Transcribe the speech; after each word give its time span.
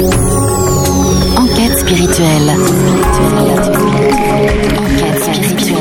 Enquête 0.00 1.78
spirituelle. 1.78 2.50
Enquête 4.78 5.24
spirituelle. 5.24 5.76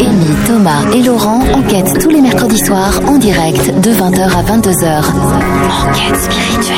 Amy, 0.00 0.36
Thomas 0.46 0.90
et 0.94 1.02
Laurent 1.02 1.40
enquêtent 1.52 1.98
tous 2.00 2.08
les 2.08 2.22
mercredis 2.22 2.64
soirs 2.64 2.98
en 3.06 3.18
direct 3.18 3.78
de 3.80 3.90
20h 3.90 4.22
à 4.22 4.42
22h. 4.42 5.04
Enquête 5.82 6.16
spirituelle. 6.16 6.76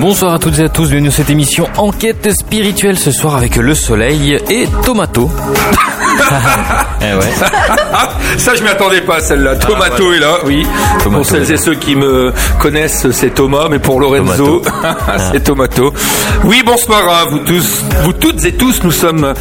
Bonsoir 0.00 0.34
à 0.34 0.38
toutes 0.38 0.60
et 0.60 0.62
à 0.62 0.68
tous, 0.68 0.90
bienvenue 0.90 1.08
dans 1.08 1.14
cette 1.14 1.30
émission 1.30 1.66
Enquête 1.76 2.30
spirituelle 2.32 2.96
ce 2.96 3.10
soir 3.10 3.34
avec 3.34 3.56
le 3.56 3.74
soleil 3.74 4.38
et 4.48 4.68
Tomato. 4.84 5.28
eh 7.00 7.14
ouais. 7.14 7.48
Ça, 8.38 8.54
je 8.54 8.62
m'y 8.62 8.68
attendais 8.68 9.00
pas, 9.00 9.18
celle-là. 9.20 9.56
Tomato 9.56 10.12
est 10.12 10.20
là, 10.20 10.38
oui. 10.46 10.64
Tomato 11.02 11.10
pour 11.10 11.26
celles 11.26 11.50
et 11.50 11.56
ceux 11.56 11.74
qui 11.74 11.96
me 11.96 12.32
connaissent, 12.60 13.10
c'est 13.10 13.34
Thomas, 13.34 13.66
mais 13.68 13.80
pour 13.80 13.98
Lorenzo, 13.98 14.62
c'est 15.32 15.42
Tomato. 15.42 15.92
Oui, 16.44 16.62
bonsoir 16.64 17.08
à 17.08 17.24
vous 17.24 17.38
tous, 17.40 17.82
vous 18.04 18.12
toutes 18.12 18.44
et 18.44 18.52
tous. 18.52 18.82
Nous 18.84 18.92
sommes, 18.92 19.34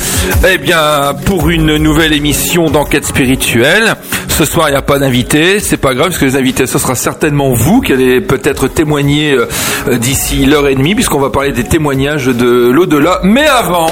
eh 0.47 0.57
bien, 0.57 1.13
pour 1.25 1.49
une 1.49 1.77
nouvelle 1.77 2.13
émission 2.13 2.65
d'enquête 2.65 3.05
spirituelle. 3.05 3.95
Ce 4.37 4.45
soir, 4.45 4.69
il 4.69 4.73
n'y 4.73 4.77
a 4.77 4.83
pas 4.83 4.99
d'invité. 4.99 5.59
C'est 5.59 5.77
pas 5.77 5.95
grave, 5.95 6.09
parce 6.09 6.19
que 6.19 6.25
les 6.25 6.35
invités, 6.35 6.67
ce 6.67 6.77
sera 6.77 6.93
certainement 6.93 7.53
vous 7.53 7.81
qui 7.81 7.91
allez 7.91 8.21
peut-être 8.21 8.67
témoigner 8.67 9.33
euh, 9.33 9.97
d'ici 9.97 10.45
l'heure 10.45 10.67
et 10.67 10.75
demie, 10.75 10.93
puisqu'on 10.93 11.19
va 11.19 11.31
parler 11.31 11.53
des 11.53 11.63
témoignages 11.63 12.27
de 12.27 12.69
l'au-delà. 12.69 13.19
Mais 13.23 13.47
avant, 13.47 13.87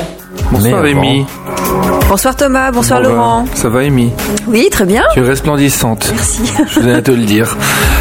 bonsoir. 0.52 0.86
Amy. 0.86 1.26
Bonsoir 2.08 2.36
Thomas, 2.36 2.72
bonsoir 2.72 3.02
Bon, 3.02 3.10
Laurent. 3.10 3.46
Ça 3.56 3.68
va, 3.68 3.80
Amy? 3.80 4.12
Oui, 4.48 4.70
très 4.72 4.86
bien. 4.86 5.04
Tu 5.14 5.20
es 5.20 5.24
resplendissante. 5.24 6.12
Merci. 6.14 6.42
Je 6.70 6.80
venais 6.80 6.94
à 6.94 7.02
te 7.02 7.12
le 7.12 7.24
dire. 7.24 7.58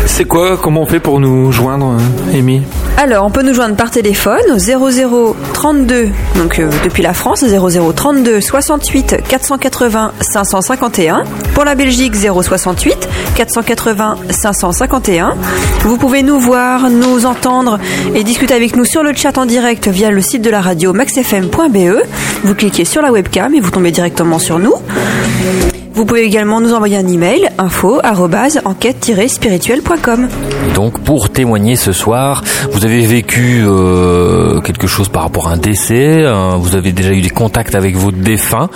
C'est 0.07 0.27
quoi 0.27 0.59
Comment 0.59 0.83
on 0.83 0.87
fait 0.87 1.01
pour 1.01 1.21
nous 1.21 1.51
joindre, 1.53 1.95
euh, 2.33 2.39
Amy? 2.39 2.63
Alors, 2.99 3.25
on 3.25 3.31
peut 3.31 3.43
nous 3.43 3.55
joindre 3.55 3.77
par 3.77 3.91
téléphone 3.91 4.43
au 4.55 4.59
00 4.59 5.35
32, 5.55 6.11
donc 6.37 6.59
euh, 6.59 6.71
depuis 6.85 7.03
la 7.03 7.15
France, 7.15 7.45
00 7.45 7.93
32 7.93 8.41
68 8.43 9.17
480 9.27 10.13
551. 10.21 11.25
Pour 11.55 11.65
la 11.65 11.75
Belgique, 11.75 12.15
068 12.15 13.09
480 13.35 14.17
551. 14.31 15.37
Vous 15.81 15.99
pouvez 15.99 16.23
nous 16.23 16.39
voir, 16.39 16.91
nous 16.91 17.27
entendre 17.27 17.79
et 18.15 18.25
discuter 18.25 18.55
avec 18.55 18.77
nous 18.77 18.85
sur 18.85 19.03
le 19.03 19.13
chat 19.13 19.37
en 19.39 19.47
direct 19.47 19.89
via 19.89 20.11
le 20.11 20.23
site 20.23 20.43
de 20.43 20.51
la 20.51 20.61
radio 20.61 20.93
maxfm.be. 20.93 22.03
Vous 22.45 22.55
cliquez 22.55 22.85
sur 22.85 23.03
la 23.03 23.13
webcam 23.13 23.55
et 23.55 23.61
vous 23.61 23.71
tombez 23.71 23.91
directement 23.91 24.39
sur 24.39 24.59
nous. 24.59 24.75
Vous 25.95 26.05
pouvez 26.05 26.25
également 26.25 26.61
nous 26.61 26.75
envoyer 26.75 26.97
un 26.97 27.07
email 27.07 27.49
info 27.57 28.01
enquête-spirituelle.com. 28.05 30.29
Donc 30.75 31.01
pour 31.05 31.31
témoigner 31.31 31.77
ce 31.77 31.93
soir, 31.93 32.43
vous 32.73 32.85
avez 32.85 33.07
vécu 33.07 33.63
euh, 33.65 34.61
quelque 34.61 34.89
chose 34.89 35.09
par 35.09 35.23
rapport 35.23 35.47
à 35.49 35.53
un 35.53 35.57
décès, 35.57 36.25
euh, 36.25 36.55
vous 36.59 36.75
avez 36.75 36.91
déjà 36.93 37.13
eu 37.13 37.21
des 37.21 37.31
contacts 37.31 37.77
avec 37.77 37.95
vos 37.97 38.11
défunts, 38.11 38.69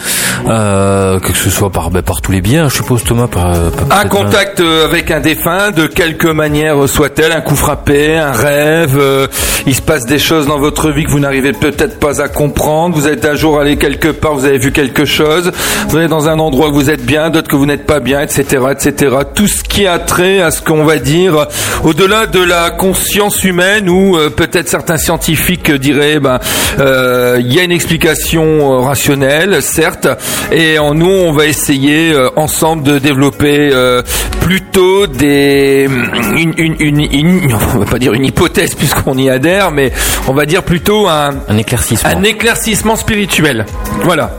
euh, 0.48 1.18
que 1.18 1.32
ce 1.32 1.50
soit 1.50 1.70
par, 1.70 1.90
ben, 1.90 2.02
par 2.02 2.20
tous 2.20 2.30
les 2.30 2.40
biens, 2.40 2.68
je 2.68 2.74
suppose 2.76 3.02
Thomas. 3.02 3.26
Par, 3.26 3.52
par- 3.52 3.98
Un 4.00 4.04
contact 4.06 4.60
euh, 4.60 4.84
avec 4.84 5.10
un 5.10 5.18
défunt, 5.20 5.72
de 5.72 5.86
quelque 5.86 6.28
manière 6.28 6.88
soit-elle, 6.88 7.32
un 7.32 7.40
coup 7.40 7.56
frappé, 7.56 8.16
un 8.16 8.30
rêve, 8.30 8.96
euh, 8.96 9.26
il 9.66 9.74
se 9.74 9.82
passe 9.82 10.06
des 10.06 10.20
choses 10.20 10.46
dans 10.46 10.58
votre 10.60 10.90
vie 10.92 11.04
que 11.04 11.10
vous 11.10 11.18
n'arrivez 11.20 11.52
peut-être 11.52 11.98
pas 11.98 12.22
à 12.22 12.28
comprendre, 12.28 12.94
vous 12.94 13.08
êtes 13.08 13.24
un 13.24 13.34
jour 13.34 13.58
allé 13.58 13.76
quelque 13.76 14.08
part, 14.08 14.34
vous 14.34 14.44
avez 14.44 14.58
vu 14.58 14.70
quelque 14.70 15.04
chose, 15.04 15.50
vous 15.88 15.98
êtes 15.98 16.10
dans 16.10 16.28
un 16.28 16.38
endroit 16.38 16.68
où 16.68 16.74
vous 16.74 16.90
êtes 16.90 17.02
bien, 17.08 17.30
d'autres 17.30 17.48
que 17.48 17.56
vous 17.56 17.64
n'êtes 17.64 17.86
pas 17.86 18.00
bien, 18.00 18.20
etc., 18.20 18.44
etc. 18.70 19.16
Tout 19.34 19.48
ce 19.48 19.64
qui 19.64 19.86
a 19.86 19.98
trait 19.98 20.42
à 20.42 20.50
ce 20.50 20.60
qu'on 20.60 20.84
va 20.84 20.98
dire 20.98 21.46
au-delà 21.82 22.26
de 22.26 22.38
la 22.40 22.70
conscience 22.70 23.42
humaine 23.44 23.88
où 23.88 24.16
euh, 24.18 24.28
peut-être 24.28 24.68
certains 24.68 24.98
scientifiques 24.98 25.72
diraient, 25.72 26.20
ben, 26.20 26.38
euh, 26.78 27.38
il 27.40 27.50
y 27.52 27.58
a 27.58 27.62
une 27.62 27.72
explication 27.72 28.44
euh, 28.44 28.78
rationnelle, 28.80 29.62
certes, 29.62 30.06
et 30.52 30.78
en 30.78 30.92
nous, 30.94 31.08
on 31.08 31.32
va 31.32 31.46
essayer 31.46 32.12
euh, 32.12 32.28
ensemble 32.36 32.82
de 32.82 32.98
développer 32.98 33.70
euh, 33.72 34.02
plutôt 34.40 35.06
des 35.06 35.88
une, 36.36 36.52
une, 36.58 36.76
une, 36.78 37.00
une- 37.00 37.54
on 37.74 37.78
va 37.78 37.86
pas 37.86 37.98
dire 37.98 38.12
une 38.12 38.26
hypothèse 38.26 38.74
puisqu'on 38.74 39.16
y 39.16 39.30
adhère, 39.30 39.70
mais 39.70 39.92
on 40.28 40.34
va 40.34 40.44
dire 40.44 40.62
plutôt 40.62 41.08
un 41.08 41.30
Un 41.48 41.56
éclaircissement. 41.56 42.10
un 42.10 42.22
éclaircissement 42.22 42.96
spirituel. 42.96 43.64
Voilà. 44.04 44.30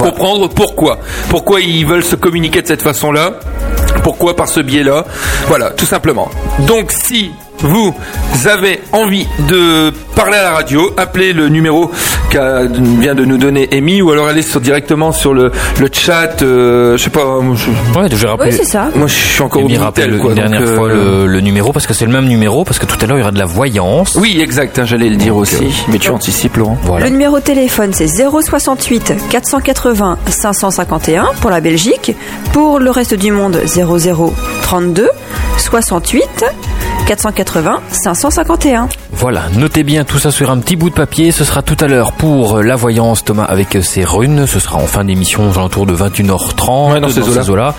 Comprendre 0.00 0.48
pourquoi. 0.48 0.98
Pourquoi 1.28 1.60
ils 1.60 1.86
veulent 1.86 2.04
se 2.04 2.16
communiquer 2.16 2.62
de 2.62 2.66
cette 2.66 2.82
façon-là. 2.82 3.34
Pourquoi 4.02 4.36
par 4.36 4.48
ce 4.48 4.60
biais-là. 4.60 5.04
Voilà, 5.46 5.70
tout 5.70 5.86
simplement. 5.86 6.28
Donc 6.66 6.92
si 6.92 7.30
vous 7.60 7.94
avez 8.48 8.80
envie 8.92 9.26
de 9.48 9.92
parler 10.14 10.36
à 10.36 10.42
la 10.44 10.50
radio, 10.52 10.92
appelez 10.96 11.32
le 11.32 11.48
numéro 11.48 11.90
qu'a 12.30 12.64
vient 12.66 13.14
de 13.14 13.24
nous 13.24 13.38
donner 13.38 13.68
Amy 13.72 14.02
ou 14.02 14.10
alors 14.10 14.26
allez 14.28 14.42
sur, 14.42 14.60
directement 14.60 15.12
sur 15.12 15.32
le, 15.34 15.50
le 15.80 15.88
chat. 15.92 16.42
euh, 16.42 16.96
je 16.96 17.04
sais 17.04 17.10
pas, 17.10 17.24
moi, 17.40 17.54
je, 17.56 17.98
Ouais, 17.98 18.08
je 18.10 18.16
vais 18.16 18.28
rappeler. 18.28 18.50
Oui, 18.50 18.56
c'est 18.56 18.64
ça. 18.64 18.88
moi, 18.94 19.06
je 19.06 19.14
suis 19.14 19.42
encore 19.42 19.62
au 19.62 19.66
Amy 19.66 19.78
Minitel, 19.78 19.84
rappelle 19.84 20.18
quoi. 20.18 20.30
une 20.30 20.36
donc, 20.36 20.48
dernière 20.50 20.68
euh, 20.68 20.76
fois 20.76 20.88
le, 20.88 21.26
le 21.26 21.40
numéro 21.40 21.72
parce 21.72 21.86
que 21.86 21.94
c'est 21.94 22.06
le 22.06 22.12
même 22.12 22.26
numéro 22.26 22.64
parce 22.64 22.78
que 22.78 22.86
tout 22.86 22.96
à 23.00 23.06
l'heure 23.06 23.16
il 23.16 23.20
y 23.20 23.22
aura 23.22 23.32
de 23.32 23.38
la 23.38 23.46
voyance. 23.46 24.16
Oui, 24.20 24.40
exact, 24.40 24.78
hein, 24.78 24.84
j'allais 24.84 25.08
le 25.08 25.16
dire 25.16 25.36
aussi. 25.36 25.84
Mais 25.88 25.98
tu 25.98 26.10
anticipes, 26.10 26.56
Laurent. 26.56 26.78
Voilà. 26.82 27.06
Le 27.06 27.12
numéro 27.12 27.38
de 27.38 27.44
téléphone, 27.44 27.90
c'est 27.92 28.08
068 28.08 29.14
480 29.30 30.18
551 30.28 31.26
pour 31.40 31.50
la 31.50 31.60
Belgique. 31.60 32.14
Pour 32.52 32.78
le 32.80 32.90
reste 32.90 33.14
du 33.14 33.30
monde, 33.30 33.60
00 33.66 34.32
32 34.62 35.08
68 35.58 36.44
480 37.12 37.80
551. 37.90 38.88
Voilà, 39.12 39.44
notez 39.56 39.82
bien 39.82 40.04
tout 40.04 40.18
ça 40.18 40.30
sur 40.30 40.50
un 40.50 40.58
petit 40.58 40.76
bout 40.76 40.90
de 40.90 40.94
papier. 40.94 41.32
Ce 41.32 41.42
sera 41.42 41.62
tout 41.62 41.76
à 41.80 41.86
l'heure 41.88 42.12
pour 42.12 42.58
la 42.62 42.76
voyance, 42.76 43.24
Thomas, 43.24 43.44
avec 43.44 43.78
ses 43.82 44.04
runes. 44.04 44.46
Ce 44.46 44.60
sera 44.60 44.76
en 44.76 44.86
fin 44.86 45.04
d'émission, 45.04 45.48
aux 45.48 45.54
alentours 45.58 45.86
de 45.86 45.96
21h30. 45.96 46.92
Ouais, 46.92 47.00
dans 47.00 47.08
ces 47.08 47.20
eaux-là. 47.20 47.48
eaux-là. 47.48 47.74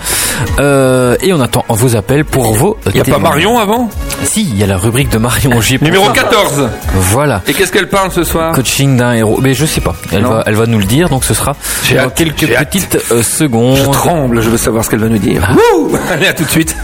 Euh, 0.58 1.16
et 1.22 1.32
on 1.32 1.40
attend 1.40 1.64
vos 1.68 1.94
appels 1.94 2.24
pour 2.24 2.52
vos. 2.54 2.76
Il 2.86 2.92
n'y 2.92 3.00
a 3.00 3.04
pas 3.04 3.18
Marion 3.18 3.58
avant? 3.58 3.88
Si, 4.24 4.42
il 4.42 4.58
y 4.58 4.64
a 4.64 4.66
la 4.66 4.76
rubrique 4.76 5.10
de 5.10 5.18
Marion. 5.18 5.60
J'y 5.60 5.78
Numéro 5.80 6.06
pensé. 6.06 6.20
14. 6.20 6.68
Voilà. 6.94 7.42
Et 7.46 7.54
qu'est-ce 7.54 7.70
qu'elle 7.70 7.88
parle 7.88 8.10
ce 8.10 8.24
soir? 8.24 8.52
Coaching 8.52 8.96
d'un 8.96 9.12
héros. 9.12 9.38
Mais 9.40 9.54
je 9.54 9.64
sais 9.64 9.80
pas. 9.80 9.94
Elle 10.12 10.22
Non. 10.22 10.30
va, 10.30 10.42
elle 10.46 10.56
va 10.56 10.66
nous 10.66 10.78
le 10.78 10.84
dire. 10.86 11.08
Donc 11.08 11.22
ce 11.24 11.34
sera 11.34 11.52
J'ai 11.84 11.94
dans 11.96 12.02
hâte, 12.02 12.14
quelques 12.16 12.50
hâte. 12.52 12.68
petites 12.70 12.98
euh, 13.12 13.22
secondes. 13.22 13.76
Je 13.76 13.90
tremble, 13.90 14.40
je 14.42 14.50
veux 14.50 14.58
savoir 14.58 14.84
ce 14.84 14.90
qu'elle 14.90 14.98
va 15.00 15.08
nous 15.08 15.18
dire. 15.18 15.48
Wouh 15.76 15.96
Allez, 16.10 16.26
à 16.26 16.32
tout 16.32 16.44
de 16.44 16.50
suite. 16.50 16.76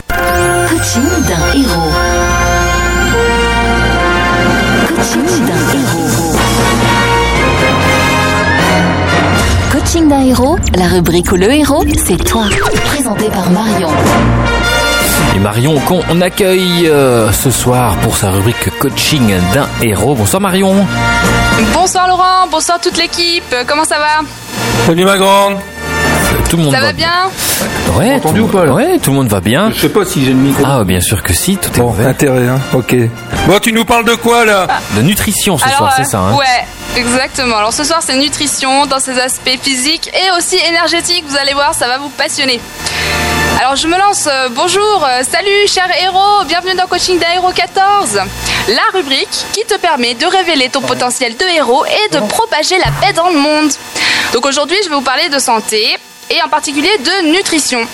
Coaching 0.47 1.03
d'un 1.03 1.59
héros. 1.59 1.91
Coaching 4.87 5.47
d'un 5.47 5.65
héros. 5.75 6.37
Coaching 9.73 10.09
d'un 10.09 10.21
héros, 10.21 10.56
la 10.77 10.87
rubrique 10.87 11.33
où 11.33 11.37
le 11.37 11.53
héros, 11.53 11.85
c'est 12.06 12.23
toi. 12.25 12.45
Présenté 12.85 13.29
par 13.29 13.51
Marion. 13.51 13.89
Et 15.35 15.39
Marion 15.41 15.81
qu'on 15.81 16.21
accueille 16.21 16.87
euh, 16.87 17.33
ce 17.33 17.51
soir 17.51 17.97
pour 17.97 18.17
sa 18.17 18.31
rubrique 18.31 18.71
coaching 18.79 19.35
d'un 19.53 19.67
héros. 19.83 20.15
Bonsoir 20.15 20.41
Marion. 20.41 20.87
Bonsoir 21.75 22.06
Laurent, 22.06 22.47
bonsoir 22.53 22.81
toute 22.81 22.97
l'équipe, 22.97 23.53
comment 23.67 23.85
ça 23.85 23.99
va? 23.99 24.25
Salut 24.87 25.05
ma 25.05 25.19
grande. 25.19 25.56
Tout 26.49 26.57
le 26.57 26.63
monde 26.65 26.73
Ça 26.75 26.81
va 26.81 26.93
bien 26.93 27.31
Ouais, 27.95 28.15
entendu 28.15 28.41
tout, 28.41 28.47
ou 28.47 28.49
pas, 28.49 28.65
là 28.67 28.73
Ouais, 28.73 28.99
tout 28.99 29.11
le 29.11 29.17
monde 29.17 29.29
va 29.29 29.41
bien. 29.41 29.71
Je 29.75 29.81
sais 29.81 29.89
pas 29.89 30.05
si 30.05 30.25
j'ai 30.25 30.31
le 30.33 30.37
micro. 30.37 30.63
Ah, 30.67 30.85
bien 30.85 31.01
sûr 31.01 31.23
que 31.23 31.33
si, 31.33 31.57
tout 31.57 31.71
est 31.75 31.79
Bon, 31.81 31.91
ouvert. 31.91 32.09
intérêt, 32.09 32.47
hein. 32.47 32.61
Ok. 32.75 32.95
Bon, 33.47 33.59
tu 33.59 33.73
nous 33.73 33.85
parles 33.85 34.05
de 34.05 34.15
quoi 34.15 34.45
là 34.45 34.67
De 34.97 35.03
nutrition 35.03 35.57
ce 35.59 35.65
Alors, 35.65 35.79
soir, 35.79 35.93
c'est 35.97 36.03
euh, 36.03 36.05
ça. 36.05 36.19
Hein 36.19 36.35
Ouais, 36.35 36.67
exactement. 36.97 37.57
Alors 37.57 37.73
ce 37.73 37.85
soir 37.85 38.01
c'est 38.03 38.17
nutrition 38.17 38.87
dans 38.87 38.99
ses 39.01 39.19
aspects 39.19 39.59
physiques 39.63 40.11
et 40.15 40.37
aussi 40.39 40.56
énergétiques, 40.69 41.25
vous 41.29 41.37
allez 41.37 41.55
voir, 41.55 41.75
ça 41.75 41.87
va 41.88 41.99
vous 41.99 42.09
passionner. 42.11 42.61
Alors 43.61 43.77
je 43.77 43.87
me 43.87 43.97
lance, 43.99 44.27
euh, 44.31 44.49
bonjour, 44.55 45.05
euh, 45.09 45.23
salut 45.31 45.67
chers 45.69 45.89
héros, 46.03 46.44
bienvenue 46.47 46.75
dans 46.75 46.87
Coaching 46.87 47.19
d'un 47.19 47.32
héros 47.37 47.53
14. 47.55 48.21
La 48.69 48.99
rubrique 48.99 49.44
qui 49.53 49.65
te 49.65 49.79
permet 49.79 50.15
de 50.15 50.27
révéler 50.27 50.69
ton 50.69 50.81
potentiel 50.82 51.37
de 51.37 51.44
héros 51.56 51.85
et 51.87 52.15
de 52.15 52.21
propager 52.27 52.77
la 52.79 52.91
paix 53.00 53.12
dans 53.15 53.29
le 53.31 53.39
monde. 53.39 53.71
Donc 54.35 54.44
aujourd'hui 54.44 54.77
je 54.85 54.89
vais 54.91 54.94
vous 54.97 55.00
parler 55.03 55.29
de 55.29 55.39
santé 55.39 55.97
et 56.31 56.43
en 56.43 56.49
particulier 56.49 56.90
de 56.99 57.32
nutrition. 57.32 57.87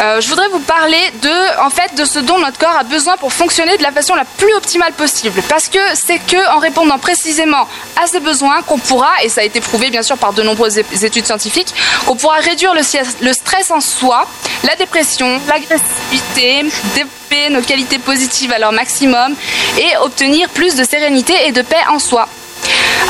Euh, 0.00 0.20
je 0.20 0.28
voudrais 0.28 0.48
vous 0.48 0.60
parler 0.60 1.00
de, 1.22 1.60
en 1.60 1.70
fait, 1.70 1.94
de 1.96 2.04
ce 2.04 2.20
dont 2.20 2.38
notre 2.38 2.58
corps 2.58 2.76
a 2.78 2.84
besoin 2.84 3.16
pour 3.16 3.32
fonctionner 3.32 3.76
de 3.76 3.82
la 3.82 3.90
façon 3.90 4.14
la 4.14 4.24
plus 4.24 4.54
optimale 4.54 4.92
possible. 4.92 5.42
Parce 5.48 5.68
que 5.68 5.78
c'est 5.94 6.18
que 6.18 6.54
en 6.54 6.58
répondant 6.58 6.98
précisément 6.98 7.66
à 8.00 8.06
ces 8.06 8.20
besoins 8.20 8.62
qu'on 8.62 8.78
pourra, 8.78 9.10
et 9.24 9.28
ça 9.28 9.40
a 9.40 9.44
été 9.44 9.60
prouvé 9.60 9.90
bien 9.90 10.02
sûr 10.02 10.16
par 10.16 10.32
de 10.32 10.42
nombreuses 10.42 10.78
études 10.78 11.26
scientifiques, 11.26 11.74
qu'on 12.06 12.14
pourra 12.14 12.36
réduire 12.36 12.74
le, 12.74 12.82
le 13.22 13.32
stress 13.32 13.70
en 13.72 13.80
soi, 13.80 14.26
la 14.62 14.76
dépression, 14.76 15.40
l'agressivité, 15.48 16.64
développer 16.94 17.50
nos 17.50 17.62
qualités 17.62 17.98
positives 17.98 18.52
à 18.52 18.58
leur 18.58 18.72
maximum 18.72 19.34
et 19.78 19.96
obtenir 19.98 20.48
plus 20.50 20.76
de 20.76 20.84
sérénité 20.84 21.34
et 21.46 21.52
de 21.52 21.62
paix 21.62 21.76
en 21.90 21.98
soi. 21.98 22.28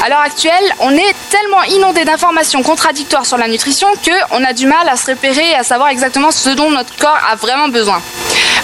À 0.05 0.09
l'heure 0.09 0.21
actuelle, 0.21 0.75
on 0.81 0.91
est 0.93 1.15
tellement 1.31 1.63
inondé 1.65 2.05
d'informations 2.05 2.63
contradictoires 2.63 3.27
sur 3.27 3.37
la 3.37 3.49
nutrition 3.49 3.89
qu'on 4.05 4.45
a 4.45 4.53
du 4.53 4.67
mal 4.67 4.89
à 4.89 4.97
se 4.97 5.11
repérer 5.11 5.51
et 5.51 5.55
à 5.55 5.65
savoir 5.65 5.89
exactement 5.89 6.31
ce 6.31 6.51
dont 6.51 6.71
notre 6.71 6.95
corps 6.97 7.19
a 7.31 7.35
vraiment 7.37 7.69
besoin. 7.69 8.01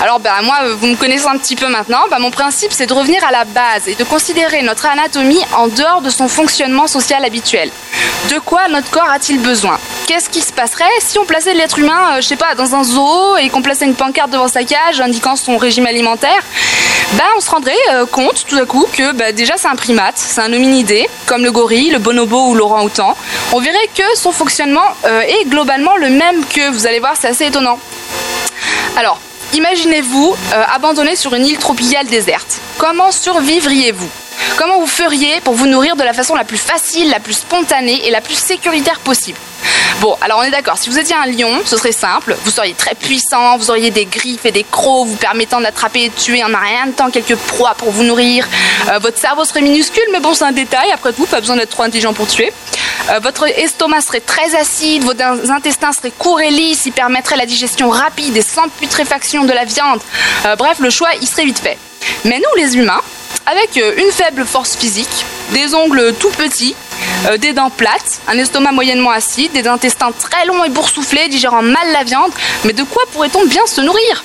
Alors 0.00 0.20
bah, 0.20 0.42
moi, 0.42 0.56
vous 0.76 0.86
me 0.86 0.96
connaissez 0.96 1.26
un 1.26 1.38
petit 1.38 1.56
peu 1.56 1.68
maintenant, 1.68 2.04
bah, 2.10 2.18
mon 2.18 2.30
principe 2.30 2.72
c'est 2.72 2.86
de 2.86 2.92
revenir 2.92 3.24
à 3.24 3.30
la 3.30 3.44
base 3.44 3.88
et 3.88 3.94
de 3.94 4.04
considérer 4.04 4.62
notre 4.62 4.86
anatomie 4.86 5.40
en 5.56 5.68
dehors 5.68 6.02
de 6.02 6.10
son 6.10 6.28
fonctionnement 6.28 6.86
social 6.86 7.24
habituel. 7.24 7.70
De 8.30 8.38
quoi 8.38 8.68
notre 8.68 8.90
corps 8.90 9.10
a-t-il 9.10 9.40
besoin? 9.40 9.78
Qu'est-ce 10.06 10.28
qui 10.28 10.42
se 10.42 10.52
passerait 10.52 10.84
si 10.98 11.18
on 11.18 11.24
plaçait 11.24 11.54
l'être 11.54 11.78
humain, 11.78 12.12
euh, 12.12 12.20
je 12.20 12.26
sais 12.26 12.36
pas, 12.36 12.54
dans 12.54 12.74
un 12.74 12.84
zoo 12.84 13.38
et 13.38 13.48
qu'on 13.48 13.62
plaçait 13.62 13.86
une 13.86 13.94
pancarte 13.94 14.30
devant 14.30 14.48
sa 14.48 14.62
cage 14.62 15.00
indiquant 15.00 15.34
son 15.34 15.56
régime 15.56 15.86
alimentaire? 15.86 16.42
Bah, 17.14 17.24
on 17.38 17.40
se 17.40 17.50
rendrait 17.50 17.72
euh, 17.90 18.04
compte 18.04 18.44
tout 18.46 18.56
à 18.56 18.66
coup 18.66 18.86
que 18.92 19.12
bah, 19.12 19.32
déjà 19.32 19.54
c'est 19.56 19.68
un 19.68 19.76
primate, 19.76 20.16
c'est 20.16 20.42
un 20.42 20.52
hominidé, 20.52 21.08
comme 21.24 21.42
le 21.42 21.50
gorille, 21.50 21.88
le 21.88 21.98
bonobo 21.98 22.48
ou 22.48 22.54
l'orang-outan. 22.54 23.16
On 23.52 23.60
verrait 23.60 23.88
que 23.94 24.02
son 24.14 24.30
fonctionnement 24.30 24.84
euh, 25.06 25.22
est 25.22 25.46
globalement 25.46 25.96
le 25.96 26.10
même 26.10 26.44
que, 26.44 26.70
vous 26.70 26.86
allez 26.86 27.00
voir, 27.00 27.14
c'est 27.18 27.28
assez 27.28 27.46
étonnant. 27.46 27.78
Alors, 28.98 29.18
imaginez-vous 29.54 30.36
abandonné 30.74 31.16
sur 31.16 31.34
une 31.34 31.46
île 31.46 31.58
tropicale 31.58 32.06
déserte. 32.06 32.60
Comment 32.76 33.10
survivriez-vous? 33.10 34.10
Comment 34.56 34.80
vous 34.80 34.86
feriez 34.86 35.40
pour 35.40 35.54
vous 35.54 35.66
nourrir 35.66 35.96
de 35.96 36.02
la 36.02 36.12
façon 36.12 36.34
la 36.34 36.44
plus 36.44 36.58
facile, 36.58 37.08
la 37.08 37.20
plus 37.20 37.38
spontanée 37.38 38.06
et 38.06 38.10
la 38.10 38.20
plus 38.20 38.34
sécuritaire 38.34 39.00
possible? 39.00 39.38
Bon, 40.00 40.16
alors 40.20 40.40
on 40.40 40.42
est 40.42 40.50
d'accord, 40.50 40.76
si 40.76 40.90
vous 40.90 40.98
étiez 40.98 41.14
un 41.14 41.26
lion, 41.26 41.60
ce 41.64 41.76
serait 41.76 41.92
simple, 41.92 42.36
vous 42.44 42.50
seriez 42.50 42.74
très 42.74 42.94
puissant, 42.94 43.56
vous 43.58 43.70
auriez 43.70 43.90
des 43.90 44.06
griffes 44.06 44.44
et 44.44 44.52
des 44.52 44.64
crocs 44.64 45.06
vous 45.06 45.16
permettant 45.16 45.60
d'attraper 45.60 46.04
et 46.04 46.08
de 46.08 46.14
tuer 46.14 46.42
en 46.42 46.52
un 46.52 46.58
rien 46.58 46.86
de 46.86 46.92
temps 46.92 47.10
quelques 47.10 47.36
proies 47.36 47.74
pour 47.76 47.90
vous 47.90 48.02
nourrir. 48.02 48.46
Euh, 48.90 48.98
votre 48.98 49.18
cerveau 49.18 49.44
serait 49.44 49.62
minuscule, 49.62 50.04
mais 50.12 50.20
bon, 50.20 50.34
c'est 50.34 50.44
un 50.44 50.52
détail, 50.52 50.90
après 50.92 51.12
tout, 51.12 51.26
pas 51.26 51.40
besoin 51.40 51.56
d'être 51.56 51.70
trop 51.70 51.84
intelligent 51.84 52.12
pour 52.12 52.26
tuer. 52.26 52.52
Euh, 53.10 53.18
votre 53.20 53.46
estomac 53.46 54.00
serait 54.00 54.20
très 54.20 54.54
acide, 54.54 55.04
vos 55.04 55.12
intestins 55.50 55.92
seraient 55.92 56.12
courts 56.16 56.40
et 56.40 56.50
lisses, 56.50 56.86
ils 56.86 56.92
permettraient 56.92 57.36
la 57.36 57.46
digestion 57.46 57.90
rapide 57.90 58.36
et 58.36 58.42
sans 58.42 58.68
putréfaction 58.68 59.44
de 59.44 59.52
la 59.52 59.64
viande. 59.64 60.00
Euh, 60.46 60.56
bref, 60.56 60.78
le 60.80 60.90
choix, 60.90 61.08
il 61.20 61.26
serait 61.26 61.44
vite 61.44 61.58
fait. 61.58 61.78
Mais 62.24 62.38
nous, 62.38 62.62
les 62.62 62.76
humains, 62.76 63.00
avec 63.46 63.76
euh, 63.76 63.94
une 63.98 64.10
faible 64.10 64.44
force 64.44 64.76
physique, 64.76 65.24
des 65.52 65.74
ongles 65.74 66.14
tout 66.18 66.30
petits, 66.30 66.74
euh, 67.26 67.36
des 67.36 67.52
dents 67.52 67.70
plates, 67.70 68.20
un 68.28 68.38
estomac 68.38 68.72
moyennement 68.72 69.10
acide, 69.10 69.52
des 69.52 69.66
intestins 69.66 70.12
très 70.12 70.46
longs 70.46 70.64
et 70.64 70.70
boursouflés, 70.70 71.28
digérant 71.28 71.62
mal 71.62 71.92
la 71.92 72.04
viande. 72.04 72.32
Mais 72.64 72.72
de 72.72 72.82
quoi 72.82 73.02
pourrait-on 73.12 73.44
bien 73.46 73.66
se 73.66 73.80
nourrir? 73.80 74.24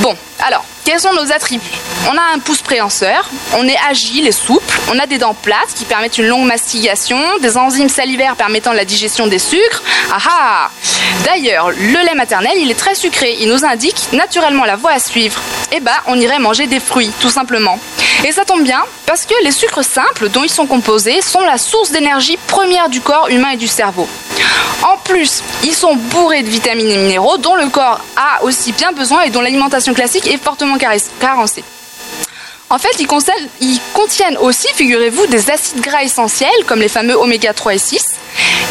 Bon, 0.00 0.16
alors, 0.40 0.64
quels 0.84 1.00
sont 1.00 1.12
nos 1.12 1.32
attributs? 1.32 1.64
On 2.10 2.16
a 2.16 2.34
un 2.34 2.38
pouce 2.38 2.62
préhenseur, 2.62 3.28
on 3.56 3.66
est 3.68 3.76
agile 3.88 4.26
et 4.26 4.32
souple, 4.32 4.78
on 4.92 4.98
a 4.98 5.06
des 5.06 5.18
dents 5.18 5.34
plates 5.34 5.74
qui 5.74 5.84
permettent 5.84 6.18
une 6.18 6.26
longue 6.26 6.46
mastication, 6.46 7.18
des 7.40 7.56
enzymes 7.56 7.88
salivaires 7.88 8.36
permettant 8.36 8.72
la 8.72 8.84
digestion 8.84 9.26
des 9.26 9.38
sucres. 9.38 9.82
Ah 10.10 10.18
ah 10.28 10.70
D'ailleurs, 11.24 11.70
le 11.70 12.04
lait 12.04 12.14
maternel, 12.14 12.52
il 12.56 12.70
est 12.70 12.78
très 12.78 12.94
sucré, 12.94 13.36
il 13.40 13.48
nous 13.48 13.64
indique 13.64 14.12
naturellement 14.12 14.64
la 14.64 14.76
voie 14.76 14.92
à 14.92 14.98
suivre. 14.98 15.40
Eh 15.70 15.80
ben, 15.80 15.92
on 16.06 16.18
irait 16.18 16.38
manger 16.38 16.66
des 16.66 16.80
fruits, 16.80 17.12
tout 17.20 17.30
simplement. 17.30 17.78
Et 18.24 18.32
ça 18.32 18.44
tombe 18.44 18.62
bien, 18.62 18.82
parce 19.06 19.26
que 19.26 19.34
les 19.44 19.52
sucres 19.52 19.84
simples 19.84 20.28
dont 20.28 20.44
ils 20.44 20.50
sont 20.50 20.66
composés 20.66 21.20
sont 21.20 21.40
la 21.40 21.58
source 21.58 21.90
d'énergie 21.90 22.38
première 22.46 22.88
du 22.88 23.00
corps 23.00 23.28
humain 23.28 23.50
et 23.50 23.56
du 23.56 23.68
cerveau. 23.68 24.08
En 24.82 24.96
plus, 24.96 25.42
ils 25.62 25.74
sont 25.74 25.94
bourrés 25.94 26.42
de 26.42 26.48
vitamines 26.48 26.88
et 26.88 26.96
minéraux 26.96 27.36
dont 27.38 27.54
le 27.54 27.68
corps 27.68 28.00
a 28.16 28.42
aussi 28.42 28.72
bien 28.72 28.92
besoin 28.92 29.22
et 29.22 29.30
dont 29.30 29.40
l'alimentation 29.40 29.94
classique 29.94 30.26
est 30.26 30.42
fortement 30.42 30.71
carencée. 30.78 31.64
En 32.70 32.78
fait, 32.78 33.00
ils, 33.00 33.80
contiennent 33.92 34.38
aussi, 34.38 34.66
figurez-vous, 34.74 35.26
des 35.26 35.50
acides 35.50 35.80
gras 35.82 36.02
essentiels 36.02 36.64
comme 36.66 36.80
les 36.80 36.88
fameux 36.88 37.16
oméga 37.16 37.52
3 37.52 37.74
et 37.74 37.78
6 37.78 38.02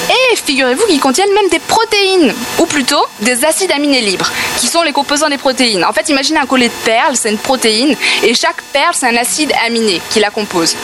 et 0.09 0.35
figurez-vous 0.35 0.85
qu'ils 0.87 0.99
contiennent 0.99 1.33
même 1.33 1.49
des 1.49 1.59
protéines, 1.59 2.33
ou 2.59 2.65
plutôt 2.65 3.03
des 3.19 3.45
acides 3.45 3.71
aminés 3.71 4.01
libres, 4.01 4.29
qui 4.57 4.67
sont 4.67 4.81
les 4.81 4.91
composants 4.91 5.29
des 5.29 5.37
protéines. 5.37 5.85
En 5.85 5.93
fait, 5.93 6.09
imaginez 6.09 6.39
un 6.39 6.45
collier 6.45 6.67
de 6.69 6.85
perles, 6.85 7.15
c'est 7.15 7.29
une 7.29 7.37
protéine, 7.37 7.95
et 8.23 8.33
chaque 8.33 8.61
perle, 8.73 8.93
c'est 8.93 9.07
un 9.07 9.15
acide 9.15 9.51
aminé 9.65 10.01
qui 10.09 10.19
la 10.19 10.29
compose. 10.29 10.75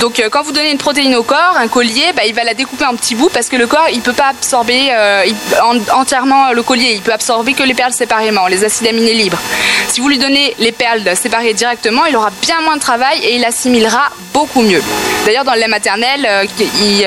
Donc, 0.00 0.20
euh, 0.20 0.28
quand 0.30 0.42
vous 0.42 0.52
donnez 0.52 0.70
une 0.70 0.78
protéine 0.78 1.14
au 1.16 1.22
corps, 1.22 1.56
un 1.56 1.68
collier, 1.68 2.12
bah, 2.14 2.22
il 2.26 2.34
va 2.34 2.44
la 2.44 2.54
découper 2.54 2.84
en 2.84 2.94
petits 2.94 3.14
bouts 3.14 3.30
parce 3.32 3.48
que 3.48 3.56
le 3.56 3.66
corps, 3.66 3.88
il 3.92 4.00
peut 4.00 4.12
pas 4.12 4.28
absorber 4.28 4.88
euh, 4.90 5.24
entièrement 5.92 6.52
le 6.52 6.62
collier, 6.62 6.92
il 6.94 7.02
peut 7.02 7.12
absorber 7.12 7.54
que 7.54 7.62
les 7.62 7.74
perles 7.74 7.92
séparément, 7.92 8.46
les 8.46 8.64
acides 8.64 8.86
aminés 8.86 9.14
libres. 9.14 9.38
Si 9.88 10.00
vous 10.00 10.08
lui 10.08 10.18
donnez 10.18 10.54
les 10.58 10.72
perles 10.72 11.16
séparées 11.16 11.54
directement, 11.54 12.04
il 12.06 12.16
aura 12.16 12.30
bien 12.42 12.60
moins 12.60 12.76
de 12.76 12.80
travail 12.80 13.18
et 13.22 13.36
il 13.36 13.44
assimilera 13.44 14.10
beaucoup 14.32 14.62
mieux. 14.62 14.82
D'ailleurs, 15.24 15.44
dans 15.44 15.54
le 15.54 15.60
lait 15.60 15.68
maternel, 15.68 16.26
euh, 16.28 16.44
il 16.80 16.98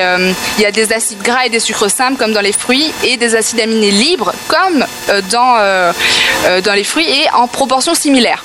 y 0.60 0.64
a 0.66 0.70
des 0.70 0.92
acides 0.92 1.11
gras 1.16 1.46
et 1.46 1.48
des 1.48 1.60
sucres 1.60 1.90
simples 1.90 2.18
comme 2.18 2.32
dans 2.32 2.40
les 2.40 2.52
fruits 2.52 2.92
et 3.04 3.16
des 3.16 3.34
acides 3.34 3.60
aminés 3.60 3.90
libres 3.90 4.32
comme 4.48 4.86
euh, 5.08 5.20
dans, 5.30 5.56
euh, 5.58 5.92
euh, 6.46 6.60
dans 6.60 6.74
les 6.74 6.84
fruits 6.84 7.08
et 7.08 7.30
en 7.32 7.46
proportion 7.46 7.94
similaire. 7.94 8.44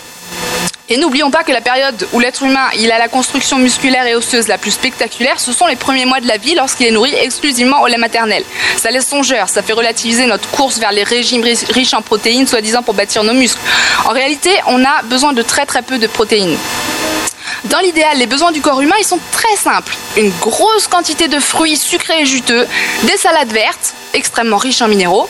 Et 0.89 0.95
n'oublions 0.95 1.31
pas 1.31 1.43
que 1.43 1.51
la 1.51 1.59
période 1.59 2.07
où 2.13 2.19
l'être 2.19 2.43
humain 2.43 2.67
il 2.77 2.89
a 2.93 2.97
la 2.97 3.09
construction 3.09 3.57
musculaire 3.57 4.05
et 4.07 4.15
osseuse 4.15 4.47
la 4.47 4.57
plus 4.57 4.71
spectaculaire, 4.71 5.37
ce 5.37 5.51
sont 5.51 5.67
les 5.67 5.75
premiers 5.75 6.05
mois 6.05 6.21
de 6.21 6.27
la 6.27 6.37
vie 6.37 6.55
lorsqu'il 6.55 6.87
est 6.87 6.91
nourri 6.91 7.13
exclusivement 7.13 7.81
au 7.81 7.87
lait 7.87 7.97
maternel. 7.97 8.43
Ça 8.77 8.89
laisse 8.89 9.07
songeur, 9.07 9.49
ça 9.49 9.61
fait 9.61 9.73
relativiser 9.73 10.25
notre 10.27 10.49
course 10.49 10.79
vers 10.79 10.93
les 10.93 11.03
régimes 11.03 11.43
riches 11.43 11.93
en 11.93 12.01
protéines, 12.01 12.47
soi-disant 12.47 12.83
pour 12.83 12.93
bâtir 12.93 13.25
nos 13.25 13.33
muscles. 13.33 13.59
En 14.05 14.11
réalité, 14.11 14.51
on 14.67 14.81
a 14.85 15.01
besoin 15.03 15.33
de 15.33 15.41
très 15.41 15.65
très 15.65 15.81
peu 15.81 15.97
de 15.97 16.07
protéines. 16.07 16.57
Dans 17.65 17.79
l'idéal, 17.79 18.17
les 18.17 18.27
besoins 18.27 18.51
du 18.51 18.61
corps 18.61 18.81
humain, 18.81 18.95
ils 18.99 19.05
sont 19.05 19.19
très 19.31 19.55
simples. 19.55 19.95
Une 20.15 20.31
grosse 20.39 20.87
quantité 20.87 21.27
de 21.27 21.39
fruits 21.39 21.77
sucrés 21.77 22.21
et 22.21 22.25
juteux, 22.25 22.67
des 23.03 23.17
salades 23.17 23.51
vertes, 23.51 23.93
extrêmement 24.17 24.57
riches 24.57 24.81
en 24.81 24.87
minéraux, 24.87 25.29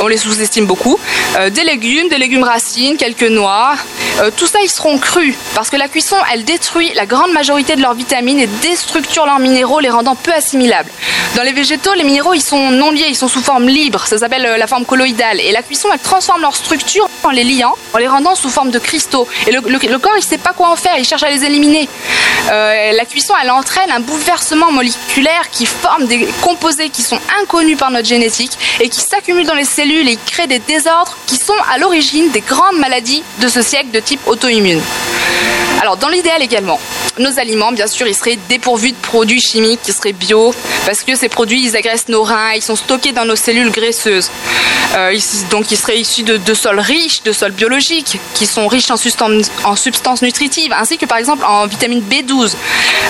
on 0.00 0.08
les 0.08 0.16
sous-estime 0.16 0.66
beaucoup, 0.66 0.98
euh, 1.36 1.50
des 1.50 1.64
légumes, 1.64 2.08
des 2.08 2.18
légumes 2.18 2.42
racines, 2.42 2.96
quelques 2.96 3.22
noix. 3.22 3.74
Euh, 4.20 4.30
tout 4.36 4.46
ça, 4.46 4.58
ils 4.62 4.70
seront 4.70 4.98
crus, 4.98 5.34
parce 5.54 5.70
que 5.70 5.76
la 5.76 5.88
cuisson, 5.88 6.16
elle 6.32 6.44
détruit 6.44 6.92
la 6.94 7.06
grande 7.06 7.32
majorité 7.32 7.76
de 7.76 7.82
leurs 7.82 7.94
vitamines 7.94 8.40
et 8.40 8.46
déstructure 8.46 9.26
leurs 9.26 9.38
minéraux, 9.38 9.80
les 9.80 9.90
rendant 9.90 10.14
peu 10.14 10.32
assimilables. 10.32 10.90
Dans 11.36 11.42
les 11.42 11.52
végétaux, 11.52 11.94
les 11.94 12.04
minéraux, 12.04 12.34
ils 12.34 12.42
sont 12.42 12.70
non 12.70 12.90
liés, 12.90 13.06
ils 13.08 13.16
sont 13.16 13.28
sous 13.28 13.42
forme 13.42 13.68
libre, 13.68 14.06
ça 14.06 14.18
s'appelle 14.18 14.46
euh, 14.46 14.56
la 14.56 14.66
forme 14.66 14.84
colloïdale. 14.84 15.40
Et 15.40 15.52
la 15.52 15.62
cuisson, 15.62 15.88
elle 15.92 16.00
transforme 16.00 16.40
leur 16.40 16.56
structure 16.56 17.08
en 17.22 17.30
les 17.30 17.44
liant, 17.44 17.74
en 17.92 17.98
les 17.98 18.08
rendant 18.08 18.34
sous 18.34 18.50
forme 18.50 18.70
de 18.70 18.78
cristaux. 18.78 19.28
Et 19.46 19.52
le, 19.52 19.98
corps, 19.98 20.16
il 20.16 20.22
sait 20.22 20.38
pas 20.38 20.52
quoi 20.52 20.70
en 20.70 20.76
faire, 20.76 20.96
il 20.98 21.04
cherche 21.04 21.22
à 21.22 21.30
les 21.30 21.44
éliminer. 21.44 21.88
la 22.48 23.04
cuisson, 23.04 23.34
elle 23.42 23.50
entraîne 23.50 23.90
un 23.90 24.00
bouleversement 24.00 24.72
moléculaire 24.72 25.50
qui 25.50 25.66
forme 25.66 26.06
des 26.06 26.26
composés 26.40 26.90
qui 26.90 27.02
sont 27.02 27.18
inconnus 27.40 27.78
par 27.78 27.90
notre 27.90 28.06
génétique 28.06 28.21
et 28.80 28.88
qui 28.88 29.00
s'accumulent 29.00 29.46
dans 29.46 29.54
les 29.54 29.64
cellules 29.64 30.08
et 30.08 30.18
créent 30.26 30.46
des 30.46 30.60
désordres 30.60 31.16
qui 31.26 31.36
sont 31.36 31.54
à 31.72 31.78
l'origine 31.78 32.30
des 32.30 32.40
grandes 32.40 32.78
maladies 32.78 33.22
de 33.40 33.48
ce 33.48 33.62
siècle 33.62 33.90
de 33.90 34.00
type 34.00 34.20
auto-immune. 34.26 34.80
Alors, 35.80 35.96
dans 35.96 36.08
l'idéal 36.08 36.40
également, 36.42 36.78
nos 37.18 37.40
aliments, 37.40 37.72
bien 37.72 37.88
sûr, 37.88 38.06
ils 38.06 38.14
seraient 38.14 38.38
dépourvus 38.48 38.92
de 38.92 38.96
produits 38.96 39.40
chimiques 39.40 39.80
qui 39.82 39.92
seraient 39.92 40.12
bio, 40.12 40.54
parce 40.86 41.02
que 41.02 41.16
ces 41.16 41.28
produits, 41.28 41.64
ils 41.64 41.76
agressent 41.76 42.08
nos 42.08 42.22
reins, 42.22 42.52
ils 42.54 42.62
sont 42.62 42.76
stockés 42.76 43.10
dans 43.10 43.24
nos 43.24 43.34
cellules 43.34 43.70
graisseuses. 43.70 44.30
Euh, 44.94 45.18
donc, 45.50 45.72
ils 45.72 45.76
seraient 45.76 45.98
issus 45.98 46.22
de, 46.22 46.54
sols 46.54 46.78
riches, 46.78 47.24
de 47.24 47.32
sols 47.32 47.50
biologiques, 47.50 48.18
qui 48.34 48.46
sont 48.46 48.68
riches 48.68 48.90
en, 48.92 48.96
substances 49.76 50.22
nutritives, 50.22 50.72
ainsi 50.72 50.98
que 50.98 51.06
par 51.06 51.18
exemple 51.18 51.44
en 51.44 51.66
vitamine 51.66 52.00
B12. 52.00 52.52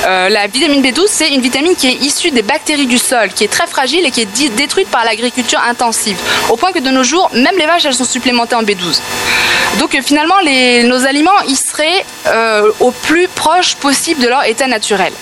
Euh, 0.07 0.29
la 0.31 0.47
vitamine 0.47 0.83
B12, 0.83 1.05
c'est 1.09 1.29
une 1.29 1.43
vitamine 1.43 1.77
qui 1.77 1.89
est 1.89 1.95
issue 1.97 2.31
des 2.31 2.43
bactéries 2.43 2.87
du 2.87 2.99
sol, 2.99 3.31
qui 3.35 3.45
est 3.45 3.53
très 3.53 3.67
fragile 3.67 4.07
et 4.07 4.11
qui 4.11 4.23
est 4.23 4.49
détruite 4.57 4.89
par 4.93 5.05
l'agriculture 5.05 5.61
intensive. 5.67 6.17
Au 6.51 6.57
point 6.57 6.71
que 6.71 6.79
de 6.79 6.91
nos 6.91 7.03
jours, 7.03 7.29
même 7.35 7.59
les 7.59 7.67
vaches, 7.67 7.87
elles 7.87 7.95
sont 7.95 8.05
supplémentées 8.05 8.55
en 8.55 8.63
B12. 8.63 9.01
Donc, 9.81 9.95
euh, 9.95 10.03
finalement, 10.03 10.39
les, 10.45 10.85
nos 10.85 11.05
aliments, 11.05 11.41
ils 11.49 11.57
seraient 11.57 12.05
au 12.79 12.91
plus 12.91 13.27
proche 13.29 13.75
possible 13.77 14.23
de 14.23 14.29
leur 14.29 14.45
état 14.45 14.69
naturel. 14.69 15.13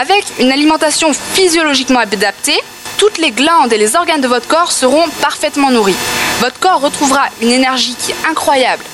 Avec 0.00 0.24
une 0.40 0.50
alimentation 0.50 1.12
physiologiquement 1.34 2.00
adaptée, 2.00 2.58
toutes 2.96 3.18
les 3.18 3.30
glandes 3.30 3.72
et 3.72 3.78
les 3.78 3.96
organes 3.96 4.20
de 4.20 4.28
votre 4.28 4.46
corps 4.46 4.72
seront 4.72 5.08
parfaitement 5.20 5.70
nourris. 5.70 5.96
Votre 6.40 6.58
corps 6.58 6.80
retrouvera 6.80 7.24
une 7.40 7.50
énergie 7.50 7.96
qui 7.98 8.12
est 8.12 8.28
incroyable. 8.30 8.84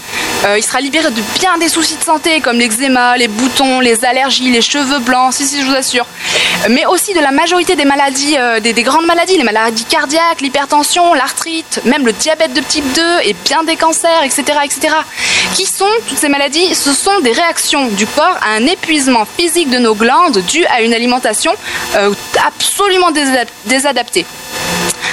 Euh, 0.44 0.56
il 0.56 0.62
sera 0.62 0.80
libéré 0.80 1.10
de 1.10 1.22
bien 1.38 1.58
des 1.58 1.68
soucis 1.68 1.96
de 1.96 2.04
santé 2.04 2.40
comme 2.40 2.58
l'eczéma, 2.58 3.16
les 3.16 3.26
boutons, 3.28 3.80
les 3.80 4.04
allergies, 4.04 4.50
les 4.50 4.62
cheveux 4.62 5.00
blancs, 5.00 5.32
si, 5.34 5.44
si, 5.44 5.60
je 5.60 5.66
vous 5.66 5.74
assure. 5.74 6.06
Mais 6.70 6.86
aussi 6.86 7.12
de 7.12 7.20
la 7.20 7.32
majorité 7.32 7.74
des 7.74 7.84
maladies, 7.84 8.36
euh, 8.38 8.60
des, 8.60 8.72
grandes 8.82 9.06
maladies, 9.06 9.36
les 9.36 9.42
maladies 9.42 9.84
cardiaques, 9.84 10.40
l'hypertension, 10.40 11.12
l'arthrite, 11.14 11.80
même 11.84 12.06
le 12.06 12.12
diabète 12.12 12.52
de 12.52 12.60
type 12.60 12.84
2 12.94 13.02
et 13.24 13.34
bien 13.44 13.64
des 13.64 13.76
cancers, 13.76 14.22
etc., 14.22 14.42
etc. 14.64 14.94
Qui 15.54 15.66
sont 15.66 15.86
toutes 16.08 16.18
ces 16.18 16.28
maladies 16.28 16.74
Ce 16.74 16.92
sont 16.92 17.20
des 17.20 17.32
réactions 17.32 17.88
du 17.88 18.06
corps 18.06 18.38
à 18.42 18.54
un 18.56 18.66
épuisement 18.66 19.24
physique 19.24 19.70
de 19.70 19.78
nos 19.78 19.94
glandes 19.94 20.38
dû 20.46 20.64
à 20.66 20.82
une 20.82 20.94
alimentation 20.94 21.52
euh, 21.96 22.12
absolument 22.46 23.10
désadaptée. 23.66 24.24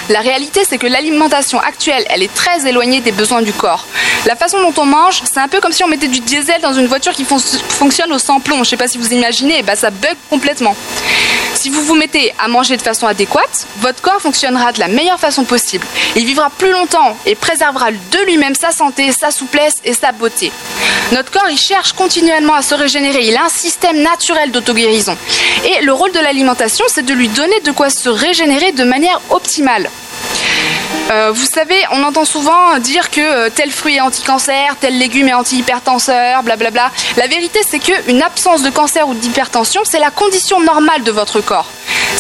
La 0.09 0.19
réalité, 0.19 0.61
c'est 0.67 0.77
que 0.77 0.85
l'alimentation 0.85 1.59
actuelle, 1.59 2.05
elle 2.09 2.21
est 2.21 2.33
très 2.33 2.67
éloignée 2.67 3.01
des 3.01 3.11
besoins 3.11 3.41
du 3.41 3.53
corps. 3.53 3.85
La 4.25 4.35
façon 4.35 4.59
dont 4.61 4.81
on 4.81 4.85
mange, 4.85 5.21
c'est 5.31 5.39
un 5.39 5.47
peu 5.47 5.59
comme 5.59 5.71
si 5.71 5.83
on 5.83 5.87
mettait 5.87 6.07
du 6.07 6.19
diesel 6.19 6.61
dans 6.61 6.73
une 6.73 6.85
voiture 6.85 7.13
qui 7.13 7.25
fonctionne 7.25 8.11
au 8.13 8.19
sans-plomb. 8.19 8.57
Je 8.57 8.61
ne 8.61 8.65
sais 8.65 8.77
pas 8.77 8.87
si 8.87 8.97
vous 8.97 9.13
imaginez, 9.13 9.63
bah 9.63 9.75
ça 9.75 9.89
bug 9.89 10.15
complètement. 10.29 10.75
Si 11.55 11.69
vous 11.69 11.81
vous 11.81 11.95
mettez 11.95 12.33
à 12.37 12.47
manger 12.47 12.77
de 12.77 12.81
façon 12.81 13.07
adéquate, 13.07 13.65
votre 13.79 14.01
corps 14.01 14.21
fonctionnera 14.21 14.71
de 14.73 14.79
la 14.79 14.87
meilleure 14.87 15.19
façon 15.19 15.45
possible. 15.45 15.87
Il 16.15 16.25
vivra 16.25 16.49
plus 16.49 16.71
longtemps 16.71 17.17
et 17.25 17.33
préservera 17.33 17.91
de 17.91 18.25
lui-même 18.25 18.53
sa 18.53 18.71
santé, 18.71 19.11
sa 19.11 19.31
souplesse 19.31 19.75
et 19.83 19.93
sa 19.93 20.11
beauté. 20.11 20.51
Notre 21.11 21.31
corps, 21.31 21.49
il 21.49 21.57
cherche 21.57 21.93
continuellement 21.93 22.53
à 22.55 22.61
se 22.61 22.75
régénérer. 22.75 23.25
Il 23.25 23.37
a 23.37 23.45
un 23.45 23.49
système 23.49 24.01
naturel 24.01 24.51
d'auto-guérison. 24.51 25.17
Et 25.63 25.83
le 25.83 25.93
rôle 25.93 26.11
de 26.11 26.19
l'alimentation, 26.19 26.85
c'est 26.87 27.05
de 27.05 27.13
lui 27.13 27.29
donner 27.29 27.59
de 27.61 27.71
quoi 27.71 27.89
se 27.89 28.09
régénérer 28.09 28.71
de 28.71 28.83
manière 28.83 29.21
optimale. 29.29 29.89
Euh, 31.11 31.31
vous 31.31 31.45
savez, 31.45 31.79
on 31.91 32.03
entend 32.03 32.25
souvent 32.25 32.79
dire 32.79 33.11
que 33.11 33.21
euh, 33.21 33.49
tel 33.53 33.71
fruit 33.71 33.97
est 33.97 34.01
anti-cancer, 34.01 34.75
tel 34.79 34.97
légume 34.97 35.27
est 35.27 35.33
anti-hypertenseur, 35.33 36.41
blablabla. 36.43 36.91
La 37.17 37.27
vérité, 37.27 37.59
c'est 37.67 37.79
qu'une 37.79 38.23
absence 38.23 38.63
de 38.63 38.69
cancer 38.69 39.07
ou 39.07 39.13
d'hypertension, 39.13 39.81
c'est 39.85 39.99
la 39.99 40.11
condition 40.11 40.59
normale 40.61 41.03
de 41.03 41.11
votre 41.11 41.41
corps. 41.41 41.69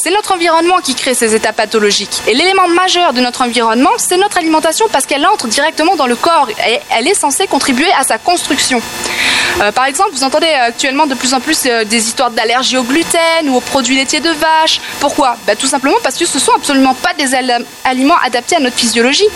C'est 0.01 0.11
notre 0.11 0.33
environnement 0.33 0.79
qui 0.83 0.95
crée 0.95 1.13
ces 1.13 1.35
états 1.35 1.53
pathologiques. 1.53 2.21
Et 2.27 2.33
l'élément 2.33 2.67
majeur 2.67 3.13
de 3.13 3.21
notre 3.21 3.41
environnement, 3.41 3.91
c'est 3.97 4.17
notre 4.17 4.37
alimentation 4.37 4.85
parce 4.91 5.05
qu'elle 5.05 5.25
entre 5.25 5.47
directement 5.47 5.95
dans 5.95 6.07
le 6.07 6.15
corps 6.15 6.49
et 6.67 6.79
elle 6.91 7.07
est 7.07 7.13
censée 7.13 7.47
contribuer 7.47 7.91
à 7.97 8.03
sa 8.03 8.17
construction. 8.17 8.81
Euh, 9.61 9.71
par 9.71 9.85
exemple, 9.85 10.09
vous 10.13 10.23
entendez 10.23 10.47
actuellement 10.47 11.07
de 11.07 11.15
plus 11.15 11.33
en 11.33 11.39
plus 11.39 11.63
des 11.63 12.07
histoires 12.07 12.31
d'allergie 12.31 12.77
au 12.77 12.83
gluten 12.83 13.47
ou 13.47 13.55
aux 13.55 13.61
produits 13.61 13.95
laitiers 13.95 14.19
de 14.19 14.29
vache. 14.29 14.81
Pourquoi? 14.99 15.37
Bah, 15.47 15.55
Tout 15.55 15.67
simplement 15.67 15.97
parce 16.03 16.17
que 16.17 16.25
ce 16.25 16.37
ne 16.37 16.41
sont 16.41 16.53
absolument 16.53 16.93
pas 16.93 17.13
des 17.13 17.33
aliments 17.83 18.17
adaptés 18.23 18.57
à 18.57 18.59
notre 18.59 18.75
physiologie. 18.75 19.27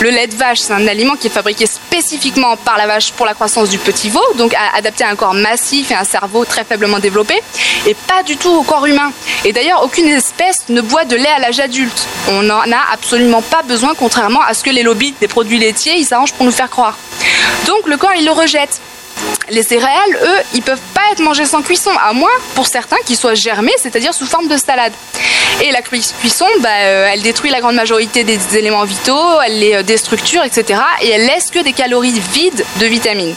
Le 0.00 0.10
lait 0.10 0.26
de 0.26 0.34
vache, 0.34 0.58
c'est 0.58 0.72
un 0.72 0.86
aliment 0.86 1.14
qui 1.14 1.28
est 1.28 1.30
fabriqué 1.30 1.66
spécifiquement 1.66 2.56
par 2.56 2.78
la 2.78 2.86
vache 2.86 3.12
pour 3.12 3.26
la 3.26 3.34
croissance 3.34 3.68
du 3.68 3.78
petit 3.78 4.08
veau, 4.10 4.22
donc 4.36 4.54
adapté 4.74 5.04
à 5.04 5.08
un 5.10 5.16
corps 5.16 5.34
massif 5.34 5.90
et 5.90 5.94
un 5.94 6.04
cerveau 6.04 6.44
très 6.44 6.64
faiblement 6.64 6.98
développé, 6.98 7.40
et 7.86 7.94
pas 7.94 8.22
du 8.22 8.36
tout 8.36 8.50
au 8.50 8.62
corps 8.62 8.86
humain. 8.86 9.12
Et 9.44 9.52
d'ailleurs, 9.52 9.69
aucune 9.78 10.08
espèce 10.08 10.68
ne 10.68 10.80
boit 10.80 11.04
de 11.04 11.16
lait 11.16 11.28
à 11.28 11.38
l'âge 11.38 11.60
adulte. 11.60 12.06
On 12.28 12.42
n'en 12.42 12.60
a 12.60 12.92
absolument 12.92 13.42
pas 13.42 13.62
besoin, 13.62 13.94
contrairement 13.94 14.42
à 14.42 14.54
ce 14.54 14.64
que 14.64 14.70
les 14.70 14.82
lobbies 14.82 15.14
des 15.20 15.28
produits 15.28 15.58
laitiers, 15.58 15.94
ils 15.96 16.04
s'arrangent 16.04 16.32
pour 16.32 16.46
nous 16.46 16.52
faire 16.52 16.70
croire. 16.70 16.96
Donc 17.66 17.86
le 17.86 17.96
corps, 17.96 18.14
il 18.16 18.24
le 18.24 18.32
rejette. 18.32 18.80
Les 19.50 19.62
céréales, 19.62 20.18
eux, 20.22 20.38
ils 20.54 20.62
peuvent 20.62 20.78
pas 20.94 21.02
être 21.12 21.20
mangés 21.20 21.44
sans 21.44 21.62
cuisson, 21.62 21.90
à 22.02 22.12
moins, 22.12 22.30
pour 22.54 22.66
certains, 22.66 22.96
qu'ils 23.04 23.16
soient 23.16 23.34
germés, 23.34 23.74
c'est-à-dire 23.78 24.14
sous 24.14 24.26
forme 24.26 24.48
de 24.48 24.56
salade. 24.56 24.92
Et 25.62 25.72
la 25.72 25.82
cuisson, 25.82 26.46
bah, 26.60 26.68
euh, 26.82 27.10
elle 27.12 27.22
détruit 27.22 27.50
la 27.50 27.60
grande 27.60 27.74
majorité 27.74 28.24
des 28.24 28.56
éléments 28.56 28.84
vitaux, 28.84 29.40
elle 29.44 29.58
les 29.58 29.74
euh, 29.74 29.82
déstructure, 29.82 30.42
etc. 30.44 30.80
Et 31.02 31.10
elle 31.10 31.26
laisse 31.26 31.50
que 31.50 31.58
des 31.58 31.72
calories 31.72 32.20
vides 32.32 32.64
de 32.80 32.86
vitamines. 32.86 33.34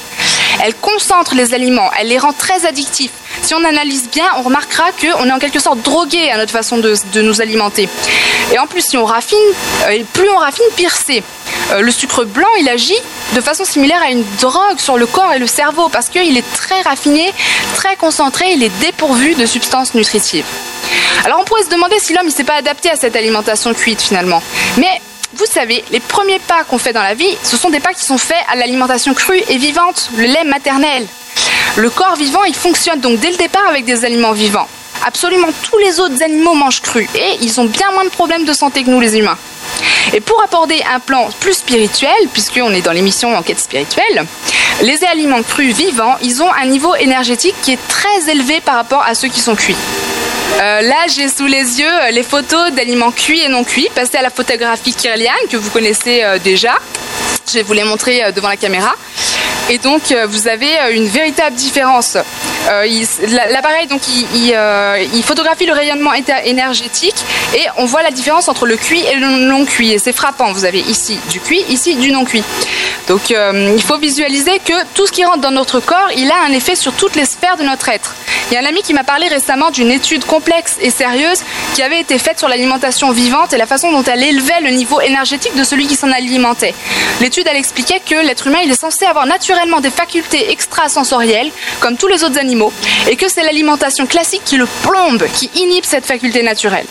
Elle 0.62 0.76
concentre 0.76 1.36
les 1.36 1.54
aliments, 1.54 1.90
elle 2.00 2.08
les 2.08 2.18
rend 2.18 2.34
très 2.34 2.66
addictifs. 2.66 3.12
Si 3.42 3.54
on 3.54 3.64
analyse 3.64 4.10
bien, 4.10 4.26
on 4.38 4.44
remarquera 4.44 4.92
qu'on 4.92 5.28
est 5.28 5.32
en 5.32 5.40
quelque 5.40 5.60
sorte 5.60 5.82
drogué 5.82 6.30
à 6.32 6.38
notre 6.38 6.52
façon 6.52 6.78
de, 6.78 6.96
nous 7.22 7.42
alimenter. 7.42 7.90
Et 8.54 8.60
en 8.60 8.68
plus, 8.68 8.82
si 8.82 8.98
on 8.98 9.06
raffine, 9.06 9.38
euh, 9.88 10.04
plus 10.14 10.30
on 10.30 10.38
raffine, 10.38 10.66
pire 10.76 10.96
c'est. 10.96 11.24
le 11.80 11.92
sucre 11.92 12.24
blanc, 12.26 12.48
il 12.60 12.70
agit 12.70 12.98
de 13.36 13.42
façon 13.42 13.66
similaire 13.66 14.02
à 14.02 14.12
une 14.12 14.24
drogue 14.40 14.78
sur 14.78 14.98
le 14.98 15.06
corps 15.06 15.34
et 15.34 15.40
le 15.40 15.48
cerveau 15.48 15.90
parce 15.90 16.10
qu'il 16.10 16.38
est 16.38 16.54
très 16.54 16.82
raffiné, 16.82 17.34
très 17.76 17.96
concentré, 17.96 18.46
il 18.54 18.64
est 18.64 18.80
dépourvu 18.80 19.36
de 19.36 19.46
substances 19.46 19.94
nutritives. 19.94 20.46
Alors 21.26 21.40
on 21.40 21.44
pourrait 21.44 21.64
se 21.64 21.70
demander 21.70 21.98
si 22.00 22.14
l'homme 22.14 22.28
ne 22.28 22.32
s'est 22.32 22.44
pas 22.44 22.56
adapté 22.56 22.90
à 22.90 22.96
cette 22.96 23.16
alimentation 23.16 23.74
cuite 23.74 24.02
finalement. 24.02 24.42
Mais 24.78 25.02
vous 25.36 25.46
savez, 25.46 25.84
les 25.92 26.00
premiers 26.00 26.40
pas 26.40 26.64
qu'on 26.64 26.78
fait 26.78 26.94
dans 26.94 27.02
la 27.02 27.16
vie, 27.16 27.38
ce 27.44 27.58
sont 27.58 27.70
des 27.70 27.80
pas 27.80 27.94
qui 27.94 28.06
sont 28.06 28.18
faits 28.18 28.38
à 28.52 28.56
l'alimentation 28.56 29.14
crue 29.14 29.42
et 29.50 29.58
vivante, 29.58 30.10
le 30.16 30.26
lait 30.26 30.44
maternel. 30.44 31.08
Le 31.76 31.90
corps 31.90 32.16
vivant, 32.16 32.44
il 32.44 32.54
fonctionne 32.54 33.00
donc 33.00 33.20
dès 33.20 33.32
le 33.32 33.38
départ 33.38 33.68
avec 33.68 33.84
des 33.86 34.06
aliments 34.06 34.34
vivants. 34.34 34.68
Absolument 35.06 35.48
tous 35.64 35.78
les 35.80 36.00
autres 36.00 36.22
animaux 36.22 36.54
mangent 36.54 36.82
cru 36.82 37.08
et 37.16 37.38
ils 37.42 37.60
ont 37.60 37.66
bien 37.66 37.92
moins 37.92 38.06
de 38.06 38.10
problèmes 38.10 38.46
de 38.46 38.54
santé 38.54 38.84
que 38.84 38.90
nous 38.90 39.00
les 39.00 39.18
humains. 39.18 39.38
Et 40.14 40.20
pour 40.20 40.42
aborder 40.44 40.82
un 40.94 41.00
plan 41.00 41.30
plus 41.40 41.54
spirituel, 41.54 42.12
puisqu'on 42.34 42.72
est 42.74 42.82
dans 42.82 42.92
l'émission 42.92 43.36
Enquête 43.36 43.60
spirituelle, 43.60 44.26
les 44.82 45.04
aliments 45.06 45.44
crus 45.44 45.74
vivants, 45.76 46.18
ils 46.22 46.42
ont 46.42 46.52
un 46.52 46.66
niveau 46.66 46.96
énergétique 46.96 47.56
qui 47.62 47.74
est 47.74 47.88
très 47.88 48.30
élevé 48.30 48.62
par 48.62 48.76
rapport 48.76 49.04
à 49.06 49.16
ceux 49.16 49.28
qui 49.28 49.40
sont 49.40 49.56
cuits. 49.56 49.76
Euh, 50.60 50.82
là, 50.82 51.08
j'ai 51.08 51.28
sous 51.30 51.48
les 51.48 51.80
yeux 51.80 51.88
euh, 51.88 52.12
les 52.12 52.22
photos 52.24 52.72
d'aliments 52.74 53.12
cuits 53.12 53.42
et 53.42 53.50
non 53.50 53.64
cuits, 53.64 53.90
passées 53.96 54.18
à 54.18 54.22
la 54.22 54.30
photographie 54.30 54.94
Kirlian, 54.94 55.32
que 55.50 55.58
vous 55.58 55.70
connaissez 55.72 56.22
euh, 56.24 56.38
déjà. 56.38 56.74
Je 57.48 57.54
vais 57.56 57.64
vous 57.64 57.74
les 57.74 57.84
montrer 57.84 58.32
devant 58.34 58.50
la 58.50 58.58
caméra. 58.58 58.94
Et 59.70 59.78
donc, 59.78 60.14
vous 60.28 60.48
avez 60.48 60.72
une 60.92 61.08
véritable 61.08 61.56
différence. 61.56 62.18
L'appareil, 63.50 63.88
donc, 63.88 64.02
il, 64.08 64.56
il, 65.14 65.24
photographie 65.24 65.66
le 65.66 65.74
rayonnement 65.74 66.12
énergétique 66.46 67.16
et 67.54 67.62
on 67.78 67.86
voit 67.86 68.02
la 68.02 68.12
différence 68.12 68.48
entre 68.48 68.66
le 68.66 68.76
cuit 68.76 69.04
et 69.06 69.16
le 69.16 69.28
non 69.28 69.63
cuit. 69.66 69.92
Et 69.92 70.00
c'est 70.00 70.14
frappant. 70.14 70.52
Vous 70.52 70.66
avez 70.66 70.80
ici 70.80 71.20
du 71.30 71.40
cuit, 71.40 71.64
ici 71.70 71.96
du 71.96 72.12
non 72.12 72.26
cuit. 72.26 72.44
Donc, 73.08 73.30
il 73.30 73.82
faut 73.82 73.98
visualiser 73.98 74.60
que 74.60 74.74
tout 74.94 75.06
ce 75.06 75.12
qui 75.12 75.26
rentre 75.26 75.42
dans 75.42 75.52
notre 75.52 75.80
corps, 75.80 76.10
il 76.16 76.30
a 76.32 76.44
un 76.48 76.52
effet 76.52 76.76
sur 76.76 76.94
toutes 76.94 77.16
les 77.16 77.26
sphères 77.26 77.58
de 77.58 77.64
notre 77.64 77.90
être. 77.90 78.16
Il 78.50 78.54
y 78.54 78.58
a 78.58 78.60
un 78.62 78.66
ami 78.66 78.82
qui 78.82 78.94
m'a 78.94 79.04
parlé 79.04 79.28
récemment 79.28 79.72
d'une 79.72 79.92
étude 79.92 80.26
complexe 80.26 80.78
et 80.82 80.90
sérieuse 80.90 81.40
qui 81.74 81.82
avait 81.82 82.00
été 82.00 82.18
faite 82.18 82.40
sur 82.40 82.48
l'alimentation 82.48 83.12
vivante 83.12 83.54
et 83.54 83.58
la 83.58 83.66
façon 83.66 83.92
dont 83.92 84.04
elle 84.04 84.22
élevait 84.22 84.62
le 84.62 84.70
niveau 84.70 85.02
énergétique 85.02 85.56
de 85.56 85.64
celui 85.64 85.88
qui 85.88 85.96
s'en 85.96 86.12
alimentait. 86.12 86.74
L'étude, 87.22 87.48
elle 87.50 87.58
expliquait 87.58 88.00
que 88.00 88.16
l'être 88.16 88.48
humain, 88.48 88.60
il 88.64 88.72
est 88.72 88.80
censé 88.80 89.06
avoir 89.06 89.26
naturellement 89.26 89.80
des 89.80 89.90
facultés 89.90 90.52
extrasensorielles, 90.52 91.52
comme 91.80 91.98
tous 91.98 92.08
les 92.08 92.24
autres 92.24 92.38
animaux, 92.40 92.72
et 93.10 93.16
que 93.16 93.30
c'est 93.30 93.44
l'alimentation 93.44 94.06
classique 94.06 94.44
qui 94.46 94.58
le 94.58 94.68
plombe, 94.84 95.26
qui 95.34 95.50
inhibe 95.56 95.86
cette 95.86 96.06
faculté 96.06 96.44
naturelle. 96.44 96.86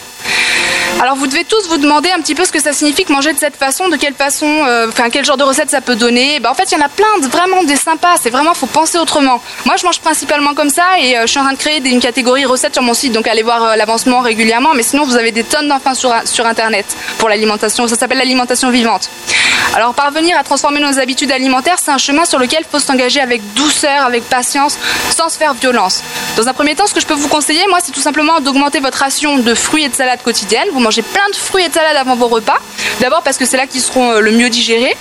Alors 1.01 1.17
vous 1.17 1.27
devez 1.27 1.45
tous 1.45 1.69
vous 1.69 1.79
demander 1.79 2.11
un 2.11 2.21
petit 2.21 2.35
peu 2.35 2.45
ce 2.45 2.53
que 2.53 2.61
ça 2.61 2.73
signifie 2.73 3.05
que 3.05 3.13
manger 3.13 3.33
de 3.33 3.39
cette 3.39 3.57
façon, 3.57 3.89
de 3.89 3.97
quelle 3.97 4.15
façon, 4.15 4.47
euh, 4.47 4.87
quel 5.13 5.25
genre 5.25 5.37
de 5.37 5.43
recette 5.43 5.71
ça 5.71 5.81
peut 5.81 5.97
donner. 5.97 6.39
Bah, 6.41 6.51
en 6.51 6.55
fait 6.55 6.71
il 6.71 6.79
y 6.79 6.81
en 6.81 6.85
a 6.85 6.89
plein, 6.89 7.19
de, 7.21 7.27
vraiment 7.27 7.65
des 7.65 7.77
sympas. 7.77 8.17
C'est 8.21 8.31
vraiment 8.31 8.55
faut 8.55 8.67
penser 8.67 8.99
autrement. 8.99 9.41
Moi 9.65 9.75
je 9.79 9.85
mange 9.85 10.01
principalement 10.01 10.55
comme 10.55 10.71
ça 10.71 10.85
et 11.01 11.17
euh, 11.17 11.23
je 11.23 11.27
suis 11.27 11.41
en 11.41 11.45
train 11.45 11.55
de 11.55 11.59
créer 11.59 11.81
une 11.89 12.01
catégorie 12.01 12.45
recettes 12.45 12.75
sur 12.75 12.83
mon 12.83 12.95
site, 12.95 13.13
donc 13.13 13.27
allez 13.27 13.43
voir 13.43 13.65
euh, 13.65 13.77
l'avancement 13.77 14.21
régulièrement. 14.21 14.75
Mais 14.75 14.83
sinon 14.83 15.05
vous 15.05 15.17
avez 15.17 15.33
des 15.33 15.45
tonnes 15.45 15.69
d'enfants 15.69 15.95
sur, 15.95 16.15
sur 16.25 16.47
internet 16.47 16.87
pour 17.19 17.29
l'alimentation. 17.29 17.89
Ça 17.89 17.97
s'appelle 17.97 18.19
l'alimentation 18.19 18.71
vivante. 18.71 19.11
Alors 19.75 19.95
parvenir 19.95 20.37
à 20.39 20.45
transformer 20.45 20.81
nos 20.81 20.99
habitudes 20.99 21.33
alimentaires, 21.33 21.77
c'est 21.83 21.91
un 21.91 21.99
chemin 21.99 22.27
sur 22.27 22.39
lequel 22.39 22.61
il 22.61 22.71
faut 22.71 22.79
s'engager 22.79 23.21
avec 23.21 23.55
douceur, 23.55 24.05
avec 24.05 24.25
patience, 24.25 24.79
sans 25.17 25.31
se 25.31 25.39
faire 25.39 25.55
violence. 25.55 26.03
Dans 26.37 26.47
un 26.47 26.53
premier 26.53 26.75
temps, 26.75 26.87
ce 26.87 26.93
que 26.93 27.01
je 27.01 27.07
peux 27.07 27.15
vous 27.15 27.29
conseiller, 27.29 27.63
moi, 27.69 27.79
c'est 27.83 27.93
tout 27.93 28.01
simplement 28.01 28.41
d'augmenter 28.41 28.81
votre 28.81 28.99
ration 28.99 29.39
de 29.39 29.55
fruits 29.55 29.85
et 29.85 29.89
de 29.89 29.95
salades 29.95 30.23
quotidiennes. 30.23 30.69
Mangez 30.83 31.03
plein 31.03 31.29
de 31.31 31.37
fruits 31.37 31.65
et 31.65 31.69
de 31.69 31.75
salades 31.75 31.97
avant 31.97 32.17
vos 32.17 32.29
repas. 32.29 32.59
D'abord 33.01 33.23
parce 33.23 33.39
que 33.39 33.47
c'est 33.47 33.57
là 33.57 33.67
qu'ils 33.67 33.81
seront 33.81 34.13
euh, 34.13 34.21
le 34.21 34.33
mieux 34.33 34.51
digérés 34.51 34.97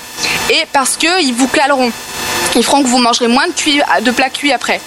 et 0.50 0.65
parce 0.71 0.97
qu'ils 0.97 1.33
vous 1.33 1.47
caleront. 1.47 1.91
Ils 2.55 2.63
feront 2.63 2.83
que 2.83 2.88
vous 2.88 2.97
mangerez 2.97 3.27
moins 3.27 3.47
de, 3.47 4.03
de 4.03 4.11
plats 4.11 4.29
cuits 4.29 4.51
après. 4.51 4.81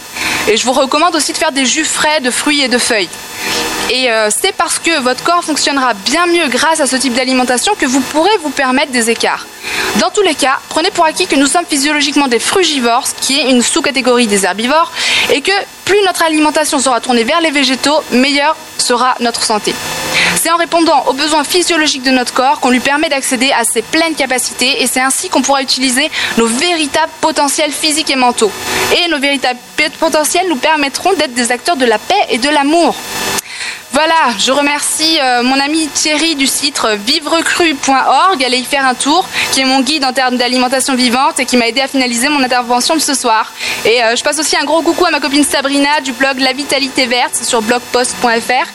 Et 0.48 0.56
je 0.56 0.64
vous 0.64 0.72
recommande 0.72 1.14
aussi 1.16 1.32
de 1.32 1.38
faire 1.38 1.52
des 1.52 1.64
jus 1.64 1.84
frais 1.84 2.20
de 2.20 2.30
fruits 2.30 2.62
et 2.62 2.68
de 2.68 2.78
feuilles. 2.78 3.08
Et 3.90 4.10
euh, 4.10 4.28
c'est 4.30 4.52
parce 4.52 4.78
que 4.78 5.00
votre 5.00 5.22
corps 5.22 5.44
fonctionnera 5.44 5.94
bien 5.94 6.26
mieux 6.26 6.48
grâce 6.48 6.80
à 6.80 6.86
ce 6.86 6.96
type 6.96 7.14
d'alimentation 7.14 7.74
que 7.74 7.86
vous 7.86 8.00
pourrez 8.00 8.36
vous 8.42 8.50
permettre 8.50 8.92
des 8.92 9.10
écarts. 9.10 9.46
Dans 10.00 10.10
tous 10.10 10.22
les 10.22 10.34
cas, 10.34 10.58
prenez 10.68 10.90
pour 10.90 11.04
acquis 11.04 11.26
que 11.26 11.36
nous 11.36 11.46
sommes 11.46 11.66
physiologiquement 11.68 12.26
des 12.26 12.38
frugivores, 12.38 13.06
ce 13.06 13.14
qui 13.14 13.38
est 13.38 13.50
une 13.50 13.62
sous-catégorie 13.62 14.26
des 14.26 14.44
herbivores, 14.44 14.90
et 15.32 15.40
que 15.40 15.52
plus 15.84 16.00
notre 16.06 16.22
alimentation 16.22 16.78
sera 16.78 17.00
tournée 17.00 17.24
vers 17.24 17.40
les 17.40 17.50
végétaux, 17.50 18.02
meilleure 18.10 18.56
sera 18.78 19.14
notre 19.20 19.42
santé. 19.42 19.74
C'est 20.36 20.50
en 20.50 20.56
répondant 20.56 21.04
aux 21.06 21.12
besoins 21.12 21.44
physiologiques 21.44 22.02
de 22.02 22.10
notre 22.10 22.34
corps 22.34 22.60
qu'on 22.60 22.70
lui 22.70 22.80
permet 22.80 23.08
d'accéder 23.08 23.50
à 23.52 23.64
ses 23.64 23.82
pleines 23.82 24.14
capacités 24.14 24.82
et 24.82 24.86
c'est 24.86 25.00
ainsi 25.00 25.28
qu'on 25.28 25.42
pourra 25.42 25.62
utiliser 25.62 26.10
nos 26.36 26.46
véritables 26.46 27.12
potentiels 27.20 27.72
physiques 27.72 28.10
et 28.10 28.16
mentaux. 28.16 28.52
Et 28.96 29.08
nos 29.08 29.18
véritables 29.18 29.60
potentiels 29.98 30.48
nous 30.48 30.56
permettront 30.56 31.12
d'être 31.14 31.34
des 31.34 31.50
acteurs 31.50 31.76
de 31.76 31.86
la 31.86 31.98
paix 31.98 32.14
et 32.30 32.38
de 32.38 32.48
l'amour. 32.48 32.94
Voilà, 33.92 34.36
je 34.38 34.50
remercie 34.50 35.20
euh, 35.22 35.42
mon 35.44 35.58
ami 35.60 35.88
Thierry 35.88 36.34
du 36.34 36.46
site 36.46 36.80
vivrecru.org. 37.06 38.44
Allez 38.44 38.58
y 38.58 38.64
faire 38.64 38.84
un 38.84 38.94
tour, 38.94 39.26
qui 39.52 39.60
est 39.60 39.64
mon 39.64 39.80
guide 39.80 40.04
en 40.04 40.12
termes 40.12 40.36
d'alimentation 40.36 40.96
vivante 40.96 41.38
et 41.38 41.44
qui 41.44 41.56
m'a 41.56 41.68
aidé 41.68 41.80
à 41.80 41.86
finaliser 41.88 42.28
mon 42.28 42.42
intervention 42.42 42.96
de 42.96 43.00
ce 43.00 43.14
soir. 43.14 43.52
Et 43.84 44.02
euh, 44.02 44.16
je 44.16 44.24
passe 44.24 44.38
aussi 44.40 44.56
un 44.56 44.64
gros 44.64 44.82
coucou 44.82 45.06
à 45.06 45.10
ma 45.10 45.20
copine 45.20 45.44
Sabrina 45.44 46.00
du 46.00 46.12
blog 46.12 46.40
La 46.40 46.52
Vitalité 46.52 47.06
Verte 47.06 47.36
sur 47.36 47.62
blogpost.fr, 47.62 48.66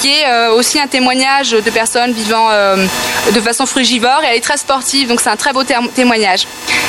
qui 0.00 0.12
est 0.12 0.26
euh, 0.28 0.52
aussi 0.54 0.78
un 0.78 0.86
témoignage 0.86 1.50
de 1.50 1.70
personnes 1.70 2.12
vivant 2.12 2.50
de 3.34 3.40
façon 3.40 3.66
frugivore 3.66 4.22
et 4.22 4.28
elle 4.30 4.36
est 4.36 4.40
très 4.40 4.56
sportive, 4.56 5.08
donc 5.08 5.20
c'est 5.20 5.30
un 5.30 5.36
très 5.36 5.52
beau 5.52 5.62
témoignage. 5.94 6.46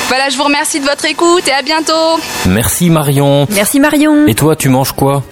Voilà, 0.07 0.29
je 0.29 0.37
vous 0.37 0.43
remercie 0.43 0.79
de 0.79 0.85
votre 0.85 1.05
écoute 1.05 1.47
et 1.47 1.53
à 1.53 1.61
bientôt. 1.61 2.19
Merci 2.45 2.89
Marion. 2.89 3.47
Merci 3.49 3.79
Marion. 3.79 4.27
Et 4.27 4.35
toi, 4.35 4.55
tu 4.55 4.69
manges 4.69 4.91
quoi? 4.91 5.23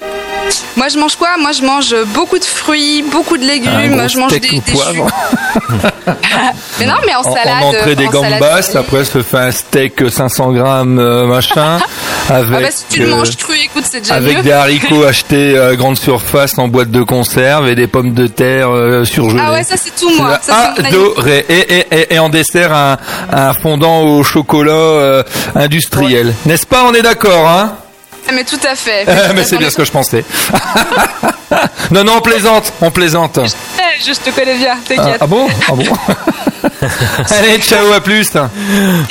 Moi, 0.76 0.88
je 0.90 0.98
mange 0.98 1.16
quoi? 1.16 1.30
Moi, 1.40 1.52
je 1.52 1.62
mange 1.64 1.96
beaucoup 2.14 2.40
de 2.40 2.44
fruits, 2.46 3.04
beaucoup 3.12 3.38
de 3.38 3.46
légumes. 3.46 4.08
Je 4.08 4.18
mange 4.18 4.32
des, 4.32 4.40
des 4.40 4.62
poivre? 4.62 5.08
mais 6.80 6.86
non, 6.86 6.96
mais 7.06 7.16
en 7.16 7.24
salade. 7.24 7.64
en 7.64 7.68
entrée 7.68 7.96
des 7.96 8.08
en 8.08 8.12
salade 8.12 8.40
gambas, 8.40 8.60
aussi. 8.60 8.78
après 8.78 9.06
se 9.06 9.22
fait 9.22 9.38
un 9.38 9.52
steak 9.52 10.10
500 10.10 10.52
grammes 10.54 11.00
euh, 11.00 11.26
machin, 11.26 11.80
avec 12.30 12.50
Ah 12.58 12.62
bah, 12.62 12.68
si 12.72 12.86
tu 12.90 13.00
le 13.02 13.08
euh, 13.08 13.16
manges 13.16 13.36
cru, 13.38 13.56
écoute, 13.64 13.84
c'est 13.90 14.02
déjà 14.02 14.16
avec 14.16 14.38
mieux. 14.38 14.44
des 14.44 14.52
haricots 14.52 15.04
achetés 15.04 15.58
à 15.58 15.76
grande 15.76 15.98
surface 15.98 16.58
en 16.58 16.68
boîte 16.68 16.92
de 16.92 17.04
conserve 17.04 17.68
et 17.68 17.76
des 17.76 17.88
pommes 17.88 18.14
de 18.14 18.28
terre 18.28 18.70
euh, 18.70 19.04
surgelées. 19.06 19.42
Ah 19.46 19.52
ouais, 19.54 19.64
ça 19.64 19.76
c'est 19.78 19.96
tout 19.96 20.10
moi. 20.18 20.40
Ça. 20.42 20.74
Adoré. 20.78 21.46
Et, 21.50 21.58
et, 21.80 21.86
et, 21.92 22.14
et 22.16 22.20
en 22.20 22.30
dessert, 22.30 22.74
un, 22.74 22.98
un 23.32 23.54
fondant 23.54 24.02
au 24.04 24.24
chocolat 24.24 24.72
euh, 24.72 25.24
industriel. 25.56 26.34
N'est-ce 26.46 26.66
pas? 26.66 26.84
On 26.86 26.94
est 26.94 27.02
d'accord, 27.02 27.48
hein? 27.48 27.74
Mais 28.34 28.44
tout 28.44 28.60
à 28.68 28.76
fait. 28.76 29.06
Mais 29.36 29.44
c'est 29.44 29.58
bien 29.58 29.70
ce 29.70 29.76
que 29.78 29.86
je 29.86 29.92
pensais. 29.92 30.24
non, 31.92 32.04
non, 32.04 32.18
on 32.18 32.22
plaisante, 32.22 32.72
on 32.82 32.92
plaisante. 32.92 33.38
Eh, 33.40 34.04
Je 34.06 34.14
te 34.14 34.30
connais 34.30 34.56
bien, 34.58 34.76
Ah, 34.78 34.86
t'inquiète. 34.88 35.18
ah 35.20 35.28
bon? 35.28 35.48
Ah 35.68 35.74
bon? 35.74 35.84
Allez, 37.30 37.60
ciao, 37.60 37.92
à 37.94 38.00
plus. 38.00 38.34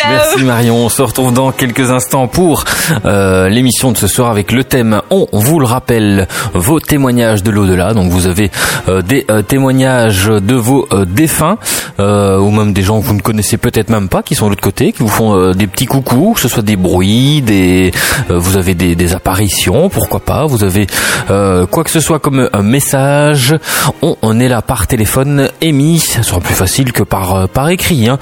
Merci 0.09 0.45
Marion. 0.45 0.77
On 0.77 0.89
se 0.89 1.03
retrouve 1.03 1.33
dans 1.33 1.53
quelques 1.53 1.91
instants 1.91 2.27
pour 2.27 2.65
euh, 3.05 3.49
l'émission 3.49 3.93
de 3.93 3.97
ce 3.99 4.07
soir 4.07 4.31
avec 4.31 4.53
le 4.53 4.65
thème. 4.65 5.03
On 5.11 5.27
vous 5.33 5.59
le 5.59 5.67
rappelle, 5.67 6.27
vos 6.55 6.81
témoignages 6.81 7.43
de 7.43 7.51
l'au-delà. 7.51 7.95
Donc 7.95 8.11
vous 8.11 8.27
avez 8.27 8.51
euh, 8.89 9.03
des 9.03 9.27
euh, 9.31 9.43
témoignages 9.43 10.27
de 10.27 10.55
vos 10.55 10.89
euh, 10.93 11.05
défunts 11.05 11.59
euh, 12.01 12.39
ou 12.39 12.51
même 12.51 12.73
des 12.73 12.83
gens 12.83 13.01
que 13.01 13.07
vous 13.07 13.15
ne 13.15 13.21
connaissez 13.21 13.59
peut-être 13.59 13.91
même 13.91 14.09
pas 14.09 14.23
qui 14.23 14.35
sont 14.35 14.47
de 14.47 14.51
l'autre 14.51 14.63
côté, 14.63 14.93
qui 14.93 15.03
vous 15.03 15.09
font 15.09 15.37
euh, 15.37 15.53
des 15.53 15.67
petits 15.67 15.87
coucous, 15.87 16.35
que 16.35 16.41
ce 16.41 16.49
soit 16.49 16.63
des 16.63 16.77
bruits, 16.77 17.43
des 17.43 17.93
euh, 18.31 18.39
vous 18.39 18.57
avez 18.57 18.75
des, 18.75 18.95
des 18.95 19.15
apparitions, 19.15 19.89
pourquoi 19.91 20.21
pas. 20.21 20.47
Vous 20.47 20.65
avez 20.65 20.87
euh, 21.31 21.67
quoi 21.67 21.85
que 21.85 21.91
ce 21.91 22.01
soit 22.01 22.19
comme 22.19 22.49
un 22.53 22.63
message. 22.63 23.55
On, 24.03 24.17
on 24.23 24.41
est 24.41 24.49
là 24.49 24.63
par 24.63 24.87
téléphone 24.87 25.51
émis. 25.61 25.99
Ça 25.99 26.23
sera 26.23 26.41
plus 26.41 26.55
facile 26.55 26.93
que 26.93 27.03
par 27.03 27.35
euh, 27.35 27.47
par 27.59 27.71
écrit. 27.71 28.09
Hein. 28.09 28.21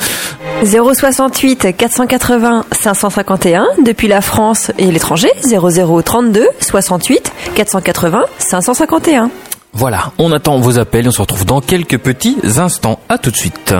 068 0.64 1.76
480 1.76 2.64
551 2.72 3.66
depuis 3.84 4.08
la 4.08 4.22
France 4.22 4.72
et 4.78 4.90
l'étranger 4.90 5.28
0032 5.44 6.48
68 6.58 7.32
480 7.54 8.24
551. 8.38 9.30
Voilà, 9.74 10.12
on 10.16 10.32
attend 10.32 10.58
vos 10.58 10.78
appels 10.78 11.04
et 11.04 11.08
on 11.08 11.12
se 11.12 11.20
retrouve 11.20 11.44
dans 11.44 11.60
quelques 11.60 11.98
petits 11.98 12.38
instants. 12.56 12.98
À 13.10 13.18
tout 13.18 13.30
de 13.30 13.36
suite. 13.36 13.74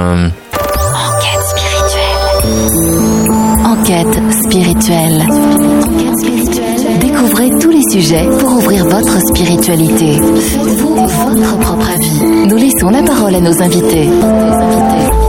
Enquête 3.65 4.21
spirituelle. 4.45 5.23
Enquête 5.25 6.19
spirituelle. 6.19 6.99
Découvrez 7.01 7.49
tous 7.59 7.71
les 7.71 7.83
sujets 7.91 8.29
pour 8.41 8.59
ouvrir 8.59 8.85
votre 8.85 9.19
spiritualité. 9.29 10.19
Faites-vous 10.19 10.97
votre 10.97 11.59
propre 11.61 11.89
avis. 11.89 12.47
Nous 12.47 12.57
laissons 12.57 12.91
la 12.91 13.03
parole 13.03 13.35
à 13.37 13.41
nos 13.41 13.63
invités. 13.63 14.05
Nos 14.05 14.23
invités. 14.23 15.26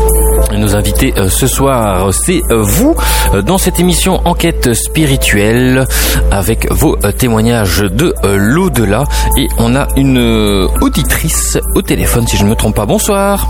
Nos 0.58 0.76
invités 0.76 1.14
euh, 1.18 1.30
ce 1.30 1.46
soir, 1.46 2.12
c'est 2.12 2.42
euh, 2.50 2.62
vous 2.64 2.96
euh, 3.34 3.44
dans 3.44 3.60
cette 3.60 3.80
émission 3.80 4.22
Enquête 4.26 4.74
spirituelle 4.74 5.86
avec 6.32 6.72
vos 6.72 6.96
témoignages 7.18 7.82
de 7.82 8.16
l'au-delà. 8.24 9.04
Et 9.38 9.48
on 9.60 9.76
a 9.76 9.88
une 9.98 10.68
auditrice 10.82 11.60
au 11.76 11.82
téléphone 11.84 12.26
si 12.28 12.38
je 12.38 12.44
ne 12.44 12.50
me 12.50 12.56
trompe 12.56 12.76
pas. 12.76 12.88
Bonsoir. 12.88 13.48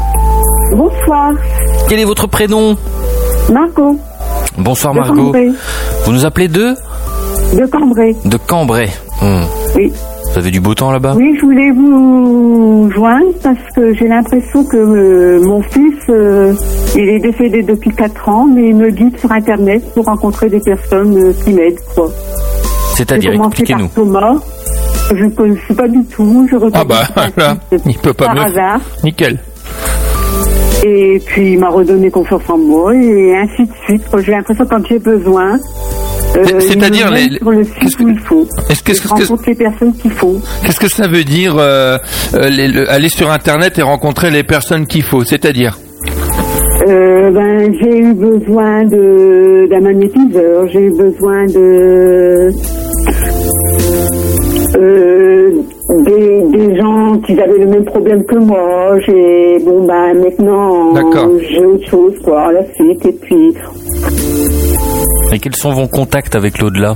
Bonsoir, 0.76 1.32
Quel 1.88 2.00
est 2.00 2.04
votre 2.04 2.28
prénom? 2.28 2.76
Margot 3.52 3.98
Bonsoir 4.58 4.94
de 4.94 5.00
Margot. 5.00 5.26
Cambrai. 5.26 5.52
Vous 6.04 6.12
nous 6.12 6.26
appelez 6.26 6.50
de? 6.50 6.76
De 7.54 7.66
Cambrai, 7.68 8.16
De 8.26 8.38
Cambrai. 8.38 8.90
Hmm. 9.22 9.44
oui. 9.76 9.94
Vous 10.38 10.44
avez 10.44 10.52
du 10.52 10.60
beau 10.60 10.76
temps 10.76 10.92
là-bas? 10.92 11.16
Oui, 11.16 11.36
je 11.36 11.42
voulais 11.42 11.72
vous 11.72 12.92
joindre 12.94 13.32
parce 13.42 13.58
que 13.76 13.92
j'ai 13.96 14.08
l'impression 14.08 14.64
que 14.66 14.78
euh, 14.78 15.42
mon 15.44 15.64
fils, 15.64 15.96
euh, 16.10 16.54
il 16.96 17.10
est 17.10 17.18
décédé 17.18 17.64
depuis 17.64 17.90
4 17.90 18.30
ans, 18.30 18.46
mais 18.46 18.70
il 18.70 18.76
me 18.76 18.92
guide 18.92 19.18
sur 19.18 19.32
Internet 19.32 19.84
pour 19.96 20.06
rencontrer 20.06 20.48
des 20.48 20.60
personnes 20.60 21.18
euh, 21.18 21.34
qui 21.44 21.54
m'aident, 21.54 21.80
quoi. 21.96 22.12
C'est-à-dire, 22.94 23.32
J'ai 23.32 23.38
commencé 23.38 23.62
expliquez-nous. 23.64 23.88
par 23.88 23.96
Thomas. 23.96 24.36
Je 25.16 25.24
ne 25.24 25.30
connaissais 25.32 25.74
pas 25.74 25.88
du 25.88 26.04
tout. 26.06 26.48
Je 26.52 26.58
Ah 26.72 26.84
bah, 26.84 27.02
là, 27.36 27.58
il 27.88 27.98
peut 27.98 28.14
pas 28.14 28.26
par 28.26 28.36
mieux. 28.36 28.42
hasard. 28.44 28.82
Nickel. 29.04 29.40
Et 30.86 31.20
puis 31.26 31.54
il 31.54 31.60
m'a 31.60 31.70
redonné 31.70 32.10
confiance 32.12 32.44
en 32.50 32.58
moi 32.58 32.94
et 32.96 33.36
ainsi 33.36 33.64
de 33.64 33.74
suite. 33.86 34.04
Quoi. 34.10 34.22
J'ai 34.22 34.32
l'impression 34.32 34.64
que 34.66 34.70
quand 34.70 34.86
j'ai 34.88 35.00
besoin, 35.00 35.56
euh, 36.38 36.60
C'est-à-dire 36.60 37.10
les- 37.12 37.30
le 37.30 37.64
qu'est-ce 37.80 38.02
où 38.04 38.08
il 38.10 38.20
faut. 38.20 38.46
Est-ce 38.70 38.84
que- 38.84 38.92
que- 38.92 39.50
les 39.50 39.56
personnes 39.56 39.94
qu'il 39.96 40.12
faut. 40.12 40.38
Qu'est-ce 40.64 40.80
que 40.80 40.88
ça 40.90 41.08
veut 41.08 41.24
dire 41.24 41.56
euh, 41.58 41.98
euh, 42.36 42.50
les- 42.50 42.68
le- 42.68 42.90
aller 42.92 43.10
sur 43.10 43.32
Internet 43.32 43.80
et 43.80 43.82
rencontrer 43.82 44.30
les 44.30 44.44
personnes 44.44 44.86
qu'il 44.86 45.04
faut 45.04 45.24
C'est-à-dire? 45.24 45.78
Euh, 46.88 47.32
ben, 47.32 47.74
j'ai 47.82 47.98
eu 47.98 48.14
besoin 48.14 48.84
de 48.84 49.68
d'un 49.70 49.82
magnétiseur, 49.82 50.68
j'ai 50.72 50.82
eu 50.84 50.92
besoin 50.92 51.46
de 51.48 52.50
euh, 54.78 55.52
des, 56.06 56.44
des 56.52 56.76
gens 56.78 57.18
qui 57.26 57.40
avaient 57.40 57.60
le 57.60 57.68
même 57.68 57.86
problème 57.86 58.24
que 58.26 58.36
moi. 58.36 59.00
J'ai 59.06 59.60
bon 59.64 59.86
ben 59.86 60.14
maintenant 60.16 60.94
j'ai 61.40 61.66
autre 61.66 61.90
chose 61.90 62.14
quoi 62.24 62.48
à 62.48 62.52
la 62.52 62.66
suite 62.74 63.06
et 63.06 63.14
puis 63.14 63.54
Et 65.34 65.40
quels 65.40 65.56
sont 65.56 65.72
vos 65.72 65.88
contacts 65.88 66.36
avec 66.36 66.60
l'au-delà? 66.60 66.94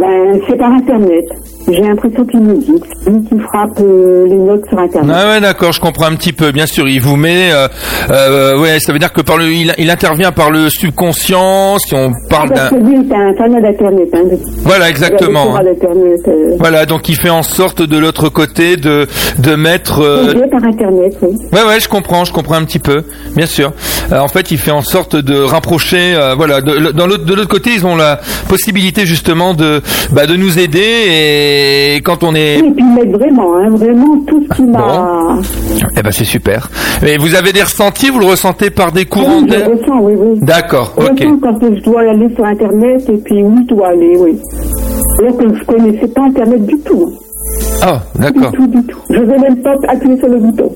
Ben 0.00 0.40
c'est 0.48 0.56
par 0.56 0.72
internet. 0.72 1.24
J'ai 1.70 1.80
l'impression 1.82 2.24
qu'il 2.24 2.40
me 2.40 2.54
dit, 2.58 2.72
lui 3.06 3.22
qui 3.28 3.38
frappe 3.40 3.78
euh, 3.80 4.26
les 4.26 4.36
notes 4.36 4.66
sur 4.68 4.78
internet. 4.78 5.14
Ah 5.16 5.30
ouais, 5.30 5.40
d'accord, 5.40 5.72
je 5.72 5.80
comprends 5.80 6.06
un 6.06 6.14
petit 6.16 6.32
peu. 6.32 6.50
Bien 6.50 6.66
sûr, 6.66 6.88
il 6.88 7.00
vous 7.00 7.16
met. 7.16 7.52
Euh, 7.52 7.68
euh, 8.10 8.58
ouais, 8.60 8.78
ça 8.80 8.92
veut 8.92 8.98
dire 8.98 9.12
que 9.12 9.20
par 9.20 9.36
le, 9.36 9.52
il, 9.52 9.74
il 9.78 9.90
intervient 9.90 10.32
par 10.32 10.50
le 10.50 10.70
subconscient. 10.70 11.78
Si 11.78 11.94
on 11.94 12.10
parle 12.30 12.50
d'un. 12.50 12.66
un 12.66 13.34
fan 13.36 13.52
d'internet. 13.60 14.08
Hein, 14.14 14.36
Voilà, 14.64 14.88
exactement. 14.88 15.56
Euh, 15.58 16.56
Voilà, 16.58 16.86
donc 16.86 17.08
il 17.08 17.16
fait 17.16 17.30
en 17.30 17.42
sorte 17.42 17.82
de 17.82 17.98
l'autre 17.98 18.28
côté 18.28 18.76
de 18.76 19.06
de 19.38 19.54
mettre. 19.54 19.98
par 20.50 20.64
internet, 20.64 21.16
oui. 21.22 21.36
Ouais, 21.52 21.64
ouais, 21.66 21.80
je 21.80 21.88
comprends, 21.88 22.24
je 22.24 22.32
comprends 22.32 22.54
un 22.56 22.64
petit 22.64 22.78
peu, 22.78 23.02
bien 23.36 23.46
sûr. 23.46 23.72
En 24.10 24.28
fait, 24.28 24.50
il 24.50 24.58
fait 24.58 24.70
en 24.70 24.82
sorte 24.82 25.16
de 25.16 25.38
rapprocher, 25.38 26.14
euh, 26.14 26.34
voilà, 26.34 26.60
de, 26.60 26.92
de 26.92 27.34
l'autre 27.34 27.48
côté, 27.48 27.70
ils 27.74 27.84
ont 27.84 27.96
la 27.96 28.20
possibilité 28.48 29.04
justement 29.04 29.54
de, 29.54 29.82
bah, 30.12 30.26
de 30.26 30.36
nous 30.36 30.58
aider 30.58 30.78
et 30.80 31.57
quand 32.04 32.22
on 32.24 32.34
est, 32.34 32.58
Et 32.58 32.62
puis 32.70 32.84
m'aide 32.84 33.12
vraiment, 33.12 33.54
hein, 33.56 33.70
vraiment 33.70 34.18
tout 34.26 34.44
ce 34.50 34.56
qui 34.56 34.62
m'a. 34.62 35.36
eh 35.96 36.02
ben 36.02 36.10
c'est 36.12 36.24
super. 36.24 36.68
Et 37.06 37.16
vous 37.18 37.34
avez 37.34 37.52
des 37.52 37.62
ressentis, 37.62 38.10
vous 38.10 38.18
le 38.20 38.26
ressentez 38.26 38.70
par 38.70 38.92
des 38.92 39.04
courants 39.04 39.40
Oui, 39.42 39.48
je 39.50 39.56
d'air 39.56 39.68
ressens, 39.70 40.00
oui, 40.00 40.14
oui. 40.16 40.38
D'accord, 40.42 40.94
Je 40.98 41.04
ok. 41.06 41.10
ressens 41.20 41.38
quand 41.42 41.58
je 41.76 41.82
dois 41.82 42.00
aller 42.02 42.28
sur 42.34 42.44
internet 42.44 43.08
et 43.08 43.16
puis 43.18 43.42
où 43.42 43.56
je 43.62 43.74
dois 43.74 43.88
aller, 43.88 44.16
oui. 44.18 44.38
Alors 45.20 45.36
que 45.36 45.44
je 45.54 45.64
connaissais 45.64 46.08
pas 46.08 46.22
internet 46.22 46.64
du 46.66 46.78
tout. 46.80 47.12
Ah, 47.82 48.00
d'accord, 48.16 48.50
Du 48.52 48.56
tout, 48.58 48.66
du 48.68 48.82
tout. 48.86 48.98
Je 49.10 49.20
vais 49.20 49.38
même 49.38 49.56
pas 49.62 49.74
appuyer 49.88 50.16
sur 50.18 50.28
le 50.28 50.38
bouton. 50.38 50.70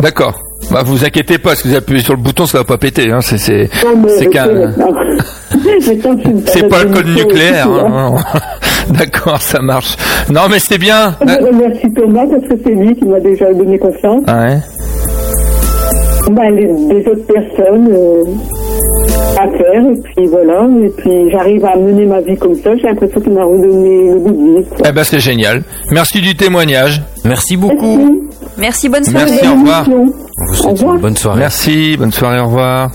d'accord. 0.00 0.38
Bah, 0.72 0.82
vous 0.84 1.02
inquiétez 1.04 1.38
pas, 1.38 1.54
si 1.54 1.68
vous 1.68 1.74
appuyez 1.76 2.02
sur 2.02 2.14
le 2.14 2.20
bouton, 2.20 2.44
ça 2.44 2.58
va 2.58 2.64
pas 2.64 2.76
péter, 2.76 3.10
hein. 3.10 3.20
C'est, 3.22 3.38
c'est, 3.38 3.70
mais 3.96 4.08
c'est 4.18 4.26
qu'un, 4.26 4.46
c'est 5.80 6.68
pas 6.68 6.84
le 6.84 6.90
code 6.90 7.08
et 7.08 7.14
nucléaire. 7.24 7.68
hein. 7.70 8.14
D'accord, 8.98 9.40
ça 9.42 9.60
marche. 9.60 9.96
Non, 10.30 10.42
mais 10.50 10.58
c'est 10.58 10.78
bien. 10.78 11.14
Je 11.20 11.44
remercie 11.44 11.92
Thomas 11.94 12.26
parce 12.30 12.42
que 12.48 12.54
c'est 12.64 12.74
lui 12.74 12.94
qui 12.96 13.04
m'a 13.04 13.20
déjà 13.20 13.52
donné 13.52 13.78
confiance. 13.78 14.22
Ah 14.26 14.40
ouais. 14.46 14.58
Les, 16.50 16.66
les 16.66 17.08
autres 17.08 17.26
personnes 17.26 17.88
euh, 17.90 18.22
à 19.38 19.48
faire, 19.48 19.82
et 19.82 20.00
puis 20.04 20.26
voilà, 20.26 20.68
et 20.84 20.90
puis 20.98 21.30
j'arrive 21.30 21.64
à 21.64 21.74
mener 21.76 22.04
ma 22.04 22.20
vie 22.20 22.36
comme 22.36 22.54
ça. 22.56 22.70
J'ai 22.76 22.82
l'impression 22.88 23.20
qu'il 23.20 23.32
m'a 23.32 23.44
redonné 23.44 24.10
le 24.12 24.18
goût 24.18 24.30
de 24.32 24.58
vivre. 24.60 24.68
quoi. 24.68 24.86
Eh 24.88 24.92
ben, 24.92 25.04
c'est 25.04 25.20
génial. 25.20 25.62
Merci 25.90 26.20
du 26.20 26.34
témoignage. 26.36 27.00
Merci 27.24 27.56
beaucoup. 27.56 27.96
Merci. 28.58 28.58
Merci, 28.58 28.88
bonne 28.90 29.04
soirée. 29.04 29.30
Merci, 29.30 29.48
au 29.48 29.52
revoir. 29.52 29.84
On 29.88 30.04
vous 30.04 30.64
Au 30.66 30.70
revoir. 30.70 30.94
une 30.96 31.00
bonne 31.00 31.16
soirée. 31.16 31.38
Merci, 31.38 31.96
bonne 31.96 32.12
soirée, 32.12 32.40
au 32.40 32.46
revoir. 32.46 32.90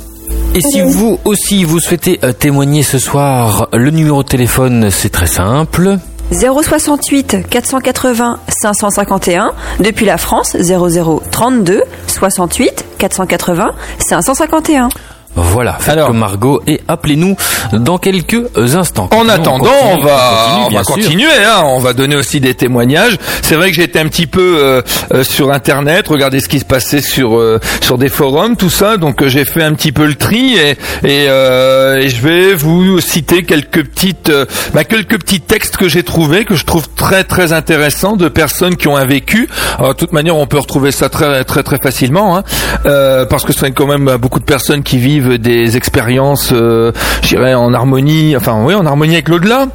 Et 0.56 0.62
si 0.62 0.82
vous 0.82 1.20
aussi 1.26 1.64
vous 1.64 1.80
souhaitez 1.80 2.20
euh, 2.24 2.32
témoigner 2.32 2.84
ce 2.84 3.00
soir, 3.00 3.70
le 3.74 3.90
numéro 3.90 4.22
de 4.22 4.28
téléphone 4.28 4.92
c'est 4.92 5.10
très 5.10 5.26
simple. 5.26 5.98
068 6.32 7.48
480 7.50 8.40
551 8.50 9.54
depuis 9.80 10.06
la 10.06 10.18
France 10.18 10.56
0032 10.56 11.82
68 12.06 12.86
480 13.00 13.72
551. 13.98 14.90
Voilà, 15.36 15.74
faites 15.80 15.94
Alors. 15.94 16.08
comme 16.08 16.20
Margot 16.20 16.62
et 16.68 16.82
appelez-nous 16.88 17.36
dans 17.74 17.98
quelques 17.98 18.46
instants. 18.76 19.10
En 19.12 19.28
attendant, 19.30 19.66
continue, 19.66 19.94
on 19.94 20.06
va, 20.06 20.34
continue, 20.46 20.66
on 20.66 20.70
va 20.78 20.84
continuer. 20.84 21.44
Hein, 21.46 21.64
on 21.66 21.80
va 21.80 21.94
donner 21.94 22.16
aussi 22.16 22.40
des 22.40 22.54
témoignages. 22.54 23.18
C'est 23.42 23.56
vrai 23.56 23.70
que 23.70 23.76
j'étais 23.76 24.00
un 24.00 24.08
petit 24.08 24.28
peu 24.28 24.58
euh, 24.62 24.82
euh, 25.14 25.24
sur 25.24 25.52
Internet, 25.52 26.08
regarder 26.08 26.40
ce 26.40 26.48
qui 26.48 26.60
se 26.60 26.66
passait 26.66 27.02
sur 27.02 27.36
euh, 27.38 27.60
sur 27.82 27.98
des 27.98 28.10
forums, 28.10 28.56
tout 28.58 28.70
ça. 28.70 28.98
Donc 28.98 29.22
euh, 29.22 29.28
j'ai 29.28 29.46
fait 29.46 29.64
un 29.64 29.74
petit 29.74 29.92
peu 29.92 30.06
le 30.06 30.16
tri 30.16 30.56
et 30.56 30.72
et, 31.04 31.26
euh, 31.30 31.98
et 32.00 32.10
je 32.10 32.22
vais 32.22 32.54
vous 32.54 33.00
citer 33.00 33.44
quelques 33.44 33.84
petites 33.86 34.30
euh, 34.30 34.46
bah, 34.74 34.84
quelques 34.84 35.18
petits 35.20 35.42
textes 35.42 35.78
que 35.78 35.90
j'ai 35.90 36.04
trouvés 36.04 36.46
que 36.46 36.56
je 36.56 36.66
trouve 36.66 36.88
très 36.96 37.24
très 37.24 37.54
intéressants 37.54 38.16
de 38.16 38.28
personnes 38.28 38.76
qui 38.76 38.88
ont 38.88 38.96
un 38.98 39.06
vécu. 39.06 39.50
Alors, 39.80 39.94
de 39.94 39.98
toute 39.98 40.14
manière, 40.14 40.36
on 40.38 40.46
peut 40.46 40.60
retrouver 40.60 40.92
ça 40.92 41.10
très 41.10 41.44
très 41.44 41.64
très 41.64 41.78
facilement, 41.82 42.38
hein, 42.38 42.44
euh, 42.86 43.26
parce 43.26 43.44
que 43.44 43.54
c'est 43.54 43.72
quand 43.72 43.88
même 43.88 44.18
beaucoup 44.18 44.40
de 44.40 44.46
personnes 44.46 44.84
qui 44.84 44.98
vivent 45.00 45.23
des 45.38 45.78
expériences, 45.78 46.52
euh, 46.52 46.92
je 47.24 47.38
en 47.38 47.74
harmonie, 47.74 48.36
enfin 48.36 48.64
oui, 48.64 48.74
en 48.74 48.86
harmonie 48.86 49.14
avec 49.14 49.30
l'au-delà. 49.30 49.68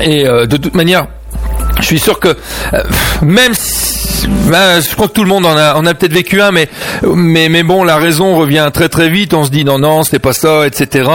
Et 0.00 0.26
euh, 0.26 0.46
de 0.46 0.56
toute 0.56 0.74
manière, 0.74 1.06
je 1.80 1.84
suis 1.84 1.98
sûr 1.98 2.20
que 2.20 2.28
euh, 2.28 2.82
même 3.22 3.52
si, 3.54 4.28
ben, 4.50 4.80
je 4.80 4.94
crois 4.94 5.08
que 5.08 5.12
tout 5.12 5.24
le 5.24 5.28
monde 5.28 5.46
en 5.46 5.56
a, 5.56 5.74
en 5.74 5.84
a 5.86 5.94
peut-être 5.94 6.12
vécu 6.12 6.40
un, 6.40 6.50
mais 6.50 6.68
mais 7.14 7.48
mais 7.48 7.62
bon, 7.62 7.84
la 7.84 7.96
raison 7.96 8.36
revient 8.36 8.70
très 8.72 8.88
très 8.88 9.08
vite. 9.08 9.34
On 9.34 9.44
se 9.44 9.50
dit 9.50 9.64
non 9.64 9.78
non, 9.78 10.02
c'est 10.02 10.18
pas 10.18 10.32
ça, 10.32 10.66
etc. 10.66 11.08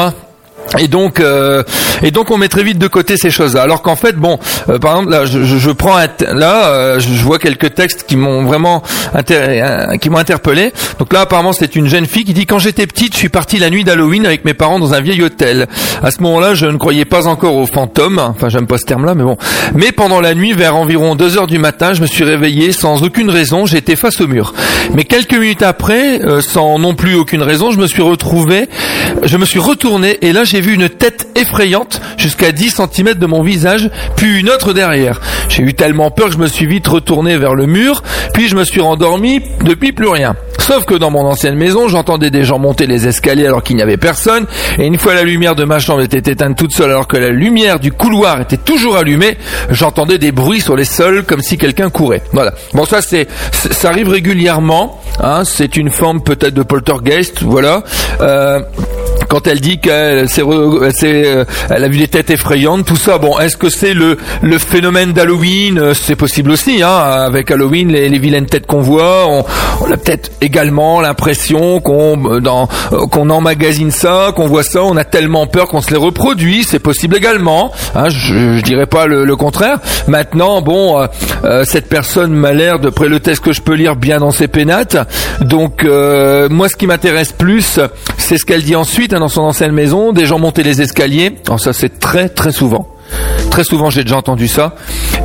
Et 0.79 0.87
donc, 0.87 1.19
euh, 1.19 1.63
et 2.03 2.11
donc, 2.11 2.31
on 2.31 2.37
met 2.37 2.47
très 2.47 2.63
vite 2.63 2.77
de 2.77 2.87
côté 2.87 3.17
ces 3.17 3.31
choses-là. 3.31 3.61
Alors 3.61 3.81
qu'en 3.81 3.95
fait, 3.95 4.15
bon, 4.15 4.39
euh, 4.69 4.79
par 4.79 4.93
exemple, 4.93 5.11
là, 5.11 5.25
je, 5.25 5.43
je, 5.43 5.71
prends 5.71 5.97
un 5.97 6.07
là, 6.33 6.67
euh, 6.67 6.99
je 6.99 7.23
vois 7.23 7.39
quelques 7.39 7.73
textes 7.73 8.05
qui 8.07 8.15
m'ont 8.15 8.43
vraiment 8.43 8.83
euh, 9.15 9.97
qui 9.97 10.09
m'ont 10.09 10.17
interpellé. 10.17 10.73
Donc 10.99 11.13
là, 11.13 11.21
apparemment, 11.21 11.53
c'est 11.53 11.75
une 11.75 11.87
jeune 11.87 12.05
fille 12.05 12.23
qui 12.23 12.33
dit 12.33 12.45
quand 12.45 12.59
j'étais 12.59 12.85
petite, 12.87 13.13
je 13.13 13.19
suis 13.19 13.29
partie 13.29 13.57
la 13.57 13.69
nuit 13.69 13.83
d'Halloween 13.83 14.25
avec 14.25 14.45
mes 14.45 14.53
parents 14.53 14.79
dans 14.79 14.93
un 14.93 15.01
vieil 15.01 15.21
hôtel. 15.21 15.67
À 16.03 16.11
ce 16.11 16.21
moment-là, 16.21 16.53
je 16.53 16.65
ne 16.65 16.77
croyais 16.77 17.05
pas 17.05 17.27
encore 17.27 17.55
aux 17.55 17.65
fantômes. 17.65 18.19
Enfin, 18.19 18.49
j'aime 18.49 18.67
pas 18.67 18.77
ce 18.77 18.85
terme-là, 18.85 19.15
mais 19.15 19.23
bon. 19.23 19.37
Mais 19.73 19.91
pendant 19.91 20.21
la 20.21 20.33
nuit, 20.35 20.53
vers 20.53 20.75
environ 20.75 21.15
2 21.15 21.37
heures 21.37 21.47
du 21.47 21.59
matin, 21.59 21.93
je 21.93 22.01
me 22.01 22.07
suis 22.07 22.23
réveillé 22.23 22.71
sans 22.71 23.03
aucune 23.03 23.29
raison. 23.29 23.65
J'étais 23.65 23.95
face 23.95 24.21
au 24.21 24.27
mur. 24.27 24.53
Mais 24.93 25.03
quelques 25.03 25.33
minutes 25.33 25.63
après, 25.63 26.21
euh, 26.23 26.41
sans 26.41 26.79
non 26.79 26.93
plus 26.95 27.15
aucune 27.15 27.41
raison, 27.41 27.71
je 27.71 27.79
me 27.79 27.87
suis 27.87 28.01
retrouvé, 28.01 28.67
je 29.23 29.37
me 29.37 29.45
suis 29.45 29.59
retourné 29.59 30.17
et 30.21 30.33
là, 30.33 30.43
j'ai 30.43 30.61
vu 30.61 30.73
une 30.73 30.89
tête 30.89 31.27
effrayante 31.35 32.01
jusqu'à 32.17 32.51
10 32.51 32.81
cm 32.93 33.13
de 33.13 33.25
mon 33.25 33.41
visage, 33.41 33.89
puis 34.15 34.39
une 34.39 34.49
autre 34.49 34.73
derrière. 34.73 35.19
J'ai 35.49 35.63
eu 35.63 35.73
tellement 35.73 36.11
peur 36.11 36.27
que 36.27 36.33
je 36.33 36.37
me 36.37 36.47
suis 36.47 36.65
vite 36.65 36.87
retourné 36.87 37.37
vers 37.37 37.55
le 37.55 37.65
mur, 37.65 38.03
puis 38.33 38.47
je 38.47 38.55
me 38.55 38.63
suis 38.63 38.81
rendormi, 38.81 39.41
depuis 39.63 39.91
plus 39.91 40.07
rien. 40.07 40.35
Sauf 40.59 40.85
que 40.85 40.95
dans 40.95 41.09
mon 41.09 41.25
ancienne 41.25 41.55
maison, 41.55 41.87
j'entendais 41.87 42.29
des 42.29 42.43
gens 42.43 42.59
monter 42.59 42.87
les 42.87 43.07
escaliers 43.07 43.47
alors 43.47 43.63
qu'il 43.63 43.75
n'y 43.75 43.81
avait 43.81 43.97
personne, 43.97 44.45
et 44.77 44.85
une 44.85 44.97
fois 44.97 45.13
la 45.13 45.23
lumière 45.23 45.55
de 45.55 45.63
ma 45.63 45.79
chambre 45.79 46.01
était 46.01 46.31
éteinte 46.31 46.57
toute 46.57 46.73
seule 46.73 46.89
alors 46.89 47.07
que 47.07 47.17
la 47.17 47.29
lumière 47.29 47.79
du 47.79 47.91
couloir 47.91 48.41
était 48.41 48.57
toujours 48.57 48.97
allumée, 48.97 49.37
j'entendais 49.69 50.17
des 50.17 50.31
bruits 50.31 50.61
sur 50.61 50.75
les 50.75 50.85
sols 50.85 51.23
comme 51.23 51.41
si 51.41 51.57
quelqu'un 51.57 51.89
courait. 51.89 52.21
Voilà. 52.33 52.53
Bon 52.73 52.85
ça 52.85 53.01
c'est 53.01 53.27
ça 53.53 53.89
arrive 53.89 54.09
régulièrement, 54.09 55.01
hein, 55.21 55.43
c'est 55.45 55.77
une 55.77 55.89
forme 55.89 56.21
peut-être 56.21 56.53
de 56.53 56.63
poltergeist, 56.63 57.43
voilà. 57.43 57.83
Euh, 58.19 58.59
quand 59.37 59.45
elle 59.45 59.59
dit 59.59 59.77
qu'elle 59.77 60.27
euh, 60.39 61.45
a 61.69 61.87
vu 61.87 61.97
des 61.99 62.07
têtes 62.07 62.31
effrayantes, 62.31 62.85
tout 62.87 62.95
ça. 62.95 63.19
Bon, 63.19 63.37
est-ce 63.37 63.55
que 63.55 63.69
c'est 63.69 63.93
le, 63.93 64.17
phénomène 64.57 65.13
d'Halloween? 65.13 65.77
Euh, 65.77 65.93
C'est 65.93 66.15
possible 66.15 66.49
aussi, 66.49 66.81
hein. 66.81 66.89
Avec 66.89 67.51
Halloween, 67.51 67.89
les, 67.91 68.17
vilaines 68.17 68.47
têtes 68.47 68.65
qu'on 68.65 68.81
voit, 68.81 69.27
on, 69.27 69.41
a 69.91 69.97
peut-être 69.97 70.31
également 70.41 71.01
l'impression 71.01 71.79
qu'on 71.81 72.33
euh, 72.33 72.39
dans 72.39 72.67
emmagasine 73.29 73.91
ça, 73.91 74.31
qu'on 74.35 74.47
voit 74.47 74.63
ça, 74.63 74.81
on 74.81 74.97
a 74.97 75.03
tellement 75.03 75.45
peur 75.45 75.67
qu'on 75.67 75.81
se 75.81 75.91
les 75.91 75.97
reproduit. 75.97 76.63
C'est 76.63 76.79
possible 76.79 77.15
également. 77.15 77.71
Hein, 77.93 78.09
je, 78.09 78.57
je 78.57 78.61
dirais 78.63 78.87
pas 78.87 79.05
le, 79.05 79.35
contraire. 79.35 79.77
Maintenant, 80.07 80.63
bon, 80.63 81.07
cette 81.63 81.89
personne 81.89 82.33
m'a 82.33 82.53
l'air, 82.53 82.79
d'après 82.79 83.07
le 83.07 83.19
test 83.19 83.43
que 83.43 83.53
je 83.53 83.61
peux 83.61 83.75
lire, 83.75 83.95
bien 83.95 84.17
dans 84.17 84.31
ses 84.31 84.47
pénates. 84.47 84.97
Donc, 85.41 85.83
moi, 85.83 86.69
ce 86.69 86.75
qui 86.75 86.87
m'intéresse 86.87 87.33
plus, 87.33 87.79
c'est 88.17 88.37
ce 88.37 88.45
qu'elle 88.45 88.63
dit 88.63 88.75
ensuite 88.75 89.13
hein, 89.13 89.19
dans 89.27 89.33
son 89.33 89.41
ancienne 89.41 89.73
maison. 89.73 90.13
Des 90.13 90.25
gens 90.25 90.39
montaient 90.39 90.63
les 90.63 90.81
escaliers. 90.81 91.33
Ça, 91.57 91.73
c'est 91.73 91.99
très 91.99 92.29
très 92.29 92.53
souvent. 92.53 92.87
Très 93.51 93.65
souvent, 93.65 93.89
j'ai 93.89 94.03
déjà 94.03 94.15
entendu 94.15 94.47
ça. 94.47 94.75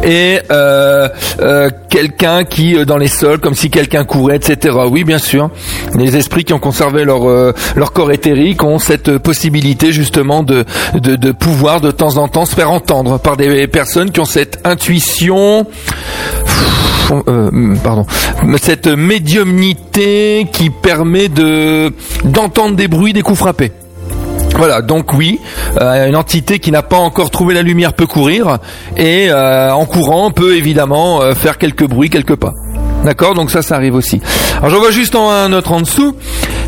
Et 0.03 0.41
euh, 0.51 1.09
euh, 1.41 1.71
quelqu'un 1.89 2.43
qui, 2.43 2.75
euh, 2.75 2.85
dans 2.85 2.97
les 2.97 3.07
sols, 3.07 3.39
comme 3.39 3.55
si 3.55 3.71
quelqu'un 3.71 4.05
courait, 4.05 4.37
etc. 4.37 4.77
Oui, 4.91 5.05
bien 5.05 5.19
sûr. 5.19 5.51
Les 5.97 6.17
esprits 6.17 6.43
qui 6.43 6.53
ont 6.53 6.59
conservé 6.59 7.05
leur 7.05 7.29
euh, 7.29 7.53
leur 7.77 7.93
corps 7.93 8.11
éthérique 8.11 8.65
ont 8.65 8.81
cette 8.81 9.19
possibilité 9.19 9.93
justement 9.93 10.43
de, 10.43 10.65
de 10.95 11.15
de 11.15 11.31
pouvoir 11.31 11.81
de 11.81 11.93
temps 11.93 12.17
en 12.17 12.27
temps 12.27 12.45
se 12.45 12.57
faire 12.57 12.73
entendre 12.73 13.21
par 13.21 13.37
des 13.37 13.69
personnes 13.69 14.11
qui 14.11 14.19
ont 14.19 14.25
cette 14.25 14.61
intuition 14.65 15.67
euh, 17.29 17.75
pardon, 17.83 18.07
cette 18.61 18.87
médiumnité 18.87 20.47
qui 20.53 20.71
permet 20.71 21.29
de 21.29 21.93
d'entendre 22.25 22.77
des 22.77 22.89
bruits, 22.89 23.13
des 23.13 23.23
coups 23.23 23.39
frappés. 23.39 23.73
Voilà, 24.57 24.83
donc 24.83 25.13
oui, 25.15 25.41
euh, 25.81 26.09
une 26.09 26.17
entité 26.17 26.59
qui 26.59 26.71
n'a 26.71 26.83
pas 26.83 26.99
encore 26.99 27.31
trouvé 27.31 27.55
la 27.55 27.63
lumière 27.63 27.95
peut 27.95 28.07
courir 28.07 28.59
et 28.97 29.29
euh, 29.31 29.73
en 29.73 29.87
courant 29.87 30.31
peut 30.31 30.57
évidemment 30.57 31.23
euh, 31.23 31.35
faire 31.35 31.59
quelques 31.59 31.87
bruits, 31.87 32.11
quelques 32.11 32.37
pas. 32.37 32.53
D'accord? 33.05 33.35
Donc 33.35 33.51
ça, 33.51 33.63
ça 33.63 33.75
arrive 33.75 33.95
aussi. 33.95 34.21
Alors 34.59 34.71
j'en 34.71 34.79
vois 34.79 34.93
juste 34.93 35.17
en 35.17 35.29
un 35.31 35.53
autre 35.53 35.73
en 35.73 35.81
dessous. 35.81 36.15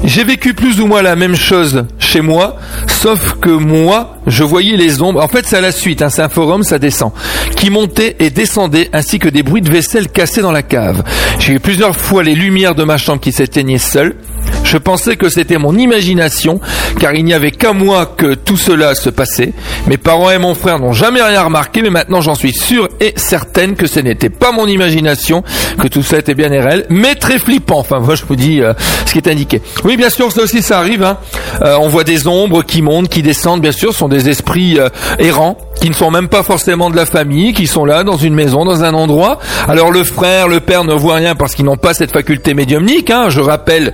J'ai 0.03 0.25
vécu 0.25 0.53
plus 0.53 0.81
ou 0.81 0.87
moins 0.87 1.01
la 1.01 1.17
même 1.17 1.37
chose 1.37 1.85
chez 1.99 2.21
moi, 2.21 2.57
sauf 2.89 3.37
que 3.41 3.49
moi, 3.49 4.17
je 4.27 4.45
voyais 4.45 4.77
les 4.77 5.01
ombres. 5.01 5.23
En 5.23 5.29
fait, 5.29 5.47
c'est 5.47 5.57
à 5.57 5.61
la 5.61 5.73
suite, 5.73 6.03
hein, 6.03 6.11
c'est 6.11 6.21
un 6.23 6.29
forum, 6.29 6.63
ça 6.63 6.79
descend. 6.79 7.13
Qui 7.57 7.71
montaient 7.71 8.17
et 8.19 8.31
descendaient, 8.31 8.91
ainsi 8.93 9.19
que 9.19 9.29
des 9.29 9.43
bruits 9.43 9.63
de 9.63 9.71
vaisselle 9.71 10.09
cassés 10.09 10.43
dans 10.43 10.53
la 10.53 10.63
cave. 10.63 11.03
J'ai 11.39 11.55
eu 11.55 11.61
plusieurs 11.61 11.97
fois 11.97 12.23
les 12.23 12.35
lumières 12.35 12.75
de 12.75 12.85
ma 12.85 12.99
chambre 12.99 13.21
qui 13.21 13.33
s'éteignaient 13.33 13.79
seules. 13.79 14.17
Je 14.65 14.79
pensais 14.79 15.17
que 15.17 15.29
c'était 15.29 15.59
mon 15.59 15.77
imagination, 15.77 16.61
car 16.99 17.15
il 17.15 17.25
n'y 17.25 17.35
avait 17.35 17.51
qu'à 17.53 17.73
moi 17.73 18.07
que 18.17 18.35
tout 18.35 18.57
cela 18.57 18.95
se 18.95 19.09
passait. 19.11 19.53
Mes 19.87 19.99
parents 19.99 20.31
et 20.31 20.39
mon 20.39 20.55
frère 20.55 20.79
n'ont 20.79 20.93
jamais 20.93 21.23
rien 21.23 21.43
remarqué, 21.43 21.83
mais 21.83 21.91
maintenant 21.91 22.21
j'en 22.21 22.35
suis 22.35 22.53
sûre 22.53 22.89
et 23.01 23.13
certaine 23.17 23.77
que 23.77 23.87
ce 23.87 24.01
n'était 24.01 24.31
pas 24.31 24.53
mon 24.53 24.67
imagination, 24.67 25.45
que 25.81 25.87
tout 25.89 26.03
ça 26.03 26.19
était 26.19 26.35
bien 26.35 26.49
réel, 26.49 26.87
mais 26.89 27.15
très 27.15 27.39
flippant. 27.39 27.79
Enfin, 27.79 28.01
moi 28.01 28.15
je 28.15 28.25
vous 28.25 28.37
dis 28.37 28.63
euh, 28.63 28.73
ce 29.07 29.13
qui 29.13 29.19
est 29.19 29.29
indiqué. 29.29 29.63
Oui, 29.85 29.97
bien 29.97 30.11
sûr, 30.11 30.33
ça 30.33 30.43
aussi 30.43 30.63
ça 30.63 30.79
arrive. 30.79 31.03
hein. 31.05 31.19
Euh, 31.63 31.77
on 31.81 31.89
voit 31.89 32.05
des 32.05 32.27
ombres 32.27 32.63
qui 32.65 32.83
montent, 32.83 33.09
qui 33.09 33.23
descendent. 33.23 33.61
Bien 33.61 33.73
sûr, 33.73 33.93
ce 33.93 33.99
sont 33.99 34.09
des 34.09 34.29
esprits 34.29 34.79
euh, 34.79 34.89
errants 35.19 35.57
qui 35.85 35.91
ne 35.91 35.95
sont 35.95 36.11
même 36.11 36.29
pas 36.29 36.43
forcément 36.43 36.89
de 36.89 36.97
la 36.97 37.05
famille, 37.05 37.53
qui 37.53 37.67
sont 37.67 37.85
là 37.85 38.05
dans 38.05 38.17
une 38.17 38.33
maison, 38.33 38.65
dans 38.65 38.85
un 38.85 38.95
endroit. 38.95 39.39
Alors 39.69 39.91
le 39.91 40.03
frère, 40.03 40.49
le 40.49 40.61
père 40.61 40.83
ne 40.83 40.95
voient 40.95 41.17
rien 41.17 41.35
parce 41.35 41.55
qu'ils 41.55 41.67
n'ont 41.67 41.77
pas 41.77 41.93
cette 41.93 42.11
faculté 42.11 42.55
médiumnique. 42.55 43.11
Hein. 43.11 43.29
Je 43.29 43.43
rappelle, 43.43 43.93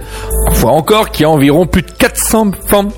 une 0.51 0.55
fois 0.55 0.71
encore, 0.71 1.11
qu'il 1.11 1.23
y 1.23 1.25
a 1.25 1.31
environ 1.31 1.67
plus 1.67 1.83
de 1.83 1.91
400 1.91 2.53
formes 2.69 2.91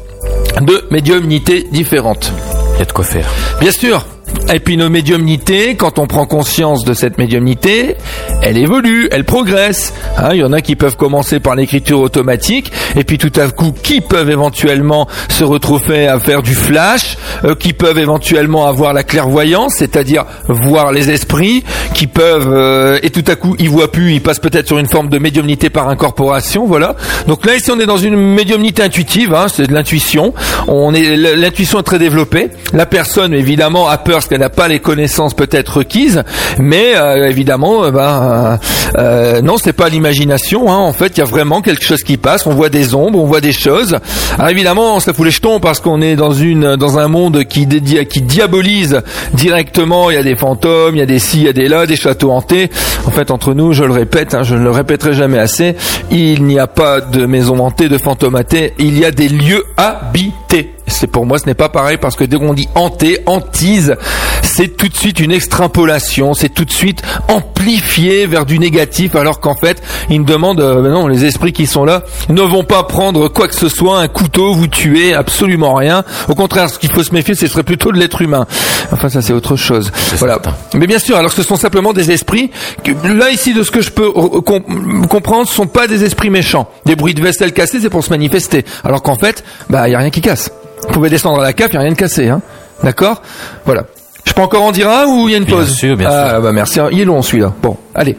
de 0.61 0.85
médiumnité 0.90 1.66
différentes. 1.72 2.35
Il 2.74 2.81
y 2.81 2.83
a 2.83 2.85
de 2.85 2.92
quoi 2.92 3.07
faire. 3.07 3.24
Bien 3.61 3.72
sûr. 3.72 4.05
Et 4.52 4.60
puis 4.60 4.76
nos 4.76 4.90
médiumnités, 4.90 5.76
quand 5.76 5.98
on 5.98 6.06
prend 6.06 6.26
conscience 6.26 6.84
de 6.84 6.94
cette 6.94 7.18
médiumnité, 7.18 7.96
elle 8.42 8.58
évolue, 8.58 9.08
elle 9.10 9.24
progresse. 9.24 9.94
Hein, 10.18 10.30
il 10.32 10.40
y 10.40 10.44
en 10.44 10.52
a 10.52 10.60
qui 10.60 10.76
peuvent 10.76 10.96
commencer 10.96 11.40
par 11.40 11.54
l'écriture 11.54 12.00
automatique, 12.00 12.70
et 12.96 13.04
puis 13.04 13.18
tout 13.18 13.32
à 13.36 13.48
coup, 13.48 13.72
qui 13.72 14.00
peuvent 14.00 14.30
éventuellement 14.30 15.08
se 15.28 15.44
retrouver 15.44 16.06
à 16.06 16.18
faire 16.18 16.42
du 16.42 16.54
flash, 16.54 17.16
euh, 17.44 17.54
qui 17.54 17.72
peuvent 17.72 17.98
éventuellement 17.98 18.66
avoir 18.66 18.92
la 18.92 19.04
clairvoyance, 19.04 19.74
c'est-à-dire 19.78 20.24
voir 20.48 20.92
les 20.92 21.10
esprits, 21.10 21.64
qui 21.94 22.06
peuvent 22.06 22.52
euh, 22.52 22.98
et 23.02 23.10
tout 23.10 23.24
à 23.28 23.36
coup 23.36 23.56
ils 23.58 23.70
voient 23.70 23.90
plus, 23.90 24.14
ils 24.14 24.22
passent 24.22 24.38
peut-être 24.38 24.66
sur 24.66 24.78
une 24.78 24.86
forme 24.88 25.08
de 25.08 25.18
médiumnité 25.18 25.70
par 25.70 25.88
incorporation, 25.88 26.66
voilà. 26.66 26.96
Donc 27.26 27.46
là 27.46 27.56
ici 27.56 27.70
on 27.70 27.80
est 27.80 27.86
dans 27.86 27.96
une 27.96 28.16
médiumnité 28.16 28.82
intuitive, 28.82 29.34
hein, 29.34 29.46
c'est 29.48 29.66
de 29.66 29.72
l'intuition. 29.72 30.34
On 30.68 30.94
est 30.94 31.16
l'intuition 31.16 31.78
est 31.80 31.84
très 31.84 31.98
développée. 31.98 32.50
La 32.72 32.86
personne 32.86 33.32
évidemment 33.34 33.88
a 33.88 33.98
peur 33.98 34.16
parce 34.22 34.28
qu'elle 34.28 34.41
n'a 34.42 34.50
pas 34.50 34.68
les 34.68 34.81
connaissances 34.81 35.35
peut-être 35.35 35.78
requises, 35.78 36.22
mais 36.59 36.96
euh, 36.96 37.28
évidemment, 37.28 37.85
euh, 37.85 37.90
ben, 37.90 38.00
euh, 38.22 38.57
euh, 38.96 39.40
non, 39.40 39.57
c'est 39.57 39.72
pas 39.72 39.88
l'imagination. 39.88 40.70
Hein. 40.70 40.76
En 40.76 40.92
fait, 40.92 41.16
il 41.16 41.20
y 41.20 41.22
a 41.22 41.26
vraiment 41.26 41.62
quelque 41.62 41.85
chose 41.85 42.02
qui 42.02 42.16
passe. 42.16 42.46
On 42.46 42.55
voit 42.55 42.68
des 42.68 42.94
ombres, 42.94 43.18
on 43.18 43.26
voit 43.26 43.40
des 43.40 43.52
choses. 43.52 43.98
Alors 44.37 44.50
évidemment, 44.50 45.00
ça 45.00 45.12
fout 45.12 45.24
les 45.24 45.31
jetons 45.31 45.61
parce 45.61 45.81
qu'on 45.81 46.02
est 46.02 46.16
dans 46.16 46.33
une 46.33 46.76
dans 46.76 46.98
un 46.98 47.09
monde 47.09 47.44
qui 47.44 47.66
qui 48.09 48.22
diabolise 48.22 49.00
directement. 49.35 50.11
Il 50.11 50.14
y 50.14 50.18
a 50.18 50.22
des 50.22 50.37
fantômes, 50.37 50.96
il 50.96 50.98
y 50.98 51.02
a 51.02 51.07
des 51.07 51.18
ci, 51.18 51.38
il 51.38 51.44
y 51.44 51.48
a 51.48 51.52
des 51.52 51.68
là, 51.68 51.87
des 51.87 51.96
châteaux 51.96 52.33
hantés. 52.33 52.70
En 53.07 53.11
fait, 53.11 53.31
entre 53.31 53.55
nous, 53.55 53.72
je 53.72 53.85
le 53.85 53.92
répète, 53.92 54.35
hein, 54.35 54.42
je 54.42 54.55
ne 54.55 54.62
le 54.62 54.70
répéterai 54.70 55.14
jamais 55.14 55.38
assez. 55.38 55.76
Il 56.11 56.44
n'y 56.44 56.59
a 56.59 56.66
pas 56.66 57.00
de 57.00 57.26
maison 57.26 57.59
hantée, 57.64 57.88
de 57.88 57.98
fantômes 57.98 58.35
hantées. 58.35 58.74
Il 58.78 58.98
y 58.98 59.05
a 59.05 59.11
des 59.11 59.28
lieux 59.28 59.64
habités. 59.76 60.41
C'est 60.86 61.06
pour 61.06 61.24
moi, 61.24 61.38
ce 61.38 61.46
n'est 61.46 61.54
pas 61.54 61.68
pareil 61.70 61.96
parce 62.00 62.16
que 62.16 62.24
dès 62.24 62.36
qu'on 62.36 62.52
dit 62.52 62.68
hanté, 62.74 63.20
hantise, 63.26 63.96
c'est 64.42 64.76
tout 64.76 64.88
de 64.88 64.94
suite 64.96 65.20
une 65.20 65.32
extrapolation, 65.32 66.34
c'est 66.34 66.50
tout 66.50 66.64
de 66.66 66.70
suite 66.70 67.02
amplifié 67.28 68.26
vers 68.26 68.44
du 68.44 68.58
négatif, 68.58 69.14
alors 69.16 69.40
qu'en 69.40 69.54
fait, 69.54 69.82
il 70.10 70.20
me 70.20 70.26
demande, 70.26 70.60
euh, 70.60 70.82
ben 70.82 70.90
non, 70.90 71.06
les 71.06 71.24
esprits 71.24 71.52
qui 71.52 71.66
sont 71.66 71.84
là 71.84 72.02
ne 72.28 72.42
vont 72.42 72.64
pas 72.64 72.82
prendre 72.82 73.28
quoi 73.28 73.48
que 73.48 73.54
ce 73.54 73.68
soit, 73.68 74.00
un 74.00 74.08
couteau, 74.08 74.52
vous 74.54 74.66
tuer, 74.66 75.14
absolument 75.14 75.74
rien. 75.74 76.04
Au 76.28 76.34
contraire, 76.34 76.68
ce 76.68 76.78
qu'il 76.78 76.92
faut 76.92 77.02
se 77.02 77.12
méfier, 77.14 77.34
ce 77.34 77.46
serait 77.46 77.62
plutôt 77.62 77.90
de 77.92 77.98
l'être 77.98 78.20
humain. 78.20 78.46
Enfin, 78.92 79.08
ça 79.08 79.22
c'est 79.22 79.32
autre 79.32 79.56
chose. 79.56 79.90
Voilà. 80.18 80.38
Mais 80.74 80.86
bien 80.86 80.98
sûr, 80.98 81.16
alors 81.16 81.32
ce 81.32 81.42
sont 81.42 81.56
simplement 81.56 81.92
des 81.94 82.10
esprits. 82.10 82.50
Que, 82.84 82.92
là 83.16 83.30
ici, 83.30 83.54
de 83.54 83.62
ce 83.62 83.70
que 83.70 83.80
je 83.80 83.90
peux 83.90 84.12
euh, 84.14 84.40
com- 84.42 85.06
comprendre, 85.08 85.48
ce 85.48 85.54
sont 85.54 85.66
pas 85.66 85.86
des 85.86 86.04
esprits 86.04 86.30
méchants. 86.30 86.68
Des 86.84 86.96
bruits 86.96 87.14
de 87.14 87.22
vaisselle 87.22 87.52
cassés, 87.52 87.78
c'est 87.80 87.90
pour 87.90 88.04
se 88.04 88.10
manifester. 88.10 88.64
Alors 88.84 89.02
qu'en 89.02 89.16
fait, 89.16 89.42
bah, 89.70 89.88
y 89.88 89.94
a 89.94 89.98
rien 89.98 90.10
qui 90.10 90.20
casse. 90.20 90.41
Vous 90.86 90.92
pouvez 90.94 91.10
descendre 91.10 91.40
à 91.40 91.42
la 91.42 91.52
cave, 91.52 91.70
y 91.72 91.76
a 91.76 91.80
rien 91.80 91.90
de 91.92 91.96
cassé, 91.96 92.28
hein. 92.28 92.40
D'accord? 92.82 93.22
Voilà. 93.64 93.84
Je 94.24 94.32
peux 94.32 94.42
encore 94.42 94.62
en 94.62 94.72
dire 94.72 94.88
un 94.88 95.06
ou 95.06 95.28
il 95.28 95.32
y 95.32 95.34
a 95.34 95.38
une 95.38 95.44
Bien 95.44 95.56
pause? 95.56 95.72
sûr, 95.74 95.96
bien 95.96 96.08
ah, 96.10 96.40
bah 96.40 96.52
merci. 96.52 96.80
Il 96.92 97.00
est 97.00 97.04
long 97.04 97.22
celui-là. 97.22 97.52
Bon, 97.62 97.76
allez. 97.94 98.16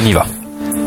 On 0.00 0.04
y 0.06 0.12
va. 0.12 0.26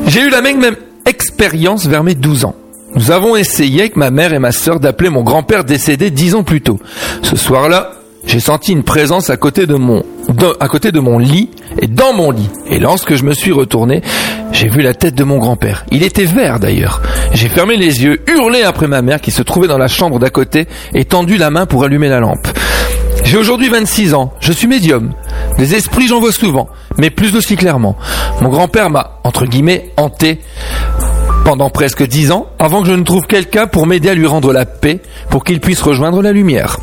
J'ai 0.07 0.21
eu 0.21 0.29
la 0.29 0.41
même, 0.41 0.59
même 0.59 0.75
expérience 1.05 1.85
vers 1.85 2.03
mes 2.03 2.15
12 2.15 2.45
ans. 2.45 2.55
Nous 2.95 3.11
avons 3.11 3.35
essayé 3.35 3.81
avec 3.81 3.95
ma 3.95 4.09
mère 4.09 4.33
et 4.33 4.39
ma 4.39 4.51
sœur 4.51 4.79
d'appeler 4.79 5.09
mon 5.09 5.21
grand-père 5.23 5.63
décédé 5.63 6.09
10 6.11 6.35
ans 6.35 6.43
plus 6.43 6.61
tôt. 6.61 6.79
Ce 7.21 7.35
soir-là, 7.35 7.91
j'ai 8.25 8.39
senti 8.39 8.71
une 8.71 8.83
présence 8.83 9.29
à 9.29 9.37
côté 9.37 9.65
de 9.65 9.75
mon 9.75 10.03
à 10.59 10.67
côté 10.67 10.91
de 10.91 10.99
mon 10.99 11.17
lit 11.17 11.49
et 11.81 11.87
dans 11.87 12.13
mon 12.13 12.31
lit. 12.31 12.49
Et 12.69 12.77
lorsque 12.79 13.15
je 13.15 13.23
me 13.23 13.33
suis 13.33 13.51
retourné, 13.51 14.01
j'ai 14.51 14.69
vu 14.69 14.81
la 14.81 14.93
tête 14.93 15.15
de 15.15 15.23
mon 15.23 15.37
grand-père. 15.37 15.85
Il 15.91 16.03
était 16.03 16.25
vert 16.25 16.59
d'ailleurs. 16.59 17.01
J'ai 17.33 17.49
fermé 17.49 17.77
les 17.77 18.03
yeux, 18.03 18.21
hurlé 18.27 18.61
après 18.61 18.87
ma 18.87 19.01
mère 19.01 19.21
qui 19.21 19.31
se 19.31 19.41
trouvait 19.41 19.67
dans 19.67 19.77
la 19.77 19.87
chambre 19.87 20.19
d'à 20.19 20.29
côté 20.29 20.67
et 20.93 21.05
tendu 21.05 21.37
la 21.37 21.49
main 21.49 21.65
pour 21.65 21.83
allumer 21.83 22.09
la 22.09 22.19
lampe. 22.19 22.47
J'ai 23.23 23.37
aujourd'hui 23.37 23.69
26 23.69 24.13
ans, 24.13 24.33
je 24.39 24.51
suis 24.51 24.67
médium. 24.67 25.11
Des 25.57 25.75
esprits 25.75 26.07
j'en 26.07 26.19
vois 26.19 26.31
souvent, 26.31 26.67
mais 26.97 27.09
plus 27.09 27.35
aussi 27.35 27.55
clairement. 27.55 27.95
Mon 28.41 28.49
grand-père 28.49 28.89
m'a, 28.89 29.19
entre 29.23 29.45
guillemets, 29.45 29.91
hanté 29.97 30.39
pendant 31.43 31.69
presque 31.69 32.05
10 32.05 32.31
ans 32.31 32.47
avant 32.59 32.81
que 32.81 32.87
je 32.87 32.93
ne 32.93 33.03
trouve 33.03 33.25
quelqu'un 33.25 33.67
pour 33.67 33.87
m'aider 33.87 34.09
à 34.09 34.13
lui 34.13 34.27
rendre 34.27 34.53
la 34.53 34.65
paix, 34.65 34.99
pour 35.29 35.43
qu'il 35.43 35.59
puisse 35.59 35.81
rejoindre 35.81 36.21
la 36.21 36.31
lumière. 36.31 36.77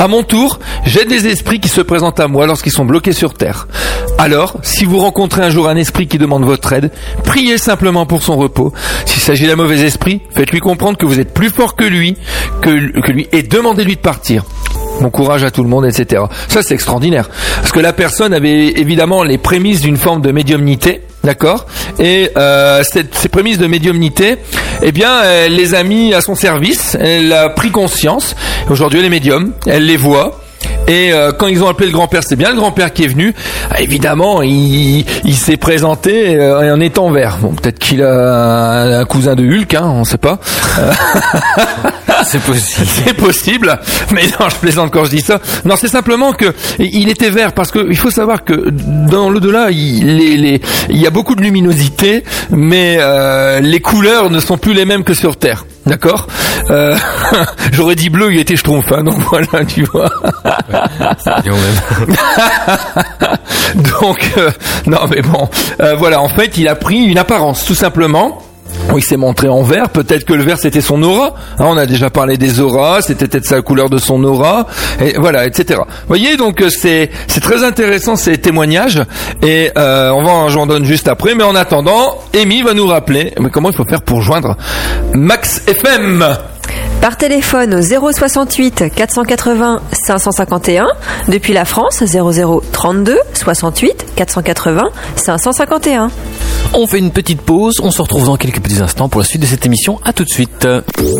À 0.00 0.06
mon 0.06 0.22
tour, 0.22 0.60
j'aide 0.84 1.10
les 1.10 1.26
esprits 1.26 1.58
qui 1.58 1.68
se 1.68 1.80
présentent 1.80 2.20
à 2.20 2.28
moi 2.28 2.46
lorsqu'ils 2.46 2.70
sont 2.70 2.84
bloqués 2.84 3.12
sur 3.12 3.34
Terre. 3.34 3.66
Alors, 4.16 4.56
si 4.62 4.84
vous 4.84 4.98
rencontrez 4.98 5.42
un 5.42 5.50
jour 5.50 5.68
un 5.68 5.74
esprit 5.74 6.06
qui 6.06 6.18
demande 6.18 6.44
votre 6.44 6.72
aide, 6.72 6.92
priez 7.24 7.58
simplement 7.58 8.06
pour 8.06 8.22
son 8.22 8.36
repos. 8.36 8.72
S'il 9.06 9.20
s'agit 9.20 9.48
d'un 9.48 9.56
mauvais 9.56 9.80
esprit, 9.80 10.20
faites-lui 10.30 10.60
comprendre 10.60 10.98
que 10.98 11.06
vous 11.06 11.18
êtes 11.18 11.34
plus 11.34 11.50
fort 11.50 11.74
que 11.74 11.84
lui, 11.84 12.16
que, 12.62 13.00
que 13.00 13.10
lui, 13.10 13.26
et 13.32 13.42
demandez-lui 13.42 13.96
de 13.96 14.00
partir. 14.00 14.44
Bon 15.00 15.10
courage 15.10 15.44
à 15.44 15.50
tout 15.50 15.62
le 15.62 15.68
monde, 15.68 15.86
etc. 15.86 16.22
Ça, 16.48 16.62
c'est 16.62 16.74
extraordinaire. 16.74 17.30
Parce 17.56 17.72
que 17.72 17.80
la 17.80 17.92
personne 17.92 18.34
avait 18.34 18.68
évidemment 18.68 19.22
les 19.22 19.38
prémices 19.38 19.80
d'une 19.80 19.96
forme 19.96 20.22
de 20.22 20.32
médiumnité, 20.32 21.02
d'accord? 21.22 21.66
Et 21.98 22.30
euh, 22.36 22.82
ces 22.82 23.28
prémices 23.28 23.58
de 23.58 23.66
médiumnité, 23.66 24.38
eh 24.82 24.92
bien, 24.92 25.22
elle 25.22 25.54
les 25.54 25.74
a 25.74 25.84
mis 25.84 26.14
à 26.14 26.20
son 26.20 26.34
service, 26.34 26.96
elle 27.00 27.32
a 27.32 27.48
pris 27.50 27.70
conscience. 27.70 28.34
Aujourd'hui, 28.70 28.98
elle 28.98 29.06
est 29.06 29.10
médium, 29.10 29.52
elle 29.66 29.86
les 29.86 29.96
voit. 29.96 30.40
Et 30.88 31.12
euh, 31.12 31.32
quand 31.32 31.46
ils 31.46 31.62
ont 31.62 31.68
appelé 31.68 31.86
le 31.86 31.92
grand-père, 31.92 32.22
c'est 32.26 32.36
bien 32.36 32.50
le 32.50 32.56
grand-père 32.56 32.92
qui 32.92 33.04
est 33.04 33.08
venu. 33.08 33.34
Ah, 33.70 33.80
évidemment, 33.80 34.42
il, 34.42 35.04
il 35.24 35.34
s'est 35.36 35.56
présenté 35.58 36.34
euh, 36.36 36.74
en 36.74 36.80
étant 36.80 37.10
vert. 37.10 37.38
Bon, 37.40 37.52
peut-être 37.54 37.78
qu'il 37.78 38.02
a 38.02 38.98
un, 39.00 39.04
cousin 39.04 39.34
de 39.34 39.44
Hulk, 39.44 39.74
hein, 39.74 39.84
on 39.86 40.04
sait 40.04 40.18
pas. 40.18 40.38
C'est 42.24 42.42
possible. 42.42 42.86
C'est 42.86 43.14
possible, 43.14 43.78
mais 44.12 44.22
non, 44.40 44.48
je 44.48 44.56
plaisante 44.56 44.90
quand 44.90 45.04
je 45.04 45.10
dis 45.10 45.20
ça. 45.20 45.40
Non, 45.64 45.76
c'est 45.78 45.88
simplement 45.88 46.32
que 46.32 46.46
il 46.78 47.08
était 47.08 47.30
vert 47.30 47.52
parce 47.52 47.70
que 47.70 47.86
il 47.88 47.96
faut 47.96 48.10
savoir 48.10 48.44
que 48.44 48.70
dans 48.70 49.30
l'au-delà, 49.30 49.70
il, 49.70 50.16
les- 50.16 50.36
les- 50.36 50.60
il 50.90 50.96
y 50.96 51.06
a 51.06 51.10
beaucoup 51.10 51.36
de 51.36 51.42
luminosité, 51.42 52.24
mais 52.50 52.96
euh, 53.00 53.60
les 53.60 53.80
couleurs 53.80 54.30
ne 54.30 54.40
sont 54.40 54.58
plus 54.58 54.74
les 54.74 54.84
mêmes 54.84 55.04
que 55.04 55.14
sur 55.14 55.36
Terre. 55.36 55.64
D'accord? 55.86 56.26
Euh, 56.70 56.96
J'aurais 57.72 57.94
dit 57.94 58.10
bleu, 58.10 58.32
il 58.32 58.40
était 58.40 58.56
schtroumpf, 58.56 58.90
hein, 58.92 59.04
donc 59.04 59.18
voilà, 59.30 59.64
tu 59.64 59.84
vois. 59.84 60.10
Donc, 63.74 64.32
euh, 64.36 64.50
non, 64.86 65.00
mais 65.10 65.22
bon, 65.22 65.48
euh, 65.80 65.94
voilà, 65.96 66.20
en 66.20 66.28
fait, 66.28 66.56
il 66.56 66.68
a 66.68 66.74
pris 66.74 67.04
une 67.04 67.18
apparence, 67.18 67.64
tout 67.64 67.74
simplement. 67.74 68.42
Il 68.96 69.02
s'est 69.02 69.16
montré 69.16 69.48
en 69.48 69.62
vert. 69.62 69.90
Peut-être 69.90 70.24
que 70.24 70.32
le 70.32 70.42
vert 70.42 70.58
c'était 70.58 70.80
son 70.80 71.02
aura. 71.02 71.34
Hein, 71.58 71.64
on 71.66 71.76
a 71.76 71.86
déjà 71.86 72.10
parlé 72.10 72.36
des 72.36 72.60
auras. 72.60 73.02
C'était 73.02 73.28
peut-être 73.28 73.46
sa 73.46 73.60
couleur 73.62 73.90
de 73.90 73.98
son 73.98 74.22
aura. 74.24 74.66
Et 75.00 75.14
voilà, 75.18 75.46
etc. 75.46 75.80
Vous 75.86 76.08
voyez, 76.08 76.36
donc 76.36 76.62
euh, 76.62 76.70
c'est 76.70 77.10
c'est 77.26 77.40
très 77.40 77.64
intéressant 77.64 78.16
ces 78.16 78.38
témoignages. 78.38 79.02
Et 79.42 79.70
euh, 79.76 80.10
on 80.10 80.22
va 80.22 80.48
j'en 80.48 80.66
donne 80.66 80.84
juste 80.84 81.08
après. 81.08 81.34
Mais 81.34 81.44
en 81.44 81.54
attendant, 81.54 82.18
Amy 82.34 82.62
va 82.62 82.74
nous 82.74 82.86
rappeler 82.86 83.34
mais 83.38 83.50
comment 83.50 83.70
il 83.70 83.76
faut 83.76 83.84
faire 83.84 84.02
pour 84.02 84.22
joindre 84.22 84.56
Max 85.14 85.62
FM. 85.66 86.24
Par 87.00 87.16
téléphone 87.16 87.74
au 87.74 87.82
068 87.82 88.92
480 88.94 89.80
551. 89.92 90.86
Depuis 91.28 91.52
la 91.52 91.64
France, 91.64 92.02
00 92.04 92.62
32 92.72 93.18
68 93.34 94.06
480 94.16 94.82
551. 95.16 96.10
On 96.74 96.86
fait 96.86 96.98
une 96.98 97.10
petite 97.10 97.40
pause. 97.40 97.76
On 97.82 97.90
se 97.90 98.02
retrouve 98.02 98.26
dans 98.26 98.36
quelques 98.36 98.60
petits 98.60 98.80
instants 98.80 99.08
pour 99.08 99.20
la 99.20 99.26
suite 99.26 99.42
de 99.42 99.46
cette 99.46 99.64
émission. 99.64 100.00
À 100.04 100.12
tout 100.12 100.24
de 100.24 100.28
suite. 100.28 100.66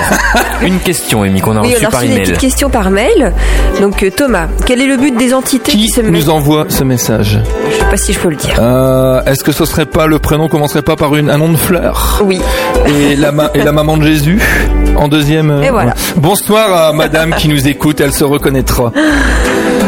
une 0.63 0.79
question, 0.79 1.23
Amy, 1.23 1.41
qu'on 1.41 1.57
a 1.57 1.63
Oui, 1.63 1.75
reçue 1.75 1.87
par 1.89 2.03
email. 2.05 2.21
petites 2.21 2.39
questions 2.39 2.71
par 2.71 2.91
mail. 2.91 3.33
Donc 3.81 4.03
euh, 4.03 4.11
Thomas, 4.11 4.47
quel 4.67 4.81
est 4.81 4.87
le 4.87 4.97
but 4.97 5.17
des 5.17 5.35
entités 5.35 5.73
qui, 5.73 5.79
Qui 5.79 5.89
se 5.89 6.01
mettent 6.01 6.13
nous 6.13 6.31
envoie 6.31 6.67
ce 6.69 6.85
message 6.85 7.41
Je 7.71 7.77
sais 7.77 7.85
pas 7.91 7.97
si 7.97 8.13
je 8.13 8.19
peux 8.21 8.29
le 8.31 8.37
dire. 8.37 8.55
euh, 8.61 9.21
Est-ce 9.25 9.43
que 9.43 9.53
ce 9.53 9.65
serait 9.65 9.87
pas 9.87 10.07
le 10.07 10.19
prénom 10.19 10.49
commencerait 10.49 10.83
pas 10.83 10.97
par 10.97 11.17
une, 11.17 11.31
un 11.31 11.39
nom 11.39 11.49
de 11.51 11.57
fleur 11.57 12.21
Oui. 12.25 12.41
et 12.87 13.17
la, 13.17 13.33
ma- 13.33 13.51
et 13.55 13.63
la 13.63 13.73
maman 13.73 13.97
de 13.97 14.05
Jésus 14.05 14.41
en 14.97 15.09
deuxième. 15.09 15.51
euh, 15.51 15.63
Et 15.63 15.71
voilà. 15.71 15.95
Bonsoir 16.17 16.73
à 16.89 16.93
Madame 16.93 17.35
qui 17.37 17.49
nous 17.49 17.67
écoute, 17.69 18.01
elle 18.01 18.13
se 18.13 18.25
reconnaîtra. 18.25 18.93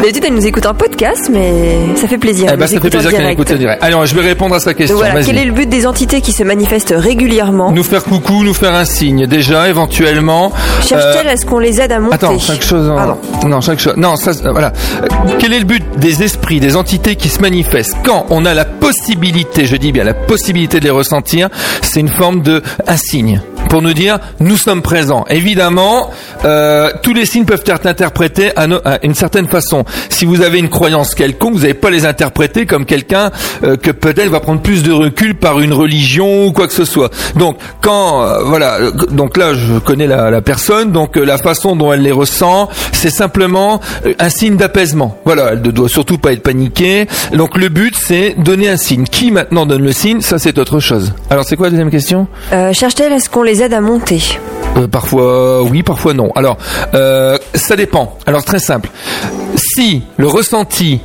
D'habitude, 0.03 0.25
elle 0.27 0.35
nous 0.35 0.47
écoute 0.47 0.67
un 0.67 0.75
podcast, 0.75 1.31
mais 1.33 1.95
ça 1.97 2.09
fait 2.09 2.19
plaisir. 2.19 2.47
Eh 2.53 2.57
ben, 2.57 2.63
nous 2.63 2.67
ça 2.67 2.81
fait 2.81 2.87
en 2.87 2.91
plaisir 2.91 3.11
qu'elle 3.13 3.31
écoute 3.31 3.51
en 3.53 3.55
direct. 3.55 3.83
Alors, 3.85 4.05
je 4.05 4.15
vais 4.17 4.21
répondre 4.23 4.53
à 4.57 4.59
sa 4.61 4.75
question. 4.75 4.97
Donc 4.97 5.05
voilà, 5.05 5.21
Vas-y. 5.21 5.27
quel 5.27 5.39
est 5.39 5.45
le 5.45 5.53
but 5.53 5.69
des 5.69 5.87
entités 5.87 6.21
qui 6.21 6.33
se 6.33 6.43
manifestent 6.43 6.93
régulièrement 6.97 7.71
Nous 7.71 7.85
faire 7.85 8.03
coucou, 8.03 8.43
nous 8.43 8.53
faire 8.53 8.75
un 8.75 8.85
signe. 8.85 9.27
Déjà, 9.29 9.69
éventuellement. 9.69 10.51
Cherche-t-elle 10.83 11.29
euh, 11.29 11.33
à 11.35 11.37
ce 11.37 11.47
qu'on 11.47 11.61
les 11.61 11.81
aide 11.81 11.93
à 11.93 12.01
monter 12.01 12.15
Attends, 12.17 12.37
chaque 12.41 12.63
chose. 12.65 12.89
en- 12.91 12.97
Pardon. 12.97 13.17
Non, 13.47 13.61
chaque 13.61 13.79
chose. 13.79 13.95
Non, 13.97 14.17
ça, 14.17 14.33
euh, 14.45 14.51
voilà. 14.51 14.73
Euh, 15.05 15.07
Quel 15.39 15.53
est 15.53 15.61
le 15.61 15.65
but 15.67 15.85
des 15.99 16.25
esprits, 16.25 16.59
des 16.59 16.75
entités 16.75 17.15
qui 17.15 17.29
se 17.29 17.41
manifestent 17.41 17.95
quand 18.05 18.27
on 18.31 18.45
a 18.45 18.55
la 18.55 18.65
possibilité, 18.65 19.67
je 19.67 19.77
dis 19.77 19.93
bien 19.93 20.03
la 20.03 20.15
possibilité 20.15 20.81
de 20.81 20.85
les 20.85 20.91
ressentir, 20.91 21.49
c'est 21.81 22.01
une 22.01 22.09
forme 22.09 22.43
de 22.43 22.61
un 22.89 22.97
signe 22.97 23.41
pour 23.73 23.81
nous 23.81 23.95
dire 23.95 24.19
nous 24.39 24.59
sommes 24.59 24.83
présents. 24.83 25.25
Évidemment, 25.31 26.11
euh, 26.45 26.91
tous 27.03 27.15
les 27.15 27.25
signes 27.25 27.47
peuvent 27.47 27.65
être 27.65 27.87
interprétés 27.87 28.51
à, 28.55 28.67
une 29.03 29.15
certaine 29.15 29.49
façon. 29.49 29.87
Si 30.11 30.27
vous 30.27 30.43
avez 30.43 30.59
une 30.59 30.69
croyance 30.69 31.15
quelconque, 31.15 31.55
vous 31.55 31.61
n'allez 31.61 31.73
pas 31.73 31.89
les 31.89 32.05
interpréter 32.05 32.67
comme 32.67 32.85
quelqu'un 32.85 33.31
euh, 33.65 33.79
que 33.79 33.91
peut-être 33.91 34.29
va 34.29 34.41
prendre 34.41 34.61
plus 34.61 34.83
de 34.83 34.93
recul 34.93 35.37
par 35.37 35.59
une 35.61 35.73
religion 35.73 36.49
ou 36.49 36.53
quoi 36.53 36.67
que 36.67 36.75
ce 36.75 36.85
soit. 36.85 37.11
Donc 37.37 37.57
quand 37.81 38.23
euh, 38.23 38.43
voilà, 38.45 38.77
donc 39.11 39.39
là 39.39 39.55
je 39.55 39.79
connais 39.79 40.07
la, 40.07 40.43
personne, 40.43 40.93
donc 40.93 41.17
la 41.17 41.39
façon 41.39 41.75
dont 41.75 41.95
elle 41.95 42.03
les 42.03 42.13
ressent, 42.13 42.69
c'est 42.93 43.09
simplement 43.09 43.81
un 44.19 44.29
signe 44.29 44.57
d'apaisement. 44.57 45.17
Voilà, 45.25 45.53
elle 45.53 45.63
ne 45.63 45.71
doit 45.71 45.89
surtout 45.89 46.19
pas 46.19 46.35
être 46.35 46.43
paniquée. 46.43 47.07
Donc 47.33 47.57
le 47.57 47.71
but 47.71 47.95
c'est 47.99 48.35
donner 48.37 48.69
un 48.69 48.77
signe. 48.77 49.05
Qui 49.05 49.31
maintenant 49.31 49.65
donne 49.65 49.83
le 49.83 49.93
signe? 49.93 50.21
Ça 50.21 50.39
c'est 50.39 50.59
autre 50.59 50.79
chose. 50.79 51.15
Alors 51.31 51.47
c'est 51.47 51.57
quoi 51.57 51.69
la 51.69 51.71
deuxième 51.71 51.91
question? 51.91 52.27
Cherche-t-elle 52.51 53.15
à 53.15 53.19
ce 53.19 53.31
qu'on 53.31 53.43
les 53.43 53.62
à 53.71 53.81
monter 53.81 54.23
euh, 54.77 54.89
parfois 54.89 55.63
oui, 55.65 55.83
parfois 55.83 56.15
non. 56.15 56.31
Alors, 56.35 56.57
euh, 56.95 57.37
ça 57.55 57.77
dépend. 57.77 58.17
Alors 58.25 58.43
très 58.43 58.59
simple. 58.59 58.89
Si 59.55 60.03
le 60.17 60.27
ressenti 60.27 61.01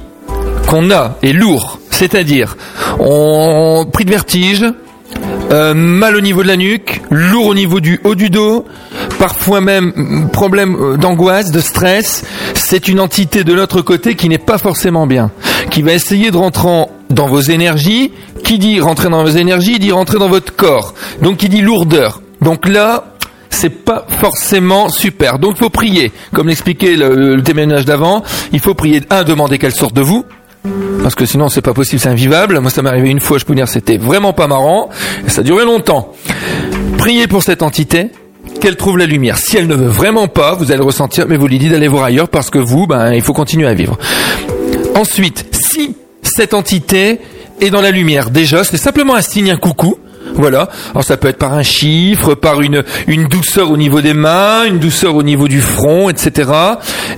qu'on 0.68 0.90
a 0.90 1.18
est 1.22 1.34
lourd, 1.34 1.78
c'est-à-dire 1.92 2.56
on 3.00 3.86
pris 3.92 4.06
de 4.06 4.10
vertige, 4.12 4.66
euh, 5.52 5.74
mal 5.74 6.16
au 6.16 6.22
niveau 6.22 6.44
de 6.44 6.48
la 6.48 6.56
nuque, 6.56 7.02
lourd 7.10 7.48
au 7.48 7.54
niveau 7.54 7.82
du 7.82 8.00
haut 8.06 8.16
du 8.16 8.30
dos, 8.30 8.64
parfois 9.20 9.60
même 9.60 9.92
mm, 9.96 10.30
problème 10.30 10.96
d'angoisse, 10.98 11.52
de 11.52 11.60
stress, 11.60 12.24
c'est 12.54 12.88
une 12.88 13.02
entité 13.02 13.44
de 13.44 13.54
l'autre 13.54 13.82
côté 13.82 14.16
qui 14.16 14.30
n'est 14.30 14.38
pas 14.38 14.58
forcément 14.58 15.08
bien, 15.08 15.30
qui 15.72 15.82
va 15.82 15.92
essayer 15.94 16.32
de 16.32 16.38
rentrer 16.38 16.68
en- 16.70 16.90
dans 17.10 17.28
vos 17.28 17.42
énergies. 17.42 18.12
Qui 18.44 18.60
dit 18.60 18.80
rentrer 18.80 19.10
dans 19.10 19.24
vos 19.24 19.30
énergies, 19.30 19.78
dit 19.80 19.92
rentrer 19.92 20.20
dans 20.20 20.30
votre 20.30 20.56
corps. 20.56 20.94
Donc 21.22 21.38
qui 21.38 21.50
dit 21.50 21.60
lourdeur. 21.62 22.22
Donc 22.42 22.68
là, 22.68 23.06
c'est 23.50 23.70
pas 23.70 24.06
forcément 24.20 24.90
super. 24.90 25.40
Donc 25.40 25.54
il 25.56 25.60
faut 25.60 25.70
prier. 25.70 26.12
Comme 26.34 26.48
l'expliquait 26.48 26.96
le, 26.96 27.36
le 27.36 27.44
témoignage 27.44 27.86
d'avant, 27.86 28.24
il 28.52 28.60
faut 28.60 28.74
prier. 28.74 29.02
Un, 29.10 29.24
demander 29.24 29.58
qu'elle 29.58 29.74
sorte 29.74 29.96
de 29.96 30.02
vous. 30.02 30.26
Parce 31.02 31.16
que 31.16 31.26
sinon 31.26 31.48
c'est 31.48 31.62
pas 31.62 31.74
possible, 31.74 32.02
c'est 32.02 32.10
invivable. 32.10 32.60
Moi 32.60 32.70
ça 32.70 32.82
m'est 32.82 32.90
arrivé 32.90 33.10
une 33.10 33.20
fois, 33.20 33.38
je 33.38 33.46
peux 33.46 33.54
vous 33.54 33.58
dire 33.58 33.68
c'était 33.68 33.98
vraiment 33.98 34.34
pas 34.34 34.48
marrant. 34.48 34.90
Ça 35.28 35.42
a 35.42 35.44
duré 35.44 35.64
longtemps. 35.64 36.14
Priez 36.98 37.28
pour 37.28 37.44
cette 37.44 37.62
entité, 37.62 38.12
qu'elle 38.60 38.76
trouve 38.76 38.98
la 38.98 39.06
lumière. 39.06 39.38
Si 39.38 39.58
elle 39.58 39.68
ne 39.68 39.76
veut 39.76 39.88
vraiment 39.88 40.28
pas, 40.28 40.56
vous 40.56 40.72
allez 40.72 40.80
le 40.80 40.84
ressentir, 40.84 41.26
mais 41.28 41.38
vous 41.38 41.48
lui 41.48 41.60
dites 41.60 41.72
d'aller 41.72 41.88
voir 41.88 42.06
ailleurs 42.06 42.30
parce 42.30 42.50
que 42.50 42.60
vous, 42.60 42.88
ben, 42.88 43.14
il 43.14 43.22
faut 43.22 43.34
continuer 43.34 43.68
à 43.68 43.74
vivre. 43.74 43.98
Ensuite, 44.96 45.46
si 45.52 45.96
cette 46.22 46.54
entité 46.54 47.20
est 47.62 47.70
dans 47.70 47.82
la 47.82 47.92
lumière, 47.92 48.30
déjà, 48.30 48.64
c'est 48.64 48.78
simplement 48.78 49.16
un 49.16 49.22
signe, 49.22 49.52
un 49.52 49.58
coucou. 49.58 49.98
Voilà. 50.36 50.70
Alors 50.92 51.04
ça 51.04 51.18
peut 51.18 51.28
être 51.28 51.38
par 51.38 51.54
un 51.54 51.64
chiffre, 51.64 52.36
par 52.36 52.62
une, 52.62 52.84
une 53.08 53.26
douceur 53.28 53.72
au 53.72 53.78
niveau 53.78 54.02
des 54.02 54.14
mains, 54.14 54.66
une 54.66 54.80
douceur 54.80 55.16
au 55.16 55.24
niveau 55.24 55.48
du 55.48 55.62
front, 55.62 56.10
etc. 56.10 56.50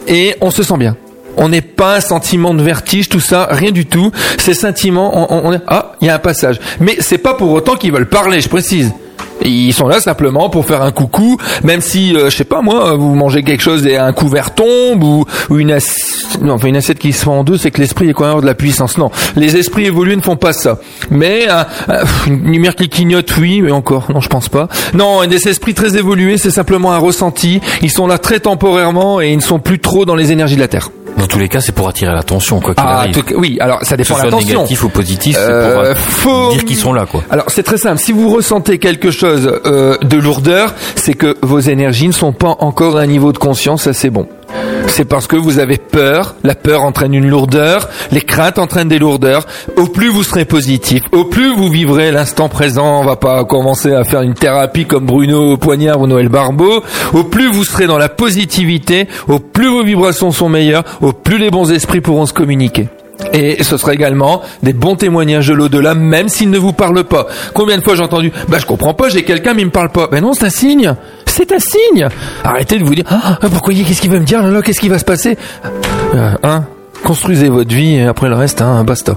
Et 0.08 0.36
on 0.42 0.52
se 0.52 0.64
sent 0.64 0.78
bien. 0.78 0.96
On 1.38 1.48
n'est 1.50 1.62
pas 1.62 1.98
un 1.98 2.02
sentiment 2.02 2.54
de 2.54 2.62
vertige, 2.64 3.08
tout 3.08 3.20
ça, 3.22 3.48
rien 3.52 3.72
du 3.72 3.86
tout. 3.86 4.12
Ces 4.38 4.54
sentiments, 4.54 5.32
on, 5.32 5.50
on- 5.50 5.54
on 5.54 5.62
ah, 5.68 5.94
il 6.02 6.08
y 6.08 6.10
a 6.10 6.16
un 6.16 6.20
passage. 6.20 6.60
Mais 6.80 6.98
c'est 7.00 7.18
pas 7.20 7.34
pour 7.36 7.52
autant 7.52 7.76
qu'ils 7.76 7.92
veulent 7.94 8.10
parler, 8.10 8.42
je 8.42 8.50
précise. 8.50 8.92
Ils 9.44 9.74
sont 9.74 9.88
là 9.88 10.00
simplement 10.00 10.50
pour 10.50 10.66
faire 10.66 10.82
un 10.82 10.92
coucou, 10.92 11.38
même 11.64 11.82
si, 11.82 12.16
euh, 12.16 12.30
je 12.30 12.36
sais 12.36 12.44
pas 12.44 12.62
moi, 12.62 12.96
vous 12.96 13.16
mangez 13.16 13.44
quelque 13.44 13.62
chose 13.62 13.86
et 13.86 13.98
un 13.98 14.12
couvert 14.14 14.54
tombe 14.54 15.04
ou, 15.04 15.26
une 15.56 15.72
assiette, 15.72 16.40
une 16.64 16.76
assiette 16.76 17.00
qui 17.00 17.14
se 17.14 17.24
fend 17.24 17.40
en 17.40 17.44
deux, 17.44 17.58
c'est 17.58 17.72
que 17.72 17.80
l'esprit 17.80 18.10
est 18.10 18.14
quand 18.14 18.28
même 18.28 18.42
de 18.42 18.46
la 18.46 18.56
puissance. 18.56 18.98
Non, 18.98 19.12
les 19.36 19.58
esprits 19.58 19.86
évolués 19.86 20.16
ne 20.16 20.22
font 20.22 20.36
pas 20.36 20.54
ça. 20.54 20.80
Mais 21.10 21.48
euh, 21.50 21.64
euh, 21.90 22.04
une 22.28 22.52
lumière 22.52 22.76
qui 22.76 22.90
clignote, 22.90 23.32
oui, 23.38 23.62
mais 23.62 23.72
encore, 23.72 24.12
non, 24.12 24.20
je 24.20 24.30
pense 24.30 24.50
pas. 24.50 24.68
Non, 24.94 25.26
des 25.26 25.48
esprits 25.48 25.74
très 25.74 25.98
évolués, 25.98 26.38
c'est 26.38 26.52
simplement 26.52 26.92
un 26.94 26.98
ressenti. 26.98 27.62
Ils 27.82 27.92
sont 27.92 28.08
là 28.08 28.18
très 28.18 28.40
temporairement 28.40 29.22
et 29.22 29.30
ils 29.32 29.38
ne 29.38 29.42
sont 29.42 29.60
plus 29.60 29.80
trop 29.80 30.06
dans 30.06 30.16
les 30.16 30.32
énergies 30.32 30.56
de 30.56 30.62
la 30.62 30.68
terre. 30.68 30.90
Dans 31.18 31.28
tous 31.28 31.40
les 31.40 31.50
cas, 31.50 31.60
c'est 31.62 31.74
pour 31.74 31.88
attirer 31.90 32.14
l'attention, 32.14 32.60
quoi 32.60 32.74
qu'il 32.74 32.84
Ah, 32.86 33.00
arrive. 33.00 33.16
tout- 33.24 33.36
oui, 33.36 33.58
alors 33.60 33.80
ça 33.84 33.98
dépend 33.98 34.18
de 34.18 34.24
l'attention. 34.24 34.60
négatif 34.60 34.84
ou 34.84 34.90
positif, 34.90 35.36
c'est 35.36 35.42
Euh, 35.52 35.74
pour 35.74 35.82
euh, 35.84 35.96
faut- 35.96 36.52
dire 36.52 36.66
qu'ils 36.66 36.78
sont 36.78 36.94
là, 36.94 37.06
quoi. 37.06 37.24
Alors 37.30 37.46
c'est 37.50 37.64
très 37.64 37.78
simple. 37.78 38.00
Si 38.00 38.12
vous 38.12 38.30
ressentez 38.30 38.78
quelque 38.80 39.12
chose 39.12 39.52
euh, 39.66 39.98
de 40.02 40.18
lourdeur, 40.18 40.74
c'est 40.96 41.14
que 41.14 41.36
vos 41.42 41.60
énergies 41.60 42.08
ne 42.08 42.14
sont 42.14 42.32
pas 42.32 42.56
encore 42.60 42.98
à 42.98 43.02
un 43.02 43.08
niveau 43.08 43.32
de 43.34 43.38
conscience 43.38 43.88
assez 43.88 44.10
bon. 44.10 44.28
C'est 44.90 45.06
parce 45.06 45.28
que 45.28 45.36
vous 45.36 45.60
avez 45.60 45.78
peur. 45.78 46.36
La 46.44 46.56
peur 46.56 46.84
entraîne 46.84 47.14
une 47.14 47.30
lourdeur. 47.30 47.88
Les 48.12 48.22
craintes 48.22 48.60
entraînent 48.60 48.90
des 48.90 49.00
lourdeurs. 49.00 49.46
Au 49.78 49.86
plus 49.86 50.10
vous 50.10 50.24
serez 50.24 50.46
positif, 50.46 51.04
au 51.12 51.24
plus 51.26 51.56
vous 51.56 51.70
vivrez 51.70 52.12
l'instant 52.12 52.50
présent. 52.50 53.00
On 53.00 53.06
va 53.06 53.16
pas 53.16 53.46
commencer 53.46 53.94
à 53.94 54.04
faire 54.04 54.22
une 54.22 54.34
thérapie 54.34 54.86
comme 54.86 55.06
Bruno 55.06 55.58
Poignard 55.58 56.02
ou 56.02 56.08
Noël 56.08 56.30
Barbeau. 56.30 56.84
Au 57.14 57.24
plus 57.24 57.50
vous 57.50 57.64
serez 57.64 57.88
dans 57.88 57.98
la 57.98 58.10
positivité, 58.10 59.08
au 59.28 59.40
plus 59.40 59.70
vos 59.70 59.84
vibrations 59.84 60.32
sont 60.32 60.50
meilleures, 60.50 60.84
au 61.02 61.14
plus 61.14 61.38
les 61.38 61.50
bons 61.50 61.72
esprits 61.72 62.02
pourront 62.02 62.26
se 62.26 62.34
communiquer. 62.34 62.90
Et 63.34 63.64
ce 63.64 63.78
sera 63.78 63.94
également 63.94 64.42
des 64.64 64.74
bons 64.74 64.96
témoignages 64.96 65.48
de 65.48 65.54
l'au-delà, 65.54 65.94
même 65.94 66.30
s'ils 66.30 66.50
ne 66.50 66.58
vous 66.58 66.74
parlent 66.74 67.04
pas. 67.04 67.28
Combien 67.54 67.78
de 67.78 67.84
fois 67.84 67.96
j'ai 67.96 68.04
entendu 68.04 68.32
Bah 68.48 68.58
je 68.60 68.66
comprends 68.66 68.94
pas, 68.94 69.10
j'ai 69.10 69.24
quelqu'un 69.24 69.54
mais 69.54 69.62
il 69.62 69.66
me 69.66 69.72
parle 69.72 69.90
pas. 69.90 70.08
Ben 70.08 70.22
non, 70.22 70.34
c'est 70.34 70.46
un 70.46 70.50
signe. 70.50 70.96
C'est 71.30 71.52
un 71.52 71.60
signe. 71.60 72.08
Arrêtez 72.44 72.78
de 72.80 72.84
vous 72.84 72.96
dire 72.96 73.06
ah 73.10 73.38
pourquoi 73.52 73.74
il- 73.74 73.86
qu'est-ce 73.86 74.02
qu'il 74.02 74.12
va 74.12 74.20
me 74.20 74.26
dire 74.26 74.42
là, 74.44 74.50
là 74.52 74.62
qu'est-ce 74.62 74.80
qui 74.80 74.90
va 74.90 75.00
se 75.00 75.06
passer? 75.06 75.38
Euh, 76.16 76.32
Hein 76.44 76.66
Construisez 77.04 77.48
votre 77.48 77.74
vie 77.74 77.96
et 77.96 78.04
après 78.06 78.28
le 78.28 78.36
reste, 78.36 78.62
hein, 78.62 78.84
basta. 78.84 79.16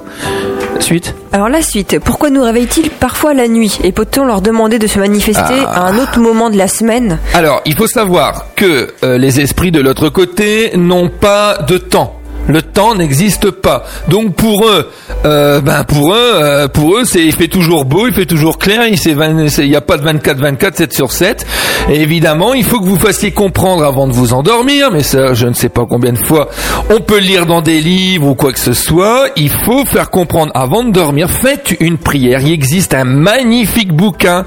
Suite. 0.78 1.14
Alors 1.32 1.48
la 1.48 1.62
suite, 1.62 1.98
pourquoi 2.04 2.30
nous 2.30 2.42
réveille-t-il 2.42 2.90
parfois 2.90 3.34
la 3.34 3.48
nuit? 3.48 3.78
Et 3.84 3.90
peut-on 3.92 4.24
leur 4.24 4.40
demander 4.40 4.78
de 4.78 4.86
se 4.86 4.98
manifester 5.00 5.42
Ah. 5.66 5.86
à 5.86 5.88
un 5.90 5.98
autre 5.98 6.18
moment 6.20 6.48
de 6.50 6.56
la 6.56 6.68
semaine? 6.68 7.18
Alors, 7.34 7.60
il 7.66 7.74
faut 7.74 7.86
savoir 7.88 8.46
que 8.56 8.92
euh, 9.04 9.18
les 9.18 9.40
esprits 9.40 9.70
de 9.72 9.80
l'autre 9.80 10.08
côté 10.10 10.76
n'ont 10.76 11.08
pas 11.08 11.58
de 11.68 11.76
temps. 11.78 12.14
Le 12.48 12.60
temps 12.60 12.94
n'existe 12.94 13.50
pas. 13.50 13.84
Donc 14.08 14.34
pour 14.34 14.66
eux, 14.66 14.90
euh, 15.24 15.60
ben 15.60 15.84
pour 15.84 16.12
eux, 16.12 16.32
euh, 16.34 16.68
pour 16.68 16.96
eux, 16.96 17.04
c'est 17.04 17.22
il 17.24 17.32
fait 17.32 17.48
toujours 17.48 17.84
beau, 17.84 18.08
il 18.08 18.12
fait 18.14 18.26
toujours 18.26 18.58
clair, 18.58 18.86
il 18.88 18.98
c'est 18.98 19.12
20 19.14 19.48
c'est- 19.48 19.62
il 19.64 19.70
n'y 19.70 19.76
a 19.76 19.80
pas 19.80 19.96
de 19.96 20.02
24 20.02 20.38
24 20.40 20.76
7 20.76 20.92
sur 20.92 21.12
7. 21.12 21.46
Et 21.88 22.00
évidemment, 22.02 22.52
il 22.54 22.64
faut 22.64 22.80
que 22.80 22.84
vous 22.86 22.98
fassiez 22.98 23.30
comprendre 23.30 23.84
avant 23.84 24.06
de 24.08 24.12
vous 24.12 24.32
endormir, 24.32 24.90
mais 24.90 25.02
ça 25.02 25.34
je 25.34 25.46
ne 25.46 25.54
sais 25.54 25.68
pas 25.68 25.86
combien 25.88 26.12
de 26.12 26.18
fois 26.24 26.48
on 26.90 27.00
peut 27.00 27.18
lire 27.18 27.46
dans 27.46 27.62
des 27.62 27.80
livres 27.80 28.28
ou 28.28 28.34
quoi 28.34 28.52
que 28.52 28.58
ce 28.60 28.72
soit, 28.72 29.28
il 29.36 29.50
faut 29.50 29.84
faire 29.84 30.10
comprendre 30.10 30.50
avant 30.54 30.82
de 30.84 30.90
dormir, 30.90 31.30
faites 31.30 31.74
une 31.80 31.96
prière. 31.98 32.40
Il 32.42 32.52
existe 32.52 32.92
un 32.94 33.04
magnifique 33.04 33.92
bouquin 33.92 34.44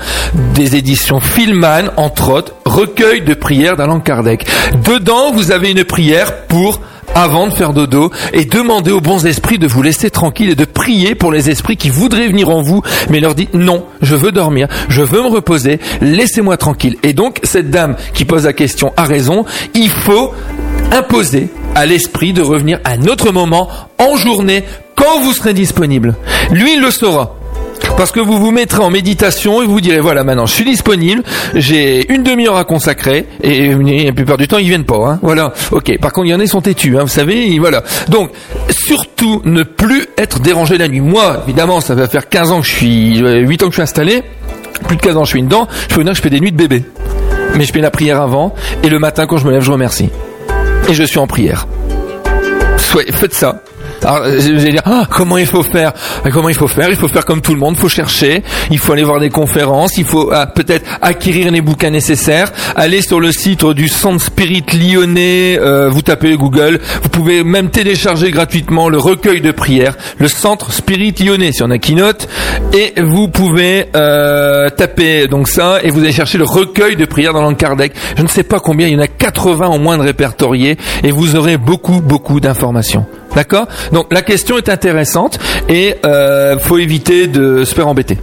des 0.54 0.76
éditions 0.76 1.20
Filman 1.22 1.92
entre 1.98 2.30
autres, 2.32 2.54
recueil 2.66 3.22
de 3.22 3.34
prières 3.34 3.78
d'Alain 3.78 4.00
Kardec. 4.02 4.46
Dedans, 4.86 5.32
vous 5.32 5.52
avez 5.52 5.72
une 5.72 5.84
prière 5.86 6.44
pour 6.48 6.82
avant 7.16 7.48
de 7.48 7.54
faire 7.54 7.74
dodo 7.74 8.12
et 8.34 8.46
demander 8.46 8.92
aux 8.92 9.02
bons 9.02 9.26
esprits 9.26 9.58
de 9.58 9.66
vous 9.66 9.82
laisser 9.82 10.12
tranquille 10.12 10.52
et 10.52 10.56
de 10.56 10.66
prier 10.66 11.16
pour 11.16 11.32
les 11.32 11.50
esprits 11.50 11.78
qui 11.78 11.90
voudraient 11.90 12.28
venir 12.28 12.50
en 12.50 12.62
vous, 12.62 12.84
mais 13.10 13.20
leur 13.20 13.34
dit 13.34 13.50
non, 13.54 13.86
je 14.02 14.16
veux 14.16 14.32
dormir, 14.32 14.68
je 14.90 15.02
veux 15.02 15.24
me 15.24 15.30
reposer, 15.30 15.80
laissez-moi 16.02 16.58
tranquille. 16.58 16.98
Et 17.02 17.14
donc, 17.14 17.40
cette 17.44 17.72
dame 17.72 17.96
qui 18.14 18.26
pose 18.26 18.46
la 18.46 18.54
question 18.54 18.94
a 18.98 19.06
raison, 19.06 19.46
il 19.74 19.90
faut 19.90 20.34
imposer 20.92 21.50
à 21.74 21.86
l'esprit 21.86 22.34
de 22.34 22.42
revenir 22.42 22.80
à 22.84 22.92
un 22.92 23.06
autre 23.06 23.32
moment, 23.32 23.70
en 23.98 24.16
journée, 24.18 24.64
quand 24.96 25.22
vous 25.22 25.34
serez 25.34 25.54
disponible. 25.54 26.16
Lui, 26.52 26.76
il 26.76 26.82
le 26.82 26.92
saura. 26.92 27.36
Parce 27.98 28.12
que 28.12 28.20
vous 28.20 28.38
vous 28.38 28.52
mettrez 28.52 28.84
en 28.84 28.90
méditation 28.90 29.62
et 29.62 29.66
vous 29.66 29.80
direz 29.80 30.00
voilà 30.00 30.24
maintenant 30.24 30.46
je 30.46 30.54
suis 30.54 30.66
disponible, 30.66 31.24
j'ai 31.54 32.12
une 32.14 32.24
demi-heure 32.24 32.58
à 32.58 32.66
consacrer 32.66 33.26
et, 33.42 33.74
la 33.74 34.12
plupart 34.12 34.38
du 34.38 34.48
temps 34.48 34.58
ils 34.58 34.68
viennent 34.68 34.84
pas. 34.84 34.96
Hein, 34.96 35.20
voilà. 35.22 35.54
Ok. 35.72 35.98
Par 36.00 36.12
contre 36.12 36.28
il 36.28 36.32
y 36.32 36.34
en 36.34 36.40
a 36.40 36.44
ils 36.44 36.50
sont 36.50 36.62
têtus. 36.62 36.98
Hein, 36.98 37.04
vous 37.04 37.08
savez. 37.08 37.58
voilà. 37.60 37.84
Donc 38.10 38.32
surtout 38.70 39.42
ne 39.46 39.64
plus 39.64 40.08
être 40.18 40.40
dérangé 40.40 40.78
la 40.78 40.88
nuit. 40.88 41.02
Moi 41.02 41.44
évidemment 41.48 41.80
ça 41.82 41.96
va 41.96 42.08
faire 42.08 42.28
15 42.28 42.52
ans 42.52 42.62
que 42.62 42.68
je 42.68 42.72
suis, 42.72 43.24
euh, 43.24 43.40
8 43.40 43.64
ans 43.64 43.66
que 43.68 43.72
je 43.72 43.78
suis 43.78 43.84
installé. 43.84 44.24
Plus 44.88 44.98
de 44.98 45.02
15 45.02 45.18
ans 45.18 45.24
je 45.24 45.30
suis 45.30 45.44
dedans. 45.44 45.68
Je 45.90 45.96
peux 45.96 46.04
dire 46.04 46.12
que 46.12 46.18
je 46.18 46.22
fais 46.22 46.30
des 46.30 46.40
nuits 46.40 46.52
de 46.52 46.58
bébé. 46.58 46.84
Mais 47.56 47.64
je 47.64 47.72
fais 47.72 47.82
la 47.82 47.92
prière 47.92 48.22
avant 48.22 48.54
et 48.84 48.90
le 48.90 49.00
matin 49.00 49.26
quand 49.26 49.38
je 49.38 49.46
me 49.46 49.52
lève 49.52 49.62
je 49.62 49.72
remercie. 49.72 50.10
Et 50.90 50.94
je 50.94 51.04
suis 51.04 51.20
en 51.20 51.28
prière. 51.28 51.68
Soyez, 52.78 53.12
faites 53.12 53.34
ça. 53.34 53.64
Alors, 54.04 54.24
euh, 54.26 54.40
allez 54.40 54.72
dire, 54.72 54.82
ah, 54.86 55.08
comment 55.10 55.38
il 55.38 55.46
faut 55.46 55.64
faire? 55.64 55.94
Ah, 56.24 56.30
Comment 56.32 56.50
il 56.50 56.56
faut 56.56 56.68
faire? 56.68 56.90
Il 56.90 56.96
faut 56.96 57.08
faire 57.08 57.26
comme 57.26 57.42
tout 57.42 57.54
le 57.54 57.60
monde, 57.60 57.76
il 57.78 57.82
faut 57.82 57.90
chercher, 57.90 58.44
il 58.70 58.78
faut 58.78 58.94
aller 58.94 59.04
voir 59.04 59.20
des 59.20 59.30
conférences, 59.30 59.98
il 59.98 60.06
faut 60.06 60.32
ah, 60.32 60.48
peut-être 60.48 60.86
acquérir 61.02 61.52
les 61.52 61.62
bouquins 61.62 61.90
nécessaires, 61.90 62.52
aller 62.76 63.02
sur 63.02 63.20
le 63.20 63.32
site 63.32 63.66
du 63.66 63.88
Centre 63.88 64.24
Spirit 64.24 64.66
Lyonnais, 64.74 65.58
euh, 65.60 65.90
vous 65.90 66.02
tapez 66.02 66.36
Google, 66.36 66.80
vous 67.04 67.10
pouvez 67.10 67.44
même 67.44 67.70
télécharger 67.70 68.32
gratuitement 68.32 68.90
le 68.90 68.98
recueil 68.98 69.42
de 69.42 69.52
prières, 69.52 69.96
le 70.20 70.28
Centre 70.28 70.72
Spirit 70.72 71.16
Lyonnais, 71.20 71.52
si 71.52 71.64
on 71.64 71.72
a 71.72 71.78
qui 71.78 71.96
note, 71.96 72.28
et 72.74 72.94
vous 73.02 73.28
pouvez 73.28 73.86
euh, 73.96 74.70
taper 74.70 75.28
donc 75.28 75.48
ça, 75.48 75.80
et 75.84 75.90
vous 75.90 76.00
allez 76.00 76.12
chercher 76.12 76.38
le 76.38 76.46
recueil 76.46 76.96
de 76.96 77.06
prières 77.06 77.34
dans 77.34 77.42
langue 77.42 77.58
Kardec. 77.58 77.94
Je 78.18 78.24
ne 78.24 78.28
sais 78.28 78.44
pas 78.44 78.60
combien, 78.60 78.88
il 78.88 78.94
y 78.94 78.98
en 78.98 79.02
a 79.02 79.08
80 79.08 79.68
au 79.68 79.80
moins 79.80 79.98
de 79.98 80.04
répertoriés, 80.04 80.78
et 81.04 81.12
vous 81.12 81.36
aurez 81.36 81.58
beaucoup, 81.58 82.02
beaucoup 82.02 82.40
d'informations. 82.40 83.06
D'accord? 83.36 83.68
Donc 83.92 84.08
la 84.14 84.22
question 84.22 84.58
est 84.58 84.70
intéressante 84.70 85.40
et 85.70 85.96
euh, 86.06 86.58
faut 86.60 86.78
éviter 86.78 87.28
de 87.28 87.64
se 87.66 87.76
faire 87.76 87.88
embêter. 87.88 88.18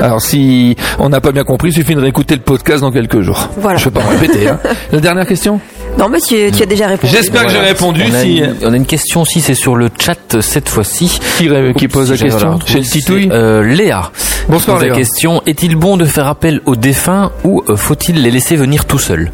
Alors 0.00 0.20
si 0.20 0.76
on 0.98 1.08
n'a 1.08 1.20
pas 1.20 1.32
bien 1.32 1.44
compris, 1.44 1.68
il 1.68 1.72
suffit 1.74 1.94
de 1.94 2.00
réécouter 2.00 2.34
le 2.34 2.40
podcast 2.42 2.80
dans 2.80 2.90
quelques 2.90 3.20
jours. 3.20 3.48
Voilà. 3.56 3.78
Je 3.78 3.88
ne 3.88 3.90
vais 3.94 4.00
pas 4.00 4.06
me 4.06 4.18
répéter. 4.18 4.48
Hein. 4.48 4.58
La 4.92 5.00
dernière 5.00 5.26
question? 5.26 5.60
Non, 5.98 6.08
mais 6.08 6.20
tu, 6.20 6.50
tu 6.50 6.62
as 6.62 6.66
déjà 6.66 6.88
répondu. 6.88 7.12
J'espère 7.14 7.44
que 7.46 7.52
j'ai 7.52 7.60
répondu. 7.60 8.02
On 8.10 8.14
a, 8.14 8.20
Si, 8.20 8.38
une, 8.38 8.54
on 8.64 8.72
a 8.72 8.76
une 8.76 8.86
question 8.86 9.22
aussi, 9.22 9.40
c'est 9.40 9.54
sur 9.54 9.76
le 9.76 9.88
chat 9.98 10.40
cette 10.40 10.68
fois-ci. 10.68 11.20
qui, 11.38 11.48
ré- 11.48 11.72
qui 11.76 11.84
Oups, 11.86 11.94
pose 11.94 12.10
la 12.10 12.16
question? 12.18 12.58
Chez 12.66 12.80
le 12.80 12.84
titouille 12.84 13.28
c'est, 13.30 13.34
euh, 13.36 13.62
Léa. 13.62 14.10
Bonsoir, 14.48 14.76
Pose 14.78 14.82
la 14.82 14.88
Léa. 14.88 14.96
question 14.96 15.40
est-il 15.46 15.76
bon 15.76 15.96
de 15.96 16.04
faire 16.04 16.26
appel 16.26 16.60
aux 16.66 16.74
défunts 16.76 17.30
ou 17.44 17.62
euh, 17.68 17.76
faut-il 17.76 18.20
les 18.22 18.32
laisser 18.32 18.56
venir 18.56 18.86
tout 18.86 18.98
seuls? 18.98 19.30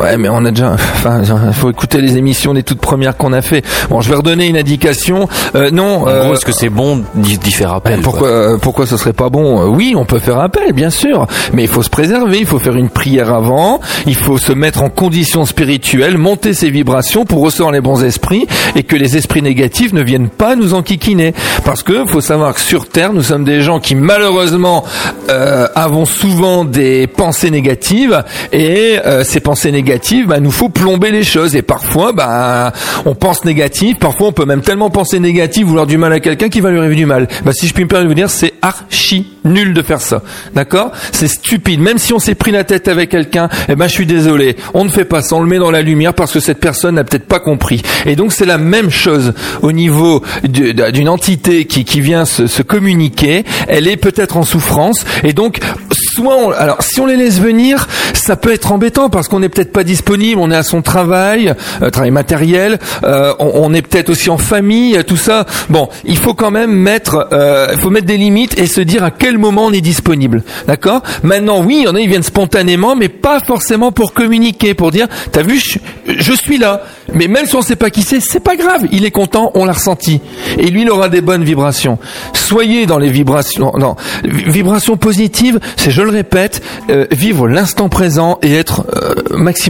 Ouais, 0.00 0.16
mais 0.16 0.28
on 0.28 0.44
a 0.44 0.50
déjà. 0.50 0.72
Enfin, 0.72 1.22
faut 1.52 1.70
écouter 1.70 2.00
les 2.00 2.16
émissions 2.16 2.54
des 2.54 2.62
toutes 2.62 2.80
premières 2.80 3.16
qu'on 3.16 3.32
a 3.32 3.42
fait. 3.42 3.64
Bon, 3.88 4.00
je 4.00 4.08
vais 4.08 4.16
redonner 4.16 4.46
une 4.46 4.56
indication. 4.56 5.28
Euh, 5.54 5.70
non. 5.70 6.08
Euh, 6.08 6.32
est-ce 6.32 6.44
que 6.44 6.52
c'est 6.52 6.68
bon 6.68 7.04
d'y 7.14 7.52
faire 7.52 7.72
appel 7.72 7.96
Ben, 7.96 8.02
pourquoi, 8.02 8.28
euh, 8.28 8.58
pourquoi 8.58 8.86
ce 8.86 8.96
serait 8.96 9.12
pas 9.12 9.28
bon? 9.28 9.66
Oui, 9.68 9.94
on 9.96 10.04
peut 10.04 10.18
faire 10.18 10.40
appel, 10.40 10.72
bien 10.72 10.90
sûr, 10.90 11.26
mais 11.52 11.62
il 11.62 11.68
faut 11.68 11.82
se 11.82 11.90
préserver, 11.90 12.38
il 12.40 12.46
faut 12.46 12.58
faire 12.58 12.76
une 12.76 12.88
prière 12.88 13.32
avant, 13.32 13.80
il 14.06 14.16
faut 14.16 14.38
se 14.38 14.52
mettre 14.52 14.82
en 14.82 14.90
condition 14.90 15.44
spirituelle, 15.44 16.18
monter 16.18 16.54
ses 16.54 16.70
vibrations 16.70 17.24
pour 17.24 17.42
recevoir 17.42 17.72
les 17.72 17.80
bons 17.80 18.02
esprits 18.02 18.46
et 18.74 18.82
que 18.82 18.96
les 18.96 19.16
esprits 19.16 19.42
négatifs 19.42 19.92
ne 19.92 20.02
viennent 20.02 20.28
pas 20.28 20.56
nous 20.56 20.74
enquiquiner. 20.74 21.34
Parce 21.64 21.82
que 21.82 22.04
faut 22.06 22.20
savoir 22.20 22.54
que 22.54 22.60
sur 22.60 22.88
Terre, 22.88 23.12
nous 23.12 23.22
sommes 23.22 23.44
des 23.44 23.60
gens 23.60 23.78
qui 23.80 23.94
malheureusement 23.94 24.84
euh, 25.30 25.68
avons 25.74 26.04
souvent 26.04 26.64
des 26.64 27.06
pensées 27.06 27.50
négatives 27.50 28.24
et 28.52 28.98
euh, 29.04 29.24
ces 29.24 29.40
pensées 29.40 29.70
négatives, 29.70 29.83
bah, 30.26 30.40
nous 30.40 30.50
faut 30.50 30.68
plomber 30.68 31.10
les 31.10 31.24
choses 31.24 31.56
et 31.56 31.62
parfois, 31.62 32.12
bah, 32.12 32.72
on 33.04 33.14
pense 33.14 33.44
négatif, 33.44 33.98
parfois 33.98 34.28
on 34.28 34.32
peut 34.32 34.44
même 34.44 34.62
tellement 34.62 34.90
penser 34.90 35.18
négatif, 35.20 35.66
vouloir 35.66 35.86
du 35.86 35.98
mal 35.98 36.12
à 36.12 36.20
quelqu'un 36.20 36.48
qui 36.48 36.60
va 36.60 36.70
lui 36.70 36.78
arriver 36.78 36.96
du 36.96 37.06
mal. 37.06 37.28
Bah, 37.44 37.52
si 37.52 37.66
je 37.66 37.74
puis 37.74 37.84
me 37.84 37.88
permettre 37.88 38.08
de 38.08 38.14
vous 38.14 38.14
dire, 38.14 38.30
c'est 38.30 38.54
archi 38.62 39.34
nul 39.44 39.74
de 39.74 39.82
faire 39.82 40.00
ça. 40.00 40.22
D'accord? 40.54 40.92
C'est 41.12 41.28
stupide. 41.28 41.80
Même 41.80 41.98
si 41.98 42.12
on 42.12 42.18
s'est 42.18 42.34
pris 42.34 42.50
la 42.50 42.64
tête 42.64 42.88
avec 42.88 43.10
quelqu'un, 43.10 43.48
eh 43.68 43.74
ben 43.74 43.86
je 43.86 43.92
suis 43.92 44.06
désolé. 44.06 44.56
On 44.72 44.84
ne 44.84 44.90
fait 44.90 45.04
pas 45.04 45.22
ça, 45.22 45.36
on 45.36 45.40
le 45.40 45.48
met 45.48 45.58
dans 45.58 45.70
la 45.70 45.82
lumière 45.82 46.14
parce 46.14 46.32
que 46.32 46.40
cette 46.40 46.60
personne 46.60 46.94
n'a 46.96 47.04
peut-être 47.04 47.26
pas 47.26 47.40
compris. 47.40 47.82
Et 48.06 48.16
donc 48.16 48.32
c'est 48.32 48.46
la 48.46 48.58
même 48.58 48.90
chose 48.90 49.34
au 49.62 49.72
niveau 49.72 50.22
d'une 50.44 51.08
entité 51.08 51.66
qui, 51.66 51.84
qui 51.84 52.00
vient 52.00 52.24
se, 52.24 52.46
se 52.46 52.62
communiquer. 52.62 53.44
Elle 53.68 53.86
est 53.86 53.96
peut-être 53.96 54.36
en 54.36 54.44
souffrance 54.44 55.04
et 55.22 55.32
donc 55.32 55.60
soit 55.90 56.36
on, 56.36 56.50
alors 56.50 56.82
si 56.82 57.00
on 57.00 57.06
les 57.06 57.16
laisse 57.16 57.40
venir, 57.40 57.86
ça 58.14 58.36
peut 58.36 58.52
être 58.52 58.72
embêtant 58.72 59.10
parce 59.10 59.28
qu'on 59.28 59.40
n'est 59.40 59.48
peut-être 59.48 59.72
pas 59.74 59.84
disponible, 59.84 60.40
on 60.40 60.52
est 60.52 60.56
à 60.56 60.62
son 60.62 60.82
travail, 60.82 61.52
euh, 61.82 61.90
travail 61.90 62.12
matériel, 62.12 62.78
euh, 63.02 63.34
on, 63.40 63.74
est 63.74 63.82
peut-être 63.82 64.08
aussi 64.08 64.30
en 64.30 64.38
famille, 64.38 64.96
tout 65.04 65.16
ça. 65.16 65.46
Bon, 65.68 65.88
il 66.04 66.16
faut 66.16 66.32
quand 66.32 66.52
même 66.52 66.70
mettre, 66.70 67.28
euh, 67.32 67.76
faut 67.78 67.90
mettre 67.90 68.06
des 68.06 68.16
limites 68.16 68.56
et 68.56 68.66
se 68.66 68.80
dire 68.80 69.02
à 69.02 69.10
quel 69.10 69.36
moment 69.36 69.66
on 69.66 69.72
est 69.72 69.80
disponible, 69.80 70.44
d'accord? 70.68 71.02
Maintenant, 71.24 71.60
oui, 71.60 71.78
il 71.80 71.84
y 71.86 71.88
en 71.88 71.96
a, 71.96 72.00
ils 72.00 72.08
viennent 72.08 72.22
spontanément, 72.22 72.94
mais 72.94 73.08
pas 73.08 73.40
forcément 73.40 73.90
pour 73.90 74.14
communiquer, 74.14 74.74
pour 74.74 74.92
dire, 74.92 75.08
t'as 75.32 75.42
vu, 75.42 75.60
je, 76.06 76.32
suis 76.32 76.58
là. 76.58 76.82
Mais 77.12 77.26
même 77.26 77.46
si 77.46 77.56
on 77.56 77.62
sait 77.62 77.74
pas 77.74 77.90
qui 77.90 78.02
c'est, 78.02 78.20
c'est 78.20 78.40
pas 78.40 78.54
grave. 78.54 78.86
Il 78.92 79.04
est 79.04 79.10
content, 79.10 79.50
on 79.54 79.64
l'a 79.64 79.72
ressenti, 79.72 80.20
et 80.56 80.70
lui, 80.70 80.82
il 80.82 80.90
aura 80.90 81.08
des 81.08 81.20
bonnes 81.20 81.44
vibrations. 81.44 81.98
Soyez 82.32 82.86
dans 82.86 82.98
les 82.98 83.10
vibrations, 83.10 83.72
non, 83.76 83.96
vi- 84.22 84.48
vibrations 84.48 84.96
positives, 84.96 85.58
c'est, 85.76 85.90
je 85.90 86.02
le 86.02 86.10
répète, 86.10 86.62
vivre 87.10 87.48
l'instant 87.48 87.88
présent 87.88 88.38
et 88.42 88.54
être 88.54 88.84
euh, 88.94 89.14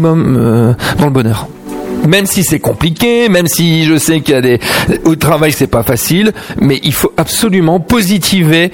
euh, 0.03 0.75
dans 0.99 1.07
le 1.07 1.13
bonheur. 1.13 1.49
Même 2.07 2.27
si 2.27 2.45
c'est 2.45 2.59
compliqué, 2.59 3.29
même 3.29 3.47
si 3.47 3.85
je 3.85 3.97
sais 3.97 4.21
qu'il 4.21 4.35
y 4.35 4.39
a 4.39 4.43
des 4.43 4.61
au 5.05 5.17
travail 5.17 5.53
c'est 5.53 5.67
pas 5.67 5.83
facile, 5.83 6.33
mais 6.61 6.79
il 6.83 6.93
faut 6.93 7.13
absolument 7.17 7.81
positiver. 7.81 8.73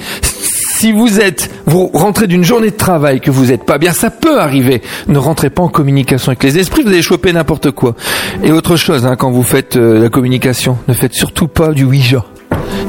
Si 0.80 0.92
vous 0.92 1.20
êtes, 1.20 1.50
vous 1.66 1.90
rentrez 1.92 2.26
d'une 2.26 2.42
journée 2.42 2.70
de 2.70 2.76
travail 2.76 3.20
que 3.20 3.30
vous 3.30 3.46
n'êtes 3.46 3.64
pas 3.64 3.78
bien, 3.78 3.92
ça 3.92 4.10
peut 4.10 4.40
arriver. 4.40 4.82
Ne 5.08 5.18
rentrez 5.18 5.50
pas 5.50 5.62
en 5.62 5.68
communication 5.68 6.30
avec 6.30 6.42
les 6.42 6.58
esprits, 6.58 6.82
vous 6.82 6.88
allez 6.88 7.02
choper 7.02 7.32
n'importe 7.32 7.70
quoi. 7.70 7.94
Et 8.42 8.50
autre 8.50 8.76
chose, 8.76 9.06
hein, 9.06 9.14
quand 9.14 9.30
vous 9.30 9.42
faites 9.42 9.76
euh, 9.76 10.00
la 10.00 10.08
communication, 10.08 10.78
ne 10.88 10.94
faites 10.94 11.14
surtout 11.14 11.48
pas 11.48 11.72
du 11.72 11.84
Ouija 11.84 12.24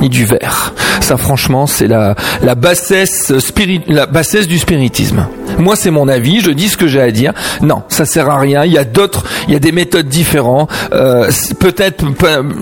ni 0.01 0.09
du 0.09 0.25
verre. 0.25 0.73
Ça, 0.99 1.17
franchement, 1.17 1.67
c'est 1.67 1.87
la, 1.87 2.15
la 2.41 2.55
bassesse 2.55 3.37
spirit, 3.39 3.81
la 3.87 4.05
bassesse 4.05 4.47
du 4.47 4.59
spiritisme. 4.59 5.27
Moi, 5.57 5.75
c'est 5.75 5.91
mon 5.91 6.07
avis. 6.07 6.41
Je 6.41 6.51
dis 6.51 6.69
ce 6.69 6.77
que 6.77 6.87
j'ai 6.87 7.01
à 7.01 7.11
dire. 7.11 7.33
Non, 7.61 7.83
ça 7.87 8.05
sert 8.05 8.29
à 8.29 8.39
rien. 8.39 8.65
Il 8.65 8.71
y 8.71 8.77
a 8.77 8.83
d'autres, 8.83 9.23
il 9.47 9.53
y 9.53 9.55
a 9.55 9.59
des 9.59 9.71
méthodes 9.71 10.07
différentes. 10.07 10.69
Euh, 10.93 11.29
peut-être, 11.59 12.03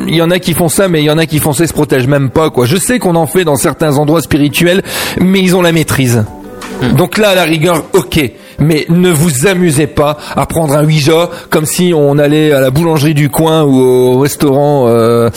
il 0.07 0.15
y 0.15 0.21
en 0.21 0.31
a 0.31 0.39
qui 0.39 0.53
font 0.53 0.69
ça, 0.69 0.87
mais 0.87 1.01
il 1.01 1.05
y 1.05 1.11
en 1.11 1.17
a 1.17 1.25
qui 1.25 1.39
font 1.39 1.53
ça, 1.53 1.63
ils 1.63 1.67
se 1.67 1.73
protègent 1.73 2.07
même 2.07 2.29
pas, 2.29 2.49
quoi. 2.49 2.65
Je 2.65 2.77
sais 2.77 2.99
qu'on 2.99 3.15
en 3.15 3.27
fait 3.27 3.43
dans 3.43 3.55
certains 3.55 3.97
endroits 3.97 4.21
spirituels, 4.21 4.83
mais 5.19 5.41
ils 5.41 5.55
ont 5.55 5.61
la 5.61 5.71
maîtrise. 5.71 6.23
Donc 6.97 7.17
là, 7.17 7.29
à 7.29 7.35
la 7.35 7.43
rigueur, 7.43 7.83
ok. 7.93 8.31
Mais 8.59 8.85
ne 8.89 9.09
vous 9.09 9.47
amusez 9.47 9.87
pas 9.87 10.17
à 10.35 10.45
prendre 10.45 10.75
un 10.75 10.85
Ouija 10.85 11.29
comme 11.49 11.65
si 11.65 11.93
on 11.95 12.17
allait 12.17 12.51
à 12.51 12.59
la 12.59 12.71
boulangerie 12.71 13.13
du 13.13 13.29
coin 13.29 13.63
ou 13.63 13.79
au 13.79 14.19
restaurant 14.19 14.85
euh, 14.87 15.29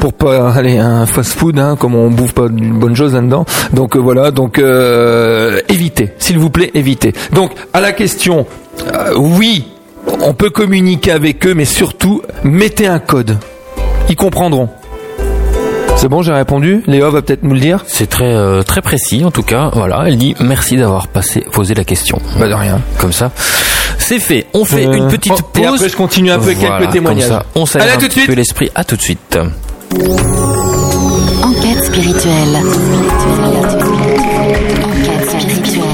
pour 0.00 0.12
pas 0.12 0.50
aller 0.52 0.78
à 0.78 0.86
un 0.86 1.06
fast-food, 1.06 1.58
hein, 1.58 1.76
comme 1.78 1.94
on 1.94 2.10
bouffe 2.10 2.32
pas 2.32 2.46
une 2.46 2.78
bonne 2.78 2.96
chose 2.96 3.14
là-dedans. 3.14 3.44
Donc 3.72 3.96
euh, 3.96 3.98
voilà, 3.98 4.30
donc 4.30 4.58
euh, 4.58 5.60
évitez, 5.68 6.10
s'il 6.18 6.38
vous 6.38 6.50
plaît, 6.50 6.70
évitez. 6.74 7.12
Donc 7.32 7.52
à 7.72 7.80
la 7.80 7.92
question, 7.92 8.46
euh, 8.86 9.14
oui, 9.16 9.66
on 10.22 10.32
peut 10.34 10.50
communiquer 10.50 11.12
avec 11.12 11.46
eux, 11.46 11.54
mais 11.54 11.64
surtout 11.64 12.22
mettez 12.44 12.86
un 12.86 12.98
code. 12.98 13.36
Ils 14.08 14.16
comprendront. 14.16 14.68
C'est 16.00 16.08
bon, 16.08 16.22
j'ai 16.22 16.32
répondu. 16.32 16.82
Léo 16.86 17.10
va 17.10 17.20
peut-être 17.20 17.42
nous 17.42 17.52
le 17.52 17.60
dire. 17.60 17.84
C'est 17.86 18.08
très 18.08 18.32
euh, 18.34 18.62
très 18.62 18.80
précis 18.80 19.22
en 19.22 19.30
tout 19.30 19.42
cas. 19.42 19.68
Voilà, 19.74 20.04
elle 20.06 20.16
dit 20.16 20.34
merci 20.40 20.76
d'avoir 20.78 21.08
passé 21.08 21.44
posé 21.52 21.74
la 21.74 21.84
question. 21.84 22.18
Bah 22.38 22.48
de 22.48 22.54
rien. 22.54 22.80
Comme 22.98 23.12
ça, 23.12 23.30
c'est 23.98 24.18
fait. 24.18 24.46
On 24.54 24.64
fait 24.64 24.86
Euh, 24.86 24.92
une 24.94 25.08
petite 25.08 25.34
oh, 25.36 25.42
pause. 25.52 25.62
et 25.62 25.66
après, 25.66 25.88
je 25.90 25.96
continue 25.96 26.30
un 26.30 26.38
peu 26.38 26.44
avec 26.46 26.58
quelques 26.58 26.90
témoignages. 26.90 27.28
Comme 27.28 27.36
ça, 27.36 27.44
on 27.54 27.66
s'aère 27.66 27.82
Allez, 27.82 27.90
à 27.92 27.94
un 27.96 27.98
tout 27.98 28.04
de 28.04 28.08
petit 28.08 28.20
suite. 28.20 28.30
peu 28.30 28.34
l'esprit. 28.34 28.70
À 28.74 28.82
tout 28.84 28.96
de 28.96 29.02
suite. 29.02 29.38
Enquête 31.42 31.84
spirituelle. 31.84 32.56
Enquête 34.82 35.30
spirituelle. 35.30 35.84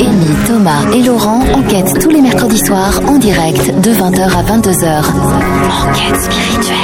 Amy, 0.00 0.26
Thomas 0.48 0.90
et 0.92 1.02
Laurent 1.04 1.44
enquêtent 1.54 2.00
tous 2.00 2.10
les 2.10 2.20
mercredis 2.20 2.58
soirs 2.66 3.00
en 3.06 3.16
direct 3.18 3.80
de 3.80 3.92
20h 3.92 4.22
à 4.22 4.42
22h. 4.42 5.04
Enquête 5.86 6.20
spirituelle. 6.20 6.79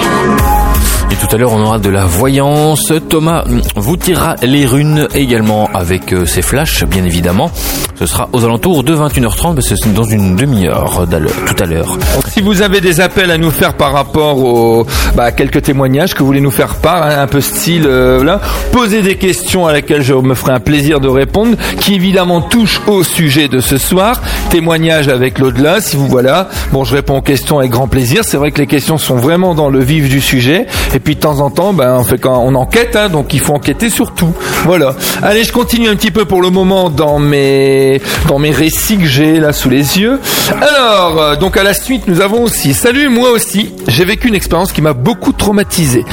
Et 1.08 1.14
tout 1.14 1.34
à 1.34 1.38
l'heure, 1.38 1.52
on 1.52 1.62
aura 1.62 1.78
de 1.78 1.88
la 1.88 2.04
voyance. 2.04 2.92
Thomas 3.08 3.44
vous 3.76 3.96
tirera 3.96 4.34
les 4.42 4.66
runes 4.66 5.06
également 5.14 5.70
avec 5.72 6.12
euh, 6.12 6.26
ses 6.26 6.42
flashs, 6.42 6.84
bien 6.84 7.04
évidemment. 7.04 7.50
Ce 7.98 8.04
sera 8.04 8.28
aux 8.32 8.44
alentours 8.44 8.84
de 8.84 8.94
21h30, 8.94 9.54
parce 9.54 9.68
que 9.68 9.76
c'est 9.76 9.94
dans 9.94 10.04
une 10.04 10.36
demi-heure 10.36 11.06
tout 11.46 11.62
à 11.62 11.66
l'heure. 11.66 11.96
Si 12.28 12.42
vous 12.42 12.60
avez 12.60 12.82
des 12.82 13.00
appels 13.00 13.30
à 13.30 13.38
nous 13.38 13.50
faire 13.50 13.74
par 13.74 13.92
rapport 13.92 14.38
aux 14.38 14.86
bah, 15.14 15.32
quelques 15.32 15.62
témoignages 15.62 16.12
que 16.12 16.18
vous 16.18 16.26
voulez 16.26 16.42
nous 16.42 16.50
faire 16.50 16.74
part, 16.74 17.04
hein, 17.04 17.22
un 17.22 17.26
peu 17.26 17.40
style 17.40 17.86
euh, 17.86 18.22
là, 18.22 18.40
posez 18.72 19.00
des 19.00 19.16
questions 19.16 19.66
à 19.66 19.72
laquelle 19.72 20.02
je 20.02 20.12
me 20.12 20.34
ferai 20.34 20.52
un 20.52 20.60
plaisir 20.60 21.00
de 21.00 21.08
répondre, 21.08 21.56
qui 21.80 21.94
évidemment 21.94 22.42
touchent 22.42 22.82
au 22.86 23.02
sujet 23.02 23.48
de 23.48 23.60
ce 23.60 23.78
soir. 23.78 24.20
Témoignage 24.50 25.08
avec 25.08 25.38
l'au-delà, 25.38 25.80
si 25.80 25.96
vous 25.96 26.08
voilà. 26.08 26.48
Bon, 26.72 26.84
je 26.84 26.94
réponds 26.94 27.16
aux 27.16 27.22
questions 27.22 27.60
avec 27.60 27.70
grand 27.70 27.88
plaisir. 27.88 28.24
C'est 28.24 28.36
vrai 28.36 28.50
que 28.50 28.58
les 28.58 28.66
questions 28.66 28.98
sont 28.98 29.16
vraiment 29.16 29.54
dans 29.54 29.70
le 29.70 29.80
vif 29.82 30.10
du 30.10 30.20
sujet. 30.20 30.66
Et 30.96 30.98
puis 30.98 31.14
de 31.14 31.20
temps 31.20 31.40
en 31.40 31.50
temps, 31.50 31.74
ben 31.74 31.94
on 31.98 32.04
fait 32.04 32.16
quand 32.16 32.42
on 32.42 32.54
enquête, 32.54 32.96
hein, 32.96 33.10
donc 33.10 33.34
il 33.34 33.40
faut 33.40 33.52
enquêter 33.52 33.90
sur 33.90 34.14
tout. 34.14 34.32
Voilà. 34.64 34.94
Allez, 35.22 35.44
je 35.44 35.52
continue 35.52 35.90
un 35.90 35.94
petit 35.94 36.10
peu 36.10 36.24
pour 36.24 36.40
le 36.40 36.48
moment 36.48 36.88
dans 36.88 37.18
mes 37.18 38.00
dans 38.28 38.38
mes 38.38 38.50
récits 38.50 38.96
que 38.96 39.04
j'ai 39.04 39.38
là 39.38 39.52
sous 39.52 39.68
les 39.68 39.98
yeux. 39.98 40.18
Alors, 40.58 41.20
euh, 41.20 41.36
donc 41.36 41.58
à 41.58 41.62
la 41.62 41.74
suite, 41.74 42.08
nous 42.08 42.22
avons 42.22 42.42
aussi. 42.42 42.72
Salut, 42.72 43.10
moi 43.10 43.28
aussi. 43.28 43.74
J'ai 43.88 44.06
vécu 44.06 44.28
une 44.28 44.34
expérience 44.34 44.72
qui 44.72 44.80
m'a 44.80 44.94
beaucoup 44.94 45.32
traumatisé. 45.32 46.06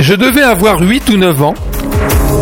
Je 0.00 0.12
devais 0.12 0.42
avoir 0.42 0.80
8 0.80 1.08
ou 1.08 1.16
9 1.16 1.42
ans. 1.42 1.54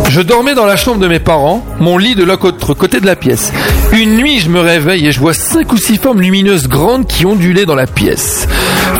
Je 0.09 0.19
dormais 0.19 0.53
dans 0.53 0.65
la 0.65 0.75
chambre 0.75 0.99
de 0.99 1.07
mes 1.07 1.19
parents, 1.19 1.65
mon 1.79 1.97
lit 1.97 2.15
de 2.15 2.25
l'autre 2.25 2.73
côté 2.73 2.99
de 2.99 3.05
la 3.05 3.15
pièce. 3.15 3.53
Une 3.93 4.17
nuit, 4.17 4.39
je 4.39 4.49
me 4.49 4.59
réveille 4.59 5.07
et 5.07 5.11
je 5.13 5.19
vois 5.19 5.33
cinq 5.33 5.71
ou 5.71 5.77
six 5.77 5.97
formes 5.97 6.21
lumineuses 6.21 6.67
grandes 6.67 7.07
qui 7.07 7.25
ondulaient 7.25 7.65
dans 7.65 7.75
la 7.75 7.87
pièce. 7.87 8.47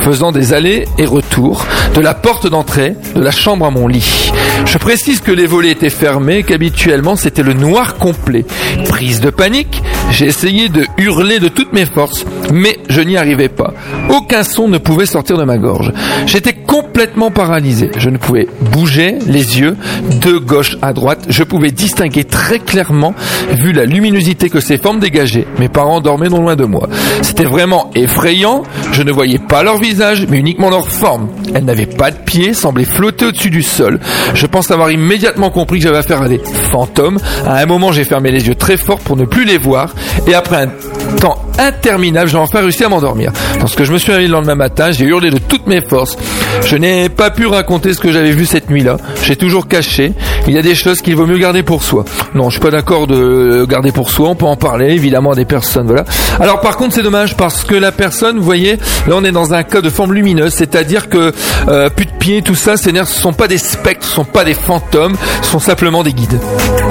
Faisant 0.05 0.31
des 0.31 0.53
allers 0.53 0.85
et 0.99 1.05
retours 1.05 1.65
de 1.95 1.99
la 1.99 2.13
porte 2.13 2.45
d'entrée 2.45 2.95
de 3.15 3.21
la 3.21 3.31
chambre 3.31 3.65
à 3.65 3.71
mon 3.71 3.87
lit. 3.87 4.31
Je 4.65 4.77
précise 4.77 5.19
que 5.19 5.31
les 5.31 5.47
volets 5.47 5.71
étaient 5.71 5.89
fermés, 5.89 6.43
qu'habituellement 6.43 7.15
c'était 7.15 7.41
le 7.41 7.53
noir 7.53 7.95
complet. 7.95 8.45
Prise 8.87 9.19
de 9.19 9.31
panique, 9.31 9.81
j'ai 10.11 10.27
essayé 10.27 10.69
de 10.69 10.85
hurler 10.99 11.39
de 11.39 11.47
toutes 11.47 11.73
mes 11.73 11.85
forces, 11.85 12.23
mais 12.53 12.77
je 12.87 13.01
n'y 13.01 13.17
arrivais 13.17 13.49
pas. 13.49 13.73
Aucun 14.09 14.43
son 14.43 14.67
ne 14.67 14.77
pouvait 14.77 15.07
sortir 15.07 15.39
de 15.39 15.43
ma 15.43 15.57
gorge. 15.57 15.91
J'étais 16.27 16.53
complètement 16.53 17.31
paralysé. 17.31 17.89
Je 17.97 18.11
ne 18.11 18.17
pouvais 18.17 18.47
bouger 18.71 19.15
les 19.25 19.59
yeux 19.59 19.75
de 20.21 20.37
gauche 20.37 20.77
à 20.83 20.93
droite. 20.93 21.25
Je 21.29 21.43
pouvais 21.43 21.71
distinguer 21.71 22.25
très 22.25 22.59
clairement, 22.59 23.15
vu 23.53 23.71
la 23.71 23.85
luminosité 23.85 24.49
que 24.49 24.59
ces 24.59 24.77
formes 24.77 24.99
dégageaient. 24.99 25.47
Mes 25.57 25.69
parents 25.69 25.99
dormaient 25.99 26.29
non 26.29 26.41
loin 26.41 26.55
de 26.55 26.65
moi. 26.65 26.87
C'était 27.23 27.45
vraiment 27.45 27.89
effrayant. 27.95 28.63
Je 28.91 29.01
ne 29.01 29.11
voyais 29.11 29.39
pas 29.39 29.63
leur 29.63 29.77
visage, 29.77 29.94
mais 30.29 30.39
uniquement 30.39 30.69
leur 30.69 30.89
forme. 30.89 31.29
Elles 31.53 31.65
n'avaient 31.65 31.85
pas 31.85 32.11
de 32.11 32.17
pieds, 32.17 32.53
semblaient 32.53 32.85
flotter 32.85 33.25
au-dessus 33.25 33.49
du 33.49 33.63
sol. 33.63 33.99
Je 34.33 34.45
pense 34.45 34.71
avoir 34.71 34.91
immédiatement 34.91 35.49
compris 35.49 35.79
que 35.79 35.83
j'avais 35.83 35.97
affaire 35.97 36.21
à 36.21 36.29
des 36.29 36.39
fantômes. 36.39 37.17
À 37.45 37.57
un 37.57 37.65
moment, 37.65 37.91
j'ai 37.91 38.03
fermé 38.03 38.31
les 38.31 38.47
yeux 38.47 38.55
très 38.55 38.77
fort 38.77 38.99
pour 38.99 39.15
ne 39.15 39.25
plus 39.25 39.45
les 39.45 39.57
voir. 39.57 39.93
Et 40.27 40.33
après 40.33 40.63
un 40.63 40.69
temps 41.15 41.37
interminable, 41.57 42.29
j'ai 42.29 42.37
enfin 42.37 42.61
réussi 42.61 42.83
à 42.83 42.89
m'endormir. 42.89 43.31
Lorsque 43.59 43.83
je 43.83 43.91
me 43.93 43.97
suis 43.97 44.11
réveillé 44.11 44.27
le 44.27 44.33
lendemain 44.33 44.55
matin, 44.55 44.91
j'ai 44.91 45.05
hurlé 45.05 45.29
de 45.29 45.37
toutes 45.37 45.67
mes 45.67 45.81
forces. 45.81 46.17
Je 46.65 46.75
n'ai 46.75 47.09
pas 47.09 47.31
pu 47.31 47.47
raconter 47.47 47.93
ce 47.93 47.99
que 47.99 48.11
j'avais 48.11 48.31
vu 48.31 48.45
cette 48.45 48.69
nuit-là. 48.69 48.97
J'ai 49.23 49.35
toujours 49.35 49.67
caché. 49.67 50.13
Il 50.47 50.53
y 50.53 50.57
a 50.57 50.61
des 50.61 50.75
choses 50.75 51.01
qu'il 51.01 51.15
vaut 51.15 51.25
mieux 51.25 51.37
garder 51.37 51.63
pour 51.63 51.83
soi. 51.83 52.05
Non, 52.33 52.49
je 52.49 52.55
suis 52.55 52.61
pas 52.61 52.71
d'accord 52.71 53.07
de 53.07 53.65
garder 53.67 53.91
pour 53.91 54.09
soi. 54.09 54.29
On 54.29 54.35
peut 54.35 54.45
en 54.45 54.55
parler, 54.57 54.93
évidemment, 54.93 55.31
à 55.31 55.35
des 55.35 55.45
personnes. 55.45 55.87
Voilà. 55.87 56.05
Alors, 56.39 56.61
par 56.61 56.77
contre, 56.77 56.95
c'est 56.95 57.03
dommage 57.03 57.35
parce 57.35 57.63
que 57.63 57.75
la 57.75 57.91
personne, 57.91 58.37
vous 58.37 58.43
voyez, 58.43 58.77
là, 59.07 59.15
on 59.15 59.23
est 59.23 59.31
dans 59.31 59.53
un 59.53 59.63
cas 59.63 59.81
de 59.81 59.89
forme 59.89 60.13
lumineuse, 60.13 60.53
c'est-à-dire 60.53 61.09
que 61.09 61.33
euh, 61.67 61.89
plus 61.89 62.05
de 62.05 62.11
pieds, 62.11 62.41
tout 62.41 62.55
ça, 62.55 62.77
ce 62.77 62.89
ne 62.89 63.03
sont 63.03 63.33
pas 63.33 63.47
des 63.47 63.57
spectres, 63.57 64.05
ce 64.05 64.13
sont 64.13 64.25
pas 64.25 64.43
des 64.43 64.53
fantômes, 64.53 65.15
ce 65.41 65.49
sont 65.49 65.59
simplement 65.59 66.03
des 66.03 66.13
guides. 66.13 66.39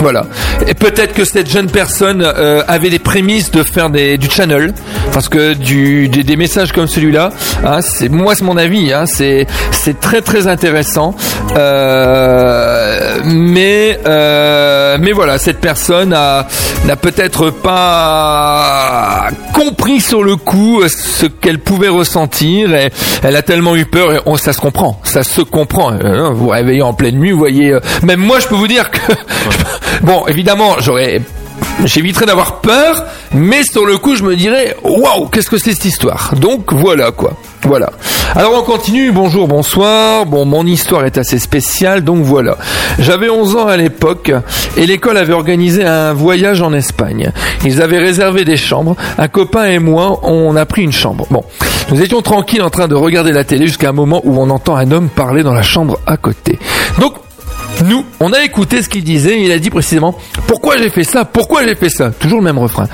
Voilà. 0.01 0.27
Et 0.67 0.75
peut-être 0.75 1.15
que 1.15 1.25
cette 1.25 1.51
jeune 1.51 1.71
personne 1.71 2.23
euh, 2.25 2.63
avait 2.69 2.91
des 2.91 2.99
prémices 2.99 3.51
de 3.51 3.63
faire 3.63 3.91
des, 3.91 4.14
du 4.17 4.29
channel, 4.31 4.73
parce 5.13 5.29
que 5.29 5.55
des, 5.55 6.37
messages 6.37 6.73
comme 6.73 6.87
celui-là, 6.87 7.31
hein, 7.65 7.81
c'est 7.81 8.09
moi, 8.09 8.35
c'est 8.35 8.45
mon 8.45 8.57
avis, 8.57 8.93
hein, 8.93 9.05
c'est 9.07 9.47
c'est 9.71 10.01
très 10.01 10.21
très 10.21 10.47
intéressant. 10.47 11.15
Euh, 11.57 13.19
mais 13.25 13.99
euh, 14.07 14.97
mais 15.01 15.13
voilà, 15.13 15.39
cette 15.39 15.61
personne 15.61 16.13
a 16.13 16.47
n'a 16.85 16.97
peut-être 16.97 17.51
pas 17.51 19.29
compris 19.53 20.01
sur 20.01 20.23
le 20.23 20.37
coup 20.37 20.83
ce 20.89 21.27
qu'elle 21.27 21.59
pouvait 21.59 21.89
ressentir. 21.89 22.75
Et 22.75 22.91
elle 23.23 23.37
a 23.37 23.43
tellement 23.43 23.77
eu 23.77 23.87
peur. 23.87 24.23
Ça 24.39 24.53
se 24.53 24.61
comprend, 24.61 25.01
ça 25.05 25.23
se 25.23 25.41
comprend. 25.41 25.93
Vous 25.93 26.37
vous 26.37 26.49
réveillez 26.49 26.83
en 26.83 26.93
pleine 26.93 27.19
nuit, 27.19 27.33
vous 27.33 27.39
voyez. 27.39 27.73
euh, 27.73 27.81
même 28.03 28.21
moi, 28.21 28.41
je 28.41 28.47
peux 28.47 28.55
vous 28.55 28.69
dire 28.69 28.91
que 28.91 29.01
bon, 30.03 30.27
évidemment, 30.27 30.77
j'aurais 30.81 31.21
J'éviterais 31.85 32.27
d'avoir 32.27 32.61
peur, 32.61 33.05
mais 33.33 33.63
sur 33.65 33.85
le 33.85 33.99
coup, 33.99 34.15
je 34.15 34.23
me 34.23 34.37
dirais, 34.37 34.77
waouh, 34.83 35.29
qu'est-ce 35.29 35.51
que 35.51 35.59
c'est 35.59 35.73
cette 35.73 35.85
histoire? 35.85 36.35
Donc 36.37 36.73
voilà 36.73 37.11
quoi. 37.11 37.35
Voilà. 37.63 37.91
Alors 38.35 38.53
on 38.59 38.63
continue, 38.63 39.11
bonjour, 39.13 39.49
bonsoir. 39.49 40.27
Bon, 40.27 40.45
mon 40.45 40.67
histoire 40.67 41.05
est 41.05 41.19
assez 41.19 41.39
spéciale, 41.39 42.03
donc 42.03 42.23
voilà. 42.23 42.57
J'avais 42.99 43.31
11 43.31 43.57
ans 43.57 43.67
à 43.67 43.77
l'époque 43.77 44.33
et 44.77 44.87
l'école 44.87 45.17
avait 45.17 45.33
organisé 45.33 45.85
un 45.85 46.13
voyage 46.13 46.63
en 46.63 46.73
Espagne. 46.73 47.33
Ils 47.65 47.81
avaient 47.83 47.99
réservé 47.99 48.45
des 48.45 48.57
chambres. 48.57 48.97
Un 49.19 49.29
copain 49.29 49.65
et 49.65 49.79
moi, 49.79 50.21
on 50.23 50.57
a 50.57 50.67
pris 50.67 50.83
une 50.83 50.93
chambre. 50.93 51.27
Bon, 51.31 51.45
nous 51.91 52.03
étions 52.03 52.23
tranquilles 52.23 52.63
en 52.63 52.71
train 52.71 52.89
de 52.89 52.95
regarder 52.95 53.33
la 53.33 53.45
télé 53.45 53.67
jusqu'à 53.67 53.91
un 53.91 53.93
moment 53.93 54.21
où 54.25 54.41
on 54.41 54.51
entend 54.51 54.77
un 54.77 54.91
homme 54.91 55.09
parler 55.09 55.43
dans 55.43 55.55
la 55.55 55.63
chambre 55.63 55.99
à 56.07 56.17
côté. 56.17 56.59
Donc 57.01 57.15
nous, 57.83 58.05
on 58.21 58.33
a 58.33 58.43
écouté 58.45 58.83
ce 58.83 58.89
qu'il 58.89 59.05
disait, 59.05 59.41
il 59.41 59.51
a 59.51 59.59
dit 59.59 59.71
précisément 59.71 60.17
pourquoi 60.47 60.77
j'ai 60.79 60.91
fait 60.91 61.05
ça, 61.05 61.25
pourquoi 61.25 61.65
j'ai 61.65 61.75
fait 61.75 61.89
ça? 61.89 62.11
Toujours 62.11 62.39
le 62.39 62.45
même 62.45 62.59
refrain. 62.59 62.87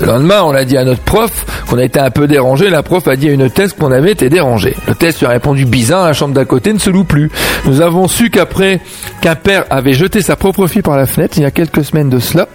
Le 0.00 0.06
lendemain, 0.06 0.42
on 0.42 0.52
l'a 0.52 0.64
dit 0.64 0.76
à 0.76 0.84
notre 0.84 1.02
prof 1.02 1.44
qu'on 1.68 1.78
a 1.78 1.84
été 1.84 1.98
un 1.98 2.10
peu 2.10 2.26
dérangé. 2.26 2.70
La 2.70 2.82
prof 2.82 3.06
a 3.08 3.16
dit 3.16 3.28
à 3.28 3.32
une 3.32 3.50
thèse 3.50 3.72
qu'on 3.72 3.90
avait 3.90 4.12
été 4.12 4.28
dérangé. 4.28 4.76
Le 4.86 4.94
test 4.94 5.18
lui 5.20 5.26
a 5.26 5.30
répondu 5.30 5.64
bizarre, 5.64 6.06
la 6.06 6.12
chambre 6.12 6.34
d'à 6.34 6.44
côté 6.44 6.72
ne 6.72 6.78
se 6.78 6.90
loue 6.90 7.04
plus. 7.04 7.30
Nous 7.64 7.80
avons 7.80 8.06
su 8.08 8.30
qu'après 8.30 8.80
qu'un 9.20 9.34
père 9.34 9.64
avait 9.70 9.94
jeté 9.94 10.22
sa 10.22 10.36
propre 10.36 10.66
fille 10.66 10.82
par 10.82 10.96
la 10.96 11.06
fenêtre 11.06 11.34
il 11.36 11.42
y 11.42 11.46
a 11.46 11.50
quelques 11.50 11.84
semaines 11.84 12.10
de 12.10 12.18
cela. 12.18 12.48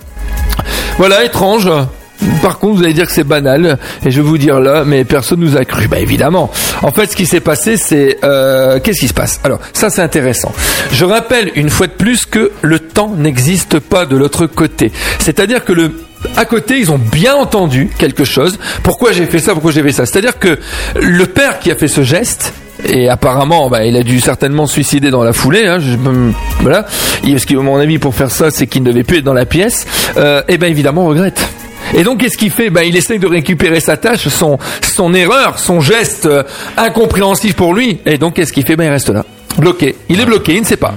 Voilà, 0.98 1.24
étrange. 1.26 1.70
Par 2.42 2.60
contre, 2.60 2.78
vous 2.78 2.84
allez 2.84 2.94
dire 2.94 3.06
que 3.06 3.12
c'est 3.12 3.24
banal, 3.24 3.78
et 4.06 4.12
je 4.12 4.22
vais 4.22 4.28
vous 4.28 4.38
dire 4.38 4.60
là, 4.60 4.84
mais 4.86 5.04
personne 5.04 5.40
nous 5.40 5.58
a 5.58 5.66
cru. 5.66 5.88
Bah 5.88 6.00
évidemment. 6.00 6.52
En 6.82 6.92
fait, 6.92 7.12
ce 7.12 7.16
qui 7.16 7.26
s'est 7.26 7.40
passé, 7.40 7.78
c'est 7.78 8.18
euh, 8.24 8.80
qu'est-ce 8.80 9.00
qui 9.00 9.08
se 9.08 9.14
passe? 9.14 9.40
Alors, 9.44 9.60
ça 9.74 9.90
c'est 9.90 10.02
intéressant. 10.02 10.52
Je 10.92 11.06
rappelle 11.06 11.52
une 11.56 11.70
fois 11.70 11.88
de 11.88 11.94
plus 11.94 12.26
que 12.26 12.52
le 12.62 12.80
temps 12.80 13.14
n'existe 13.18 13.80
pas 13.80 14.06
de 14.06 14.18
l'autre 14.18 14.48
côté. 14.48 14.92
C'est-à-dire 15.20 15.64
que 15.64 15.74
le 15.74 15.92
à 16.38 16.46
côté, 16.46 16.80
ils 16.80 16.90
ont 16.90 16.98
bien 17.00 17.36
entendu 17.36 17.90
quelque 17.98 18.24
chose. 18.24 18.58
Pourquoi 18.82 19.12
j'ai 19.12 19.26
fait 19.26 19.40
ça? 19.40 19.54
Pourquoi 19.54 19.72
j'ai 19.72 19.84
fait 19.84 19.92
ça? 19.92 20.06
C'est-à-dire 20.06 20.40
que 20.40 20.58
le 20.96 21.26
père 21.26 21.60
qui 21.60 21.70
a 21.70 21.76
fait 21.76 21.90
ce 21.90 22.02
geste, 22.02 22.54
et 22.86 23.10
apparemment, 23.10 23.70
bah, 23.70 23.86
il 23.86 23.96
a 23.96 24.04
dû 24.04 24.20
certainement 24.20 24.66
se 24.66 24.74
suicider 24.74 25.12
dans 25.12 25.24
la 25.24 25.34
foulée. 25.34 25.68
Hein, 25.68 25.80
je, 25.80 25.96
voilà. 26.62 26.86
Et 27.26 27.32
Parce 27.32 27.46
que, 27.46 27.56
à 27.56 27.62
mon 27.62 27.78
avis, 27.78 27.98
pour 27.98 28.16
faire 28.16 28.32
ça, 28.32 28.52
c'est 28.52 28.68
qu'il 28.68 28.84
ne 28.84 28.88
devait 28.92 29.04
plus 29.04 29.18
être 29.18 29.24
dans 29.24 29.34
la 29.34 29.46
pièce. 29.46 29.86
Euh, 30.18 30.42
et 30.48 30.58
ben 30.58 30.70
évidemment, 30.70 31.06
on 31.06 31.10
regrette. 31.10 31.48
Et 31.94 32.04
donc, 32.04 32.20
qu'est-ce 32.20 32.38
qu'il 32.38 32.52
fait? 32.52 32.70
Ben, 32.70 32.84
Il 32.84 32.96
essaye 32.96 33.20
de 33.20 33.28
récupérer 33.28 33.80
sa 33.80 33.98
tâche, 33.98 34.28
son, 34.28 34.58
son 34.82 35.14
erreur, 35.14 35.60
son 35.60 35.82
geste 35.82 36.26
euh, 36.26 36.44
incompréhensif 36.78 37.56
pour 37.56 37.74
lui. 37.74 38.00
Et 38.06 38.18
donc, 38.18 38.36
qu'est-ce 38.36 38.54
qu'il 38.54 38.66
fait? 38.66 38.76
Ben, 38.76 38.86
Il 38.86 38.90
reste 38.90 39.10
là, 39.10 39.26
bloqué. 39.58 39.96
Il 40.10 40.20
est 40.20 40.26
bloqué, 40.26 40.56
il 40.56 40.62
ne 40.62 40.66
sait 40.66 40.78
pas. 40.78 40.94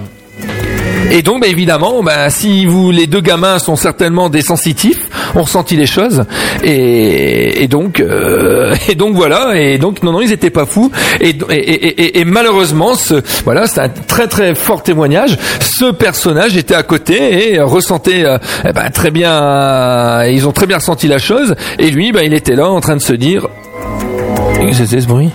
Et 1.10 1.22
donc, 1.22 1.42
ben, 1.42 1.50
évidemment, 1.50 2.02
ben, 2.02 2.28
si 2.30 2.66
vous, 2.66 2.90
les 2.90 3.06
deux 3.06 3.20
gamins 3.20 3.58
sont 3.58 3.76
certainement 3.76 4.28
des 4.28 4.42
sensitifs, 4.42 5.08
ont 5.34 5.42
ressenti 5.42 5.76
les 5.76 5.86
choses, 5.86 6.24
et, 6.62 7.62
et 7.62 7.68
donc, 7.68 8.00
euh, 8.00 8.74
et 8.88 8.94
donc 8.94 9.14
voilà, 9.14 9.56
et 9.56 9.78
donc 9.78 10.02
non, 10.02 10.12
non, 10.12 10.20
ils 10.20 10.32
étaient 10.32 10.50
pas 10.50 10.66
fous, 10.66 10.90
et, 11.20 11.30
et, 11.50 12.20
et, 12.20 12.24
malheureusement, 12.24 12.94
ce, 12.94 13.22
voilà, 13.44 13.66
c'est 13.66 13.80
un 13.80 13.88
très 13.88 14.26
très 14.26 14.54
fort 14.54 14.82
témoignage. 14.82 15.38
Ce 15.60 15.90
personnage 15.92 16.56
était 16.56 16.74
à 16.74 16.82
côté 16.82 17.52
et 17.52 17.60
ressentait 17.60 18.24
euh, 18.24 18.38
eh 18.68 18.72
ben, 18.72 18.90
très 18.90 19.10
bien, 19.10 20.24
ils 20.24 20.46
ont 20.46 20.52
très 20.52 20.66
bien 20.66 20.76
ressenti 20.78 21.08
la 21.08 21.18
chose, 21.18 21.54
et 21.78 21.90
lui, 21.90 22.12
ben, 22.12 22.22
il 22.24 22.34
était 22.34 22.56
là 22.56 22.68
en 22.68 22.80
train 22.80 22.96
de 22.96 23.02
se 23.02 23.12
dire, 23.12 23.46
c'est 24.72 25.00
ce 25.00 25.06
bruit? 25.06 25.30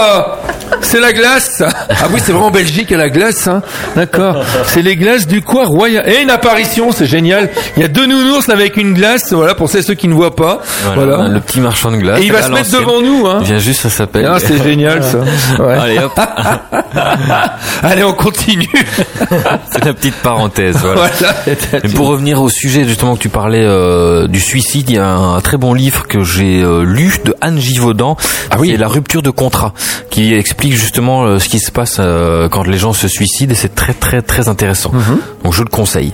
Ah 0.00 0.38
C'est 0.80 1.00
la 1.00 1.12
glace 1.12 1.62
Ah 1.62 2.06
oui, 2.12 2.20
c'est 2.24 2.32
vraiment 2.32 2.46
en 2.46 2.50
Belgique, 2.50 2.86
il 2.90 2.92
y 2.92 2.94
a 2.94 2.98
la 2.98 3.10
glace, 3.10 3.46
hein 3.48 3.62
D'accord. 3.96 4.36
C'est 4.66 4.82
les 4.82 4.96
glaces 4.96 5.26
du 5.26 5.42
quoi 5.42 5.64
royal. 5.66 6.08
Et 6.08 6.22
une 6.22 6.30
apparition, 6.30 6.92
c'est 6.92 7.06
génial. 7.06 7.50
Il 7.76 7.82
y 7.82 7.84
a 7.84 7.88
deux 7.88 8.06
nounours 8.06 8.48
avec 8.48 8.76
une 8.76 8.94
glace, 8.94 9.32
voilà, 9.32 9.54
pour 9.54 9.68
ceux 9.68 9.80
qui 9.94 10.06
ne 10.08 10.14
voient 10.14 10.36
pas. 10.36 10.60
Voilà, 10.94 11.16
Voilà. 11.16 11.28
le 11.28 11.40
petit 11.40 11.60
marchand 11.60 11.90
de 11.90 11.96
glace. 11.96 12.20
Et 12.20 12.26
il 12.26 12.32
va 12.32 12.38
à 12.38 12.42
se 12.42 12.50
mettre 12.50 12.70
devant 12.70 13.00
nous, 13.02 13.26
hein 13.26 13.38
Il 13.40 13.46
vient 13.46 13.58
juste, 13.58 13.80
ça 13.80 13.90
s'appelle. 13.90 14.28
Ah, 14.30 14.38
c'est 14.38 14.62
génial, 14.62 15.02
ça. 15.02 15.18
Ouais. 15.58 15.74
Allez 15.78 15.98
hop, 15.98 16.12
Allez, 17.82 18.04
on 18.04 18.12
continue. 18.12 18.68
c'est 19.72 19.84
la 19.84 19.92
petite 19.94 20.14
parenthèse. 20.16 20.76
Voilà. 20.76 21.08
Voilà. 21.18 21.34
Mais 21.82 21.90
pour 21.90 22.08
revenir 22.08 22.40
au 22.42 22.48
sujet 22.48 22.84
justement 22.84 23.14
que 23.16 23.20
tu 23.20 23.28
parlais 23.28 23.64
euh, 23.64 24.26
du 24.28 24.40
suicide, 24.40 24.90
il 24.90 24.96
y 24.96 24.98
a 24.98 25.08
un, 25.08 25.40
très 25.40 25.56
bon 25.56 25.74
livre 25.74 26.06
que 26.06 26.22
j'ai 26.22 26.62
euh, 26.62 26.82
lu 26.84 27.12
de 27.24 27.34
Anne 27.40 27.58
Givaudan, 27.58 28.16
Ah 28.50 28.56
oui. 28.58 28.68
qui 28.68 28.74
est 28.74 28.78
La 28.78 28.88
rupture 28.88 29.22
de 29.22 29.30
contrat, 29.30 29.72
qui 30.10 30.34
explique 30.34 30.72
justement 30.74 31.24
euh, 31.24 31.38
ce 31.38 31.48
qui 31.48 31.58
se 31.58 31.70
passe 31.70 31.96
euh, 32.00 32.48
quand 32.48 32.64
les 32.64 32.78
gens 32.78 32.92
se 32.92 33.08
suicident 33.08 33.52
et 33.52 33.56
c'est 33.56 33.74
très 33.74 33.94
très 33.94 34.22
très 34.22 34.48
intéressant. 34.48 34.90
Mhm. 34.92 35.18
Donc 35.44 35.52
je 35.54 35.62
le 35.62 35.68
conseille. 35.68 36.12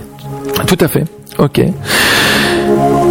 Tout 0.67 0.77
à 0.79 0.87
fait. 0.87 1.03
Ok. 1.37 1.61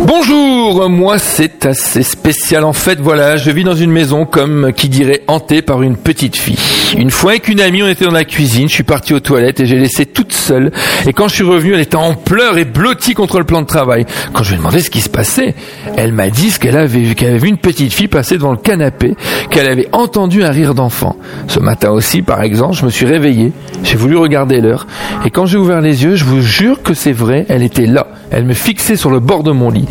Bonjour, 0.06 0.53
moi 0.72 1.18
c'est 1.18 1.66
assez 1.66 2.02
spécial 2.02 2.64
en 2.64 2.72
fait, 2.72 2.98
voilà, 2.98 3.36
je 3.36 3.50
vis 3.50 3.64
dans 3.64 3.74
une 3.74 3.90
maison 3.90 4.24
comme 4.24 4.72
qui 4.74 4.88
dirait 4.88 5.20
hantée 5.26 5.60
par 5.60 5.82
une 5.82 5.96
petite 5.96 6.36
fille. 6.36 6.58
Une 6.96 7.10
fois 7.10 7.32
avec 7.32 7.48
une 7.48 7.60
amie, 7.60 7.82
on 7.82 7.88
était 7.88 8.06
dans 8.06 8.10
la 8.10 8.24
cuisine, 8.24 8.68
je 8.68 8.74
suis 8.74 8.82
parti 8.82 9.12
aux 9.12 9.20
toilettes 9.20 9.60
et 9.60 9.66
j'ai 9.66 9.76
laissé 9.76 10.06
toute 10.06 10.32
seule. 10.32 10.72
Et 11.06 11.12
quand 11.12 11.28
je 11.28 11.34
suis 11.34 11.44
revenu, 11.44 11.74
elle 11.74 11.80
était 11.80 11.96
en 11.96 12.14
pleurs 12.14 12.56
et 12.56 12.64
blottie 12.64 13.14
contre 13.14 13.38
le 13.38 13.44
plan 13.44 13.60
de 13.60 13.66
travail. 13.66 14.06
Quand 14.32 14.42
je 14.42 14.50
lui 14.50 14.54
ai 14.54 14.58
demandé 14.58 14.80
ce 14.80 14.90
qui 14.90 15.00
se 15.00 15.08
passait, 15.08 15.54
elle 15.96 16.12
m'a 16.12 16.30
dit 16.30 16.50
ce 16.50 16.58
qu'elle 16.58 16.76
avait 16.76 17.00
vu, 17.00 17.14
qu'elle 17.14 17.30
avait 17.30 17.38
vu 17.38 17.48
une 17.48 17.58
petite 17.58 17.92
fille 17.92 18.08
passer 18.08 18.36
devant 18.36 18.52
le 18.52 18.58
canapé, 18.58 19.14
qu'elle 19.50 19.68
avait 19.68 19.88
entendu 19.92 20.44
un 20.44 20.50
rire 20.50 20.74
d'enfant. 20.74 21.16
Ce 21.48 21.60
matin 21.60 21.90
aussi, 21.90 22.22
par 22.22 22.42
exemple, 22.42 22.74
je 22.74 22.84
me 22.84 22.90
suis 22.90 23.06
réveillé, 23.06 23.52
j'ai 23.82 23.96
voulu 23.96 24.16
regarder 24.16 24.60
l'heure, 24.60 24.86
et 25.24 25.30
quand 25.30 25.46
j'ai 25.46 25.58
ouvert 25.58 25.80
les 25.80 26.04
yeux, 26.04 26.16
je 26.16 26.24
vous 26.24 26.40
jure 26.40 26.82
que 26.82 26.94
c'est 26.94 27.12
vrai, 27.12 27.44
elle 27.48 27.62
était 27.62 27.86
là. 27.86 28.06
Elle 28.30 28.44
me 28.44 28.54
fixait 28.54 28.96
sur 28.96 29.10
le 29.10 29.20
bord 29.20 29.42
de 29.42 29.52
mon 29.52 29.70
lit. 29.70 29.86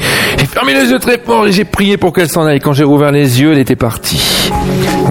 Fermé 0.65 0.81
les 0.81 0.91
yeux 0.91 0.99
très 0.99 1.17
fort 1.17 1.47
et 1.47 1.51
j'ai 1.51 1.65
prié 1.65 1.97
pour 1.97 2.13
qu'elle 2.13 2.29
s'en 2.29 2.45
aille. 2.45 2.59
Quand 2.59 2.73
j'ai 2.73 2.83
rouvert 2.83 3.11
les 3.11 3.41
yeux, 3.41 3.51
elle 3.51 3.59
était 3.59 3.75
partie. 3.75 4.49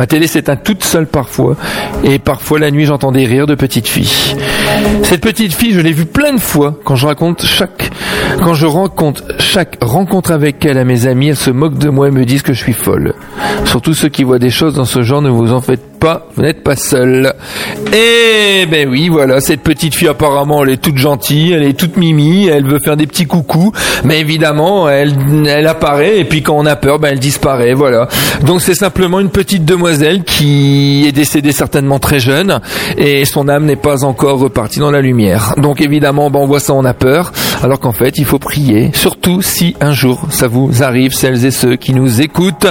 Ma 0.03 0.09
télé 0.09 0.27
s'éteint 0.27 0.57
toute 0.57 0.83
seule 0.83 1.07
parfois, 1.07 1.55
et 2.03 2.19
parfois 2.19 2.59
la 2.59 2.73
nuit 2.73 2.87
j'entends 2.87 3.13
des 3.13 3.25
rires 3.25 3.47
de 3.47 3.55
petites 3.55 3.87
filles. 3.87 4.35
Cette 5.05 5.21
petite 5.21 5.55
fille, 5.55 5.71
je 5.71 5.81
l'ai 5.81 5.93
vue 5.93 6.07
plein 6.07 6.35
de 6.35 6.41
fois 6.41 6.77
quand 6.85 6.97
je 6.97 7.07
raconte 7.07 7.47
chaque, 7.47 7.93
Quand 8.39 8.55
je 8.55 8.67
rencontre 8.67 9.23
chaque 9.39 9.79
rencontre 9.81 10.33
avec 10.33 10.65
elle 10.65 10.79
à 10.79 10.85
mes 10.85 11.07
amis, 11.07 11.29
elle 11.29 11.37
se 11.37 11.53
moque 11.53 11.79
de 11.79 11.89
moi 11.89 12.09
et 12.09 12.11
me 12.11 12.25
disent 12.25 12.43
que 12.43 12.53
je 12.53 12.59
suis 12.59 12.73
folle. 12.73 13.15
Surtout 13.65 13.95
ceux 13.95 14.09
qui 14.09 14.25
voient 14.25 14.41
des 14.41 14.51
choses 14.51 14.75
dans 14.75 14.85
ce 14.85 15.03
genre, 15.03 15.23
ne 15.23 15.31
vous 15.31 15.53
en 15.53 15.61
faites 15.61 15.93
pas, 16.01 16.27
vous 16.35 16.43
n'êtes 16.43 16.65
pas 16.65 16.75
seul. 16.75 17.33
Et 17.93 18.67
ben 18.67 18.89
oui, 18.89 19.09
voilà, 19.09 19.41
cette 19.41 19.61
petite 19.61 19.95
fille 19.95 20.09
apparemment, 20.09 20.65
elle 20.65 20.71
est 20.71 20.83
toute 20.83 20.97
gentille, 20.97 21.53
elle 21.53 21.63
est 21.63 21.79
toute 21.79 21.97
mimi, 21.97 22.49
elle 22.49 22.67
veut 22.67 22.81
faire 22.85 22.97
des 22.97 23.07
petits 23.07 23.27
coucous, 23.27 23.71
mais 24.03 24.19
évidemment, 24.19 24.89
elle, 24.89 25.15
elle 25.47 25.69
apparaît. 25.69 26.19
Et 26.19 26.25
puis 26.25 26.43
quand 26.43 26.57
on 26.57 26.67
a 26.67 26.75
peur, 26.75 26.99
ben 26.99 27.11
elle 27.13 27.21
disparaît, 27.21 27.75
voilà. 27.75 28.09
Donc 28.45 28.63
c'est 28.63 28.75
simplement 28.75 29.21
une 29.21 29.31
petite 29.31 29.65
demoiselle 29.65 29.92
qui 30.25 31.05
est 31.07 31.13
décédée 31.13 31.53
certainement 31.53 31.99
très 31.99 32.21
jeune 32.21 32.61
et 32.97 33.25
son 33.25 33.49
âme 33.49 33.65
n'est 33.65 33.77
pas 33.77 34.05
encore 34.05 34.39
repartie 34.39 34.79
dans 34.79 34.91
la 34.91 35.01
lumière. 35.01 35.55
Donc 35.59 35.81
évidemment, 35.81 36.31
ben 36.31 36.41
on 36.41 36.47
voit 36.47 36.61
ça, 36.61 36.75
on 36.75 36.85
a 36.85 36.95
peur, 36.95 37.33
alors 37.63 37.81
qu'en 37.81 37.93
fait, 37.93 38.19
il 38.19 38.25
faut 38.25 38.39
prier, 38.39 38.91
surtout 38.95 39.43
si 39.43 39.77
un 39.81 39.93
jour 39.93 40.27
ça 40.31 40.49
vous 40.49 40.83
arrive, 40.83 41.13
celles 41.13 41.45
et 41.45 41.51
ceux 41.51 41.77
qui 41.77 41.93
nous 41.93 42.21
écoutent, 42.21 42.67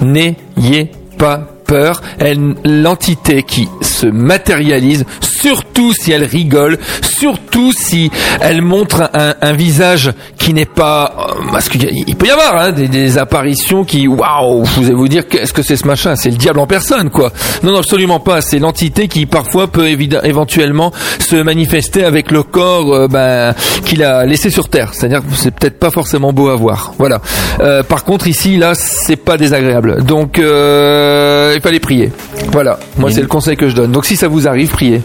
n'ayez 0.00 0.90
pas 1.18 1.53
peur, 1.66 2.00
elle, 2.18 2.54
l'entité 2.64 3.42
qui 3.42 3.68
se 3.80 4.06
matérialise, 4.06 5.04
surtout 5.20 5.92
si 5.92 6.12
elle 6.12 6.24
rigole, 6.24 6.78
surtout 7.02 7.72
si 7.72 8.10
elle 8.40 8.62
montre 8.62 9.10
un, 9.14 9.34
un 9.40 9.52
visage 9.52 10.12
qui 10.38 10.54
n'est 10.54 10.64
pas, 10.64 11.14
euh, 11.18 11.42
parce 11.52 11.68
qu'il 11.68 12.16
peut 12.16 12.26
y 12.26 12.30
avoir 12.30 12.56
hein, 12.56 12.72
des, 12.72 12.88
des 12.88 13.18
apparitions 13.18 13.84
qui, 13.84 14.06
waouh, 14.08 14.64
vous 14.64 14.84
allez 14.84 14.94
vous 14.94 15.08
dire 15.08 15.26
qu'est-ce 15.28 15.52
que 15.52 15.62
c'est 15.62 15.76
ce 15.76 15.86
machin, 15.86 16.16
c'est 16.16 16.30
le 16.30 16.36
diable 16.36 16.60
en 16.60 16.66
personne 16.66 17.10
quoi. 17.10 17.32
Non, 17.62 17.76
absolument 17.76 18.20
pas. 18.20 18.40
C'est 18.40 18.58
l'entité 18.58 19.08
qui 19.08 19.26
parfois 19.26 19.68
peut 19.68 19.88
éventuellement 19.88 20.92
se 21.18 21.36
manifester 21.36 22.04
avec 22.04 22.30
le 22.30 22.42
corps 22.42 22.92
euh, 22.92 23.08
ben, 23.08 23.54
qu'il 23.84 24.02
a 24.02 24.24
laissé 24.26 24.50
sur 24.50 24.68
terre. 24.68 24.90
C'est-à-dire 24.92 25.22
c'est 25.34 25.54
peut-être 25.54 25.78
pas 25.78 25.90
forcément 25.90 26.32
beau 26.32 26.48
à 26.48 26.56
voir. 26.56 26.92
Voilà. 26.98 27.20
Euh, 27.60 27.82
par 27.82 28.04
contre 28.04 28.26
ici, 28.26 28.56
là, 28.56 28.74
c'est 28.74 29.16
pas 29.16 29.36
désagréable. 29.36 30.04
Donc 30.04 30.38
euh, 30.38 31.54
fallait 31.64 31.80
prier. 31.80 32.12
Voilà. 32.52 32.78
Moi, 32.98 33.08
Une- 33.10 33.14
c'est 33.16 33.20
le 33.22 33.26
conseil 33.26 33.56
que 33.56 33.68
je 33.68 33.74
donne. 33.74 33.90
Donc 33.92 34.04
si 34.06 34.16
ça 34.16 34.28
vous 34.28 34.46
arrive, 34.46 34.70
priez. 34.70 35.02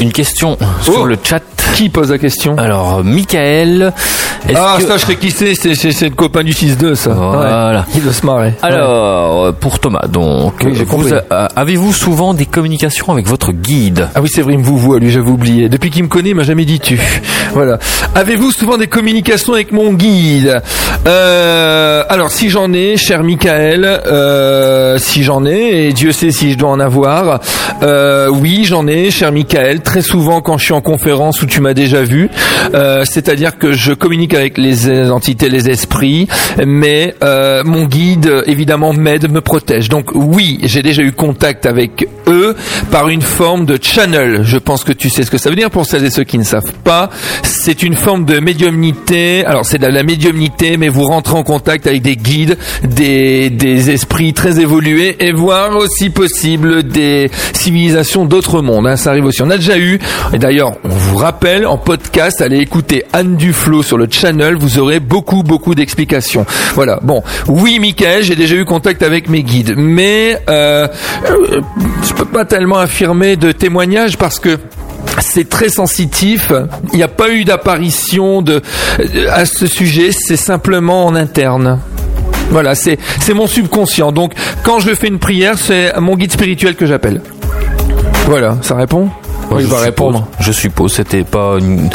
Une 0.00 0.12
question 0.12 0.56
sur 0.82 1.00
Oh. 1.00 1.04
le 1.06 1.16
chat. 1.22 1.40
Qui 1.74 1.88
pose 1.88 2.10
la 2.10 2.18
question 2.18 2.56
Alors, 2.56 3.02
Michael. 3.04 3.92
Ah, 4.54 4.76
que- 4.78 4.84
ça, 4.86 4.96
je 4.96 5.02
serais 5.02 5.16
qui 5.16 5.30
c'est 5.30 5.54
C'est 5.54 6.08
le 6.08 6.14
copain 6.14 6.42
du 6.44 6.52
6-2, 6.52 6.94
ça. 6.94 7.10
Voilà. 7.10 7.78
Ouais. 7.80 7.84
Il 7.96 8.02
doit 8.04 8.12
se 8.12 8.24
marrer. 8.24 8.52
Alors, 8.62 9.46
euh, 9.46 9.52
pour 9.52 9.78
Thomas, 9.80 10.06
donc, 10.08 10.54
Oui, 10.64 10.72
j'ai 10.74 10.84
vous 10.84 10.96
compris. 10.98 11.12
a- 11.30 11.48
avez-vous 11.56 11.92
souvent 11.92 12.32
des 12.34 12.46
communications 12.46 13.10
avec 13.12 13.26
votre 13.26 13.52
guide? 13.52 14.08
Ah 14.14 14.20
oui, 14.20 14.28
c'est 14.32 14.42
vrai, 14.42 14.52
il 14.52 14.58
me 14.60 14.64
vous 14.64 14.78
voit, 14.78 14.98
lui, 15.00 15.10
j'avais 15.10 15.30
oublié. 15.30 15.68
Depuis 15.68 15.90
qu'il 15.90 16.04
me 16.04 16.08
connaît, 16.08 16.30
il 16.30 16.36
m'a 16.36 16.42
jamais 16.44 16.64
dit 16.64 16.78
tu. 16.78 17.00
Voilà. 17.54 17.78
Avez-vous 18.14 18.52
souvent 18.52 18.76
des 18.76 18.86
communications 18.86 19.54
avec 19.54 19.72
mon 19.72 19.92
guide? 19.94 20.60
Euh, 21.06 22.04
Alors, 22.08 22.30
si 22.30 22.50
j'en 22.50 22.72
ai, 22.72 22.96
cher 22.96 23.22
Michael, 23.24 23.84
euh, 23.84 24.98
si 24.98 25.22
j'en 25.22 25.44
ai, 25.46 25.88
et 25.88 25.92
Dieu 25.92 26.12
sait 26.12 26.30
si 26.30 26.52
je 26.52 26.58
dois 26.58 26.70
en 26.70 26.80
avoir, 26.80 27.40
euh, 27.82 28.28
oui, 28.28 28.64
j'en 28.64 28.86
ai, 28.86 29.10
cher 29.10 29.32
Michael, 29.32 29.80
très 29.82 30.02
souvent 30.02 30.40
quand 30.40 30.58
je 30.58 30.64
suis 30.64 30.74
en 30.74 30.80
conférence 30.82 31.40
où 31.42 31.46
tu 31.46 31.60
m'as 31.64 31.74
déjà 31.74 32.02
vu, 32.02 32.28
euh, 32.74 33.04
c'est-à-dire 33.04 33.58
que 33.58 33.72
je 33.72 33.92
communique 33.94 34.34
avec 34.34 34.58
les 34.58 35.10
entités, 35.10 35.48
les 35.48 35.68
esprits, 35.70 36.28
mais 36.64 37.14
euh, 37.22 37.62
mon 37.64 37.86
guide, 37.86 38.42
évidemment, 38.46 38.92
m'aide, 38.92 39.30
me 39.30 39.40
protège. 39.40 39.88
Donc 39.88 40.10
oui, 40.14 40.58
j'ai 40.64 40.82
déjà 40.82 41.02
eu 41.02 41.12
contact 41.12 41.64
avec 41.66 42.06
eux 42.28 42.54
par 42.90 43.08
une 43.08 43.22
forme 43.22 43.64
de 43.64 43.78
channel. 43.80 44.42
Je 44.44 44.58
pense 44.58 44.84
que 44.84 44.92
tu 44.92 45.08
sais 45.08 45.22
ce 45.24 45.30
que 45.30 45.38
ça 45.38 45.48
veut 45.50 45.56
dire 45.56 45.70
pour 45.70 45.86
celles 45.86 46.04
et 46.04 46.10
ceux 46.10 46.24
qui 46.24 46.38
ne 46.38 46.44
savent 46.44 46.72
pas. 46.84 47.08
C'est 47.42 47.82
une 47.82 47.94
forme 47.96 48.24
de 48.26 48.38
médiumnité. 48.40 49.44
Alors 49.46 49.64
c'est 49.64 49.78
de 49.78 49.86
la 49.86 50.02
médiumnité, 50.02 50.76
mais 50.76 50.88
vous 50.90 51.04
rentrez 51.04 51.34
en 51.36 51.42
contact 51.42 51.86
avec 51.86 52.02
des 52.02 52.16
guides, 52.16 52.58
des, 52.84 53.48
des 53.50 53.90
esprits 53.90 54.34
très 54.34 54.60
évolués 54.60 55.16
et 55.20 55.32
voire 55.32 55.74
aussi 55.76 56.10
possible 56.10 56.82
des 56.82 57.30
civilisations 57.54 58.26
d'autres 58.26 58.60
mondes. 58.60 58.86
hein. 58.86 58.96
Ça 58.96 59.10
arrive 59.10 59.24
aussi. 59.24 59.42
On 59.42 59.50
a 59.50 59.56
déjà 59.56 59.78
eu, 59.78 59.98
et 60.34 60.38
d'ailleurs 60.38 60.72
on 60.84 60.88
vous 60.88 61.16
rappelle 61.16 61.53
en 61.62 61.78
podcast, 61.78 62.40
allez 62.40 62.58
écouter 62.58 63.04
Anne 63.12 63.36
Duflo 63.36 63.84
sur 63.84 63.96
le 63.96 64.08
channel, 64.10 64.56
vous 64.56 64.78
aurez 64.78 64.98
beaucoup 64.98 65.44
beaucoup 65.44 65.76
d'explications. 65.76 66.44
Voilà. 66.74 66.98
Bon, 67.02 67.22
oui, 67.46 67.78
Michael, 67.78 68.24
j'ai 68.24 68.34
déjà 68.34 68.56
eu 68.56 68.64
contact 68.64 69.02
avec 69.02 69.28
mes 69.28 69.44
guides, 69.44 69.74
mais 69.76 70.40
euh, 70.50 70.88
euh, 71.30 71.60
je 72.02 72.12
peux 72.14 72.24
pas 72.24 72.44
tellement 72.44 72.78
affirmer 72.78 73.36
de 73.36 73.52
témoignage 73.52 74.18
parce 74.18 74.40
que 74.40 74.58
c'est 75.20 75.48
très 75.48 75.68
sensitif. 75.68 76.50
Il 76.92 76.96
n'y 76.96 77.04
a 77.04 77.08
pas 77.08 77.30
eu 77.30 77.44
d'apparition 77.44 78.42
de 78.42 78.60
à 79.30 79.44
ce 79.44 79.68
sujet. 79.68 80.10
C'est 80.12 80.36
simplement 80.36 81.06
en 81.06 81.14
interne. 81.14 81.78
Voilà, 82.50 82.74
c'est 82.74 82.98
mon 83.32 83.46
subconscient. 83.46 84.10
Donc, 84.10 84.32
quand 84.64 84.80
je 84.80 84.92
fais 84.94 85.06
une 85.06 85.20
prière, 85.20 85.56
c'est 85.56 85.92
mon 86.00 86.16
guide 86.16 86.32
spirituel 86.32 86.74
que 86.74 86.86
j'appelle. 86.86 87.20
Voilà, 88.26 88.58
ça 88.62 88.74
répond? 88.74 89.10
Moi, 89.50 89.60
il 89.60 89.64
je 89.66 89.70
va 89.70 89.76
suppose- 89.76 89.84
répondre. 89.84 90.26
Je 90.40 90.52
suppose, 90.52 90.92
c'était 90.94 91.22
pas 91.24 91.56
une, 91.58 91.88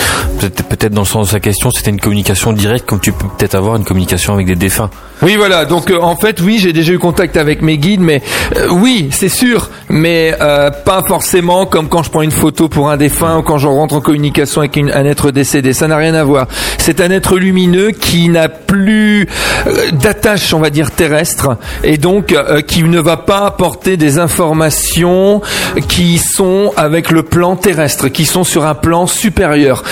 peut-être 0.69 0.93
dans 0.93 1.01
le 1.01 1.07
sens 1.07 1.27
de 1.27 1.31
sa 1.33 1.39
question, 1.39 1.71
c'était 1.71 1.89
une 1.91 1.99
communication 1.99 2.53
directe, 2.53 2.85
comme 2.87 2.99
tu 2.99 3.11
peux 3.11 3.27
peut-être 3.37 3.55
avoir 3.55 3.75
une 3.75 3.83
communication 3.83 4.33
avec 4.33 4.45
des 4.47 4.55
défunts. 4.55 4.89
Oui, 5.21 5.35
voilà. 5.35 5.65
Donc, 5.65 5.91
euh, 5.91 5.99
en 5.99 6.15
fait, 6.15 6.39
oui, 6.39 6.59
j'ai 6.59 6.71
déjà 6.71 6.93
eu 6.93 6.99
contact 6.99 7.35
avec 7.35 7.61
mes 7.61 7.77
guides, 7.77 7.99
mais 7.99 8.21
euh, 8.55 8.67
oui, 8.71 9.09
c'est 9.11 9.27
sûr, 9.27 9.69
mais 9.89 10.33
euh, 10.39 10.69
pas 10.71 11.01
forcément 11.05 11.65
comme 11.65 11.89
quand 11.89 12.03
je 12.03 12.09
prends 12.09 12.21
une 12.21 12.31
photo 12.31 12.69
pour 12.69 12.89
un 12.89 12.95
défunt 12.95 13.39
ou 13.39 13.41
quand 13.41 13.57
je 13.57 13.67
rentre 13.67 13.95
en 13.95 14.01
communication 14.01 14.61
avec 14.61 14.77
une- 14.77 14.91
un 14.91 15.03
être 15.05 15.31
décédé. 15.31 15.73
Ça 15.73 15.87
n'a 15.89 15.97
rien 15.97 16.13
à 16.13 16.23
voir. 16.23 16.47
C'est 16.77 17.01
un 17.01 17.11
être 17.11 17.37
lumineux 17.37 17.91
qui 17.91 18.29
n'a 18.29 18.47
plus 18.47 19.27
euh, 19.67 19.91
d'attache, 19.91 20.53
on 20.53 20.59
va 20.59 20.69
dire 20.69 20.91
terrestre, 20.91 21.57
et 21.83 21.97
donc 21.97 22.31
euh, 22.31 22.61
qui 22.61 22.83
ne 22.83 22.99
va 23.01 23.17
pas 23.17 23.45
apporter 23.45 23.97
des 23.97 24.19
informations 24.19 25.41
qui 25.89 26.17
sont 26.17 26.71
avec 26.77 27.11
le 27.11 27.23
plan 27.23 27.38
terrestre, 27.55 28.07
qui 28.09 28.25
sont 28.25 28.43
sur 28.43 28.65
un 28.65 28.75
plan 28.75 29.07
supérieur. 29.07 29.83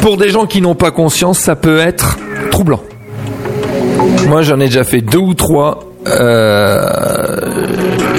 Pour 0.00 0.16
des 0.16 0.28
gens 0.30 0.46
qui 0.46 0.60
n'ont 0.60 0.74
pas 0.74 0.90
conscience, 0.90 1.38
ça 1.38 1.56
peut 1.56 1.78
être 1.78 2.18
troublant. 2.50 2.80
Moi, 4.28 4.42
j'en 4.42 4.58
ai 4.60 4.66
déjà 4.66 4.84
fait 4.84 5.00
deux 5.00 5.18
ou 5.18 5.34
trois. 5.34 5.80
Euh, 6.06 6.86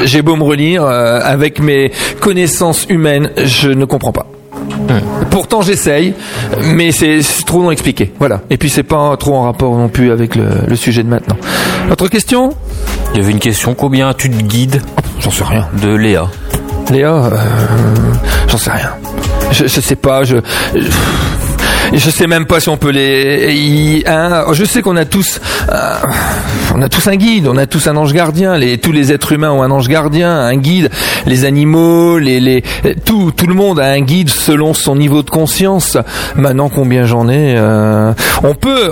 J'ai 0.04 0.22
beau 0.22 0.36
me 0.36 0.44
relire, 0.44 0.84
euh, 0.86 1.20
avec 1.24 1.60
mes 1.60 1.92
connaissances 2.20 2.86
humaines, 2.90 3.32
je 3.44 3.70
ne 3.70 3.86
comprends 3.86 4.12
pas. 4.12 4.28
Pourtant, 5.32 5.62
j'essaye, 5.62 6.14
mais 6.74 6.92
c'est 6.92 7.20
trop 7.46 7.62
long 7.62 7.70
à 7.70 7.72
expliquer. 7.74 8.12
Voilà. 8.20 8.42
Et 8.50 8.58
puis, 8.58 8.70
c'est 8.70 8.84
pas 8.84 9.16
trop 9.18 9.36
en 9.36 9.44
rapport 9.44 9.76
non 9.76 9.90
plus 9.90 10.12
avec 10.12 10.36
le, 10.36 10.46
le 10.68 10.76
sujet 10.76 11.04
de 11.04 11.10
maintenant. 11.10 11.38
Autre 11.92 12.08
question? 12.08 12.54
Il 13.14 13.20
y 13.20 13.24
avait 13.24 13.32
une 13.32 13.40
question, 13.40 13.74
combien 13.74 14.10
as-tu 14.10 14.30
de 14.30 14.42
guides? 14.42 14.82
J'en 15.20 15.32
sais 15.32 15.44
rien. 15.44 15.68
de 15.82 15.90
Léa 15.96 16.28
Léa, 16.92 17.10
euh, 17.14 17.30
j'en 18.48 18.58
sais 18.58 18.72
rien. 18.72 18.92
Je, 19.52 19.66
je 19.68 19.82
sais 19.82 19.96
pas. 19.96 20.24
Je, 20.24 20.38
je 21.94 22.10
sais 22.10 22.28
même 22.28 22.46
pas 22.46 22.60
si 22.60 22.70
on 22.70 22.78
peut 22.78 22.90
les. 22.92 24.04
hein, 24.08 24.46
je 24.54 24.66
sais 24.66 24.82
qu'on 24.82 24.96
a 24.96 25.06
tous, 25.06 25.40
euh, 25.70 25.94
on 26.78 26.82
a 26.82 26.90
tous 26.90 27.08
un 27.08 27.16
guide, 27.16 27.48
on 27.48 27.56
a 27.56 27.68
tous 27.68 27.88
un 27.88 27.96
ange 27.96 28.12
gardien. 28.12 28.58
Les, 28.58 28.78
tous 28.78 28.92
les 28.92 29.14
êtres 29.14 29.32
humains 29.32 29.50
ont 29.50 29.64
un 29.64 29.72
ange 29.72 29.88
gardien, 29.88 30.38
un 30.38 30.58
guide. 30.58 30.90
Les 31.26 31.46
animaux, 31.46 32.20
les, 32.20 32.42
les, 32.42 32.64
tout, 33.06 33.32
le 33.48 33.54
monde 33.54 33.80
a 33.80 33.86
un 33.86 34.02
guide 34.02 34.30
selon 34.30 34.74
son 34.74 34.98
niveau 34.98 35.24
de 35.24 35.30
conscience. 35.30 35.98
Maintenant, 36.36 36.68
combien 36.68 37.06
j'en 37.06 37.30
ai 37.30 37.56
euh, 37.58 38.12
On 38.44 38.56
peut, 38.56 38.92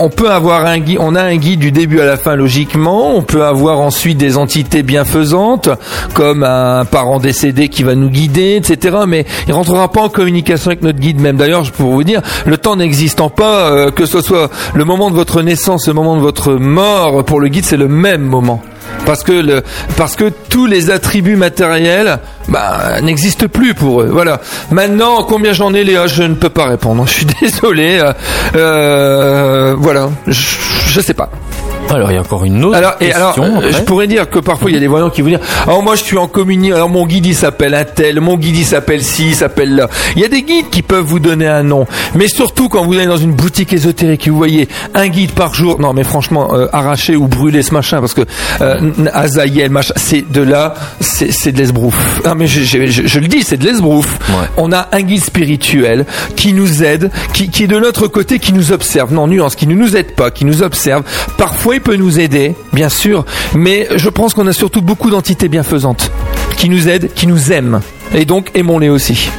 on 0.00 0.08
peut 0.08 0.28
avoir 0.28 0.66
un 0.66 0.80
guide. 0.80 0.98
On 1.00 1.14
a 1.14 1.22
un 1.22 1.36
guide 1.36 1.60
du 1.60 1.70
début 1.70 2.00
à 2.00 2.04
la 2.04 2.16
fin 2.16 2.34
logiquement. 2.34 3.14
On 3.14 3.22
peut 3.22 3.44
avoir 3.44 3.78
ensuite 3.78 4.18
des 4.18 4.36
entités 4.36 4.82
bienfaisantes, 4.82 5.68
comme 6.14 6.42
un 6.42 6.84
parent 6.84 7.20
décédé 7.20 7.68
qui 7.68 7.84
va 7.84 7.94
nous 7.94 8.10
guider, 8.10 8.56
etc. 8.56 8.98
Mais 9.06 9.24
il 9.46 9.54
rentrera 9.54 9.92
pas 9.92 10.02
en 10.02 10.08
communication 10.08 10.70
avec 10.70 10.82
notre 10.82 10.98
guide 10.98 11.20
même. 11.20 11.36
D'ailleurs, 11.36 11.62
je 11.62 11.70
pour 11.70 11.92
vous 11.92 12.02
dire, 12.02 12.22
le 12.44 12.58
temps 12.58 12.74
n'existant 12.74 13.30
pas, 13.30 13.70
euh, 13.70 13.92
que 13.92 14.04
ce 14.04 14.20
soit 14.20 14.50
le 14.74 14.84
moment 14.84 15.10
de 15.10 15.14
votre 15.14 15.42
naissance, 15.42 15.86
le 15.86 15.94
moment 15.94 16.16
de 16.16 16.22
votre 16.22 16.54
mort, 16.54 17.19
pour 17.22 17.40
le 17.40 17.48
guide, 17.48 17.64
c'est 17.64 17.76
le 17.76 17.88
même 17.88 18.22
moment. 18.22 18.62
Parce 19.06 19.22
que 19.24 20.28
tous 20.48 20.66
les 20.66 20.90
attributs 20.90 21.36
matériels 21.36 22.18
bah, 22.48 23.00
n'existent 23.02 23.46
plus 23.48 23.74
pour 23.74 24.02
eux. 24.02 24.08
Voilà. 24.12 24.40
Maintenant, 24.70 25.22
combien 25.22 25.52
j'en 25.52 25.72
ai, 25.74 25.84
Léa 25.84 26.06
Je 26.06 26.22
ne 26.22 26.34
peux 26.34 26.48
pas 26.50 26.66
répondre. 26.66 27.04
Je 27.08 27.12
suis 27.12 27.26
désolé. 27.40 27.98
euh, 28.02 28.12
euh, 28.56 29.74
voilà. 29.78 30.10
Je, 30.26 30.56
je 30.88 31.00
sais 31.00 31.14
pas. 31.14 31.30
Alors, 31.90 32.10
il 32.10 32.14
y 32.14 32.18
a 32.18 32.20
encore 32.20 32.44
une 32.44 32.64
autre 32.64 32.76
Alors, 32.76 32.94
et 33.00 33.06
question. 33.06 33.24
alors, 33.24 33.38
euh, 33.38 33.56
après. 33.58 33.72
je 33.72 33.80
pourrais 33.82 34.06
dire 34.06 34.28
que 34.30 34.38
parfois 34.38 34.70
il 34.70 34.74
y 34.74 34.76
a 34.76 34.80
des 34.80 34.86
voyants 34.86 35.10
qui 35.10 35.22
vont 35.22 35.28
dire, 35.28 35.40
alors 35.66 35.82
moi 35.82 35.94
je 35.96 36.02
suis 36.02 36.16
en 36.18 36.28
communion, 36.28 36.74
alors 36.76 36.88
mon 36.88 37.06
guide 37.06 37.26
il 37.26 37.34
s'appelle 37.34 37.74
un 37.74 37.84
tel, 37.84 38.20
mon 38.20 38.36
guide 38.36 38.56
il 38.56 38.64
s'appelle 38.64 39.02
ci, 39.02 39.28
il 39.28 39.34
s'appelle 39.34 39.74
là. 39.74 39.88
Il 40.16 40.22
y 40.22 40.24
a 40.24 40.28
des 40.28 40.42
guides 40.42 40.70
qui 40.70 40.82
peuvent 40.82 41.04
vous 41.04 41.18
donner 41.18 41.46
un 41.48 41.62
nom, 41.62 41.86
mais 42.14 42.28
surtout 42.28 42.68
quand 42.68 42.84
vous 42.84 42.94
allez 42.94 43.06
dans 43.06 43.16
une 43.16 43.32
boutique 43.32 43.72
ésotérique 43.72 44.26
et 44.26 44.30
vous 44.30 44.36
voyez 44.36 44.68
un 44.94 45.08
guide 45.08 45.32
par 45.32 45.54
jour, 45.54 45.80
non 45.80 45.92
mais 45.92 46.04
franchement, 46.04 46.54
euh, 46.54 46.66
arracher 46.72 47.16
ou 47.16 47.26
brûler 47.26 47.62
ce 47.62 47.74
machin, 47.74 48.00
parce 48.00 48.14
que 48.14 48.22
euh, 48.60 48.90
Azaïel, 49.12 49.70
machin, 49.70 49.94
c'est 49.96 50.30
de 50.30 50.42
là, 50.42 50.74
c'est 51.00 51.32
c'est 51.32 51.52
de 51.52 51.58
l'esbrouf. 51.58 52.22
Non 52.24 52.34
mais 52.34 52.46
je, 52.46 52.60
je- 52.62 52.86
je- 52.86 53.06
je 53.06 53.18
le 53.18 53.26
dis, 53.28 53.42
c'est 53.42 53.56
de 53.56 53.64
l'esbrouf. 53.64 54.18
Ouais. 54.30 54.46
On 54.56 54.72
a 54.72 54.88
un 54.92 55.02
guide 55.02 55.22
spirituel 55.24 56.06
qui 56.36 56.52
nous 56.52 56.82
aide, 56.84 57.10
qui, 57.32 57.48
qui 57.50 57.64
est 57.64 57.68
de 57.68 57.76
l'autre 57.76 58.06
côté, 58.06 58.38
qui 58.38 58.52
nous 58.52 58.72
observe. 58.72 59.12
Non, 59.12 59.26
nuance, 59.26 59.56
qui 59.56 59.66
ne 59.66 59.74
nous 59.74 59.96
aide 59.96 60.12
pas, 60.14 60.30
qui 60.30 60.44
nous 60.44 60.62
observe. 60.62 61.02
Parfois, 61.36 61.74
peut 61.80 61.96
nous 61.96 62.20
aider, 62.20 62.54
bien 62.72 62.88
sûr, 62.88 63.24
mais 63.54 63.88
je 63.96 64.08
pense 64.08 64.34
qu'on 64.34 64.46
a 64.46 64.52
surtout 64.52 64.82
beaucoup 64.82 65.10
d'entités 65.10 65.48
bienfaisantes 65.48 66.10
qui 66.56 66.68
nous 66.68 66.88
aident, 66.88 67.10
qui 67.14 67.26
nous 67.26 67.52
aiment. 67.52 67.80
Et 68.14 68.24
donc, 68.24 68.50
aimons-les 68.54 68.88
aussi. 68.88 69.30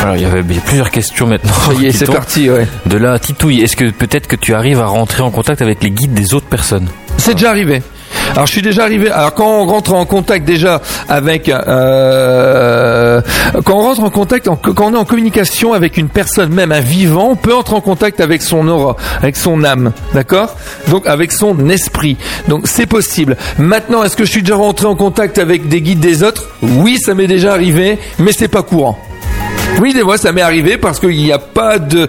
Alors, 0.00 0.16
il 0.16 0.22
y 0.22 0.24
avait 0.24 0.42
plusieurs 0.42 0.90
questions 0.90 1.26
maintenant. 1.26 1.52
Ça 1.52 1.72
y 1.74 1.86
est, 1.86 1.90
qui 1.90 1.96
c'est 1.96 2.06
parti, 2.06 2.50
ouais. 2.50 2.66
De 2.86 2.96
la 2.96 3.18
titouille, 3.18 3.60
est-ce 3.60 3.76
que 3.76 3.90
peut-être 3.90 4.26
que 4.26 4.36
tu 4.36 4.52
arrives 4.52 4.80
à 4.80 4.86
rentrer 4.86 5.22
en 5.22 5.30
contact 5.30 5.62
avec 5.62 5.82
les 5.82 5.90
guides 5.90 6.14
des 6.14 6.34
autres 6.34 6.46
personnes? 6.46 6.88
C'est 7.18 7.34
déjà 7.34 7.50
arrivé. 7.50 7.82
Alors 8.32 8.46
je 8.46 8.52
suis 8.52 8.62
déjà 8.62 8.84
arrivé. 8.84 9.10
Alors 9.10 9.34
quand 9.34 9.46
on 9.46 9.66
rentre 9.66 9.92
en 9.92 10.04
contact 10.06 10.46
déjà 10.46 10.80
avec, 11.08 11.48
euh, 11.50 13.20
quand 13.64 13.74
on 13.74 13.82
rentre 13.82 14.02
en 14.04 14.10
contact, 14.10 14.48
quand 14.74 14.86
on 14.90 14.94
est 14.94 14.98
en 14.98 15.04
communication 15.04 15.74
avec 15.74 15.98
une 15.98 16.08
personne, 16.08 16.50
même 16.52 16.72
un 16.72 16.80
vivant, 16.80 17.28
on 17.32 17.36
peut 17.36 17.54
entrer 17.54 17.76
en 17.76 17.80
contact 17.82 18.20
avec 18.20 18.40
son 18.42 18.66
aura, 18.68 18.96
avec 19.20 19.36
son 19.36 19.62
âme, 19.64 19.92
d'accord? 20.14 20.56
Donc 20.88 21.06
avec 21.06 21.30
son 21.30 21.68
esprit. 21.68 22.16
Donc 22.48 22.62
c'est 22.66 22.86
possible. 22.86 23.36
Maintenant, 23.58 24.02
est-ce 24.02 24.16
que 24.16 24.24
je 24.24 24.30
suis 24.30 24.42
déjà 24.42 24.56
rentré 24.56 24.86
en 24.86 24.94
contact 24.96 25.38
avec 25.38 25.68
des 25.68 25.82
guides 25.82 26.00
des 26.00 26.22
autres? 26.22 26.48
Oui, 26.62 26.96
ça 26.98 27.14
m'est 27.14 27.26
déjà 27.26 27.52
arrivé, 27.52 27.98
mais 28.18 28.32
c'est 28.32 28.48
pas 28.48 28.62
courant. 28.62 28.98
Oui, 29.80 29.92
des 29.94 30.00
fois, 30.02 30.16
ça 30.18 30.32
m'est 30.32 30.42
arrivé 30.42 30.76
parce 30.78 31.00
qu'il 31.00 31.16
n'y 31.16 31.32
a 31.32 31.38
pas 31.38 31.78
de, 31.78 32.08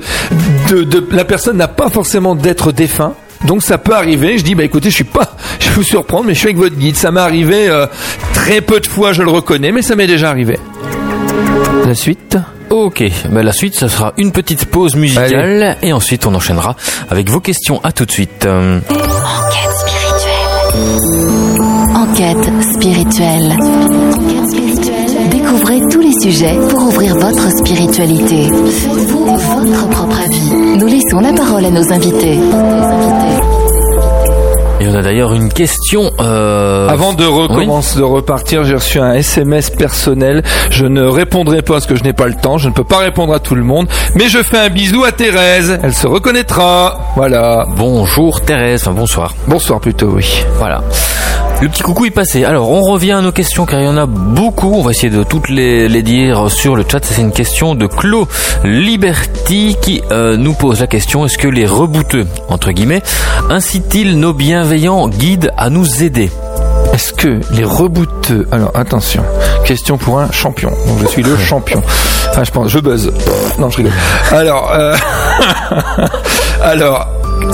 de, 0.70 0.84
de- 0.84 1.08
la 1.12 1.24
personne 1.26 1.58
n'a 1.58 1.68
pas 1.70 1.90
forcément 1.90 2.36
d'être 2.36 2.72
défunt. 2.72 3.14
Donc 3.46 3.64
ça 3.64 3.78
peut 3.78 3.94
arriver. 3.94 4.38
Je 4.38 4.44
dis 4.44 4.56
bah 4.56 4.64
écoutez, 4.64 4.90
je 4.90 4.96
suis 4.96 5.04
pas, 5.04 5.36
je 5.60 5.70
vais 5.70 5.76
vous 5.76 5.84
surprendre, 5.84 6.26
mais 6.26 6.34
je 6.34 6.40
suis 6.40 6.48
avec 6.48 6.58
votre 6.58 6.76
guide. 6.76 6.96
Ça 6.96 7.12
m'est 7.12 7.20
arrivé 7.22 7.68
euh, 7.70 7.88
très 8.34 8.62
peu 8.62 8.80
de 8.80 8.88
fois, 8.88 9.14
je 9.14 9.22
le 9.24 9.30
reconnais, 9.32 9.72
mais 9.72 9.82
ça 9.82 9.96
m'est 9.96 10.08
déjà 10.08 10.30
arrivé. 10.30 10.58
La 11.86 11.96
suite. 11.96 12.38
Ok, 12.70 13.04
ben 13.30 13.44
la 13.44 13.52
suite, 13.52 13.76
ça 13.76 13.88
sera 13.88 14.14
une 14.18 14.32
petite 14.32 14.66
pause 14.66 14.96
musicale 14.96 15.78
et 15.84 15.94
ensuite 15.94 16.26
on 16.26 16.34
enchaînera 16.34 16.76
avec 17.10 17.30
vos 17.30 17.40
questions. 17.40 17.80
À 17.84 17.92
tout 17.92 18.06
de 18.06 18.12
suite. 18.12 18.46
Euh, 18.46 18.80
Enquête 21.96 22.52
spirituelle. 22.74 23.56
Enquête 23.56 24.44
spirituelle. 24.48 25.30
Découvrez 25.30 25.82
tous 25.92 26.00
les 26.02 26.14
sujets 26.20 26.58
pour 26.70 26.84
ouvrir 26.88 27.16
votre 27.16 27.52
spiritualité. 27.58 28.48
Faites-vous 28.48 29.26
votre 29.66 29.88
propre 29.90 30.20
avis. 30.20 30.52
Nous 30.78 30.88
laissons 30.88 31.20
la 31.20 31.34
parole 31.34 31.66
à 31.66 31.70
nos 31.70 31.92
invités. 31.92 32.38
Et 34.82 34.88
on 34.88 34.96
a 34.96 35.02
d'ailleurs 35.02 35.34
une 35.34 35.48
question. 35.50 36.12
Euh, 36.20 36.90
Avant 36.90 37.14
de 37.14 37.24
recommencer, 37.24 38.00
de 38.00 38.04
repartir, 38.04 38.66
j'ai 38.66 38.74
reçu 38.76 39.00
un 39.00 39.14
SMS 39.14 39.70
personnel. 39.70 40.44
Je 40.72 40.86
ne 40.86 41.04
répondrai 41.04 41.62
pas 41.62 41.74
parce 41.76 41.86
que 41.86 41.96
je 41.96 42.04
n'ai 42.04 42.12
pas 42.14 42.28
le 42.28 42.34
temps. 42.34 42.58
Je 42.58 42.68
ne 42.68 42.74
peux 42.74 42.84
pas 42.84 42.98
répondre 42.98 43.34
à 43.34 43.40
tout 43.40 43.56
le 43.56 43.64
monde, 43.64 43.88
mais 44.16 44.28
je 44.28 44.40
fais 44.44 44.58
un 44.58 44.70
bisou 44.70 45.04
à 45.06 45.12
Thérèse. 45.14 45.80
Elle 45.82 45.94
se 45.94 46.08
reconnaîtra. 46.08 47.12
Voilà. 47.16 47.66
Bonjour 47.78 48.42
Thérèse, 48.42 48.82
enfin 48.82 48.92
bonsoir. 48.92 49.34
Bonsoir 49.48 49.80
plutôt, 49.80 50.08
oui. 50.08 50.44
Voilà. 50.58 50.84
Le 51.62 51.70
petit 51.70 51.84
coucou 51.84 52.06
est 52.06 52.12
passé. 52.12 52.44
Alors, 52.44 52.70
on 52.70 52.82
revient 52.82 53.14
à 53.14 53.22
nos 53.22 53.32
questions 53.32 53.66
car 53.66 53.80
il 53.80 53.86
y 53.86 53.88
en 53.88 53.96
a 53.98 54.06
beaucoup. 54.06 54.74
On 54.74 54.82
va 54.82 54.92
essayer 54.92 55.10
de 55.10 55.24
toutes 55.24 55.50
les, 55.50 55.88
les 55.88 56.02
dire 56.02 56.52
sur 56.52 56.76
le 56.76 56.84
chat. 56.90 57.00
C'est 57.04 57.22
une 57.22 57.32
question 57.32 57.74
de 57.74 57.88
Clo 57.88 58.28
Liberty 58.64 59.78
qui 59.82 60.02
euh, 60.12 60.36
nous 60.36 60.54
pose 60.54 60.82
la 60.82 60.88
question 60.88 61.26
est-ce 61.26 61.38
que 61.38 61.48
les 61.48 61.66
rebouteux, 61.66 62.28
entre 62.50 62.72
guillemets, 62.72 63.02
incitent-ils 63.50 64.20
nos 64.20 64.34
bienveillants 64.34 65.08
guides 65.08 65.52
à 65.58 65.70
nous 65.70 66.04
aider? 66.04 66.30
Est-ce 66.94 67.14
que 67.14 67.40
les 67.52 67.64
rebouteux... 67.64 68.48
Alors 68.52 68.72
attention, 68.76 69.24
question 69.66 69.98
pour 69.98 70.20
un 70.20 70.32
champion. 70.32 70.70
Donc 70.70 71.00
je 71.02 71.08
suis 71.08 71.24
le 71.24 71.36
champion. 71.50 71.82
Enfin 72.30 72.44
je 72.44 72.52
pense, 72.52 72.68
je 72.68 72.80
buzz. 72.80 73.12
Non 73.58 73.70
je 73.70 73.78
rigole. 73.78 73.94
Alors, 74.32 74.72
euh, 74.74 74.96
alors, 76.62 77.08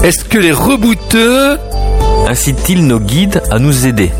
est-ce 0.03 0.25
que 0.25 0.37
les 0.37 0.51
rebouteux... 0.51 1.57
Incitent-ils 2.29 2.85
nos 2.85 2.99
guides 2.99 3.41
à 3.49 3.57
nous 3.57 3.87
aider 3.87 4.11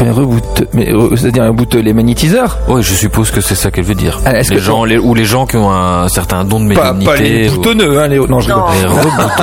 Les 0.00 0.10
rebouteux, 0.10 0.68
mais 0.72 0.92
euh, 0.92 1.16
c'est-à-dire 1.16 1.42
les 1.42 1.48
rebouteux, 1.48 1.80
les 1.80 1.92
magnétiseurs 1.92 2.56
Oui, 2.68 2.82
je 2.84 2.94
suppose 2.94 3.32
que 3.32 3.40
c'est 3.40 3.56
ça 3.56 3.72
qu'elle 3.72 3.84
veut 3.84 3.96
dire. 3.96 4.20
Ah, 4.24 4.34
les 4.34 4.44
que- 4.44 4.58
gens, 4.58 4.84
les- 4.84 4.96
ou 4.98 5.12
les 5.12 5.24
gens 5.24 5.44
qui 5.44 5.56
ont 5.56 5.68
un 5.72 6.08
certain 6.08 6.44
don 6.44 6.60
de 6.60 6.66
médiumnité. 6.66 7.04
pas 7.04 7.16
les 7.16 7.48
ou- 7.50 7.56
boutonneux, 7.56 8.00
hein, 8.00 8.06
les... 8.06 8.18
Non 8.18 8.38
je. 8.38 8.46
Les 8.48 8.54
rebouteux. 8.54 9.42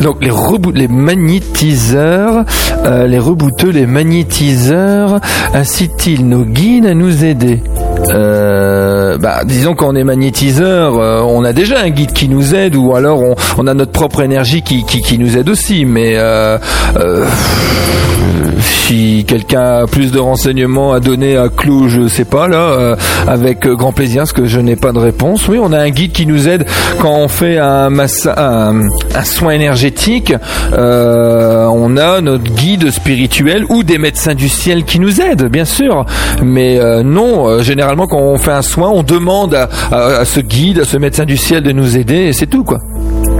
Donc 0.02 0.16
les 0.22 0.30
rebout, 0.30 0.72
les 0.72 0.88
magnétiseurs, 0.88 2.44
euh, 2.86 3.06
les 3.06 3.18
rebouteux, 3.18 3.68
les 3.70 3.84
magnétiseurs, 3.86 5.20
incitent-ils 5.52 6.26
nos 6.26 6.44
guides 6.44 6.86
à 6.86 6.94
nous 6.94 7.24
aider 7.24 7.62
euh, 8.10 9.18
bah, 9.18 9.42
disons 9.44 9.74
qu'on 9.74 9.94
est 9.94 10.04
magnétiseur, 10.04 10.98
euh, 10.98 11.20
on 11.22 11.44
a 11.44 11.52
déjà 11.52 11.80
un 11.80 11.90
guide 11.90 12.12
qui 12.12 12.28
nous 12.28 12.54
aide, 12.54 12.76
ou 12.76 12.94
alors 12.94 13.20
on, 13.56 13.66
a 13.66 13.74
notre 13.74 13.92
propre 13.92 14.22
énergie 14.22 14.62
qui, 14.62 14.84
qui, 14.84 15.00
qui 15.00 15.18
nous 15.18 15.36
aide 15.36 15.48
aussi. 15.48 15.84
Mais 15.84 16.14
euh, 16.16 16.58
euh, 16.96 17.26
si 18.68 19.24
quelqu'un 19.26 19.82
a 19.82 19.86
plus 19.86 20.12
de 20.12 20.18
renseignements 20.18 20.92
à 20.92 21.00
donner 21.00 21.36
à 21.36 21.48
Clou, 21.48 21.88
je 21.88 22.08
sais 22.08 22.24
pas 22.24 22.48
là, 22.48 22.56
euh, 22.56 22.96
avec 23.26 23.66
grand 23.66 23.92
plaisir, 23.92 24.22
parce 24.22 24.32
que 24.32 24.46
je 24.46 24.60
n'ai 24.60 24.76
pas 24.76 24.92
de 24.92 24.98
réponse. 24.98 25.46
Oui, 25.48 25.58
on 25.60 25.72
a 25.72 25.78
un 25.78 25.90
guide 25.90 26.12
qui 26.12 26.26
nous 26.26 26.48
aide 26.48 26.66
quand 27.00 27.14
on 27.14 27.28
fait 27.28 27.58
un, 27.58 27.90
soin 29.24 29.50
énergétique. 29.52 30.32
euh, 30.72 31.66
on 31.66 31.96
a 31.96 32.20
notre 32.20 32.44
guide 32.44 32.90
spirituel 32.90 33.64
ou 33.68 33.82
des 33.82 33.98
médecins 33.98 34.34
du 34.34 34.48
ciel 34.48 34.84
qui 34.84 35.00
nous 35.00 35.20
aident, 35.20 35.48
bien 35.50 35.64
sûr. 35.64 36.04
Mais 36.42 36.78
euh, 36.78 37.02
non, 37.02 37.60
généralement 37.62 38.06
quand 38.06 38.20
on 38.20 38.38
fait 38.38 38.52
un 38.52 38.62
soin, 38.62 38.90
on 38.90 39.02
demande 39.02 39.54
à, 39.54 39.68
à- 39.90 40.18
à 40.20 40.24
ce 40.24 40.40
guide, 40.40 40.80
à 40.80 40.84
ce 40.84 40.96
médecin 40.96 41.24
du 41.24 41.36
ciel 41.36 41.62
de 41.62 41.72
nous 41.72 41.96
aider, 41.96 42.26
et 42.28 42.32
c'est 42.32 42.46
tout 42.46 42.64
quoi. 42.64 42.78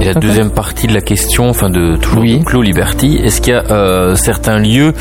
Et 0.01 0.05
la 0.05 0.15
deuxième 0.15 0.51
partie 0.51 0.87
de 0.87 0.95
la 0.95 1.01
question, 1.01 1.49
enfin 1.49 1.71
de 1.71 1.97
toujours 1.97 2.23
Oui. 2.23 2.39
de 2.39 2.45
Clos 2.45 2.63
Liberty, 2.63 3.21
est-ce 3.25 3.41
qu'il 3.41 3.53
y 3.53 3.57
a 3.57 3.65
euh, 3.71 4.15
certains 4.15 4.59
lieux 4.59 4.93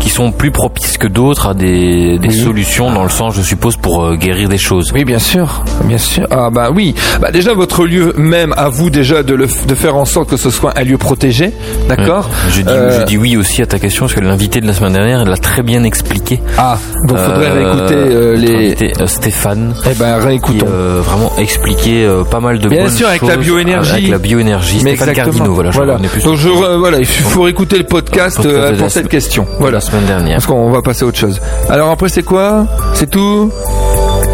qui 0.00 0.08
sont 0.08 0.32
plus 0.32 0.50
propices 0.50 0.96
que 0.96 1.06
d'autres 1.06 1.48
à 1.48 1.54
des, 1.54 2.18
des 2.18 2.28
Oui. 2.28 2.34
solutions 2.34 2.90
dans 2.92 3.02
le 3.02 3.10
sens, 3.10 3.34
je 3.36 3.42
suppose, 3.42 3.76
pour 3.76 4.02
euh, 4.04 4.16
guérir 4.16 4.48
des 4.48 4.56
choses? 4.58 4.92
Oui, 4.94 5.04
bien 5.04 5.18
sûr, 5.18 5.62
bien 5.84 5.98
sûr. 5.98 6.26
Ah 6.30 6.48
bah 6.50 6.70
oui. 6.74 6.94
Bah 7.20 7.30
déjà 7.30 7.52
votre 7.52 7.84
lieu 7.84 8.14
même 8.16 8.54
à 8.56 8.68
vous 8.70 8.88
déjà 8.88 9.22
de 9.22 9.34
le 9.34 9.46
de 9.46 9.74
faire 9.74 9.94
en 9.96 10.04
sorte 10.06 10.30
que 10.30 10.36
ce 10.38 10.50
soit 10.50 10.72
un 10.78 10.84
lieu 10.84 10.96
protégé, 10.96 11.52
d'accord? 11.88 12.28
Je 12.50 12.62
dis, 12.62 12.68
Euh, 12.68 13.00
je 13.00 13.04
dis 13.04 13.18
oui 13.18 13.36
aussi 13.36 13.60
à 13.62 13.66
ta 13.66 13.78
question 13.78 14.06
parce 14.06 14.14
que 14.14 14.20
l'invité 14.20 14.60
de 14.62 14.66
la 14.66 14.72
semaine 14.72 14.94
dernière, 14.94 15.24
l'a 15.26 15.36
très 15.36 15.62
bien 15.62 15.84
expliqué. 15.84 16.40
Ah, 16.56 16.78
donc 17.08 17.18
faudrait 17.18 17.50
Euh, 17.50 17.54
réécouter 17.54 17.94
euh, 17.94 18.36
les. 18.36 18.54
invité, 18.54 18.92
Stéphane. 19.06 19.74
Eh 19.90 19.94
ben 19.94 20.18
Qui 20.18 20.26
réécoutons. 20.26 20.66
euh, 20.68 21.00
vraiment 21.04 21.32
expliqué 21.38 22.04
euh, 22.06 22.24
pas 22.24 22.40
mal 22.40 22.58
de 22.58 22.68
Bien 22.68 22.84
bonnes 22.84 22.90
sûr, 22.92 23.08
avec 23.08 23.22
la 23.22 23.36
bioénergie. 23.36 23.90
Avec 23.92 24.08
la 24.08 24.18
bioénergie. 24.18 24.45
Mais 24.54 24.60
Stéphane 24.96 25.08
exactement. 25.10 25.24
Cardino, 25.24 25.54
voilà. 25.54 25.70
je 25.70 25.76
voilà. 25.76 25.98
plus 25.98 26.22
Donc 26.24 26.36
je 26.36 26.48
voilà, 26.48 26.98
il 26.98 27.06
faut 27.06 27.48
écouter 27.48 27.78
le 27.78 27.84
podcast 27.84 28.36
Podcast 28.36 28.40
euh, 28.46 28.72
pour 28.72 28.82
la 28.82 28.88
cette 28.88 28.92
semaine- 28.92 29.08
question. 29.08 29.46
Voilà. 29.58 29.74
la 29.76 29.80
semaine 29.80 30.04
dernière. 30.06 30.34
Parce 30.36 30.46
qu'on 30.46 30.70
va 30.70 30.82
passer 30.82 31.04
à 31.04 31.06
autre 31.08 31.18
chose. 31.18 31.40
Alors 31.68 31.90
après 31.90 32.08
c'est 32.08 32.22
quoi? 32.22 32.66
C'est 32.94 33.10
tout? 33.10 33.50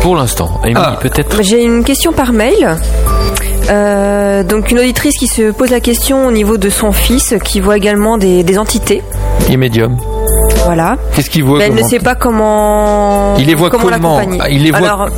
Pour 0.00 0.16
l'instant, 0.16 0.60
Amy, 0.64 0.74
Ah. 0.76 0.98
peut-être? 1.00 1.42
J'ai 1.42 1.62
une 1.64 1.84
question 1.84 2.12
par 2.12 2.32
mail. 2.32 2.76
Euh, 3.70 4.42
donc 4.42 4.70
une 4.72 4.80
auditrice 4.80 5.16
qui 5.16 5.28
se 5.28 5.52
pose 5.52 5.70
la 5.70 5.80
question 5.80 6.26
au 6.26 6.32
niveau 6.32 6.56
de 6.56 6.68
son 6.68 6.90
fils 6.92 7.34
qui 7.44 7.60
voit 7.60 7.76
également 7.76 8.18
des, 8.18 8.42
des 8.42 8.58
entités. 8.58 9.02
Il 9.48 9.54
est 9.54 9.56
médium. 9.56 9.96
Voilà. 10.64 10.96
Qu'est-ce 11.14 11.28
qu'il 11.30 11.44
voit 11.44 11.58
Mais 11.58 11.64
elle 11.66 11.74
ne 11.74 11.82
sait 11.82 11.98
pas 11.98 12.14
comment 12.14 13.36
Il 13.38 13.46
les 13.46 13.54
voit 13.54 13.68
comment 13.70 13.88
il 14.48 14.62
les 14.62 14.70
voit- 14.70 14.78
Alors 14.78 15.08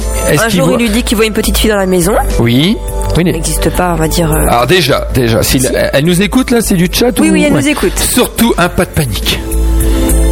un 0.42 0.48
jour 0.48 0.66
voit- 0.68 0.76
il 0.78 0.82
lui 0.86 0.90
dit 0.90 1.02
qu'il 1.02 1.16
voit 1.16 1.26
une 1.26 1.32
petite 1.32 1.58
fille 1.58 1.70
dans 1.70 1.76
la 1.76 1.86
maison. 1.86 2.14
Oui. 2.40 2.76
Oui. 3.16 3.24
N'existe 3.24 3.70
pas, 3.70 3.92
on 3.92 3.96
va 3.96 4.08
dire. 4.08 4.30
euh, 4.32 4.46
Alors 4.48 4.66
déjà, 4.66 5.06
déjà, 5.14 5.42
s'il- 5.42 5.70
elle 5.92 6.04
nous 6.04 6.20
écoute 6.22 6.50
là, 6.50 6.60
c'est 6.60 6.74
du 6.74 6.88
chat 6.90 7.18
Oui, 7.20 7.28
ou- 7.30 7.32
oui, 7.34 7.44
elle 7.46 7.52
ouais. 7.52 7.60
nous 7.60 7.68
écoute. 7.68 7.96
Surtout 7.98 8.54
un 8.58 8.68
pas 8.68 8.84
de 8.84 8.90
panique. 8.90 9.38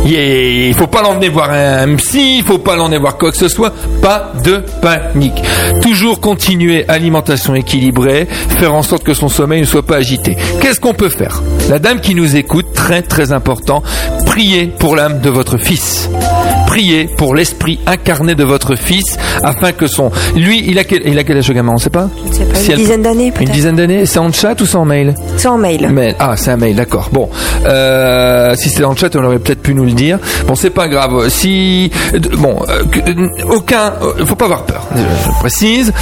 Yeah, 0.05 0.69
il 0.69 0.75
faut 0.75 0.89
pas 0.89 1.01
l'emmener 1.01 1.29
voir 1.29 1.51
un 1.53 1.95
psy, 1.95 2.39
il 2.39 2.43
faut 2.45 2.59
pas 2.59 2.75
l'emmener 2.75 2.99
voir 2.99 3.17
quoi 3.19 3.31
que 3.31 3.37
ce 3.37 3.47
soit, 3.47 3.73
pas 4.01 4.33
de 4.43 4.61
panique. 4.81 5.41
Toujours 5.81 6.21
continuer 6.21 6.85
alimentation 6.89 7.55
équilibrée, 7.55 8.27
faire 8.59 8.75
en 8.75 8.83
sorte 8.83 9.05
que 9.05 9.15
son 9.15 9.29
sommeil 9.29 9.61
ne 9.61 9.65
soit 9.67 9.87
pas 9.87 9.95
agité. 9.99 10.37
Qu'est-ce 10.61 10.81
qu'on 10.81 10.93
peut 10.93 11.09
faire? 11.09 11.41
La 11.71 11.79
dame 11.79 12.01
qui 12.01 12.17
nous 12.17 12.35
écoute, 12.35 12.73
très 12.75 13.03
très 13.03 13.31
important, 13.31 13.85
priez 14.33 14.67
pour 14.67 14.97
l'âme 14.97 15.21
de 15.21 15.29
votre 15.29 15.59
fils. 15.59 16.09
Priez 16.73 17.05
pour 17.19 17.35
l'esprit 17.35 17.79
incarné 17.87 18.35
de 18.35 18.45
votre 18.45 18.77
fils 18.77 19.19
afin 19.45 19.73
que 19.73 19.87
son. 19.87 20.11
Lui, 20.35 20.65
il 20.67 20.79
a 20.79 20.85
quel, 20.85 21.03
il 21.07 21.19
a 21.19 21.25
quel 21.25 21.37
âge 21.37 21.49
le 21.49 21.55
gamin 21.55 21.73
On 21.75 21.79
sait 21.79 21.91
pas? 21.91 22.09
Je 22.25 22.31
ne 22.31 22.35
sais 22.35 22.45
pas, 22.47 22.55
Si 22.55 22.67
une 22.67 22.73
elle- 22.73 22.79
dizaine 22.79 23.03
d'années 23.03 23.33
Une 23.41 23.49
dizaine 23.51 23.77
d'années 23.77 24.07
C'est 24.07 24.19
en 24.19 24.33
chat 24.33 24.59
ou 24.59 24.65
c'est 24.65 24.77
en 24.77 24.87
mail? 24.87 25.15
C'est 25.37 25.49
en 25.49 25.59
mail. 25.59 25.87
Mail. 25.91 26.17
Ah, 26.19 26.35
c'est 26.37 26.51
un 26.51 26.57
mail, 26.57 26.75
d'accord. 26.77 27.11
Bon, 27.13 27.29
euh, 27.67 28.55
si 28.57 28.71
c'était 28.71 28.83
dans 28.83 28.91
le 28.93 28.97
chat, 28.97 29.15
on 29.17 29.25
aurait 29.25 29.39
peut-être 29.39 29.61
pu 29.63 29.75
nous 29.75 29.85
le 29.85 29.93
dire. 29.93 30.19
Bon, 30.47 30.55
c'est 30.55 30.71
pas 30.71 30.89
grave. 30.89 31.29
Si 31.29 31.91
bon, 32.39 32.57
euh, 32.69 32.83
euh, 33.07 33.29
aucun, 33.55 33.93
euh, 34.03 34.25
faut 34.25 34.35
pas 34.37 34.47
avoir 34.47 34.65
peur. 34.65 34.87
Je, 34.95 35.01
je 35.27 35.39
précise. 35.41 35.93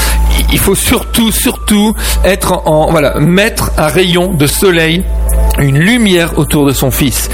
Il 0.52 0.58
faut 0.58 0.76
surtout, 0.76 1.32
surtout 1.32 1.94
être 2.24 2.52
en, 2.52 2.86
en- 2.86 2.90
voilà, 2.92 3.18
mettre 3.18 3.72
un 3.76 3.86
rayon 3.88 4.34
de 4.34 4.46
soleil, 4.46 5.02
une 5.58 5.78
lumière 5.78 6.38
autour 6.38 6.64
de 6.66 6.72
son 6.72 6.90
fils. 6.92 7.28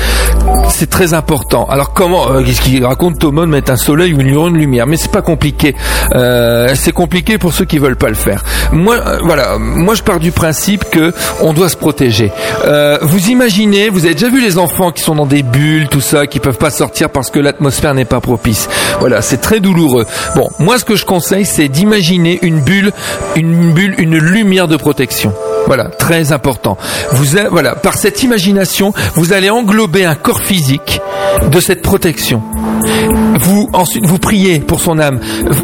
C'est 0.70 0.90
très 0.90 1.14
important. 1.14 1.66
Alors 1.68 1.92
comment 1.92 2.30
euh, 2.30 2.42
Qu'est-ce 2.42 2.60
qu'il 2.60 2.84
raconte 2.84 3.18
De 3.26 3.44
mettre 3.46 3.72
un 3.72 3.76
soleil 3.76 4.14
ou 4.14 4.20
une 4.20 4.56
lumière 4.56 4.86
Mais 4.86 4.96
c'est 4.96 5.10
pas 5.10 5.22
compliqué. 5.22 5.74
Euh, 6.14 6.68
c'est 6.74 6.92
compliqué 6.92 7.38
pour 7.38 7.52
ceux 7.52 7.64
qui 7.64 7.78
veulent 7.78 7.96
pas 7.96 8.08
le 8.08 8.14
faire. 8.14 8.44
Moi, 8.72 8.94
euh, 8.94 9.18
voilà. 9.24 9.58
Moi, 9.58 9.94
je 9.94 10.02
pars 10.02 10.20
du 10.20 10.30
principe 10.30 10.84
que 10.90 11.12
on 11.40 11.52
doit 11.52 11.68
se 11.68 11.76
protéger. 11.76 12.30
Euh, 12.64 12.98
vous 13.02 13.28
imaginez 13.30 13.88
Vous 13.88 14.04
avez 14.04 14.14
déjà 14.14 14.28
vu 14.28 14.40
les 14.40 14.58
enfants 14.58 14.92
qui 14.92 15.02
sont 15.02 15.14
dans 15.14 15.26
des 15.26 15.42
bulles, 15.42 15.88
tout 15.88 16.00
ça, 16.00 16.26
qui 16.26 16.38
peuvent 16.38 16.56
pas 16.56 16.70
sortir 16.70 17.10
parce 17.10 17.30
que 17.30 17.40
l'atmosphère 17.40 17.94
n'est 17.94 18.04
pas 18.04 18.20
propice. 18.20 18.68
Voilà, 19.00 19.22
c'est 19.22 19.40
très 19.40 19.60
douloureux. 19.60 20.06
Bon, 20.36 20.48
moi, 20.58 20.78
ce 20.78 20.84
que 20.84 20.94
je 20.94 21.04
conseille, 21.04 21.44
c'est 21.44 21.68
d'imaginer 21.68 22.38
une 22.42 22.60
bulle, 22.60 22.92
une 23.34 23.72
bulle, 23.72 23.94
une 23.98 24.18
lumière 24.18 24.68
de 24.68 24.76
protection. 24.76 25.32
Voilà, 25.66 25.88
très 25.88 26.32
important. 26.32 26.78
Vous, 27.10 27.36
voilà, 27.50 27.74
par 27.74 27.94
cette 27.94 28.22
imagination, 28.22 28.92
vous 29.14 29.32
allez 29.32 29.50
englober 29.50 30.04
un 30.04 30.14
corps 30.14 30.40
physique 30.40 31.00
de 31.50 31.60
cette 31.60 31.82
protection. 31.82 32.42
Vous 33.40 33.68
ensuite 33.72 34.06
vous 34.06 34.18
priez 34.18 34.60
pour 34.60 34.80
son 34.80 34.98
âme. 34.98 35.20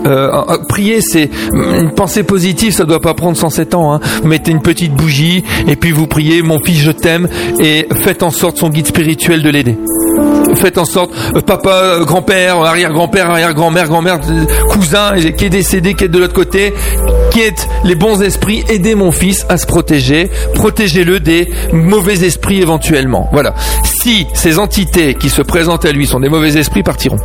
Euh, 0.07 0.31
euh, 0.49 0.59
prier, 0.69 1.01
c'est 1.01 1.31
une 1.53 1.91
pensée 1.91 2.23
positive. 2.23 2.73
Ça 2.73 2.85
doit 2.85 3.01
pas 3.01 3.15
prendre 3.15 3.37
107 3.37 3.75
ans. 3.75 3.95
Hein. 3.95 4.01
Vous 4.23 4.29
mettez 4.29 4.51
une 4.51 4.63
petite 4.63 4.93
bougie 4.95 5.45
et 5.67 5.77
puis 5.77 5.91
vous 5.91 6.07
priez, 6.07 6.43
mon 6.43 6.61
fils, 6.61 6.81
je 6.81 6.91
t'aime, 6.91 7.29
et 7.59 7.89
faites 7.95 8.23
en 8.23 8.31
sorte 8.31 8.59
son 8.59 8.69
guide 8.69 8.87
spirituel 8.87 9.43
de 9.43 9.51
l'aider. 9.51 9.79
Faites 10.57 10.79
en 10.79 10.85
sorte, 10.85 11.13
euh, 11.35 11.41
papa, 11.41 11.71
euh, 11.71 12.05
grand-père, 12.05 12.57
arrière-grand-père, 12.57 13.31
arrière-grand-mère, 13.31 13.89
grand-mère, 13.89 14.21
cousin 14.69 15.15
qui 15.37 15.47
est 15.47 15.51
décédé, 15.51 15.95
qui 15.95 16.05
est 16.05 16.09
de 16.09 16.19
l'autre 16.19 16.35
côté, 16.35 16.75
qui 17.31 17.41
est 17.41 17.69
les 17.85 17.95
bons 17.95 18.21
esprits, 18.23 18.63
aidez 18.69 18.95
mon 18.95 19.13
fils 19.13 19.47
à 19.49 19.57
se 19.57 19.67
protéger, 19.67 20.31
protégez-le 20.55 21.21
des 21.21 21.51
mauvais 21.73 22.25
esprits 22.25 22.61
éventuellement. 22.61 23.29
Voilà. 23.33 23.55
Si 24.03 24.27
ces 24.35 24.59
entités 24.59 25.15
qui 25.15 25.31
se 25.31 25.43
présentent 25.43 25.85
à 25.85 25.93
lui 25.93 26.09
sont 26.09 26.19
des 26.19 26.29
mauvais 26.29 26.59
esprits, 26.59 26.83
partiront. 26.83 27.19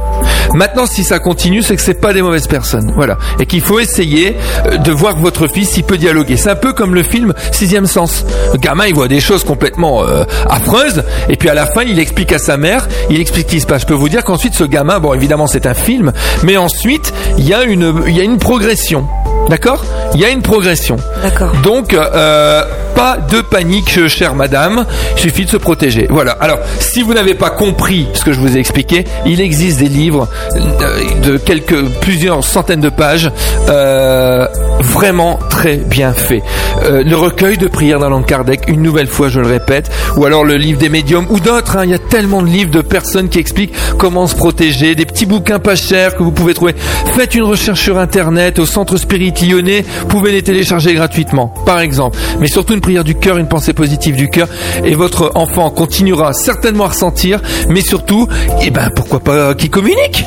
Maintenant, 0.53 0.86
si 0.86 1.03
ça 1.03 1.17
continue, 1.17 1.63
c'est 1.63 1.75
que 1.75 1.82
c'est 1.82 1.99
pas 1.99 2.13
des 2.13 2.21
mauvaises 2.21 2.45
personnes. 2.45 2.91
Voilà. 2.95 3.17
Et 3.39 3.47
qu'il 3.47 3.61
faut 3.61 3.80
essayer 3.80 4.36
euh, 4.67 4.78
de 4.78 4.91
voir 4.91 5.15
que 5.15 5.19
votre 5.19 5.47
fils, 5.47 5.75
il 5.78 5.84
peut 5.84 5.97
dialoguer. 5.97 6.38
C'est 6.38 6.51
un 6.51 6.55
peu 6.55 6.73
comme 6.73 6.93
le 6.93 7.01
film 7.01 7.34
Sixième 7.51 7.88
Sens. 7.88 8.23
Le 8.53 8.59
gamin, 8.59 8.86
il 8.86 8.93
voit 8.93 9.07
des 9.07 9.19
choses 9.19 9.43
complètement 9.43 10.03
euh, 10.03 10.23
affreuses, 10.47 11.03
et 11.30 11.36
puis 11.36 11.49
à 11.49 11.55
la 11.55 11.65
fin, 11.65 11.82
il 11.82 11.97
explique 11.97 12.32
à 12.32 12.38
sa 12.38 12.57
mère, 12.57 12.88
il 13.09 13.19
explique 13.19 13.47
ce 13.47 13.55
qui 13.55 13.59
se 13.59 13.65
passe. 13.65 13.82
Je 13.82 13.88
peux 13.88 13.95
vous 13.95 14.09
dire 14.09 14.23
qu'ensuite, 14.23 14.53
ce 14.53 14.63
gamin, 14.63 14.99
bon, 14.99 15.15
évidemment, 15.15 15.47
c'est 15.47 15.65
un 15.65 15.73
film, 15.73 16.11
mais 16.43 16.57
ensuite, 16.57 17.11
il 17.39 17.47
y 17.49 17.55
a 17.55 17.63
une, 17.63 18.03
il 18.05 18.15
y 18.15 18.21
a 18.21 18.23
une 18.23 18.38
progression. 18.38 19.07
D'accord? 19.49 19.84
Il 20.13 20.19
y 20.19 20.25
a 20.25 20.30
une 20.30 20.41
progression. 20.41 20.97
D'accord. 21.23 21.53
Donc, 21.63 21.93
euh, 21.93 22.63
pas 22.98 23.20
de 23.30 23.41
panique, 23.41 23.95
euh, 24.00 24.08
chère 24.08 24.34
madame. 24.34 24.84
Il 25.16 25.20
suffit 25.20 25.45
de 25.45 25.52
se 25.52 25.58
protéger. 25.58 26.08
Voilà. 26.10 26.32
Alors, 26.32 26.58
si 26.80 27.04
vous 27.04 27.14
n'avez 27.14 27.36
pas 27.36 27.52
compris 27.52 28.08
ce 28.16 28.26
que 28.26 28.34
je 28.34 28.39
vous 28.39 28.58
ai 28.58 28.60
expliqué, 28.60 29.04
il 29.28 29.39
existe 29.39 29.78
des 29.78 29.88
livres 29.88 30.28
euh, 30.56 31.22
de 31.22 31.38
quelques, 31.38 31.80
plusieurs 32.02 32.43
centaines 32.43 32.82
de 32.82 32.89
pages, 32.89 33.30
euh, 33.70 34.48
vraiment 34.80 35.38
très 35.50 35.78
bien 35.78 36.12
faits. 36.14 36.41
Le 36.89 37.16
recueil 37.16 37.58
de 37.58 37.68
prières 37.68 38.00
d'Alain 38.00 38.22
Kardec, 38.22 38.62
une 38.68 38.82
nouvelle 38.82 39.08
fois, 39.08 39.30
je 39.30 39.39
le 39.39 39.48
répète, 39.48 39.91
ou 40.16 40.26
alors 40.26 40.43
le 40.43 40.56
livre 40.56 40.80
des 40.80 40.89
médiums, 40.89 41.26
ou 41.30 41.39
d'autres. 41.39 41.76
hein. 41.78 41.84
Il 41.84 41.89
y 41.89 41.93
a 41.93 42.00
tellement 42.00 42.41
de 42.41 42.48
livres 42.48 42.72
de 42.72 42.82
personnes 42.82 43.30
qui 43.30 43.39
expliquent 43.39 43.74
comment 43.98 44.26
se 44.28 44.36
protéger, 44.36 44.95
des 44.95 45.06
petits 45.06 45.26
bouquins 45.26 45.60
pas 45.60 45.76
chers 45.76 46.16
que 46.16 46.24
vous 46.24 46.32
pouvez 46.32 46.54
trouver. 46.54 46.76
Faites 47.16 47.36
une 47.36 47.43
recherche 47.43 47.82
sur 47.82 48.00
Internet, 48.00 48.60
au 48.60 48.66
Centre 48.66 48.98
Spirit 48.98 49.34
Lyonnais, 49.41 49.84
vous 50.02 50.08
pouvez 50.08 50.32
les 50.32 50.43
télécharger 50.43 50.93
gratuitement, 50.93 51.54
par 51.66 51.80
exemple. 51.80 52.18
Mais 52.39 52.48
surtout 52.48 52.74
une 52.74 52.82
prière 52.88 53.03
du 53.03 53.15
cœur, 53.15 53.38
une 53.38 53.49
pensée 53.49 53.73
positive 53.73 54.15
du 54.15 54.29
cœur, 54.29 54.47
et 54.85 54.95
votre 54.95 55.33
enfant 55.35 55.69
continuera 55.71 56.31
certainement 56.31 56.85
à 56.85 56.88
ressentir, 56.88 57.41
mais 57.67 57.81
surtout, 57.81 58.29
eh 58.63 58.69
ben 58.69 58.89
pourquoi 58.95 59.19
pas 59.19 59.55
qu'il 59.55 59.69
communique 59.69 60.23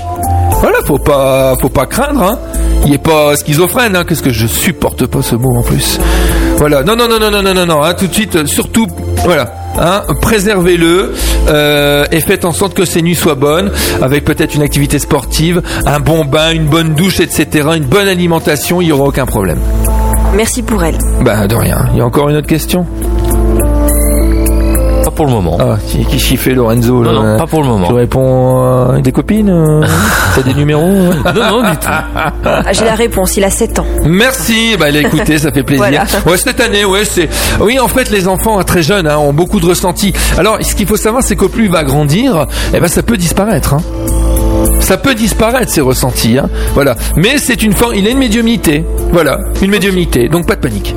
voilà, 0.60 0.76
faut 0.84 0.98
pas, 0.98 1.54
faut 1.58 1.70
pas 1.70 1.86
craindre. 1.86 2.22
Hein. 2.22 2.38
Il 2.84 2.92
est 2.92 2.98
pas 2.98 3.34
schizophrène. 3.34 3.96
Hein. 3.96 4.04
Qu'est-ce 4.06 4.22
que 4.22 4.28
je 4.28 4.46
supporte 4.46 5.06
pas 5.06 5.22
ce 5.22 5.34
mot 5.34 5.56
en 5.56 5.62
plus. 5.62 5.98
Voilà. 6.58 6.82
Non, 6.82 6.96
non, 6.96 7.08
non, 7.08 7.18
non, 7.18 7.30
non, 7.30 7.42
non, 7.42 7.54
non, 7.54 7.64
non. 7.64 7.82
Hein, 7.82 7.94
tout 7.94 8.06
de 8.06 8.12
suite, 8.12 8.46
surtout, 8.46 8.86
voilà. 9.24 9.54
Hein, 9.78 10.02
préservez-le 10.20 11.14
euh, 11.48 12.04
et 12.12 12.20
faites 12.20 12.44
en 12.44 12.52
sorte 12.52 12.74
que 12.74 12.84
ces 12.84 13.00
nuits 13.00 13.14
soient 13.14 13.36
bonnes, 13.36 13.70
avec 14.02 14.26
peut-être 14.26 14.54
une 14.54 14.60
activité 14.60 14.98
sportive, 14.98 15.62
un 15.86 16.00
bon 16.00 16.26
bain, 16.26 16.50
une 16.50 16.66
bonne 16.66 16.92
douche, 16.92 17.20
etc., 17.20 17.68
une 17.76 17.84
bonne 17.84 18.08
alimentation. 18.08 18.82
Il 18.82 18.88
y 18.88 18.92
aura 18.92 19.04
aucun 19.04 19.24
problème. 19.24 19.60
Merci 20.34 20.62
pour 20.62 20.82
elle. 20.84 20.96
Bah 21.22 21.46
de 21.46 21.54
rien. 21.54 21.78
Il 21.92 21.98
y 21.98 22.00
a 22.00 22.06
encore 22.06 22.28
une 22.28 22.36
autre 22.36 22.46
question? 22.46 22.86
Pas 25.04 25.10
pour 25.10 25.24
le 25.26 25.32
moment. 25.32 25.56
Ah, 25.60 25.76
qui, 25.86 26.04
qui 26.04 26.18
chiffait 26.18 26.52
Lorenzo 26.54 27.02
Non, 27.02 27.12
là. 27.22 27.32
non, 27.32 27.38
pas 27.38 27.46
pour 27.46 27.62
le 27.62 27.68
moment. 27.68 27.86
Tu 27.86 27.92
réponds 27.94 28.62
euh, 28.92 29.00
des 29.00 29.12
copines 29.12 29.48
euh, 29.50 29.82
T'as 30.34 30.42
des 30.42 30.54
numéros 30.54 30.82
Non, 31.34 31.62
non, 31.62 31.70
du 31.70 31.76
tout. 31.78 31.88
Ah, 31.88 32.72
J'ai 32.72 32.84
la 32.84 32.94
réponse, 32.94 33.36
il 33.36 33.44
a 33.44 33.50
7 33.50 33.78
ans. 33.78 33.86
Merci, 34.04 34.76
bah 34.78 34.90
écoutez, 34.90 35.38
ça 35.38 35.50
fait 35.50 35.62
plaisir. 35.62 35.84
Voilà. 35.84 36.04
Ouais, 36.26 36.36
cette 36.36 36.60
année, 36.60 36.84
ouais, 36.84 37.04
c'est. 37.04 37.28
Oui, 37.60 37.78
en 37.80 37.88
fait, 37.88 38.10
les 38.10 38.28
enfants 38.28 38.58
euh, 38.60 38.62
très 38.62 38.82
jeunes 38.82 39.06
hein, 39.06 39.16
ont 39.18 39.32
beaucoup 39.32 39.58
de 39.58 39.66
ressentis. 39.66 40.12
Alors, 40.38 40.58
ce 40.60 40.74
qu'il 40.74 40.86
faut 40.86 40.96
savoir, 40.98 41.22
c'est 41.22 41.34
qu'au 41.36 41.48
plus 41.48 41.64
il 41.64 41.70
va 41.70 41.82
grandir, 41.82 42.46
eh 42.74 42.78
ben, 42.78 42.86
ça 42.88 43.02
peut 43.02 43.16
disparaître. 43.16 43.74
Hein. 43.74 43.80
Ça 44.80 44.96
peut 44.96 45.14
disparaître 45.14 45.70
ces 45.70 45.80
ressentis, 45.80 46.38
hein. 46.38 46.48
voilà. 46.74 46.96
Mais 47.16 47.38
c'est 47.38 47.62
une 47.62 47.72
forme, 47.74 47.94
il 47.94 48.06
a 48.06 48.10
une 48.10 48.18
médiumnité, 48.18 48.84
voilà, 49.12 49.38
une 49.62 49.70
médiumnité, 49.70 50.28
donc 50.28 50.46
pas 50.46 50.56
de 50.56 50.60
panique. 50.60 50.94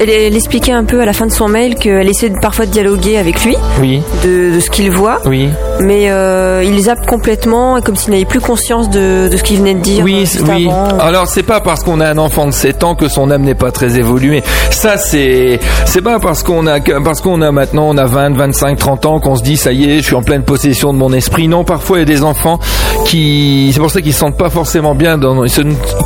Elle, 0.00 0.34
expliquait 0.36 0.72
un 0.72 0.84
peu 0.84 1.00
à 1.00 1.06
la 1.06 1.12
fin 1.12 1.26
de 1.26 1.32
son 1.32 1.48
mail 1.48 1.74
qu'elle 1.74 2.08
essaie 2.08 2.32
parfois 2.40 2.66
de 2.66 2.70
dialoguer 2.70 3.18
avec 3.18 3.44
lui, 3.44 3.56
Oui, 3.80 4.00
de, 4.24 4.54
de 4.54 4.60
ce 4.60 4.70
qu'il 4.70 4.90
voit, 4.90 5.20
oui, 5.26 5.48
mais 5.80 6.10
euh, 6.10 6.62
il 6.64 6.80
zappe 6.80 7.04
complètement, 7.06 7.80
comme 7.82 7.96
s'il 7.96 8.12
n'avait 8.12 8.24
plus 8.24 8.40
conscience 8.40 8.88
de, 8.90 9.28
de 9.30 9.36
ce 9.36 9.42
qu'il 9.42 9.58
venait 9.58 9.74
de 9.74 9.80
dire. 9.80 10.04
oui, 10.04 10.14
euh, 10.16 10.20
juste 10.20 10.42
oui. 10.48 10.66
avant. 10.68 10.98
Alors 10.98 11.26
c'est 11.26 11.42
pas 11.42 11.60
parce 11.60 11.82
qu'on 11.82 12.00
a 12.00 12.08
un 12.08 12.18
enfant 12.18 12.46
de 12.46 12.52
7 12.52 12.84
ans 12.84 12.94
que 12.94 13.08
son 13.08 13.30
âme 13.30 13.42
n'est 13.42 13.54
pas 13.54 13.70
très 13.72 13.98
évoluée. 13.98 14.42
Ça 14.70 14.96
c'est, 14.96 15.58
c'est 15.84 16.02
pas 16.02 16.18
parce 16.18 16.42
qu'on 16.42 16.66
a, 16.66 16.80
parce 16.80 17.20
qu'on 17.20 17.42
a 17.42 17.50
maintenant, 17.52 17.88
on 17.88 17.96
a 17.98 18.06
20, 18.06 18.34
25, 18.36 18.78
30 18.78 19.06
ans 19.06 19.20
qu'on 19.20 19.36
se 19.36 19.42
dit 19.42 19.56
ça 19.56 19.72
y 19.72 19.90
est, 19.90 19.98
je 19.98 20.04
suis 20.04 20.14
en 20.14 20.22
pleine 20.22 20.42
possession 20.42 20.92
de 20.92 20.98
mon 20.98 21.12
esprit. 21.12 21.48
Non, 21.48 21.64
parfois 21.64 21.98
il 21.98 22.00
y 22.00 22.02
a 22.02 22.06
des 22.06 22.22
enfants 22.22 22.58
qui, 23.06 23.70
c'est 23.72 23.80
pour 23.80 23.90
ça 23.90 24.02
qu'ils 24.02 24.12
se 24.12 24.18
sentent 24.18 24.36
pas 24.36 24.50
forcément 24.50 24.94
bien 24.94 25.16
dans, 25.16 25.44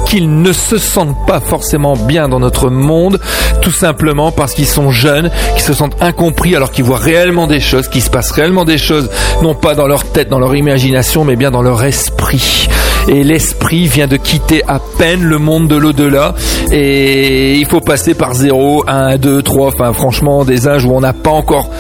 qu'ils 0.06 0.42
ne 0.42 0.52
se 0.52 0.78
sentent 0.78 1.16
pas 1.26 1.40
forcément 1.40 1.96
bien 1.96 2.28
dans 2.28 2.40
notre 2.40 2.68
monde, 2.68 3.18
tout 3.62 3.72
simplement 3.72 4.32
parce 4.32 4.52
qu'ils 4.52 4.66
sont 4.66 4.90
jeunes, 4.90 5.30
qu'ils 5.54 5.64
se 5.64 5.72
sentent 5.72 5.96
incompris 6.00 6.54
alors 6.54 6.70
qu'ils 6.70 6.84
voient 6.84 6.98
réellement 6.98 7.46
des 7.46 7.60
choses, 7.60 7.88
qu'il 7.88 8.02
se 8.02 8.10
passe 8.10 8.30
réellement 8.30 8.64
des 8.64 8.78
choses, 8.78 9.08
non 9.42 9.54
pas 9.54 9.74
dans 9.74 9.86
leur 9.86 10.04
tête, 10.04 10.28
dans 10.28 10.38
leur 10.38 10.54
imagination, 10.54 11.24
mais 11.24 11.36
bien 11.36 11.50
dans 11.50 11.62
leur 11.62 11.82
esprit. 11.84 12.68
Et 13.08 13.24
l'esprit 13.24 13.86
vient 13.86 14.06
de 14.06 14.16
quitter 14.16 14.62
à 14.68 14.78
peine 14.98 15.22
le 15.22 15.38
monde 15.38 15.68
de 15.68 15.76
l'au-delà. 15.76 16.34
Et 16.70 17.54
il 17.56 17.66
faut 17.66 17.80
passer 17.80 18.14
par 18.14 18.34
0, 18.34 18.84
1, 18.86 19.16
2, 19.16 19.42
3, 19.42 19.68
enfin 19.68 19.92
franchement 19.94 20.44
des 20.44 20.68
âges 20.68 20.84
où 20.84 20.92
on 20.92 21.00
n'a 21.00 21.14
pas 21.14 21.30
encore 21.30 21.70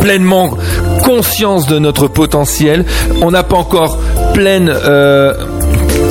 pleinement 0.00 0.56
conscience 1.04 1.66
de 1.66 1.78
notre 1.78 2.08
potentiel. 2.08 2.84
On 3.22 3.30
n'a 3.30 3.42
pas 3.42 3.56
encore 3.56 3.98
pleine... 4.34 4.68
euh, 4.68 5.34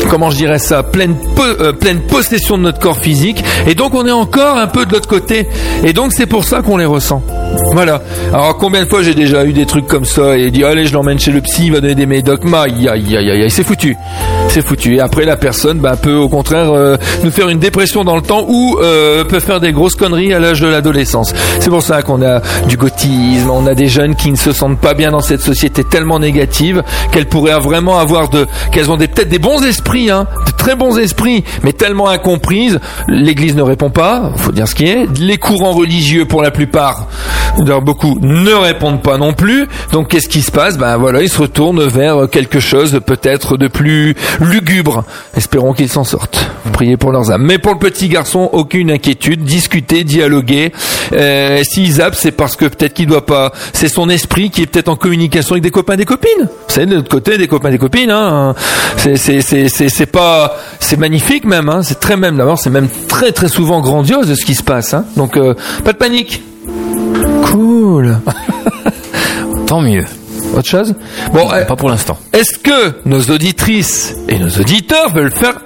comment 0.10 0.30
je 0.30 0.38
dirais 0.38 0.60
ça, 0.60 0.80
euh, 0.80 1.72
pleine 1.74 2.00
possession 2.02 2.58
de 2.58 2.64
notre 2.64 2.80
corps 2.80 2.98
physique, 2.98 3.44
et 3.68 3.76
donc 3.76 3.94
on 3.94 4.06
est 4.06 4.12
encore 4.12 4.58
un 4.58 4.68
peu 4.68 4.86
de 4.86 4.94
l'autre 4.94 5.08
côté, 5.08 5.48
et 5.84 5.94
donc 5.94 6.14
c'est 6.14 6.26
pour 6.26 6.44
ça 6.44 6.62
qu'on 6.62 6.78
les 6.78 6.86
ressent. 6.86 7.22
Voilà. 7.74 8.02
Alors 8.34 8.58
combien 8.58 8.84
de 8.84 8.90
fois 8.90 9.04
j'ai 9.04 9.14
déjà 9.14 9.46
eu 9.46 9.54
des 9.54 9.66
trucs 9.66 9.88
comme 9.88 10.06
ça 10.06 10.38
et 10.38 10.52
dit 10.52 10.64
allez 10.64 10.86
je 10.86 10.94
l'emmène 10.94 11.20
chez 11.20 11.32
le 11.32 11.42
psy, 11.42 11.66
il 11.66 11.74
va 11.74 11.82
donner 11.82 11.96
des 11.96 12.06
médocs, 12.06 12.42
aïe 12.54 12.88
aïe 12.88 13.50
c'est 13.50 13.64
foutu, 13.64 13.96
c'est 14.50 14.66
foutu. 14.66 14.96
Et 14.96 15.00
après 15.00 15.26
la 15.26 15.38
personne 15.38 15.80
bah, 15.80 15.96
peut 16.02 16.16
au 16.16 16.30
contraire 16.30 16.72
euh, 16.72 16.98
nous 17.24 17.32
faire 17.32 17.50
une 17.50 17.60
dépression 17.60 18.04
dans 18.04 18.16
le 18.16 18.22
temps 18.22 18.46
ou 18.48 18.78
euh, 18.82 19.24
peut 19.24 19.40
faire 19.40 19.60
des 19.60 19.72
grosses 19.72 19.96
conneries 19.96 20.34
à 20.34 20.40
l'âge 20.40 20.62
de 20.62 20.68
l'adolescence. 20.68 21.34
C'est 21.60 21.70
pour 21.70 21.84
ça 21.84 22.02
qu'on 22.02 22.22
a 22.22 22.42
du 22.68 22.78
gothisme, 22.78 23.50
on 23.50 23.66
a 23.68 23.76
des 23.76 23.88
jeunes 23.88 24.16
qui 24.16 24.32
ne 24.32 24.38
se 24.38 24.52
sentent 24.52 24.80
pas 24.80 24.94
bien 24.94 25.12
dans 25.12 25.22
cette 25.22 25.42
société 25.42 25.84
tellement 25.84 26.20
négative 26.20 26.84
qu'elles 27.12 27.28
pourraient 27.28 27.60
vraiment 27.60 28.00
avoir 28.00 28.30
de, 28.30 28.48
qu'elles 28.72 28.92
ont 28.92 28.98
peut-être 28.98 29.30
des 29.30 29.40
bons 29.40 29.64
esprits, 29.64 30.10
hein, 30.10 30.28
très 30.60 30.76
bons 30.76 31.00
esprits, 31.00 31.44
mais 31.64 31.74
tellement 31.74 32.10
incomprises. 32.10 32.80
L'Église 33.08 33.56
ne 33.56 33.64
répond 33.64 33.90
pas, 33.90 34.32
faut 34.36 34.52
dire 34.52 34.68
ce 34.68 34.76
qui 34.76 34.86
est. 34.86 35.08
Les 35.20 35.38
courants 35.38 35.72
religieux, 35.72 36.26
pour 36.26 36.44
la 36.44 36.52
plupart, 36.52 37.08
d'ailleurs 37.58 37.82
beaucoup, 37.82 38.20
ne 38.22 38.54
répondent 38.54 39.02
pas 39.02 39.18
non 39.18 39.34
plus. 39.34 39.68
Donc 39.92 40.10
qu'est-ce 40.10 40.30
qui 40.30 40.42
se 40.42 40.52
passe? 40.52 40.78
Ben 40.78 40.98
voilà, 40.98 41.24
ils 41.24 41.30
se 41.30 41.42
retournent 41.42 41.84
vers 41.88 42.30
quelque 42.30 42.60
chose 42.60 43.00
peut-être 43.06 43.58
de 43.58 43.68
plus 43.68 44.16
lugubre. 44.42 45.04
Espérons 45.36 45.74
qu'ils 45.74 45.90
s'en 45.90 46.04
sortent. 46.04 46.46
Priez 46.74 46.98
pour 46.98 47.12
leurs 47.12 47.32
âmes. 47.32 47.44
Mais 47.44 47.58
pour 47.58 47.74
le 47.74 47.80
petit 47.80 48.10
garçon, 48.10 48.50
aucune 48.52 48.92
inquiétude. 48.92 49.44
Discuter, 49.44 50.04
dialoguer. 50.04 50.72
Euh, 51.14 51.62
S'il 51.64 51.92
zappe, 51.94 52.16
c'est 52.16 52.32
parce 52.32 52.56
que 52.56 52.66
peut-être 52.66 52.94
qu'il 52.94 53.08
doit 53.08 53.26
pas. 53.26 53.52
C'est 53.74 53.88
son 53.88 54.10
esprit 54.10 54.50
qui 54.50 54.64
est 54.64 54.66
peut-être 54.66 54.90
en 54.90 54.96
communication 54.98 55.54
avec 55.54 55.64
des 55.64 55.72
copains, 55.72 55.96
des 55.96 56.06
copines. 56.06 56.50
Savez, 56.68 56.86
de 56.86 56.96
l'autre 56.96 57.10
côté, 57.10 57.38
des 57.38 57.48
copains, 57.48 57.72
des 57.72 57.78
copines. 57.78 58.12
Hein. 58.12 58.54
C'est 58.98 59.16
c'est 59.16 59.42
c'est 59.42 59.70
c'est 59.70 59.90
c'est 59.90 60.06
pas. 60.50 60.58
C'est 60.80 60.98
magnifique 60.98 61.46
même. 61.46 61.70
Hein. 61.70 61.82
C'est 61.84 62.00
très 62.00 62.18
même. 62.18 62.38
D'abord, 62.38 62.60
c'est 62.60 62.70
même 62.70 62.90
très 63.08 63.32
très 63.32 63.48
souvent 63.50 63.82
grandiose 63.82 64.34
ce 64.34 64.46
qui 64.46 64.56
se 64.56 64.64
passe. 64.64 64.94
Hein. 64.94 65.06
Donc 65.16 65.38
euh, 65.38 65.54
pas 65.84 65.94
de 65.94 65.98
panique. 65.98 66.42
Cool. 67.46 68.18
Tant 69.68 69.82
mieux. 69.82 70.06
Autre 70.56 70.68
chose? 70.68 70.96
Bon, 71.34 71.52
euh, 71.52 71.64
Pas 71.66 71.76
pour 71.76 71.90
l'instant. 71.90 72.18
est-ce 72.34 72.58
que 72.58 72.94
nos 73.06 73.22
auditrices 73.22 74.16
et 74.28 74.40
nos 74.40 74.50
auditeurs 74.50 75.14
veulent 75.14 75.32
faire 75.32 75.60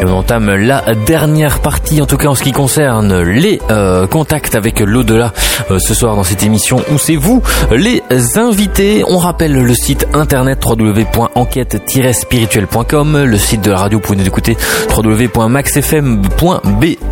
Et 0.02 0.06
on 0.06 0.18
entame 0.18 0.56
la 0.56 0.96
dernière 1.06 1.60
partie, 1.60 2.02
en 2.02 2.06
tout 2.06 2.16
cas 2.18 2.30
en 2.30 2.36
ce 2.36 2.44
qui 2.44 2.54
concerne 2.54 3.22
les 3.22 3.60
euh, 3.70 4.08
contacts 4.08 4.56
avec 4.56 4.80
l'au-delà 4.80 5.34
euh, 5.70 5.80
ce 5.80 5.94
soir 5.94 6.16
dans 6.16 6.24
cette 6.24 6.44
émission 6.44 6.82
où 6.92 6.98
c'est 6.98 7.18
vous 7.18 7.44
les 7.72 8.02
invités. 8.38 9.04
On 9.08 9.18
rappelle 9.18 9.54
le 9.54 9.76
site 9.76 10.08
internet 10.14 10.64
www.enquête-spirituel.com, 10.66 13.24
le 13.24 13.38
site 13.38 13.62
de 13.62 13.72
la 13.72 13.78
radio, 13.78 14.00
pouvez 14.00 14.18
nous 14.18 14.26
écouter 14.26 14.58
www.maxfm.be 14.96 17.11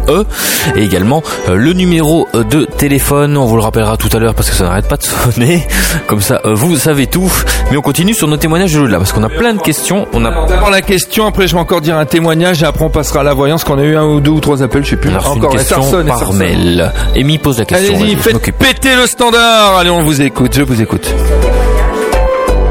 et 0.76 0.84
également 0.84 1.24
euh, 1.49 1.55
le 1.55 1.74
numéro 1.74 2.28
de 2.34 2.66
téléphone. 2.66 3.38
On 3.38 3.45
vous 3.45 3.55
le 3.55 3.62
rappellera 3.62 3.97
tout 3.97 4.10
à 4.14 4.20
l'heure 4.20 4.34
parce 4.36 4.49
que 4.49 4.55
ça 4.55 4.64
n'arrête 4.66 4.88
pas 4.88 4.97
de 4.97 5.03
sonner. 5.03 5.68
Comme 6.07 6.22
ça, 6.22 6.41
euh, 6.45 6.53
vous 6.53 6.76
savez 6.78 7.07
tout. 7.07 7.32
Mais 7.72 7.78
on 7.78 7.82
continue 7.82 8.14
sur 8.14 8.28
nos 8.28 8.38
témoignages 8.38 8.74
de 8.74 8.80
l'au-delà 8.80 8.97
parce 8.97 9.12
qu'on 9.14 9.24
a 9.24 9.30
plein 9.30 9.53
de 9.53 9.62
questions. 9.62 10.07
On 10.14 10.26
a 10.26 10.30
D'abord 10.47 10.70
la 10.72 10.82
question, 10.82 11.26
après 11.26 11.47
je 11.47 11.53
vais 11.53 11.60
encore 11.62 11.82
dire 11.82 11.97
un 11.97 12.05
témoignage 12.05 12.62
et 12.64 12.66
après 12.66 12.86
on 12.86 12.89
passera 12.89 13.22
à 13.22 13.24
la 13.24 13.34
voyance 13.34 13.64
qu'on 13.64 13.78
a 13.78 13.84
eu 13.84 13.95
un 13.95 14.05
ou 14.05 14.20
deux 14.20 14.32
ou 14.32 14.39
trois 14.39 14.62
appels, 14.64 14.84
je 14.84 14.91
sais 14.91 14.95
plus. 14.95 15.10
on 15.12 15.16
a 15.16 15.20
reçu 15.20 15.32
une 15.32 15.38
encore, 15.45 15.51
ça 15.53 15.57
question 15.76 15.84
ça 15.91 16.03
par 16.03 16.34
mail. 16.34 16.91
Amy 17.16 17.38
pose 17.38 17.60
la 17.60 17.66
question. 17.66 17.95
Allez-y, 17.95 18.16
je 18.16 18.20
faites 18.22 18.51
péter 18.57 18.95
le 18.95 19.05
standard. 19.07 19.78
Allez, 19.78 19.89
on 19.89 20.03
vous 20.03 20.22
écoute, 20.22 20.53
je 20.55 20.62
vous 20.64 20.82
écoute. 20.82 21.07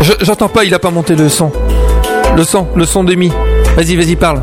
Je- 0.00 0.12
J'entends 0.24 0.48
pas, 0.48 0.64
il 0.64 0.74
a 0.74 0.78
pas 0.78 0.90
monté 0.90 1.14
le 1.14 1.28
son. 1.28 1.50
Le 2.36 2.44
son, 2.44 2.68
le 2.76 2.84
son 2.86 3.04
demi. 3.04 3.32
Vas-y, 3.76 3.96
vas-y, 3.96 4.16
parle. 4.16 4.42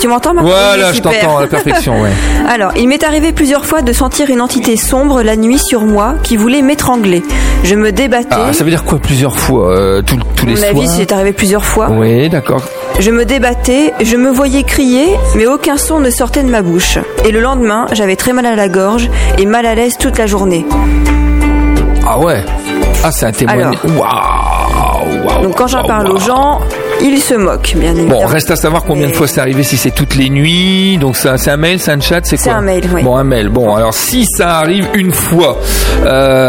Tu 0.00 0.08
m'entends 0.08 0.32
Marc 0.32 0.46
Voilà, 0.46 0.92
je 0.92 1.00
t'entends 1.00 1.38
à 1.38 1.42
la 1.42 1.46
perfection, 1.46 2.00
ouais. 2.00 2.10
Alors, 2.48 2.72
il 2.76 2.88
m'est 2.88 3.04
arrivé 3.04 3.32
plusieurs 3.32 3.66
fois 3.66 3.82
de 3.82 3.92
sentir 3.92 4.30
une 4.30 4.40
entité 4.40 4.76
sombre 4.76 5.22
la 5.22 5.36
nuit 5.36 5.58
sur 5.58 5.82
moi 5.82 6.14
qui 6.22 6.38
voulait 6.38 6.62
m'étrangler. 6.62 7.22
Je 7.64 7.74
me 7.74 7.92
débattais. 7.92 8.28
Ah, 8.30 8.52
ça 8.54 8.64
veut 8.64 8.70
dire 8.70 8.84
quoi 8.84 8.98
plusieurs 8.98 9.38
fois 9.38 9.76
euh, 9.76 10.02
tous, 10.02 10.46
les 10.46 10.52
mon 10.52 10.56
soirs 10.56 10.70
avis, 10.70 10.88
c'est 10.88 11.12
arrivé 11.12 11.32
plusieurs 11.34 11.66
fois. 11.66 11.90
Oui, 11.90 12.30
d'accord. 12.30 12.62
Je 12.98 13.10
me 13.10 13.26
débattais, 13.26 13.92
je 14.00 14.16
me 14.16 14.30
voyais 14.30 14.62
crier, 14.62 15.06
mais 15.34 15.46
aucun 15.46 15.76
son 15.76 16.00
ne 16.00 16.08
sortait 16.08 16.42
de 16.42 16.50
ma 16.50 16.62
bouche. 16.62 16.98
Et 17.26 17.30
le 17.30 17.40
lendemain, 17.40 17.86
j'avais 17.92 18.16
très 18.16 18.32
mal 18.32 18.46
à 18.46 18.56
la 18.56 18.68
gorge 18.68 19.10
et 19.38 19.44
mal 19.44 19.66
à 19.66 19.74
l'aise 19.74 19.98
toute 19.98 20.16
la 20.16 20.26
journée. 20.26 20.64
Ah 22.06 22.18
ouais. 22.18 22.42
Ah, 23.04 23.12
c'est 23.12 23.26
un 23.26 23.32
témoignage. 23.32 23.76
Waouh, 23.84 25.42
Donc 25.42 25.56
quand 25.56 25.66
j'en 25.66 25.84
parle 25.84 26.10
aux 26.10 26.18
gens, 26.18 26.60
ils 27.02 27.20
se 27.20 27.34
moquent, 27.34 27.74
bien 27.76 27.94
évidemment. 27.96 28.20
Bon, 28.22 28.26
reste 28.26 28.50
à 28.50 28.56
savoir 28.56 28.84
combien 28.84 29.08
de 29.08 29.12
fois 29.12 29.26
c'est 29.26 29.40
arrivé, 29.40 29.62
si 29.62 29.76
c'est 29.76 29.90
toutes 29.90 30.14
les 30.16 30.28
nuits. 30.30 30.98
Donc 30.98 31.16
ça, 31.16 31.36
c'est 31.38 31.50
un 31.50 31.56
mail, 31.56 31.78
c'est 31.80 31.92
un 31.92 32.00
chat, 32.00 32.20
c'est 32.24 32.36
C'est 32.36 32.48
quoi 32.50 32.58
un 32.58 32.62
mail, 32.62 32.84
oui. 32.94 33.02
Bon, 33.02 33.16
un 33.16 33.24
mail. 33.24 33.48
Bon, 33.48 33.74
alors 33.74 33.94
si 33.94 34.24
ça 34.26 34.58
arrive 34.58 34.86
une 34.94 35.12
fois, 35.12 35.58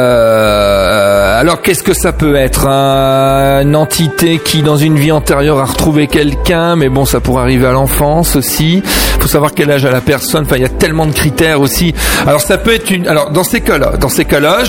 euh, 0.01 1.39
alors 1.39 1.61
qu'est-ce 1.61 1.83
que 1.83 1.93
ça 1.93 2.13
peut 2.13 2.35
être? 2.35 2.67
Un- 2.67 3.61
Une 3.61 3.75
entité 3.75 4.39
qui, 4.43 4.61
dans 4.63 4.77
une 4.77 4.95
vie 4.97 5.11
antérieure, 5.11 5.59
a 5.59 5.65
retrouvé 5.65 6.07
quelqu'un, 6.07 6.75
mais 6.75 6.89
bon, 6.89 7.05
ça 7.05 7.19
pourrait 7.19 7.41
arriver 7.43 7.67
à 7.67 7.71
l'enfance 7.71 8.35
aussi. 8.35 8.81
Faut 9.19 9.27
savoir 9.27 9.51
quel 9.53 9.69
âge 9.71 9.85
a 9.85 9.91
la 9.91 10.01
personne. 10.01 10.43
Enfin, 10.45 10.55
il 10.57 10.63
y 10.63 10.65
a 10.65 10.69
tellement 10.69 11.05
de 11.05 11.11
critères 11.13 11.61
aussi. 11.61 11.93
Alors 12.25 12.41
ça 12.41 12.57
peut 12.57 12.73
être 12.73 12.89
une. 12.89 13.07
Alors 13.07 13.29
dans 13.31 13.43
ces 13.43 13.61
cas-là, 13.61 13.93
dans 13.99 14.09
ces 14.09 14.25
cas-là, 14.25 14.59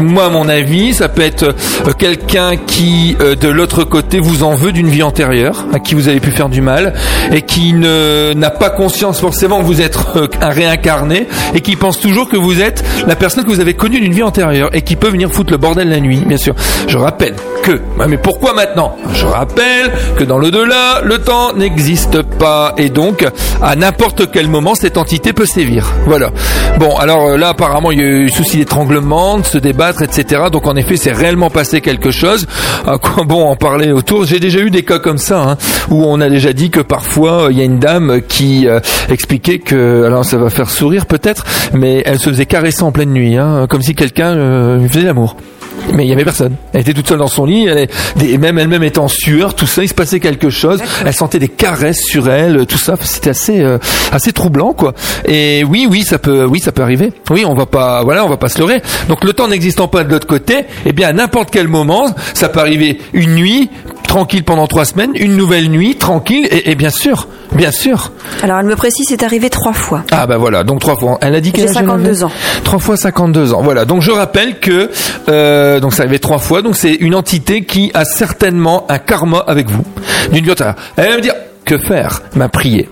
moi, 0.00 0.26
à 0.26 0.28
mon 0.30 0.48
avis, 0.48 0.92
ça 0.94 1.08
peut 1.08 1.22
être 1.22 1.44
euh, 1.86 1.92
quelqu'un 1.96 2.56
qui, 2.56 3.16
euh, 3.20 3.36
de 3.36 3.48
l'autre 3.48 3.84
côté, 3.84 4.18
vous 4.18 4.42
en 4.42 4.54
veut 4.54 4.72
d'une 4.72 4.88
vie 4.88 5.02
antérieure, 5.02 5.21
à 5.22 5.78
qui 5.78 5.94
vous 5.94 6.08
avez 6.08 6.20
pu 6.20 6.30
faire 6.30 6.48
du 6.48 6.60
mal, 6.60 6.94
et 7.32 7.42
qui 7.42 7.72
ne 7.72 8.32
n'a 8.34 8.50
pas 8.50 8.70
conscience 8.70 9.20
forcément 9.20 9.60
que 9.60 9.64
vous 9.64 9.80
êtes 9.80 9.98
euh, 10.16 10.26
un 10.40 10.50
réincarné, 10.50 11.28
et 11.54 11.60
qui 11.60 11.76
pense 11.76 12.00
toujours 12.00 12.28
que 12.28 12.36
vous 12.36 12.60
êtes 12.60 12.84
la 13.06 13.16
personne 13.16 13.44
que 13.44 13.50
vous 13.50 13.60
avez 13.60 13.74
connue 13.74 14.00
d'une 14.00 14.12
vie 14.12 14.22
antérieure, 14.22 14.70
et 14.72 14.82
qui 14.82 14.96
peut 14.96 15.08
venir 15.08 15.30
foutre 15.30 15.52
le 15.52 15.58
bordel 15.58 15.88
la 15.88 16.00
nuit, 16.00 16.22
bien 16.26 16.36
sûr. 16.36 16.54
Je 16.86 16.98
rappelle 16.98 17.34
que, 17.62 17.80
mais 18.08 18.16
pourquoi 18.16 18.54
maintenant? 18.54 18.96
Je 19.14 19.26
rappelle 19.26 19.92
que 20.16 20.24
dans 20.24 20.38
l'au-delà, 20.38 21.00
le 21.04 21.18
temps 21.18 21.52
n'existe 21.54 22.22
pas, 22.22 22.74
et 22.76 22.88
donc 22.88 23.26
à 23.62 23.76
n'importe 23.76 24.30
quel 24.32 24.48
moment, 24.48 24.74
cette 24.74 24.96
entité 24.96 25.32
peut 25.32 25.46
sévir. 25.46 25.92
Voilà. 26.06 26.30
Bon, 26.78 26.96
alors 26.96 27.28
euh, 27.28 27.36
là, 27.36 27.50
apparemment, 27.50 27.92
il 27.92 27.98
y 27.98 28.02
a 28.02 28.06
eu 28.06 28.30
souci 28.30 28.56
d'étranglement, 28.58 29.38
de 29.38 29.46
se 29.46 29.58
débattre, 29.58 30.02
etc. 30.02 30.44
Donc 30.50 30.66
en 30.66 30.76
effet, 30.76 30.96
c'est 30.96 31.12
réellement 31.12 31.50
passé 31.50 31.80
quelque 31.80 32.10
chose. 32.10 32.46
À 32.86 32.98
quoi 32.98 33.24
bon 33.24 33.48
en 33.48 33.56
parler 33.56 33.92
autour? 33.92 34.24
J'ai 34.24 34.40
déjà 34.40 34.60
eu 34.60 34.70
des 34.70 34.82
cas 34.82 34.98
comme 34.98 35.11
ça, 35.18 35.42
hein, 35.42 35.56
où 35.90 36.04
on 36.04 36.20
a 36.20 36.28
déjà 36.28 36.52
dit 36.52 36.70
que 36.70 36.80
parfois, 36.80 37.44
euh, 37.44 37.52
il 37.52 37.58
y 37.58 37.60
a 37.60 37.64
une 37.64 37.78
dame 37.78 38.20
qui 38.26 38.66
euh, 38.68 38.80
expliquait 39.08 39.58
que, 39.58 40.04
alors 40.06 40.24
ça 40.24 40.36
va 40.38 40.50
faire 40.50 40.70
sourire 40.70 41.06
peut-être, 41.06 41.44
mais 41.72 42.02
elle 42.06 42.18
se 42.18 42.30
faisait 42.30 42.46
caresser 42.46 42.82
en 42.82 42.92
pleine 42.92 43.12
nuit, 43.12 43.36
hein, 43.36 43.66
comme 43.68 43.82
si 43.82 43.94
quelqu'un 43.94 44.36
euh, 44.36 44.78
lui 44.78 44.88
faisait 44.88 45.04
l'amour. 45.06 45.36
Mais 45.94 46.04
il 46.04 46.08
y 46.10 46.12
avait 46.12 46.24
personne. 46.24 46.54
Elle 46.74 46.82
était 46.82 46.92
toute 46.92 47.08
seule 47.08 47.18
dans 47.18 47.26
son 47.26 47.44
lit, 47.44 47.66
elle 47.66 47.78
est, 47.78 47.90
des- 48.16 48.38
même 48.38 48.58
elle-même 48.58 48.84
était 48.84 48.98
en 49.00 49.08
sueur, 49.08 49.54
tout 49.54 49.66
ça, 49.66 49.82
il 49.82 49.88
se 49.88 49.94
passait 49.94 50.20
quelque 50.20 50.48
chose. 50.48 50.80
Elle 51.04 51.12
sentait 51.14 51.38
des 51.40 51.48
caresses 51.48 52.02
sur 52.04 52.30
elle, 52.30 52.66
tout 52.66 52.78
ça. 52.78 52.94
C'était 53.00 53.30
assez, 53.30 53.60
euh, 53.60 53.78
assez 54.12 54.32
troublant, 54.32 54.74
quoi. 54.74 54.92
Et 55.26 55.64
oui, 55.64 55.88
oui, 55.90 56.02
ça 56.02 56.18
peut, 56.18 56.44
oui, 56.44 56.60
ça 56.60 56.70
peut 56.72 56.82
arriver. 56.82 57.12
Oui, 57.30 57.44
on 57.46 57.54
va 57.54 57.66
pas, 57.66 58.04
voilà, 58.04 58.24
on 58.24 58.28
va 58.28 58.36
pas 58.36 58.48
se 58.48 58.58
leurrer. 58.58 58.80
Donc 59.08 59.24
le 59.24 59.32
temps 59.32 59.48
n'existant 59.48 59.88
pas 59.88 60.04
de 60.04 60.10
l'autre 60.10 60.26
côté, 60.26 60.66
eh 60.86 60.92
bien 60.92 61.08
à 61.08 61.12
n'importe 61.12 61.50
quel 61.50 61.66
moment, 61.68 62.14
ça 62.34 62.48
peut 62.48 62.60
arriver 62.60 62.98
une 63.12 63.34
nuit 63.34 63.68
tranquille 64.12 64.44
pendant 64.44 64.66
trois 64.66 64.84
semaines, 64.84 65.12
une 65.14 65.38
nouvelle 65.38 65.70
nuit 65.70 65.96
tranquille, 65.96 66.46
et, 66.50 66.70
et 66.70 66.74
bien 66.74 66.90
sûr, 66.90 67.28
bien 67.54 67.72
sûr. 67.72 68.12
Alors 68.42 68.58
elle 68.58 68.66
me 68.66 68.76
précise, 68.76 69.06
c'est 69.08 69.22
arrivé 69.22 69.48
trois 69.48 69.72
fois. 69.72 70.04
Ah 70.10 70.26
bah 70.26 70.36
voilà, 70.36 70.64
donc 70.64 70.80
trois 70.80 70.96
fois. 70.96 71.16
Elle 71.22 71.34
a 71.34 71.40
dit 71.40 71.50
qu'elle 71.50 71.68
J'ai 71.68 71.72
52 71.72 72.22
ans. 72.24 72.30
Trois 72.62 72.78
fois 72.78 72.98
52 72.98 73.54
ans. 73.54 73.62
Voilà. 73.62 73.86
Donc 73.86 74.02
je 74.02 74.10
rappelle 74.10 74.60
que 74.60 74.90
euh, 75.30 75.80
donc 75.80 75.94
ça 75.94 76.02
arrivait 76.02 76.18
trois 76.18 76.36
fois. 76.36 76.60
Donc 76.60 76.76
c'est 76.76 76.92
une 76.92 77.14
entité 77.14 77.64
qui 77.64 77.90
a 77.94 78.04
certainement 78.04 78.84
un 78.90 78.98
karma 78.98 79.38
avec 79.46 79.70
vous 79.70 79.84
d'une. 80.30 80.44
Elle 80.96 81.08
va 81.10 81.16
me 81.16 81.22
dire 81.22 81.34
que 81.64 81.78
faire? 81.78 82.20
M'a 82.34 82.50
prier. 82.50 82.90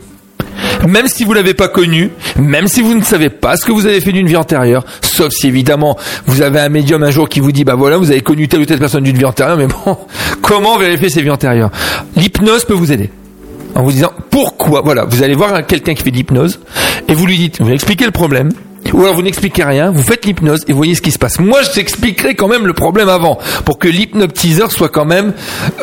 Même 0.88 1.08
si 1.08 1.24
vous 1.24 1.32
l'avez 1.32 1.54
pas 1.54 1.68
connu, 1.68 2.10
même 2.38 2.66
si 2.66 2.80
vous 2.80 2.94
ne 2.94 3.02
savez 3.02 3.28
pas 3.28 3.56
ce 3.56 3.64
que 3.66 3.72
vous 3.72 3.86
avez 3.86 4.00
fait 4.00 4.12
d'une 4.12 4.26
vie 4.26 4.36
antérieure, 4.36 4.84
sauf 5.02 5.32
si 5.32 5.46
évidemment 5.48 5.96
vous 6.26 6.42
avez 6.42 6.58
un 6.60 6.68
médium 6.68 7.02
un 7.02 7.10
jour 7.10 7.28
qui 7.28 7.40
vous 7.40 7.52
dit 7.52 7.64
bah 7.64 7.74
voilà 7.74 7.96
vous 7.98 8.10
avez 8.10 8.22
connu 8.22 8.48
telle 8.48 8.60
ou 8.60 8.64
telle 8.66 8.78
personne 8.78 9.04
d'une 9.04 9.16
vie 9.18 9.24
antérieure, 9.24 9.56
mais 9.58 9.66
bon 9.66 9.96
comment 10.42 10.78
vérifier 10.78 11.08
ces 11.10 11.22
vies 11.22 11.30
antérieures? 11.30 11.70
L'hypnose 12.16 12.64
peut 12.64 12.74
vous 12.74 12.92
aider 12.92 13.10
en 13.74 13.82
vous 13.82 13.92
disant 13.92 14.10
pourquoi? 14.30 14.80
Voilà, 14.80 15.04
vous 15.04 15.22
allez 15.22 15.34
voir 15.34 15.54
un- 15.54 15.62
quelqu'un 15.62 15.94
qui 15.94 16.02
fait 16.02 16.10
de 16.10 16.16
l'hypnose 16.16 16.60
et 17.08 17.14
vous 17.14 17.26
lui 17.26 17.36
dites, 17.36 17.60
vous 17.60 17.70
expliquez 17.70 18.04
le 18.06 18.10
problème. 18.10 18.50
Ou 18.92 19.02
alors 19.02 19.14
vous 19.14 19.22
n'expliquez 19.22 19.62
rien, 19.64 19.90
vous 19.90 20.02
faites 20.02 20.24
l'hypnose 20.24 20.64
et 20.68 20.72
vous 20.72 20.76
voyez 20.78 20.94
ce 20.94 21.02
qui 21.02 21.10
se 21.10 21.18
passe. 21.18 21.38
Moi, 21.38 21.62
je 21.62 21.70
t'expliquerai 21.70 22.34
quand 22.34 22.48
même 22.48 22.66
le 22.66 22.72
problème 22.72 23.08
avant, 23.08 23.38
pour 23.64 23.78
que 23.78 23.88
l'hypnotiseur 23.88 24.72
soit 24.72 24.88
quand 24.88 25.04
même 25.04 25.32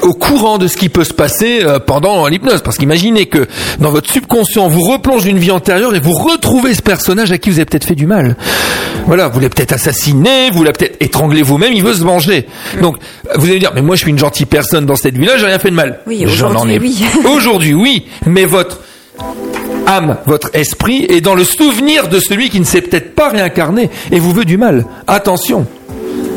au 0.01 0.13
courant 0.13 0.57
de 0.57 0.67
ce 0.67 0.77
qui 0.77 0.89
peut 0.89 1.03
se 1.03 1.13
passer 1.13 1.59
euh, 1.63 1.79
pendant 1.79 2.27
l'hypnose. 2.27 2.61
Parce 2.61 2.77
qu'imaginez 2.77 3.27
que 3.27 3.47
dans 3.79 3.89
votre 3.91 4.11
subconscient, 4.11 4.67
vous 4.67 4.81
replonge 4.81 5.25
une 5.25 5.37
vie 5.39 5.51
antérieure 5.51 5.95
et 5.95 5.99
vous 5.99 6.13
retrouvez 6.13 6.73
ce 6.73 6.81
personnage 6.81 7.31
à 7.31 7.37
qui 7.37 7.49
vous 7.49 7.57
avez 7.57 7.65
peut-être 7.65 7.85
fait 7.85 7.95
du 7.95 8.07
mal. 8.07 8.35
Voilà, 9.05 9.27
vous 9.29 9.39
l'avez 9.39 9.49
peut-être 9.49 9.73
assassiné, 9.73 10.49
vous 10.51 10.63
l'avez 10.63 10.73
peut-être 10.77 10.97
étranglé 10.99 11.41
vous-même, 11.41 11.71
il 11.73 11.83
veut 11.83 11.93
se 11.93 12.03
venger. 12.03 12.45
Donc, 12.81 12.97
vous 13.35 13.45
allez 13.45 13.55
me 13.55 13.59
dire, 13.59 13.71
mais 13.73 13.81
moi 13.81 13.95
je 13.95 14.01
suis 14.01 14.11
une 14.11 14.19
gentille 14.19 14.45
personne 14.45 14.85
dans 14.85 14.95
cette 14.95 15.17
vie-là, 15.17 15.37
j'ai 15.37 15.45
rien 15.45 15.59
fait 15.59 15.69
de 15.69 15.75
mal. 15.75 15.99
Oui, 16.07 16.25
aujourd'hui, 16.25 16.73
ai- 16.75 16.79
oui. 16.79 17.03
aujourd'hui, 17.25 17.73
oui, 17.73 18.05
mais 18.25 18.45
votre 18.45 18.81
âme, 19.87 20.17
votre 20.27 20.49
esprit 20.53 21.05
est 21.09 21.21
dans 21.21 21.33
le 21.35 21.43
souvenir 21.43 22.07
de 22.09 22.19
celui 22.19 22.49
qui 22.51 22.59
ne 22.59 22.65
s'est 22.65 22.81
peut-être 22.81 23.15
pas 23.15 23.29
réincarné 23.29 23.89
et 24.11 24.19
vous 24.19 24.31
veut 24.33 24.45
du 24.45 24.57
mal. 24.57 24.85
Attention. 25.07 25.65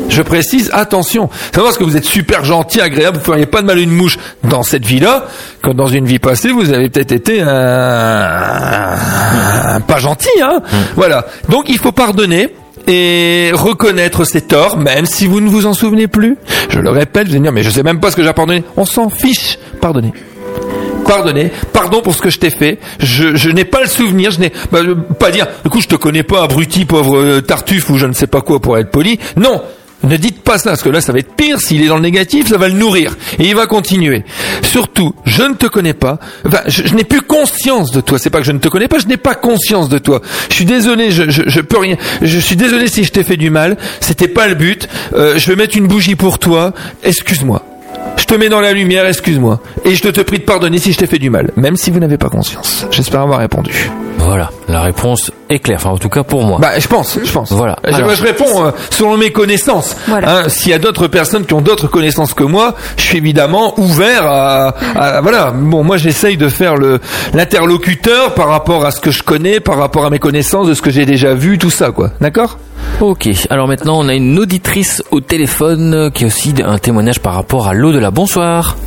Je 0.09 0.21
précise, 0.21 0.69
attention. 0.73 1.29
C'est 1.53 1.61
parce 1.61 1.77
que 1.77 1.85
vous 1.85 1.95
êtes 1.95 2.03
super 2.03 2.43
gentil, 2.43 2.81
agréable, 2.81 3.17
vous 3.19 3.23
feriez 3.23 3.45
pas 3.45 3.61
de 3.61 3.67
mal 3.67 3.77
à 3.77 3.81
une 3.81 3.91
mouche 3.91 4.17
dans 4.43 4.61
cette 4.61 4.85
vie-là, 4.85 5.25
quand 5.61 5.73
dans 5.73 5.87
une 5.87 6.05
vie 6.05 6.19
passée, 6.19 6.49
vous 6.51 6.73
avez 6.73 6.89
peut-être 6.89 7.13
été 7.13 7.39
un, 7.41 7.47
un- 9.75 9.79
pas 9.81 9.99
gentil, 9.99 10.27
hein. 10.43 10.61
Voilà. 10.95 11.25
Donc 11.47 11.69
il 11.69 11.77
faut 11.77 11.93
pardonner 11.93 12.49
et 12.87 13.51
reconnaître 13.53 14.25
ses 14.25 14.41
torts, 14.41 14.75
même 14.75 15.05
si 15.05 15.27
vous 15.27 15.39
ne 15.39 15.47
vous 15.49 15.65
en 15.65 15.73
souvenez 15.73 16.07
plus. 16.07 16.35
Je 16.69 16.79
le 16.79 16.89
répète, 16.89 17.27
vous 17.27 17.31
allez 17.33 17.39
me 17.39 17.45
dire, 17.45 17.53
mais 17.53 17.63
je 17.63 17.69
sais 17.69 17.83
même 17.83 17.99
pas 18.01 18.11
ce 18.11 18.15
que 18.17 18.23
j'ai 18.23 18.33
pardonné. 18.33 18.63
On 18.75 18.85
s'en 18.85 19.09
fiche. 19.09 19.57
Pardonnez 19.79 20.11
pardonner, 21.03 21.51
pardon 21.73 22.01
pour 22.01 22.13
ce 22.15 22.21
que 22.21 22.29
je 22.29 22.39
t'ai 22.39 22.49
fait. 22.49 22.79
Je, 22.99 23.49
n'ai 23.49 23.65
pas 23.65 23.81
le 23.81 23.87
souvenir, 23.87 24.31
je 24.31 24.39
n'ai 24.39 24.51
bah, 24.71 24.79
pas 25.19 25.31
dire. 25.31 25.47
Du 25.63 25.69
coup, 25.69 25.81
je 25.81 25.87
te 25.87 25.95
connais 25.95 26.23
pas, 26.23 26.43
abruti, 26.43 26.85
pauvre 26.85 27.17
euh, 27.17 27.41
tartuffe 27.41 27.89
ou 27.89 27.97
je 27.97 28.05
ne 28.05 28.13
sais 28.13 28.27
pas 28.27 28.41
quoi 28.41 28.59
pour 28.59 28.77
être 28.77 28.91
poli. 28.91 29.19
Non. 29.35 29.61
Ne 30.03 30.17
dites 30.17 30.41
pas 30.41 30.57
ça, 30.57 30.71
parce 30.71 30.81
que 30.81 30.89
là, 30.89 30.99
ça 30.99 31.11
va 31.11 31.19
être 31.19 31.35
pire. 31.35 31.59
S'il 31.59 31.83
est 31.83 31.87
dans 31.87 31.95
le 31.95 32.01
négatif, 32.01 32.47
ça 32.47 32.57
va 32.57 32.67
le 32.67 32.73
nourrir. 32.73 33.15
Et 33.37 33.47
il 33.47 33.55
va 33.55 33.67
continuer. 33.67 34.23
Surtout, 34.63 35.13
je 35.25 35.43
ne 35.43 35.53
te 35.53 35.67
connais 35.67 35.93
pas. 35.93 36.17
Enfin, 36.45 36.61
je, 36.65 36.93
n'ai 36.95 37.03
plus 37.03 37.21
conscience 37.21 37.91
de 37.91 38.01
toi. 38.01 38.17
C'est 38.17 38.31
pas 38.31 38.39
que 38.39 38.45
je 38.45 38.51
ne 38.51 38.57
te 38.57 38.67
connais 38.67 38.87
pas, 38.87 38.97
je 38.97 39.07
n'ai 39.07 39.17
pas 39.17 39.35
conscience 39.35 39.89
de 39.89 39.99
toi. 39.99 40.21
Je 40.49 40.55
suis 40.55 40.65
désolé, 40.65 41.11
je 41.11 41.61
peux 41.61 41.77
rien. 41.77 41.97
Je 42.21 42.39
suis 42.39 42.55
désolé 42.55 42.87
si 42.87 43.03
je 43.03 43.11
t'ai 43.11 43.23
fait 43.23 43.37
du 43.37 43.51
mal. 43.51 43.77
C'était 43.99 44.27
pas 44.27 44.47
le 44.47 44.55
but. 44.55 44.87
Euh, 45.13 45.37
je 45.37 45.47
vais 45.47 45.55
mettre 45.55 45.77
une 45.77 45.87
bougie 45.87 46.15
pour 46.15 46.39
toi. 46.39 46.73
Excuse-moi. 47.03 47.63
Je 48.17 48.25
te 48.25 48.33
mets 48.35 48.49
dans 48.49 48.61
la 48.61 48.71
lumière, 48.71 49.05
excuse-moi. 49.05 49.59
Et 49.83 49.95
je 49.95 50.03
te 50.03 50.21
prie 50.21 50.39
de 50.39 50.43
pardonner 50.43 50.77
si 50.77 50.93
je 50.93 50.97
t'ai 50.97 51.07
fait 51.07 51.19
du 51.19 51.29
mal, 51.29 51.51
même 51.57 51.75
si 51.75 51.91
vous 51.91 51.99
n'avez 51.99 52.17
pas 52.17 52.29
conscience. 52.29 52.85
J'espère 52.91 53.21
avoir 53.21 53.39
répondu. 53.39 53.91
Voilà, 54.19 54.51
la 54.69 54.81
réponse 54.81 55.31
est 55.49 55.59
claire. 55.59 55.77
Enfin, 55.77 55.89
en 55.89 55.97
tout 55.97 56.07
cas 56.09 56.23
pour 56.23 56.43
moi. 56.43 56.59
Bah, 56.61 56.77
je 56.77 56.87
pense, 56.87 57.17
je 57.23 57.31
pense. 57.31 57.51
Voilà. 57.51 57.77
Je, 57.85 57.93
Alors- 57.95 58.13
je 58.13 58.23
réponds 58.23 58.65
euh, 58.65 58.71
selon 58.91 59.17
mes 59.17 59.31
connaissances. 59.31 59.95
Voilà. 60.07 60.37
Hein, 60.43 60.49
S'il 60.49 60.71
y 60.71 60.75
a 60.75 60.79
d'autres 60.79 61.07
personnes 61.07 61.45
qui 61.45 61.53
ont 61.55 61.61
d'autres 61.61 61.87
connaissances 61.87 62.33
que 62.35 62.43
moi, 62.43 62.75
je 62.97 63.01
suis 63.03 63.17
évidemment 63.17 63.77
ouvert 63.79 64.25
à, 64.25 64.75
à- 64.95 65.21
voilà. 65.21 65.51
Bon, 65.51 65.83
moi, 65.83 65.97
j'essaye 65.97 66.37
de 66.37 66.47
faire 66.49 66.75
le 66.75 66.99
l'interlocuteur 67.33 68.33
par 68.35 68.47
rapport 68.47 68.85
à 68.85 68.91
ce 68.91 68.99
que 69.01 69.11
je 69.11 69.23
connais, 69.23 69.59
par 69.59 69.77
rapport 69.77 70.05
à 70.05 70.09
mes 70.09 70.19
connaissances, 70.19 70.67
de 70.67 70.73
ce 70.73 70.81
que 70.81 70.91
j'ai 70.91 71.05
déjà 71.05 71.33
vu, 71.33 71.57
tout 71.57 71.71
ça, 71.71 71.91
quoi. 71.91 72.11
D'accord? 72.21 72.57
Ok, 72.99 73.29
alors 73.49 73.67
maintenant 73.67 73.99
on 73.99 74.07
a 74.09 74.13
une 74.13 74.37
auditrice 74.37 75.01
au 75.11 75.21
téléphone 75.21 75.93
euh, 75.93 76.09
qui 76.09 76.23
a 76.23 76.27
aussi 76.27 76.53
un 76.63 76.77
témoignage 76.77 77.19
par 77.19 77.33
rapport 77.33 77.67
à 77.67 77.73
l'au-delà. 77.91 78.11
Bonsoir. 78.11 78.77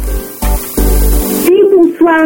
Oui, 1.48 1.59
bonsoir. 1.74 2.24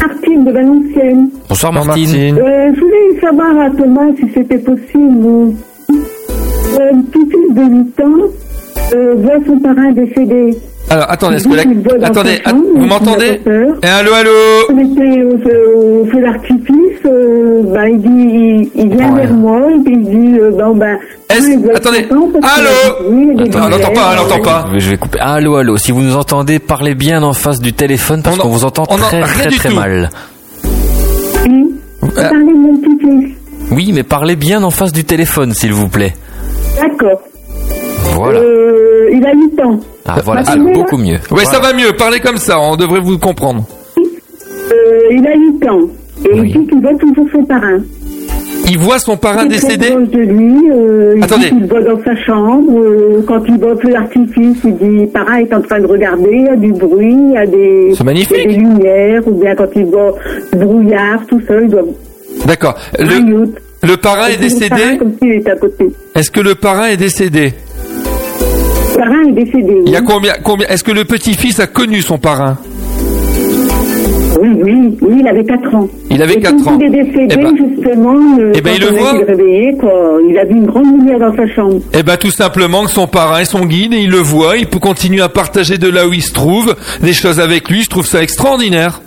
Martine 0.00 0.44
de 0.44 0.52
Valenciennes. 0.52 1.30
Bonsoir 1.48 1.72
Martine. 1.72 2.38
Euh, 2.38 2.72
je 2.74 2.80
voulais 2.80 3.20
savoir 3.20 3.58
à 3.58 3.70
Thomas 3.70 4.12
si 4.18 4.30
c'était 4.32 4.58
possible. 4.58 5.54
Euh, 5.90 6.92
un 6.92 7.02
petit 7.02 7.26
fils 7.30 7.54
de 7.54 7.62
8 7.62 8.00
ans 8.00 8.94
euh, 8.94 9.14
voit 9.16 9.38
son 9.46 9.58
parrain 9.58 9.92
décédé. 9.92 10.56
Alors, 10.90 11.10
attendez, 11.10 11.36
est-ce 11.36 11.48
que 11.48 11.54
la... 11.54 12.06
Attendez, 12.06 12.38
vous 12.76 12.86
m'entendez. 12.86 13.40
Eh, 13.46 13.86
Allô, 13.86 14.12
allô. 14.14 14.30
On 14.70 14.78
était 14.78 15.22
au, 15.22 16.00
au 16.02 16.06
feu 16.06 16.20
d'artifice, 16.22 17.04
euh, 17.04 17.62
bah, 17.74 17.88
il 17.88 18.00
dit, 18.00 18.08
il, 18.08 18.70
il 18.74 18.96
vient 18.96 19.10
Oh, 19.12 19.16
vers 19.16 19.32
moi, 19.34 19.60
et 19.70 19.78
puis 19.84 19.94
il 19.94 20.04
dit, 20.04 20.38
euh, 20.40 20.50
bon 20.50 20.74
ben, 20.76 20.98
Est-ce- 21.28 21.48
il 21.50 21.60
doit 21.62 21.72
être 21.74 21.86
attendez. 21.86 22.06
Allô 22.10 22.70
oui, 23.10 23.36
Attends, 23.38 23.68
n'entend 23.68 23.92
pas, 23.92 24.08
on 24.08 24.10
lumières, 24.10 24.16
n'entend 24.16 24.40
pas. 24.42 24.68
Je 24.78 24.90
vais- 24.90 24.96
couper. 24.96 25.18
Allô, 25.20 25.56
allô. 25.56 25.76
Si 25.76 25.92
vous 25.92 26.00
nous 26.00 26.16
entendez, 26.16 26.58
parlez 26.58 26.94
bien 26.94 27.22
en 27.22 27.34
face 27.34 27.60
du 27.60 27.74
téléphone 27.74 28.22
parce 28.22 28.38
qu'on 28.38 28.48
vous 28.48 28.64
entend 28.64 28.84
on 28.88 28.94
en- 28.94 28.96
très 28.98 29.20
très 29.20 29.50
très 29.50 29.70
mal. 29.74 30.08
Oui. 31.46 31.74
Euh. 32.04 32.08
parlez 32.16 32.52
mon 32.54 32.76
petit-fils. 32.78 33.34
Oui, 33.70 33.92
mais 33.94 34.02
parlez 34.04 34.36
bien 34.36 34.62
en 34.62 34.70
face 34.70 34.92
du 34.92 35.04
téléphone, 35.04 35.52
s'il 35.52 35.74
vous 35.74 35.88
plaît. 35.88 36.14
D'accord. 36.80 37.20
Voilà. 38.18 38.40
Euh, 38.40 39.08
il 39.12 39.24
a 39.26 39.32
8 39.34 39.60
ans. 39.62 39.80
Ah, 40.06 40.16
voilà, 40.24 40.42
Ah, 40.46 40.52
c'est 40.52 40.58
beaucoup 40.72 40.96
mieux. 40.98 41.18
Oui, 41.30 41.44
ça 41.44 41.58
va 41.60 41.72
mieux. 41.72 41.92
Parlez 41.98 42.20
comme 42.20 42.38
ça, 42.38 42.58
on 42.60 42.76
devrait 42.76 43.00
vous 43.00 43.18
comprendre. 43.18 43.64
Euh, 43.98 45.00
il 45.10 45.26
a 45.26 45.34
8 45.36 45.68
ans. 45.68 45.80
Et 46.24 46.40
Oui. 46.40 46.52
il 46.54 46.60
dit 46.60 46.66
qu'il 46.66 46.80
voit 46.80 46.94
toujours 46.94 47.26
son 47.32 47.44
parrain. 47.44 47.78
Il 48.70 48.78
voit 48.78 48.98
son 48.98 49.16
parrain 49.16 49.44
Il 49.46 49.52
est 49.52 49.54
décédé. 49.54 49.90
de 49.90 50.18
lui. 50.18 50.70
Euh, 50.70 51.14
il 51.16 51.24
Attendez. 51.24 51.44
dit 51.50 51.56
qu'il 51.56 51.66
voit 51.66 51.80
dans 51.80 51.98
sa 52.04 52.14
chambre. 52.16 52.70
euh, 52.78 53.22
quand 53.26 53.42
il 53.48 53.58
voit 53.58 53.76
feu 53.76 53.90
d'artifice, 53.90 54.58
il 54.64 54.76
dit 54.76 55.06
parrain 55.06 55.38
est 55.38 55.54
en 55.54 55.62
train 55.62 55.80
de 55.80 55.86
regarder. 55.86 56.28
Il 56.30 56.44
y 56.44 56.48
a 56.48 56.56
du 56.56 56.72
bruit, 56.72 57.14
il 57.16 57.32
y 57.32 57.36
a 57.38 57.46
des, 57.46 57.92
il 57.98 58.06
y 58.06 58.42
a 58.42 58.46
des 58.46 58.54
lumières. 58.56 59.22
Ou 59.26 59.32
bien 59.40 59.54
quand 59.54 59.68
il 59.74 59.86
voit 59.86 60.12
du 60.52 60.58
brouillard, 60.58 61.24
tout 61.28 61.40
ça, 61.48 61.54
il 61.62 61.68
doit 61.68 61.82
D'accord. 62.46 62.76
Le, 62.98 63.96
parrain 63.96 64.26
est 64.26 64.32
Il 64.32 64.36
parrain 64.36 64.36
décédé. 64.40 64.98
Comme 64.98 65.12
s'il 65.22 65.32
était 65.32 65.50
à 65.50 65.56
côté. 65.56 65.86
Est-ce 66.14 66.30
que 66.30 66.40
le 66.40 66.54
parrain 66.54 66.88
est 66.88 66.96
décédé 66.98 67.54
parrain 68.98 69.22
est 69.28 69.32
décédé. 69.32 69.82
Il 69.86 69.92
y 69.92 69.96
a 69.96 70.00
combien, 70.02 70.32
combien 70.42 70.66
Est-ce 70.68 70.84
que 70.84 70.92
le 70.92 71.04
petit-fils 71.04 71.60
a 71.60 71.66
connu 71.66 72.02
son 72.02 72.18
parrain? 72.18 72.56
Oui, 74.40 74.48
oui, 74.62 74.96
oui, 75.00 75.16
il 75.20 75.26
avait 75.28 75.44
4 75.44 75.74
ans. 75.74 75.88
Il 76.10 76.22
avait 76.22 76.34
Et 76.34 76.40
quatre 76.40 76.56
quand 76.64 76.72
ans. 76.74 76.78
Il 76.80 76.86
est 76.86 77.04
décédé, 77.04 77.26
Eh 77.30 77.36
ben- 77.42 77.56
justement, 77.56 78.14
euh, 78.38 78.52
Eh 78.54 78.60
ben, 78.60 78.70
quand 78.70 78.76
il 78.76 78.82
le 78.82 78.92
on 78.92 78.96
voit. 79.02 79.12
réveillé, 79.26 79.74
quoi, 79.80 79.92
il 80.28 80.38
a 80.38 80.44
vu 80.44 80.52
une 80.54 80.66
grande 80.66 80.86
lumière 80.98 81.18
dans 81.18 81.34
sa 81.34 81.46
chambre. 81.54 81.80
Eh 81.92 82.02
ben 82.04 82.16
tout 82.16 82.30
simplement 82.30 82.84
que 82.84 82.90
son 82.90 83.06
parrain 83.08 83.40
est 83.40 83.44
son 83.46 83.64
guide 83.66 83.92
et 83.94 83.98
il 84.02 84.10
le 84.10 84.18
voit, 84.18 84.56
il 84.56 84.66
peut 84.66 84.78
continuer 84.78 85.22
à 85.22 85.28
partager 85.28 85.76
de 85.78 85.88
là 85.88 86.06
où 86.06 86.12
il 86.12 86.22
se 86.22 86.32
trouve 86.32 86.74
des 87.02 87.12
choses 87.14 87.40
avec 87.40 87.68
lui. 87.68 87.82
Je 87.82 87.88
trouve 87.90 88.06
ça 88.06 88.22
extraordinaire. 88.22 89.00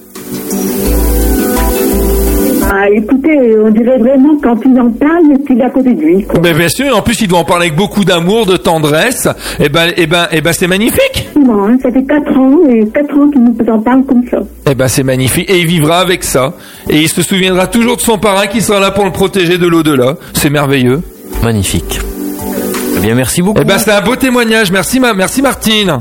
Ah, 2.83 2.89
écoutez, 2.89 3.37
on 3.63 3.69
dirait 3.69 3.99
vraiment 3.99 4.35
quand 4.41 4.57
il 4.65 4.79
en 4.79 4.89
parle, 4.89 5.37
qu'il 5.45 5.59
est 5.59 5.63
à 5.63 5.69
côté 5.69 5.93
de 5.93 6.01
lui. 6.01 6.23
Quoi. 6.23 6.39
Ben 6.39 6.57
bien 6.57 6.67
sûr. 6.67 6.97
En 6.97 7.03
plus, 7.03 7.21
il 7.21 7.27
doit 7.27 7.37
en 7.37 7.43
parler 7.43 7.67
avec 7.67 7.77
beaucoup 7.77 8.03
d'amour, 8.03 8.47
de 8.47 8.57
tendresse. 8.57 9.27
Eh 9.59 9.69
ben, 9.69 9.91
eh 9.97 10.07
ben, 10.07 10.27
eh 10.31 10.41
ben, 10.41 10.51
c'est 10.51 10.65
magnifique. 10.65 10.99
Effectivement, 11.13 11.65
hein, 11.65 11.77
ça 11.83 11.91
fait 11.91 12.03
4 12.03 12.31
ans, 12.39 12.57
et 12.67 12.87
4 12.87 13.19
ans 13.19 13.29
qu'il 13.29 13.43
nous 13.43 13.71
en 13.71 13.79
parle 13.79 14.03
comme 14.05 14.23
ça. 14.31 14.39
Eh 14.67 14.73
ben 14.73 14.87
c'est 14.87 15.03
magnifique 15.03 15.47
et 15.47 15.59
il 15.59 15.67
vivra 15.67 15.99
avec 15.99 16.23
ça 16.23 16.53
et 16.89 17.01
il 17.01 17.07
se 17.07 17.21
souviendra 17.21 17.67
toujours 17.67 17.97
de 17.97 18.01
son 18.01 18.17
parrain 18.17 18.47
qui 18.47 18.61
sera 18.61 18.79
là 18.79 18.89
pour 18.89 19.05
le 19.05 19.11
protéger 19.11 19.59
de 19.59 19.67
l'au-delà. 19.67 20.15
C'est 20.33 20.49
merveilleux. 20.49 21.01
Magnifique. 21.43 21.99
Eh 22.97 22.99
bien, 22.99 23.13
merci 23.13 23.43
beaucoup. 23.43 23.59
Eh 23.61 23.65
ben 23.65 23.77
c'est 23.77 23.91
un 23.91 24.01
beau 24.01 24.15
témoignage. 24.15 24.71
Merci 24.71 24.99
ma, 24.99 25.13
merci 25.13 25.43
Martine. 25.43 25.99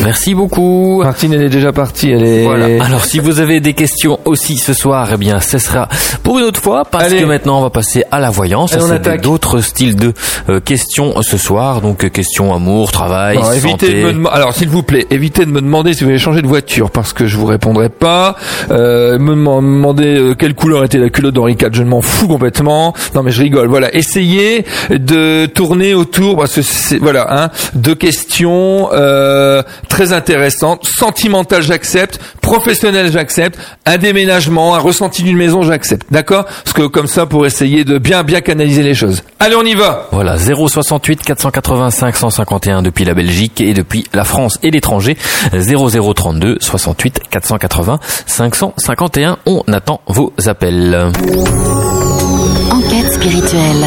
Merci 0.00 0.34
beaucoup. 0.34 1.02
Martine 1.04 1.32
elle 1.34 1.42
est 1.44 1.48
déjà 1.48 1.72
partie. 1.72 2.10
Elle 2.10 2.24
est. 2.24 2.42
Voilà. 2.44 2.84
Alors, 2.84 3.04
si 3.04 3.20
vous 3.20 3.38
avez 3.38 3.60
des 3.60 3.72
questions 3.72 4.18
aussi 4.24 4.56
ce 4.56 4.72
soir, 4.74 5.08
eh 5.12 5.16
bien, 5.16 5.38
ce 5.38 5.58
sera 5.58 5.88
pour 6.24 6.38
une 6.38 6.44
autre 6.44 6.60
fois, 6.60 6.84
parce 6.84 7.04
Allez. 7.04 7.20
que 7.20 7.24
maintenant, 7.24 7.58
on 7.58 7.62
va 7.62 7.70
passer 7.70 8.02
à 8.10 8.18
la 8.18 8.30
voyance. 8.30 8.72
C'est 8.72 8.90
attaque. 8.90 9.20
d'autres 9.20 9.60
styles 9.60 9.94
de 9.94 10.12
euh, 10.48 10.58
questions 10.60 11.14
ce 11.22 11.36
soir. 11.36 11.80
Donc, 11.82 12.04
euh, 12.04 12.08
questions 12.08 12.52
amour, 12.52 12.90
travail, 12.90 13.36
Alors, 13.36 13.52
évitez 13.52 13.70
santé. 13.86 14.02
de 14.12 14.18
me 14.18 14.28
Alors, 14.28 14.52
s'il 14.54 14.68
vous 14.68 14.82
plaît, 14.82 15.06
évitez 15.10 15.44
de 15.46 15.50
me 15.50 15.60
demander 15.60 15.92
si 15.94 16.00
vous 16.00 16.06
voulez 16.06 16.18
changer 16.18 16.42
de 16.42 16.48
voiture 16.48 16.90
parce 16.90 17.12
que 17.12 17.26
je 17.26 17.36
vous 17.36 17.46
répondrai 17.46 17.88
pas. 17.88 18.34
Euh, 18.72 19.18
me 19.20 19.34
dem- 19.34 19.60
me 19.60 19.76
demander 19.76 20.16
euh, 20.18 20.34
quelle 20.34 20.54
couleur 20.54 20.82
était 20.84 20.98
la 20.98 21.10
culotte 21.10 21.34
d'Henri 21.34 21.52
IV, 21.52 21.68
je 21.72 21.82
m'en 21.84 22.00
fous 22.00 22.26
complètement. 22.26 22.92
Non, 23.14 23.22
mais 23.22 23.30
je 23.30 23.42
rigole. 23.42 23.68
Voilà, 23.68 23.94
essayez 23.94 24.64
de 24.90 25.46
tourner 25.46 25.94
autour 25.94 26.36
parce 26.36 26.54
que 26.56 26.62
c'est 26.62 26.98
voilà, 26.98 27.26
hein, 27.44 27.50
de 27.74 27.94
questions 27.94 28.88
euh, 28.92 29.62
très 29.88 30.12
intéressantes, 30.12 30.86
sentimentales, 30.86 31.62
j'accepte, 31.62 32.18
professionnelles, 32.40 33.10
j'accepte, 33.12 33.58
un 33.86 33.98
déménagement, 33.98 34.74
un 34.74 34.78
ressenti 34.78 35.22
d'une 35.22 35.36
maison, 35.36 35.62
j'accepte. 35.62 36.06
D'accord? 36.10 36.44
Parce 36.44 36.72
que 36.72 36.86
comme 36.86 37.06
ça, 37.06 37.26
pour 37.26 37.46
essayer 37.46 37.84
de 37.84 37.98
bien 37.98 38.22
bien 38.22 38.40
canaliser 38.40 38.82
les 38.82 38.94
choses. 38.94 39.22
Allez, 39.38 39.56
on 39.56 39.64
y 39.64 39.74
va. 39.74 40.08
Voilà, 40.12 40.36
068 40.38 41.22
485 41.22 42.16
151 42.16 42.82
depuis 42.82 43.04
la 43.04 43.14
Belgique 43.14 43.60
et 43.60 43.74
depuis 43.74 44.04
la 44.12 44.24
France 44.24 44.58
et 44.62 44.70
l'étranger. 44.70 45.16
0032 45.52 46.58
68 46.60 47.20
480 47.30 47.98
551. 48.26 49.38
On 49.46 49.62
attend 49.72 50.00
vos 50.06 50.32
appels. 50.46 51.10
Enquête 52.70 53.12
spirituelle. 53.12 53.86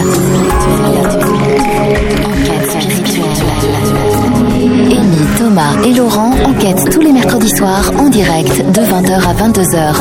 Thomas 5.55 5.85
et 5.85 5.93
Laurent 5.93 6.31
enquêtent 6.43 6.89
tous 6.91 6.99
les 6.99 7.13
mercredis 7.13 7.49
soirs 7.55 7.89
en 7.97 8.09
direct 8.09 8.57
de 8.57 8.81
20h 8.81 9.25
à 9.25 9.33
22h. 9.33 9.95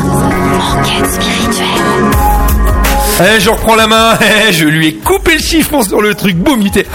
Enquête 0.80 1.12
spirituelle. 1.12 1.83
Eh, 3.20 3.40
je 3.40 3.48
reprends 3.50 3.76
la 3.76 3.86
main. 3.86 4.14
Eh, 4.48 4.52
je 4.52 4.64
lui 4.66 4.88
ai 4.88 4.94
coupé 4.94 5.34
le 5.34 5.38
chiffon 5.40 5.82
sur 5.82 6.00
le 6.02 6.14
truc. 6.14 6.36
Boum, 6.36 6.60
il 6.60 6.66
était. 6.68 6.86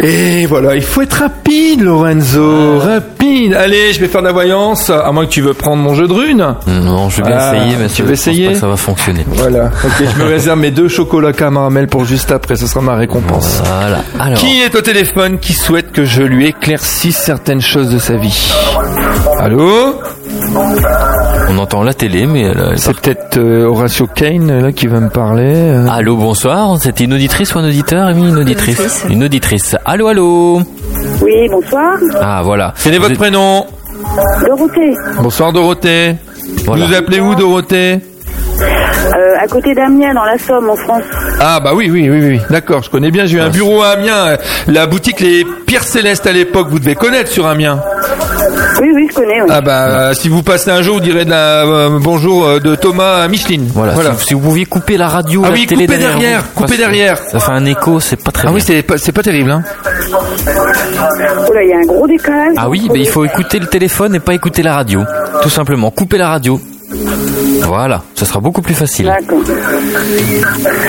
Et 0.00 0.44
voilà, 0.46 0.74
il 0.76 0.82
faut 0.82 1.02
être 1.02 1.14
rapide, 1.14 1.82
Lorenzo. 1.82 2.78
Rapide. 2.78 3.54
Allez, 3.54 3.92
je 3.92 4.00
vais 4.00 4.08
faire 4.08 4.20
de 4.20 4.26
la 4.26 4.32
voyance. 4.32 4.90
À 4.90 5.10
moins 5.12 5.24
que 5.24 5.30
tu 5.30 5.40
veux 5.40 5.54
prendre 5.54 5.82
mon 5.82 5.94
jeu 5.94 6.06
de 6.06 6.12
runes. 6.12 6.54
Non, 6.66 7.08
je 7.08 7.16
vais 7.18 7.28
bien 7.28 7.38
Ah, 7.38 7.54
essayer, 7.56 7.76
tu 7.88 7.96
je 7.96 8.02
pense 8.02 8.10
essayer 8.12 8.46
pas 8.48 8.52
que 8.54 8.58
ça 8.60 8.66
va 8.68 8.76
fonctionner. 8.76 9.24
Voilà. 9.28 9.70
Ok, 9.84 9.92
je 10.16 10.22
me 10.22 10.28
réserve 10.28 10.58
mes 10.58 10.70
deux 10.70 10.88
chocolats 10.88 11.32
caramel 11.32 11.86
pour 11.88 12.04
juste 12.04 12.30
après. 12.30 12.56
Ce 12.56 12.66
sera 12.66 12.80
ma 12.82 12.94
récompense. 12.96 13.62
Voilà. 13.64 14.00
Alors, 14.20 14.38
Qui 14.38 14.60
est 14.62 14.74
au 14.74 14.80
téléphone 14.82 15.38
qui 15.38 15.54
souhaite 15.54 15.92
que 15.92 16.04
je 16.04 16.22
lui 16.22 16.46
éclaircisse 16.48 17.16
certaines 17.16 17.62
choses 17.62 17.88
de 17.88 17.98
sa 17.98 18.16
vie? 18.16 18.52
Allô? 19.40 20.00
On 21.50 21.58
entend 21.58 21.82
la 21.82 21.94
télé, 21.94 22.26
mais 22.26 22.42
elle 22.42 22.74
C'est 22.76 22.98
peut-être 22.98 23.36
euh, 23.38 23.64
Horatio 23.66 24.06
Kane 24.06 24.60
là 24.62 24.72
qui 24.72 24.86
va 24.86 25.00
me 25.00 25.10
parler. 25.10 25.52
euh. 25.54 25.86
Allô, 25.90 26.16
bonsoir. 26.16 26.76
C'était 26.80 27.04
une 27.04 27.14
auditrice 27.14 27.54
ou 27.54 27.58
un 27.58 27.68
auditeur, 27.68 28.06
Amy 28.06 28.28
Une 28.28 28.38
auditrice. 28.38 28.78
auditrice. 28.80 29.04
Une 29.10 29.24
auditrice. 29.24 29.76
Allô, 29.84 30.06
allô. 30.08 30.60
Oui, 31.22 31.48
bonsoir. 31.50 31.94
Ah, 32.20 32.42
voilà. 32.44 32.72
Quel 32.82 32.94
est 32.94 32.98
votre 32.98 33.12
êtes- 33.12 33.18
prénom? 33.18 33.66
Dorothée, 34.46 34.94
Bonsoir 35.20 35.52
Dorothée. 35.52 36.16
Voilà. 36.66 36.84
Vous 36.84 36.90
vous 36.90 36.96
appelez 36.96 37.20
où 37.20 37.34
Dorothée? 37.34 38.00
Euh, 38.60 39.34
à 39.40 39.46
côté 39.46 39.74
d'Amiens, 39.74 40.14
dans 40.14 40.24
la 40.24 40.38
Somme, 40.38 40.68
en 40.70 40.76
France. 40.76 41.02
Ah 41.40 41.60
bah 41.62 41.72
oui, 41.74 41.90
oui, 41.90 42.08
oui, 42.10 42.20
oui. 42.26 42.40
D'accord, 42.50 42.82
je 42.82 42.90
connais 42.90 43.10
bien. 43.10 43.26
J'ai 43.26 43.36
eu 43.38 43.40
un 43.40 43.50
bureau 43.50 43.82
à 43.82 43.90
Amiens. 43.90 44.26
euh, 44.28 44.36
La 44.66 44.86
boutique 44.86 45.20
Les 45.20 45.44
Pierres 45.66 45.82
Célestes 45.84 46.26
à 46.26 46.32
l'époque, 46.32 46.68
vous 46.70 46.78
devez 46.78 46.94
connaître 46.94 47.30
sur 47.30 47.46
Amiens. 47.46 47.80
Oui, 48.80 48.88
oui, 48.94 49.06
je 49.10 49.14
connais. 49.14 49.40
oui. 49.42 49.48
Ah 49.50 49.60
bah 49.60 49.86
euh, 49.88 50.14
si 50.14 50.28
vous 50.28 50.42
passez 50.42 50.70
un 50.70 50.82
jour, 50.82 50.96
vous 50.96 51.00
direz 51.00 51.24
de 51.24 51.30
la, 51.30 51.64
euh, 51.64 51.98
bonjour 52.00 52.44
euh, 52.46 52.58
de 52.60 52.74
Thomas 52.74 53.26
Micheline. 53.28 53.68
Voilà. 53.72 53.94
Si, 54.18 54.26
si 54.28 54.34
vous 54.34 54.40
pouviez 54.40 54.64
couper 54.66 54.96
la 54.96 55.08
radio, 55.08 55.42
Ah 55.44 55.48
la 55.48 55.54
oui, 55.54 55.66
télé 55.66 55.86
coupez 55.86 55.98
derrière, 55.98 56.44
vous, 56.56 56.64
que 56.64 56.76
derrière. 56.76 57.18
Ça 57.18 57.38
fait 57.38 57.52
un 57.52 57.64
écho, 57.66 58.00
c'est 58.00 58.22
pas 58.22 58.32
très 58.32 58.42
Ah 58.48 58.50
bien. 58.50 58.56
oui, 58.56 58.62
c'est 58.66 58.82
pas, 58.82 58.98
c'est 58.98 59.12
pas 59.12 59.22
terrible, 59.22 59.50
hein. 59.52 59.62
Oh 60.12 61.52
là, 61.52 61.62
il 61.62 61.68
y 61.70 61.72
a 61.72 61.78
un 61.78 61.86
gros 61.86 62.06
décalage. 62.06 62.54
Ah 62.56 62.68
oui, 62.68 62.88
mais 62.92 63.00
il 63.00 63.08
faut 63.08 63.24
écouter 63.24 63.58
le 63.58 63.66
téléphone 63.66 64.14
et 64.14 64.20
pas 64.20 64.34
écouter 64.34 64.62
la 64.62 64.74
radio. 64.74 65.02
Tout 65.42 65.50
simplement, 65.50 65.90
couper 65.90 66.18
la 66.18 66.28
radio. 66.28 66.60
Voilà, 67.62 68.02
ça 68.14 68.24
sera 68.24 68.40
beaucoup 68.40 68.62
plus 68.62 68.74
facile. 68.74 69.06
D'accord. 69.06 69.38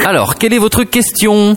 Alors, 0.05 0.35
quelle 0.35 0.53
est 0.53 0.59
votre 0.59 0.84
question? 0.84 1.55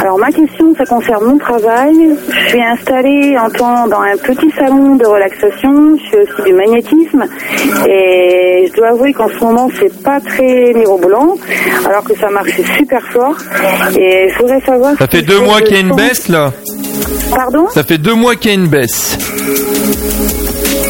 Alors 0.00 0.18
ma 0.18 0.30
question, 0.30 0.74
ça 0.76 0.84
concerne 0.84 1.24
mon 1.24 1.38
travail. 1.38 1.94
Je 2.28 2.48
suis 2.48 2.62
installée 2.62 3.36
en 3.38 3.48
temps 3.50 3.86
dans 3.88 4.00
un 4.00 4.16
petit 4.16 4.50
salon 4.56 4.96
de 4.96 5.06
relaxation. 5.06 5.96
Je 5.96 6.10
fais 6.10 6.22
aussi 6.22 6.42
du 6.46 6.52
magnétisme 6.52 7.24
et 7.88 8.66
je 8.68 8.72
dois 8.76 8.88
avouer 8.88 9.12
qu'en 9.12 9.28
ce 9.28 9.44
moment 9.44 9.68
c'est 9.78 10.02
pas 10.02 10.20
très 10.20 10.72
mirobolant, 10.74 11.36
alors 11.86 12.04
que 12.04 12.14
ça 12.18 12.28
marche 12.30 12.60
super 12.76 13.02
fort. 13.12 13.36
Et 13.98 14.28
je 14.28 14.38
voudrais 14.38 14.60
savoir. 14.60 14.96
Ça 14.98 15.06
fait 15.06 15.22
deux 15.22 15.40
mois 15.40 15.60
qu'il 15.60 15.74
y 15.74 15.78
a 15.78 15.80
une 15.80 15.94
baisse 15.94 16.28
là. 16.28 16.52
Pardon? 17.34 17.68
Ça 17.70 17.82
fait 17.82 17.98
deux 17.98 18.14
mois 18.14 18.36
qu'il 18.36 18.50
y 18.50 18.54
a 18.54 18.56
une 18.56 18.68
baisse. 18.68 19.18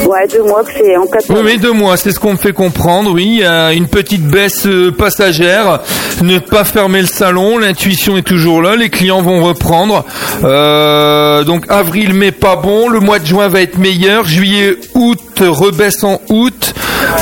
Ouais, 0.04 0.26
deux 0.30 0.42
mois 0.42 0.62
que 0.62 0.70
c'est 0.76 0.96
en 0.96 1.06
quatre 1.06 1.24
Oui, 1.30 1.34
mois. 1.36 1.44
oui, 1.44 1.58
deux 1.58 1.72
mois, 1.72 1.96
c'est 1.96 2.12
ce 2.12 2.20
qu'on 2.20 2.32
me 2.32 2.36
fait 2.38 2.52
comprendre. 2.52 3.10
Oui, 3.12 3.42
une 3.74 3.88
petite 3.88 4.26
baisse 4.26 4.66
euh, 4.66 4.90
passagère. 4.92 5.80
Ne 6.22 6.38
pas 6.38 6.64
fermer 6.64 7.00
le 7.00 7.06
salon, 7.06 7.58
l'intuition 7.58 8.16
est 8.16 8.22
toujours 8.22 8.60
là. 8.62 8.76
Les 8.76 8.90
clients 8.90 9.22
vont 9.22 9.42
reprendre. 9.42 10.04
Euh, 10.42 11.42
donc 11.44 11.64
avril, 11.68 12.12
mai 12.14 12.32
pas 12.32 12.56
bon. 12.56 12.88
Le 12.88 13.00
mois 13.00 13.18
de 13.18 13.26
juin 13.26 13.48
va 13.48 13.60
être 13.62 13.78
meilleur. 13.78 14.24
Juillet, 14.24 14.76
août 14.94 15.20
rebaisse 15.40 16.04
en 16.04 16.20
août. 16.28 16.74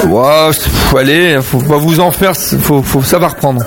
Pff, 0.03 0.95
allez, 0.97 1.39
faut 1.43 1.59
pas 1.59 1.77
vous 1.77 2.01
en 2.01 2.11
faire. 2.13 2.33
Faut, 2.37 2.83
faut, 2.83 3.03
ça 3.03 3.19
va 3.19 3.29
reprendre. 3.29 3.63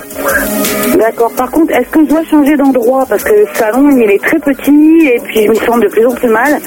D'accord. 1.05 1.31
Par 1.33 1.51
contre, 1.51 1.71
est-ce 1.71 1.87
que 1.89 1.99
je 2.03 2.09
dois 2.09 2.23
changer 2.23 2.57
d'endroit 2.57 3.05
Parce 3.07 3.23
que 3.23 3.29
le 3.29 3.45
salon, 3.53 3.87
il 3.91 4.09
est 4.09 4.17
très 4.23 4.39
petit 4.39 5.05
et 5.05 5.19
puis 5.23 5.43
je 5.45 5.49
me 5.49 5.53
sens 5.53 5.79
de 5.79 5.87
plus 5.87 6.03
en 6.03 6.15
plus 6.15 6.29
mal. 6.29 6.59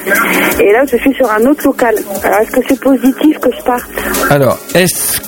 Et 0.61 0.71
là, 0.73 0.85
je 0.89 0.97
suis 0.97 1.13
sur 1.15 1.29
un 1.29 1.45
autre 1.45 1.65
local. 1.65 1.97
Alors, 2.23 2.39
est-ce 2.41 2.53
que 2.53 2.61
c'est 2.69 2.79
positif 2.81 3.37
que 3.41 3.49
je 3.51 3.63
parte 3.65 3.83
Alors, 4.31 4.57
est-ce 4.77 5.21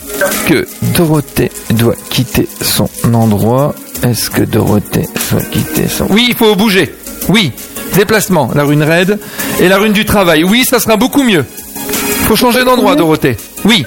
que 0.46 0.64
Dorothée 0.96 1.50
doit 1.70 1.96
quitter 2.08 2.46
son 2.60 2.88
endroit 3.12 3.74
Est-ce 4.06 4.30
que 4.30 4.42
Dorothée 4.42 5.08
doit 5.32 5.42
quitter 5.50 5.88
son... 5.88 6.06
Oui, 6.10 6.26
il 6.28 6.36
faut 6.36 6.54
bouger. 6.54 6.94
Oui, 7.28 7.50
déplacement. 7.96 8.50
La 8.54 8.62
rune 8.62 8.84
raide 8.84 9.18
et 9.60 9.68
la 9.68 9.78
rune 9.78 9.92
du 9.92 10.04
travail. 10.04 10.44
Oui, 10.44 10.64
ça 10.64 10.78
sera 10.78 10.96
beaucoup 10.96 11.24
mieux. 11.24 11.44
faut 12.28 12.36
changer 12.36 12.62
d'endroit, 12.62 12.94
Dorothée. 12.94 13.36
Oui, 13.64 13.84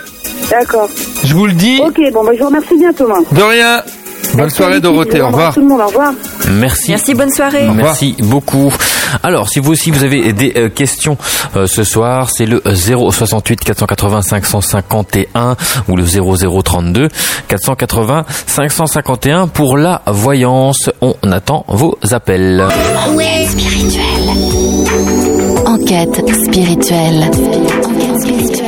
D'accord. 0.50 0.90
je 1.24 1.34
vous 1.34 1.46
le 1.46 1.54
dis. 1.54 1.80
Ok, 1.82 1.98
bon, 2.12 2.26
bah, 2.26 2.32
je 2.34 2.40
vous 2.40 2.48
remercie 2.48 2.78
bien, 2.78 2.92
Thomas. 2.92 3.22
De 3.32 3.42
rien. 3.42 3.82
Bonne 4.34 4.50
soirée, 4.50 4.80
Dorothée. 4.80 5.22
Au 5.22 5.28
revoir. 5.28 5.54
Tout 5.54 5.60
le 5.62 5.68
monde, 5.68 5.82
au 5.82 5.88
revoir. 5.88 6.14
Merci. 6.52 6.90
Merci, 6.92 7.14
bonne 7.14 7.32
soirée. 7.32 7.68
Merci 7.74 8.16
beaucoup. 8.20 8.74
Alors, 9.22 9.50
si 9.50 9.60
vous 9.60 9.72
aussi 9.72 9.92
vous 9.92 10.04
avez 10.04 10.34
des 10.34 10.54
euh, 10.56 10.70
questions 10.70 11.18
euh, 11.56 11.68
ce 11.68 11.84
soir, 11.84 12.30
c'est 12.32 12.46
le 12.46 12.62
068 12.66 13.60
480 13.64 14.22
551 14.22 15.56
ou 15.88 15.96
le 15.96 16.04
0032 16.04 17.10
480 17.48 18.26
551 18.48 19.48
pour 19.48 19.78
la 19.78 20.02
voyance. 20.08 20.90
On 21.02 21.16
attend 21.32 21.66
vos 21.68 21.98
appels. 22.12 22.64
Enquête 23.08 23.50
spirituelle. 23.50 24.30
Enquête 25.66 26.22
spirituelle. 26.46 27.30
Enquête 27.84 28.22
spirituelle. 28.22 28.64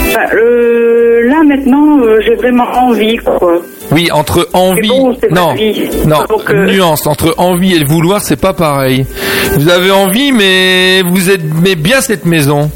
Enfin, 0.07 0.35
euh, 0.35 1.29
là 1.29 1.41
maintenant, 1.45 1.99
euh, 1.99 2.19
j'ai 2.25 2.35
vraiment 2.35 2.65
envie, 2.75 3.15
quoi. 3.17 3.61
Oui, 3.91 4.09
entre 4.11 4.47
envie... 4.53 4.87
Bon, 4.87 5.15
non, 5.31 5.53
non, 6.07 6.19
Donc, 6.29 6.49
euh, 6.49 6.65
nuance, 6.71 7.05
entre 7.07 7.33
envie 7.37 7.73
et 7.75 7.79
le 7.79 7.85
vouloir, 7.87 8.21
c'est 8.21 8.39
pas 8.39 8.53
pareil. 8.53 9.05
Vous 9.57 9.67
avez 9.69 9.91
envie, 9.91 10.31
mais 10.31 11.01
vous 11.01 11.29
aimez 11.29 11.75
bien 11.75 11.99
cette 12.01 12.25
maison. 12.25 12.69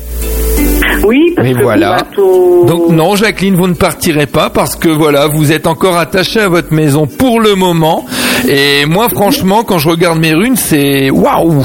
Oui, 1.06 1.34
parce 1.36 1.48
Et 1.48 1.54
que 1.54 1.62
voilà. 1.62 1.98
tout- 2.14 2.64
Donc 2.68 2.90
non, 2.90 3.16
Jacqueline, 3.16 3.56
vous 3.56 3.68
ne 3.68 3.74
partirez 3.74 4.26
pas 4.26 4.50
parce 4.50 4.76
que 4.76 4.90
voilà, 4.90 5.28
vous 5.28 5.52
êtes 5.52 5.68
encore 5.68 5.98
attaché 5.98 6.40
à 6.40 6.48
votre 6.50 6.74
maison 6.74 7.06
pour 7.06 7.40
le 7.40 7.54
moment. 7.56 8.06
Et 8.48 8.86
moi, 8.86 9.08
franchement, 9.10 9.64
quand 9.64 9.78
je 9.78 9.90
regarde 9.90 10.20
mes 10.20 10.34
runes, 10.34 10.56
c'est 10.56 11.10
waouh. 11.12 11.64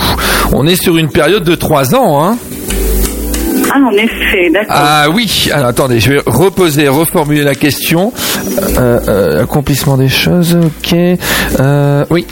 On 0.52 0.66
est 0.66 0.80
sur 0.80 0.96
une 0.98 1.08
période 1.08 1.44
de 1.44 1.54
trois 1.54 1.94
ans, 1.94 2.22
hein. 2.22 2.36
Ah, 3.72 3.78
en 3.78 3.92
effet, 3.92 4.50
d'accord. 4.52 4.76
Ah 4.76 5.06
oui, 5.14 5.48
alors 5.52 5.68
attendez, 5.68 6.00
je 6.00 6.12
vais 6.12 6.20
reposer, 6.26 6.88
reformuler 6.88 7.42
la 7.42 7.54
question. 7.54 8.12
Euh, 8.78 8.98
euh, 9.08 9.42
accomplissement 9.44 9.96
des 9.96 10.08
choses, 10.08 10.56
ok. 10.56 10.96
Euh, 11.60 12.04
oui, 12.10 12.26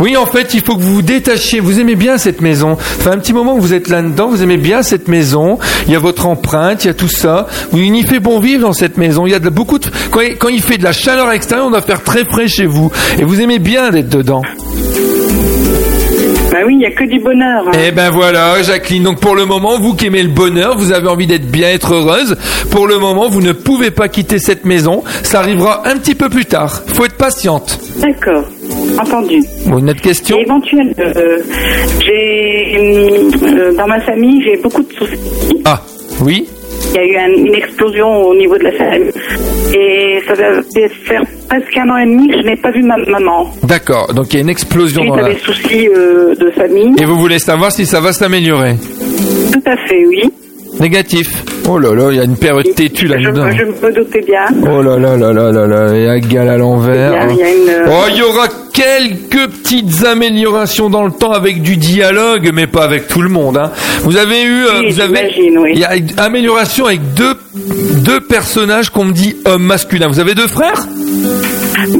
oui, 0.00 0.16
en 0.16 0.26
fait, 0.26 0.52
il 0.54 0.62
faut 0.62 0.76
que 0.76 0.82
vous 0.82 0.96
vous 0.96 1.02
détachiez. 1.02 1.60
Vous 1.60 1.78
aimez 1.78 1.94
bien 1.94 2.18
cette 2.18 2.40
maison. 2.40 2.72
Enfin, 2.72 3.12
un 3.12 3.18
petit 3.18 3.32
moment 3.32 3.54
que 3.54 3.60
vous 3.60 3.74
êtes 3.74 3.88
là-dedans, 3.88 4.28
vous 4.28 4.42
aimez 4.42 4.56
bien 4.56 4.82
cette 4.82 5.06
maison. 5.06 5.58
Il 5.86 5.92
y 5.92 5.96
a 5.96 6.00
votre 6.00 6.26
empreinte, 6.26 6.84
il 6.84 6.88
y 6.88 6.90
a 6.90 6.94
tout 6.94 7.08
ça. 7.08 7.46
Il 7.72 7.94
y 7.94 8.02
fait 8.02 8.20
bon 8.20 8.40
vivre 8.40 8.62
dans 8.62 8.72
cette 8.72 8.96
maison. 8.96 9.26
Il 9.26 9.32
y 9.32 9.34
a 9.34 9.38
beaucoup 9.38 9.78
de... 9.78 9.86
Quand 10.10 10.48
il, 10.48 10.62
fait 10.62 10.78
de 10.78 10.84
la 10.84 10.92
chaleur 10.92 11.28
à 11.28 11.32
l'extérieur, 11.32 11.66
on 11.66 11.70
doit 11.70 11.82
faire 11.82 12.02
très 12.02 12.24
frais 12.24 12.48
chez 12.48 12.66
vous. 12.66 12.90
Et 13.18 13.24
vous 13.24 13.40
aimez 13.40 13.58
bien 13.58 13.90
d'être 13.90 14.08
dedans. 14.08 14.42
Bah 16.50 16.58
oui, 16.66 16.74
il 16.74 16.78
n'y 16.78 16.86
a 16.86 16.90
que 16.90 17.04
du 17.04 17.20
bonheur. 17.20 17.64
hein. 17.68 17.70
Eh 17.86 17.92
ben 17.92 18.10
voilà, 18.10 18.60
Jacqueline. 18.62 19.04
Donc 19.04 19.20
pour 19.20 19.34
le 19.36 19.44
moment, 19.46 19.78
vous 19.78 19.94
qui 19.94 20.06
aimez 20.06 20.22
le 20.22 20.28
bonheur, 20.30 20.76
vous 20.76 20.92
avez 20.92 21.06
envie 21.08 21.26
d'être 21.26 21.48
bien, 21.50 21.68
être 21.68 21.94
heureuse. 21.94 22.36
Pour 22.70 22.86
le 22.88 22.98
moment, 22.98 23.28
vous 23.28 23.40
ne 23.40 23.52
pouvez 23.52 23.90
pas 23.90 24.08
quitter 24.08 24.38
cette 24.38 24.64
maison. 24.64 25.02
Ça 25.22 25.38
arrivera 25.40 25.86
un 25.88 25.96
petit 25.96 26.14
peu 26.14 26.28
plus 26.28 26.46
tard. 26.46 26.82
Faut 26.88 27.04
être 27.04 27.16
patiente. 27.16 27.78
D'accord, 27.98 28.44
entendu. 28.98 29.40
Bon, 29.66 29.78
une 29.78 29.90
autre 29.90 30.00
question? 30.02 30.38
Et 30.38 30.42
éventuellement, 30.42 30.92
euh, 30.98 31.38
j'ai 32.04 32.76
euh, 32.78 33.72
dans 33.76 33.86
ma 33.86 34.00
famille, 34.00 34.42
j'ai 34.42 34.56
beaucoup 34.60 34.82
de 34.82 34.92
soucis. 34.92 35.18
Ah, 35.64 35.80
oui? 36.22 36.48
Il 36.92 36.96
y 36.96 36.98
a 36.98 37.04
eu 37.04 37.16
un- 37.16 37.44
une 37.46 37.54
explosion 37.54 38.08
au 38.26 38.34
niveau 38.34 38.58
de 38.58 38.64
la 38.64 38.72
famille. 38.72 39.12
Et 39.74 40.20
ça 40.26 40.34
va 40.34 40.60
faire 41.04 41.22
presque 41.48 41.76
un 41.76 41.88
an 41.90 41.96
et 41.98 42.04
demi 42.06 42.26
que 42.28 42.38
je 42.38 42.42
n'ai 42.46 42.56
pas 42.56 42.70
vu 42.72 42.82
ma 42.82 42.96
maman. 42.96 43.48
D'accord. 43.62 44.12
Donc 44.12 44.26
il 44.32 44.36
y 44.36 44.38
a 44.38 44.42
une 44.42 44.48
explosion 44.48 45.02
Suite 45.02 45.12
dans 45.12 45.18
à 45.18 45.22
la... 45.22 45.34
des 45.34 45.38
soucis 45.38 45.88
euh, 45.88 46.34
de 46.34 46.50
famille. 46.50 46.92
Et 47.00 47.04
vous 47.04 47.16
voulez 47.16 47.38
savoir 47.38 47.70
si 47.70 47.86
ça 47.86 48.00
va 48.00 48.12
s'améliorer? 48.12 48.74
Tout 49.52 49.62
à 49.66 49.76
fait, 49.86 50.04
oui. 50.06 50.22
Négatif. 50.80 51.44
Oh 51.68 51.78
là 51.78 51.94
là, 51.94 52.08
il 52.10 52.16
y 52.16 52.20
a 52.20 52.24
une 52.24 52.36
période 52.36 52.74
têtue 52.74 53.06
Je, 53.06 53.12
là-dedans. 53.12 53.50
je 53.50 53.64
me 53.86 53.92
doutais 53.94 54.22
bien. 54.22 54.44
Oh 54.62 54.82
là 54.82 54.98
là 54.98 55.16
là 55.16 55.32
là 55.32 55.52
là 55.52 55.66
là, 55.66 55.94
et 55.94 56.08
à 56.08 56.18
gal 56.18 56.48
à 56.48 56.56
l'envers. 56.56 57.12
Il 57.12 57.14
y 57.14 57.18
a- 57.18 57.32
il 57.32 57.38
y 57.38 57.42
a 57.42 57.50
une- 57.50 57.86
Oh, 57.88 58.04
il 58.10 58.16
y 58.16 58.22
aura 58.22 58.48
quelques 58.72 59.50
petites 59.50 60.04
améliorations 60.06 60.88
dans 60.88 61.04
le 61.04 61.12
temps 61.12 61.32
avec 61.32 61.60
du 61.62 61.76
dialogue, 61.76 62.50
mais 62.54 62.66
pas 62.66 62.84
avec 62.84 63.08
tout 63.08 63.20
le 63.20 63.28
monde. 63.28 63.58
Hein. 63.58 63.70
Vous 64.02 64.16
avez 64.16 64.42
eu, 64.42 64.64
euh, 64.64 64.80
Oui, 64.80 64.90
vous 64.92 65.00
avez, 65.00 65.30
oui. 65.58 65.70
il 65.74 65.80
y 65.80 65.84
a 65.84 65.96
une 65.96 66.08
amélioration 66.18 66.86
avec 66.86 67.12
deux 67.14 67.34
deux 67.54 68.20
personnages 68.20 68.88
qu'on 68.90 69.04
me 69.04 69.12
dit 69.12 69.36
hommes 69.44 69.64
masculins. 69.64 70.08
Vous 70.08 70.20
avez 70.20 70.34
deux 70.34 70.46
frères? 70.48 70.86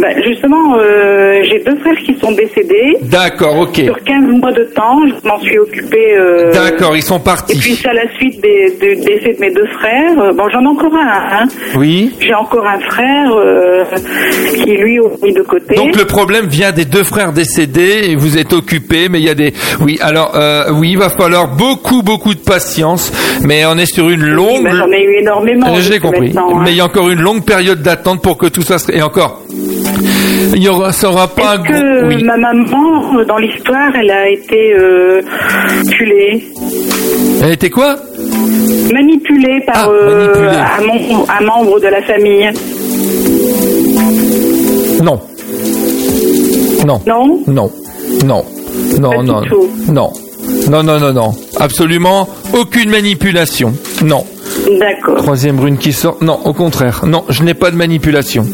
Bah, 0.01 0.09
justement, 0.27 0.77
euh, 0.79 1.43
j'ai 1.45 1.59
deux 1.59 1.77
frères 1.81 1.97
qui 2.07 2.17
sont 2.19 2.33
décédés. 2.33 2.97
D'accord, 3.03 3.59
ok. 3.59 3.77
Sur 3.85 4.03
15 4.03 4.25
mois 4.41 4.53
de 4.53 4.65
temps, 4.75 4.99
je 5.07 5.29
m'en 5.29 5.39
suis 5.41 5.59
occupée. 5.59 6.15
euh, 6.17 6.53
D'accord, 6.53 6.97
ils 6.97 7.03
sont 7.03 7.19
Et 7.19 7.23
partis. 7.25 7.59
puis 7.59 7.75
c'est 7.75 7.89
à 7.89 7.93
la 7.93 8.11
suite 8.17 8.41
des, 8.41 8.71
du 8.81 8.97
décès 8.97 9.35
de 9.35 9.41
mes 9.41 9.51
deux 9.53 9.67
frères. 9.79 10.19
euh, 10.19 10.33
Bon, 10.33 10.49
j'en 10.49 10.63
ai 10.63 10.67
encore 10.69 10.95
un. 10.95 11.43
Hein. 11.43 11.49
Oui. 11.77 12.13
J'ai 12.21 12.35
encore 12.35 12.67
un 12.67 12.81
frère 12.81 13.31
euh, 13.35 13.85
qui 14.65 14.71
lui 14.77 14.99
a 14.99 15.03
mis 15.23 15.33
de 15.35 15.43
côté. 15.43 15.75
Donc 15.75 15.95
le 15.97 16.05
problème 16.07 16.47
vient 16.47 16.73
des 16.73 16.85
deux 16.87 17.05
frères 17.05 17.33
décédés 17.33 18.05
et 18.09 18.17
vous 18.17 18.39
êtes 18.39 18.53
occupé, 18.55 19.09
mais 19.11 19.19
il 19.21 19.27
y 19.27 19.31
a 19.31 19.35
des. 19.35 19.53
Oui, 19.81 19.99
alors 20.01 20.35
oui, 20.75 20.93
il 20.93 20.99
va 20.99 21.11
falloir 21.11 21.49
beaucoup 21.57 22.03
beaucoup 22.03 22.33
de 22.35 22.41
patience, 22.41 23.13
mais 23.45 23.65
on 23.67 23.77
est 23.77 23.93
sur 23.93 24.09
une 24.09 24.23
Oui, 24.23 24.31
longue. 24.31 24.65
bah, 24.65 24.71
j'en 24.75 24.91
ai 24.91 25.03
eu 25.05 25.17
énormément. 25.21 25.67
J'ai 25.81 25.99
compris. 25.99 26.33
hein. 26.37 26.61
Mais 26.65 26.71
il 26.71 26.77
y 26.77 26.81
a 26.81 26.85
encore 26.87 27.09
une 27.11 27.21
longue 27.21 27.45
période 27.45 27.83
d'attente 27.83 28.23
pour 28.23 28.39
que 28.39 28.47
tout 28.47 28.63
ça 28.63 28.79
se... 28.79 28.91
Et 28.93 29.03
encore, 29.03 29.43
il 30.55 30.63
y 30.63 30.69
aura, 30.69 30.93
ça 30.93 31.09
aura 31.09 31.29
pas 31.29 31.55
Est-ce 31.57 31.63
que 31.73 32.07
Oui. 32.07 32.23
ma 32.25 32.37
maman, 32.37 33.23
dans 33.27 33.37
l'histoire, 33.39 33.91
elle 34.01 34.11
a 34.11 34.29
été 34.29 34.73
euh, 34.75 35.21
tuée, 35.91 36.45
Elle 37.43 37.53
était 37.53 37.71
quoi? 37.71 37.97
Manipulée 38.93 39.61
par 39.67 39.77
Ah, 39.77 39.89
euh, 39.91 40.27
manipulée. 40.27 40.57
un, 40.57 40.83
mem- 41.17 41.27
un 41.41 41.45
membre 41.45 41.81
de 41.81 41.87
la 41.87 42.03
famille 42.03 42.51
Non. 45.03 45.21
Non. 46.87 47.01
Non? 47.07 47.41
Non. 47.47 47.71
Non. 48.25 48.45
Non, 48.99 49.23
non. 49.23 49.43
Non. 49.89 50.11
Non, 50.71 50.83
non, 50.83 50.99
non, 50.99 51.13
non. 51.13 51.31
Absolument 51.59 52.29
aucune 52.55 52.91
manipulation. 52.91 53.73
Non. 54.05 54.25
D'accord. 54.79 55.17
Troisième 55.19 55.61
rune 55.61 55.79
qui 55.79 55.93
sort. 55.93 56.17
Non, 56.21 56.39
au 56.45 56.53
contraire. 56.53 57.03
Non, 57.07 57.25
je 57.29 57.43
n'ai 57.43 57.55
pas 57.55 57.71
de 57.71 57.77
manipulation. 57.77 58.45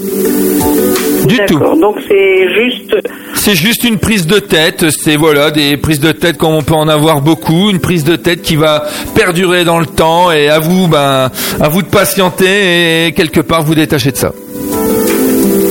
Du 1.26 1.36
tout. 1.46 1.58
D'accord. 1.58 1.76
Donc 1.76 1.96
c'est 2.08 2.48
juste. 2.54 2.96
C'est 3.34 3.54
juste 3.54 3.84
une 3.84 3.98
prise 3.98 4.26
de 4.26 4.38
tête, 4.38 4.86
c'est 4.90 5.16
voilà 5.16 5.50
des 5.50 5.76
prises 5.76 6.00
de 6.00 6.12
tête 6.12 6.36
comme 6.36 6.54
on 6.54 6.62
peut 6.62 6.74
en 6.74 6.88
avoir 6.88 7.20
beaucoup, 7.20 7.70
une 7.70 7.80
prise 7.80 8.04
de 8.04 8.16
tête 8.16 8.42
qui 8.42 8.56
va 8.56 8.84
perdurer 9.14 9.64
dans 9.64 9.78
le 9.78 9.86
temps 9.86 10.32
et 10.32 10.48
à 10.48 10.58
vous 10.58 10.88
ben 10.88 11.30
à 11.60 11.68
vous 11.68 11.82
de 11.82 11.88
patienter 11.88 13.06
et 13.06 13.12
quelque 13.12 13.40
part 13.40 13.62
vous 13.62 13.74
détacher 13.74 14.10
de 14.12 14.16
ça. 14.16 14.32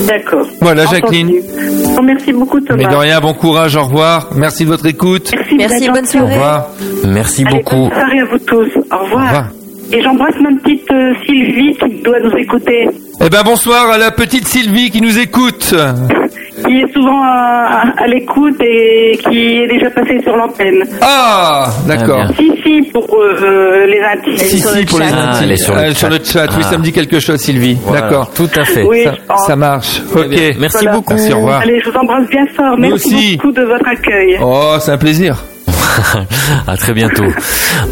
D'accord. 0.06 0.46
Voilà, 0.60 0.84
Entendu. 0.84 1.00
Jacqueline. 1.02 1.42
Bon, 1.96 2.02
merci 2.02 2.32
beaucoup 2.32 2.60
Thomas. 2.60 2.82
Mais 2.84 2.88
de 2.88 2.96
rien, 2.96 3.20
bon 3.20 3.34
courage, 3.34 3.76
au 3.76 3.82
revoir. 3.84 4.28
Merci 4.36 4.64
de 4.64 4.68
votre 4.68 4.86
écoute. 4.86 5.30
Merci, 5.34 5.56
Merci, 5.56 5.86
bonne 5.88 5.96
gentil. 6.04 6.16
Au 6.16 6.20
soirée. 6.20 6.34
revoir. 6.34 6.66
Merci 7.06 7.44
Allez, 7.46 7.56
beaucoup. 7.58 7.76
bonne 7.88 7.90
soirée 7.92 8.20
à 8.20 8.24
vous 8.26 8.38
tous. 8.38 8.68
Au 8.92 8.98
revoir. 9.04 9.22
Au 9.22 9.26
revoir. 9.26 9.44
Et 9.92 10.02
j'embrasse 10.02 10.34
ma 10.40 10.50
petite 10.60 10.90
euh, 10.90 11.12
Sylvie 11.24 11.74
qui 11.76 12.02
doit 12.02 12.18
nous 12.20 12.36
écouter, 12.36 12.88
Eh 13.20 13.30
ben 13.30 13.42
bonsoir 13.44 13.90
à 13.90 13.98
la 13.98 14.10
petite 14.10 14.46
Sylvie 14.46 14.90
qui 14.90 15.00
nous 15.00 15.18
écoute. 15.18 15.74
qui 16.66 16.80
est 16.80 16.92
souvent 16.92 17.22
à, 17.22 17.84
à 17.96 18.06
l'écoute 18.06 18.60
et 18.60 19.18
qui 19.28 19.56
est 19.62 19.68
déjà 19.68 19.90
passée 19.90 20.20
sur 20.22 20.36
l'antenne. 20.36 20.82
Ah, 21.00 21.68
d'accord. 21.86 22.26
Ah, 22.28 22.32
Si, 22.36 22.50
si, 22.62 22.82
pour 22.92 23.06
euh, 23.14 23.86
les 23.86 24.00
intimes. 24.00 24.36
si, 24.36 24.58
sur 24.60 24.70
si, 24.70 24.84
pour 24.84 24.98
les 25.00 25.06
chat. 25.08 25.14
Ah, 25.16 25.30
intimes. 25.30 25.42
elle 25.44 25.52
est 25.52 25.56
sur 25.56 25.74
le 25.74 25.80
Euh, 25.80 25.94
chat. 25.94 26.10
chat. 26.24 26.46
Oui, 26.56 26.62
Ah. 26.66 26.70
ça 26.70 26.78
me 26.78 26.82
dit 26.84 26.92
quelque 26.92 27.18
chose, 27.20 27.40
Sylvie. 27.40 27.76
Voilà, 27.84 28.02
D'accord. 28.02 28.30
Tout 28.34 28.50
à 28.56 28.64
fait. 28.64 28.82
Oui, 28.82 29.02
Ça, 29.04 29.12
je 29.14 29.26
pense. 29.26 29.46
ça 29.46 29.56
marche. 29.56 30.02
Ok. 30.14 30.26
Merci 30.58 30.76
Voilà. 30.84 30.92
beaucoup. 30.92 31.14
Merci, 31.14 31.32
au 31.32 31.36
revoir. 31.36 31.60
Allez, 31.62 31.80
je 31.84 31.90
vous 31.90 31.96
embrasse 31.96 32.28
bien 32.28 32.46
fort. 32.54 32.76
Merci 32.78 33.14
aussi. 33.14 33.36
beaucoup 33.38 33.52
de 33.52 33.62
votre 33.62 33.88
accueil. 33.88 34.38
Oh, 34.42 34.74
c'est 34.80 34.92
un 34.92 34.98
plaisir. 34.98 35.36
à 36.66 36.76
très 36.76 36.92
bientôt. 36.92 37.24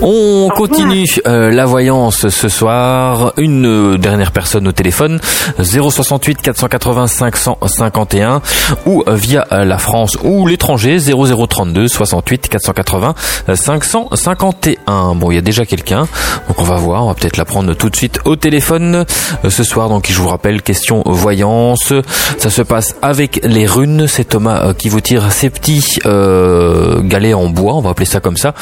On 0.02 0.48
continue 0.56 1.06
euh, 1.26 1.51
la 1.51 1.66
voyance 1.66 2.28
ce 2.28 2.48
soir. 2.48 3.32
Une 3.36 3.66
euh, 3.66 3.98
dernière 3.98 4.32
personne 4.32 4.68
au 4.68 4.72
téléphone 4.72 5.20
068 5.62 6.43
480 6.43 7.06
551 7.06 8.43
ou 8.86 9.02
euh, 9.06 9.14
via 9.14 9.47
la 9.51 9.78
France 9.78 10.18
ou 10.22 10.47
l'étranger 10.47 10.98
0032 10.98 11.89
68 11.89 12.48
480 12.48 13.14
euh, 13.48 13.56
551. 13.56 15.14
Bon, 15.14 15.31
il 15.31 15.36
y 15.36 15.39
a 15.39 15.43
déjà 15.43 15.64
quelqu'un, 15.64 16.06
donc 16.48 16.59
on 16.60 16.64
va 16.64 16.76
voir. 16.76 17.05
On 17.05 17.09
va 17.09 17.14
peut-être 17.14 17.36
la 17.36 17.44
prendre 17.44 17.74
tout 17.74 17.90
de 17.90 17.97
suite 17.97 18.20
au 18.24 18.36
téléphone 18.36 19.05
ce 19.48 19.64
soir. 19.64 19.89
Donc, 19.89 20.06
je 20.10 20.18
vous 20.18 20.28
rappelle, 20.28 20.62
question 20.62 21.02
voyance. 21.06 21.93
Ça 22.39 22.51
se 22.51 22.62
passe 22.62 22.97
avec 23.02 23.40
les 23.43 23.66
runes. 23.66 24.06
C'est 24.06 24.24
Thomas 24.24 24.74
qui 24.74 24.89
vous 24.89 25.01
tire 25.01 25.31
ces 25.32 25.51
petits 25.51 25.98
euh, 26.06 27.01
galets 27.02 27.35
en 27.35 27.48
bois, 27.48 27.74
on 27.74 27.81
va 27.81 27.93
appeler 27.94 28.06
ça 28.06 28.20
comme 28.20 28.36
ça. 28.36 28.54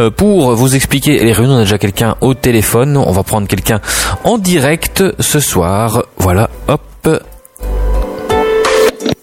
Euh, 0.00 0.10
pour 0.10 0.54
vous 0.54 0.74
expliquer 0.74 1.18
les 1.20 1.32
runes, 1.32 1.50
on 1.50 1.56
a 1.58 1.60
déjà 1.60 1.78
quelqu'un 1.78 2.16
au 2.20 2.34
téléphone. 2.34 2.96
On 2.96 3.12
va 3.12 3.22
prendre 3.22 3.46
quelqu'un 3.46 3.80
en 4.24 4.36
direct 4.36 5.02
ce 5.20 5.38
soir. 5.40 6.02
Voilà, 6.18 6.50
hop. 6.68 6.80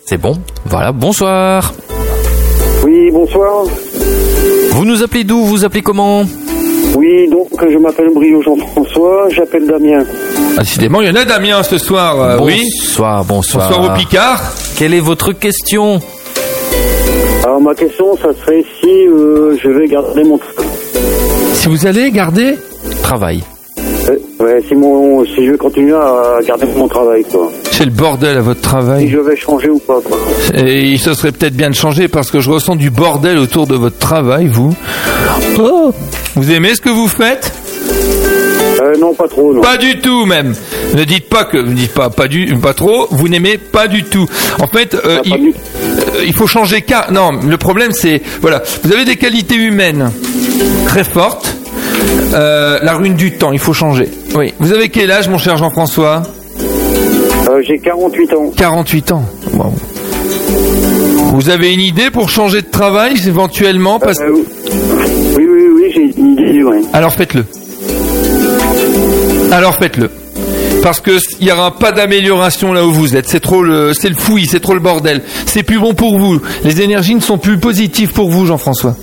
C'est 0.06 0.18
bon. 0.18 0.38
Voilà, 0.65 0.91
bonsoir. 0.94 1.73
Oui, 2.85 3.11
bonsoir. 3.11 3.65
Vous 4.72 4.85
nous 4.85 5.03
appelez 5.03 5.23
d'où? 5.26 5.44
Vous 5.44 5.65
appelez 5.65 5.81
comment? 5.81 6.23
Oui, 6.95 7.27
donc 7.30 7.49
je 7.69 7.77
m'appelle 7.77 8.07
Brio 8.15 8.41
Jean-François, 8.41 9.27
j'appelle 9.30 9.68
Damien. 9.68 10.03
Ah, 10.57 10.61
Décidément, 10.61 11.02
il 11.02 11.10
y 11.10 11.11
en 11.11 11.15
a 11.15 11.26
Damien 11.26 11.61
ce 11.64 11.77
soir. 11.77 12.19
euh, 12.22 12.39
oui. 12.41 12.61
Bonsoir, 12.85 13.26
bonsoir. 13.26 13.69
Bonsoir 13.69 13.91
au 13.94 13.98
Picard. 13.98 14.41
Quelle 14.77 14.94
est 14.94 14.99
votre 15.02 15.34
question? 15.34 15.99
Alors 17.48 17.61
ma 17.61 17.74
question, 17.74 18.14
ça 18.18 18.28
serait 18.44 18.61
si 18.82 19.07
euh, 19.07 19.56
je 19.64 19.69
vais 19.69 19.88
garder 19.88 20.22
mon 20.26 20.38
travail. 20.38 20.68
Si 21.53 21.69
vous 21.69 21.88
allez 21.88 22.11
garder 22.11 22.56
Travail. 23.02 23.41
Euh, 24.10 24.18
ouais, 24.41 24.61
si, 24.68 24.76
mon, 24.76 25.24
si 25.24 25.45
je 25.45 25.52
vais 25.52 25.57
continuer 25.57 25.94
à 25.95 26.40
garder 26.45 26.65
mon 26.76 26.90
travail, 26.90 27.24
quoi. 27.24 27.49
C'est 27.72 27.86
le 27.86 27.91
bordel 27.91 28.36
à 28.38 28.41
votre 28.41 28.60
Si 28.60 28.64
travail. 28.65 29.07
je 29.07 29.18
vais 29.19 29.38
changer 29.38 29.69
ou 29.69 29.80
pas, 29.80 30.02
quoi. 30.03 30.18
Et 30.57 30.98
ce 30.98 31.14
serait 31.14 31.32
peut-être 31.32 31.56
bien 31.56 31.69
de 31.69 31.76
changer 31.76 32.10
parce 32.10 32.32
que 32.32 32.41
je 32.41 32.49
ressens 32.52 32.76
du 32.76 32.90
bordel 32.90 33.38
autour 33.38 33.65
de 33.65 33.76
votre 33.76 33.98
travail, 33.98 34.48
vous. 34.48 34.76
Oh 35.57 35.94
Vous 36.36 36.52
aimez 36.52 36.76
ce 36.76 36.82
que 36.82 36.90
vous 36.90 37.07
faites? 37.07 37.53
Euh, 38.80 38.95
non, 38.99 39.14
pas 39.14 39.28
trop, 39.28 39.54
non. 39.54 39.62
Pas 39.62 39.78
du 39.78 39.99
tout 39.99 40.26
même. 40.26 40.54
Ne 40.95 41.04
dites 41.04 41.30
pas 41.30 41.45
que, 41.45 41.58
ne 41.58 41.74
dites 41.74 41.94
pas 41.94 42.10
pas 42.10 42.28
du, 42.28 42.45
pas 42.62 42.74
trop. 42.74 43.08
Vous 43.12 43.28
n'aimez 43.28 43.58
pas 43.58 43.88
du 43.88 44.04
tout. 44.04 44.26
En 44.62 44.68
fait, 44.68 44.94
euh, 44.94 45.18
Ah, 45.20 45.30
pas 45.30 45.36
il, 45.38 45.41
du- 45.41 45.49
euh, 45.49 46.24
il 46.26 46.34
faut 46.34 46.48
changer 46.48 46.82
car. 46.84 47.12
Non, 47.12 47.32
le 47.48 47.58
problème 47.58 47.91
c'est, 47.91 48.22
voilà, 48.41 48.62
vous 48.84 48.94
avez 48.94 49.06
des 49.06 49.16
qualités 49.16 49.56
humaines 49.56 50.12
très 50.86 51.04
fortes. 51.04 51.56
Euh, 52.34 52.78
la 52.84 52.94
rune 52.94 53.16
du 53.16 53.38
temps, 53.38 53.52
il 53.52 53.60
faut 53.60 53.74
changer. 53.74 54.10
Oui. 54.36 54.54
Vous 54.60 54.72
avez 54.74 54.90
quel 54.90 55.10
âge, 55.12 55.28
mon 55.30 55.38
cher 55.40 55.58
Jean-François? 55.58 56.22
Euh, 57.49 57.62
J'ai 57.66 57.80
48 57.80 58.34
ans. 58.34 58.52
48 58.56 59.12
ans. 59.14 59.24
Wow. 59.54 59.74
Vous 61.34 61.49
avez 61.49 61.74
une 61.74 61.80
idée 61.82 62.10
pour 62.12 62.30
changer 62.30 62.62
de 62.62 62.68
travail 62.70 63.16
éventuellement 63.28 63.99
parce... 63.99 64.20
Euh, 64.20 64.32
oui, 65.38 65.45
oui, 65.49 65.64
oui, 65.76 65.84
j'ai 65.94 66.20
une 66.20 66.34
idée, 66.34 66.64
ouais. 66.64 66.82
Alors 66.94 67.14
faites-le. 67.14 67.45
Alors 69.52 69.76
faites-le. 69.76 70.10
Parce 70.84 70.99
que 70.99 71.18
il 71.40 71.45
n'y 71.45 71.52
aura 71.52 71.72
pas 71.76 71.91
d'amélioration 71.91 72.72
là 72.72 72.86
où 72.86 72.91
vous 72.94 73.15
êtes. 73.15 73.28
C'est 73.28 73.40
trop 73.40 73.61
le, 73.64 73.94
c'est 73.94 74.10
le 74.10 74.15
fouillis, 74.15 74.45
c'est 74.48 74.60
trop 74.60 74.74
le 74.74 74.80
bordel. 74.80 75.22
C'est 75.45 75.64
plus 75.64 75.80
bon 75.80 75.94
pour 75.94 76.18
vous. 76.18 76.40
Les 76.64 76.82
énergies 76.82 77.15
ne 77.15 77.19
sont 77.19 77.38
plus 77.38 77.57
positives 77.57 78.11
pour 78.14 78.30
vous, 78.30 78.45
Jean-François. 78.45 78.95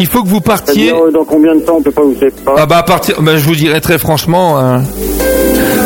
Il 0.00 0.06
faut 0.06 0.22
que 0.22 0.28
vous 0.28 0.40
partiez. 0.40 0.92
Euh, 0.92 1.10
dans 1.12 1.24
combien 1.24 1.54
de 1.54 1.60
temps 1.60 1.76
on 1.78 1.82
peut 1.82 1.92
pas 1.92 2.02
vous 2.02 2.14
pas 2.44 2.54
Ah 2.58 2.66
bah 2.66 2.78
à 2.78 2.82
partir, 2.82 3.22
bah, 3.22 3.36
je 3.36 3.44
vous 3.44 3.54
dirais 3.54 3.80
très 3.80 3.98
franchement, 3.98 4.58
euh, 4.58 4.78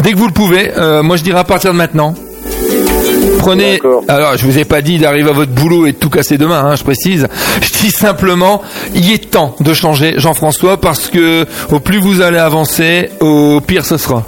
dès 0.03 0.13
que 0.13 0.17
vous 0.17 0.27
le 0.27 0.33
pouvez. 0.33 0.73
euh, 0.79 1.03
moi 1.03 1.17
je 1.17 1.25
dirais 1.25 1.41
à 1.41 1.45
partir 1.45 1.73
de 1.73 1.77
maintenant. 1.77 2.15
Prenez. 3.39 3.81
Alors 4.09 4.37
je 4.37 4.45
vous 4.45 4.59
ai 4.59 4.65
pas 4.65 4.83
dit 4.83 4.99
d'arriver 4.99 5.31
à 5.31 5.33
votre 5.33 5.53
boulot 5.53 5.87
et 5.87 5.93
de 5.93 5.97
tout 5.97 6.11
casser 6.11 6.39
demain, 6.39 6.63
hein, 6.65 6.75
je 6.77 6.85
précise. 6.85 7.27
Je 7.61 7.69
dis 7.79 7.91
simplement, 7.91 8.63
il 8.95 9.11
est 9.13 9.31
temps 9.31 9.55
de 9.61 9.73
changer, 9.75 10.15
Jean-François, 10.17 10.79
parce 10.81 11.09
que 11.09 11.47
au 11.71 11.81
plus 11.81 11.99
vous 11.99 12.21
allez 12.21 12.39
avancer, 12.39 13.11
au 13.21 13.61
pire 13.61 13.85
ce 13.85 13.97
sera. 13.97 14.25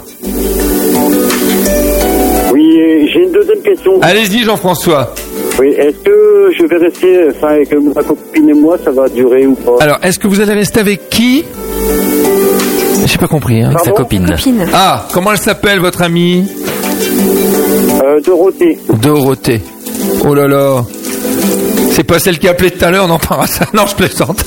Oui, 2.53 3.09
j'ai 3.13 3.23
une 3.23 3.31
deuxième 3.31 3.61
question. 3.61 3.93
Allez-y, 4.01 4.43
Jean-François. 4.43 5.13
Oui, 5.59 5.67
est-ce 5.77 5.97
que 6.03 6.49
je 6.57 6.65
vais 6.65 6.77
rester, 6.77 7.19
enfin, 7.29 7.49
avec 7.55 7.71
ma 7.73 8.01
copine 8.03 8.49
et 8.49 8.53
moi, 8.53 8.77
ça 8.83 8.91
va 8.91 9.07
durer 9.09 9.45
ou 9.45 9.53
pas? 9.55 9.75
Alors, 9.81 9.99
est-ce 10.01 10.17
que 10.17 10.27
vous 10.27 10.39
allez 10.39 10.53
rester 10.53 10.79
avec 10.79 11.09
qui? 11.09 11.43
J'ai 13.05 13.17
pas 13.17 13.27
compris. 13.27 13.61
Hein. 13.61 13.71
Sa 13.71 13.91
Pardon? 13.91 14.03
copine. 14.03 14.25
Copine. 14.27 14.65
Ah, 14.73 15.07
comment 15.13 15.31
elle 15.33 15.37
s'appelle 15.37 15.79
votre 15.79 16.01
amie? 16.01 16.47
Euh, 17.71 18.19
Dorothée. 18.21 18.79
Dorothée. 19.01 19.61
Oh 20.25 20.33
là 20.33 20.47
là. 20.47 20.83
C'est 21.91 22.03
pas 22.03 22.19
celle 22.19 22.39
qui 22.39 22.47
a 22.47 22.51
appelé 22.51 22.71
tout 22.71 22.83
à 22.85 22.91
l'heure, 22.91 23.07
non, 23.07 23.17
pas 23.17 23.45
ça. 23.47 23.65
Non, 23.73 23.85
je 23.85 23.95
plaisante. 23.95 24.43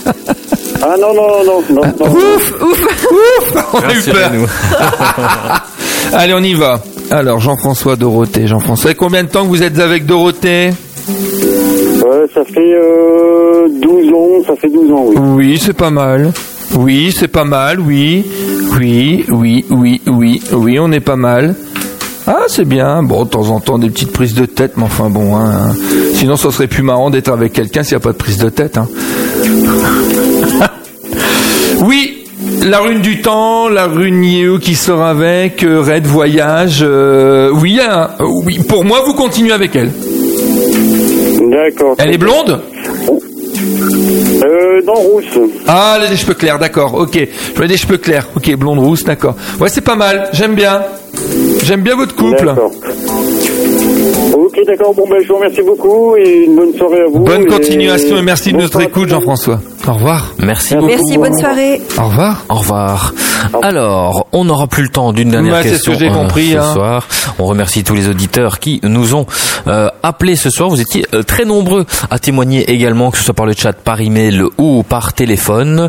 Ah 0.83 0.95
non, 1.01 1.15
non, 1.15 1.45
non, 1.45 1.63
non, 1.71 1.83
non. 2.01 2.07
Ouf, 2.11 2.55
ouf, 2.61 2.87
ouf. 3.11 3.65
On 3.75 3.79
a 3.79 3.95
eu 3.95 4.03
peur. 4.03 4.31
Allez, 6.13 6.35
on 6.35 6.43
y 6.43 6.55
va. 6.55 6.81
Alors, 7.11 7.41
Jean-François 7.41 7.97
Dorothée. 7.97 8.47
Jean-François, 8.47 8.95
combien 8.95 9.25
de 9.25 9.29
temps 9.29 9.43
que 9.43 9.49
vous 9.49 9.63
êtes 9.63 9.79
avec 9.79 10.07
Dorothée? 10.07 10.71
Ouais, 11.09 12.27
ça 12.35 12.45
fait 12.45 12.75
euh, 12.75 13.69
12 13.81 14.13
ans, 14.13 14.45
ça 14.47 14.57
fait 14.57 14.69
12 14.69 14.91
ans, 14.93 15.05
oui. 15.07 15.17
Oui, 15.19 15.59
c'est 15.59 15.73
pas 15.75 15.91
mal. 15.91 16.33
Oui, 16.77 17.15
c'est 17.17 17.29
pas 17.29 17.45
mal, 17.45 17.81
oui. 17.81 18.25
Oui, 18.79 19.25
oui, 19.29 19.65
oui, 19.71 20.01
oui, 20.07 20.43
oui, 20.53 20.79
on 20.79 20.91
est 20.93 21.01
pas 21.01 21.17
mal. 21.17 21.55
Ah, 22.27 22.45
c'est 22.49 22.65
bien. 22.65 23.03
Bon, 23.03 23.25
de 23.25 23.29
temps 23.29 23.51
en 23.51 23.61
temps, 23.61 23.79
des 23.79 23.91
petites 23.91 24.13
prises 24.13 24.35
de 24.35 24.47
tête, 24.47 24.73
mais 24.77 24.85
enfin 24.85 25.11
bon, 25.11 25.37
hein. 25.37 25.75
Sinon, 26.15 26.37
ça 26.37 26.51
serait 26.51 26.69
plus 26.69 26.83
marrant 26.83 27.11
d'être 27.11 27.29
avec 27.29 27.53
quelqu'un 27.53 27.83
s'il 27.83 27.97
n'y 27.97 28.03
a 28.03 28.05
pas 28.05 28.13
de 28.13 28.17
prise 28.17 28.39
de 28.39 28.49
tête, 28.49 28.79
hein. 28.79 28.89
oui, 31.83 32.25
la 32.63 32.81
rune 32.81 33.03
du 33.03 33.21
temps, 33.21 33.69
la 33.69 33.87
rune 33.87 34.25
Yeo 34.25 34.59
qui 34.59 34.75
sort 34.75 35.03
avec, 35.03 35.63
euh, 35.65 35.83
Red 35.83 36.07
Voyage, 36.07 36.81
euh, 36.83 37.51
oui, 37.53 37.79
hein, 37.83 38.09
euh, 38.21 38.25
oui, 38.45 38.59
pour 38.67 38.85
moi, 38.85 39.03
vous 39.05 39.13
continuez 39.13 39.53
avec 39.53 39.77
elle. 39.77 39.91
D'accord. 41.51 41.95
Elle 41.99 42.15
est 42.15 42.19
blonde? 42.19 42.61
Euh, 44.43 44.81
non, 44.85 44.95
rousse. 44.95 45.39
Ah, 45.67 45.99
des 46.09 46.17
cheveux 46.17 46.35
clairs, 46.35 46.59
d'accord, 46.59 46.95
ok. 46.95 47.17
Je 47.53 47.57
vois 47.57 47.67
des 47.67 47.77
cheveux 47.77 47.99
clairs, 47.99 48.29
ok, 48.37 48.55
blonde, 48.57 48.79
rousse, 48.81 49.05
d'accord. 49.05 49.37
Ouais, 49.61 49.69
c'est 49.69 49.81
pas 49.81 49.97
mal, 49.97 50.29
j'aime 50.33 50.55
bien. 50.55 50.83
J'aime 51.63 51.83
bien 51.83 51.97
votre 51.97 52.15
couple. 52.15 52.47
D'accord. 52.47 52.73
Ok, 54.35 54.61
d'accord. 54.67 54.95
Bon, 54.95 55.05
ben, 55.09 55.17
je 55.23 55.29
vous 55.29 55.37
remercie 55.37 55.63
beaucoup 55.63 56.17
et 56.17 56.45
une 56.45 56.57
bonne 56.57 56.75
soirée 56.75 57.01
à 57.01 57.07
vous. 57.11 57.21
Bonne 57.21 57.43
et- 57.43 57.47
continuation 57.47 58.17
et 58.19 58.23
merci 58.23 58.53
de 58.53 58.59
notre 58.59 58.81
écoute. 58.83 59.09
Jean-François. 59.09 59.61
Au 59.87 59.93
revoir. 59.95 60.33
Merci 60.39 60.75
beaucoup. 60.75 60.87
Merci, 60.89 61.19
bonne 61.19 61.39
soirée. 61.39 61.81
Au 61.99 62.05
revoir. 62.05 62.45
Au 62.49 62.55
revoir. 62.57 63.15
Alors, 63.63 64.27
on 64.33 64.45
n'aura 64.45 64.67
plus 64.67 64.83
le 64.83 64.89
temps 64.89 65.13
d'une 65.13 65.31
dernière 65.31 65.63
ce 65.63 65.69
question 65.69 65.93
que 65.93 65.99
j'ai 65.99 66.09
euh, 66.09 66.15
compris, 66.15 66.53
ce 66.53 66.57
hein. 66.59 66.73
soir. 66.75 67.09
On 67.39 67.45
remercie 67.47 67.85
tous 67.85 67.95
les 67.95 68.09
auditeurs 68.09 68.59
qui 68.59 68.81
nous 68.83 69.15
ont 69.15 69.27
euh, 69.67 69.89
appelés 70.03 70.37
ce 70.37 70.51
soir. 70.51 70.69
Vous 70.69 70.81
étiez 70.81 71.07
euh, 71.15 71.23
très 71.23 71.45
nombreux 71.45 71.85
à 72.11 72.19
témoigner 72.19 72.71
également, 72.71 73.11
que 73.11 73.19
ce 73.19 73.25
soit 73.25 73.35
par 73.35 73.47
le 73.47 73.53
chat, 73.53 73.73
par 73.73 74.01
email 74.01 74.43
ou 74.59 74.83
par 74.83 75.13
téléphone. 75.13 75.89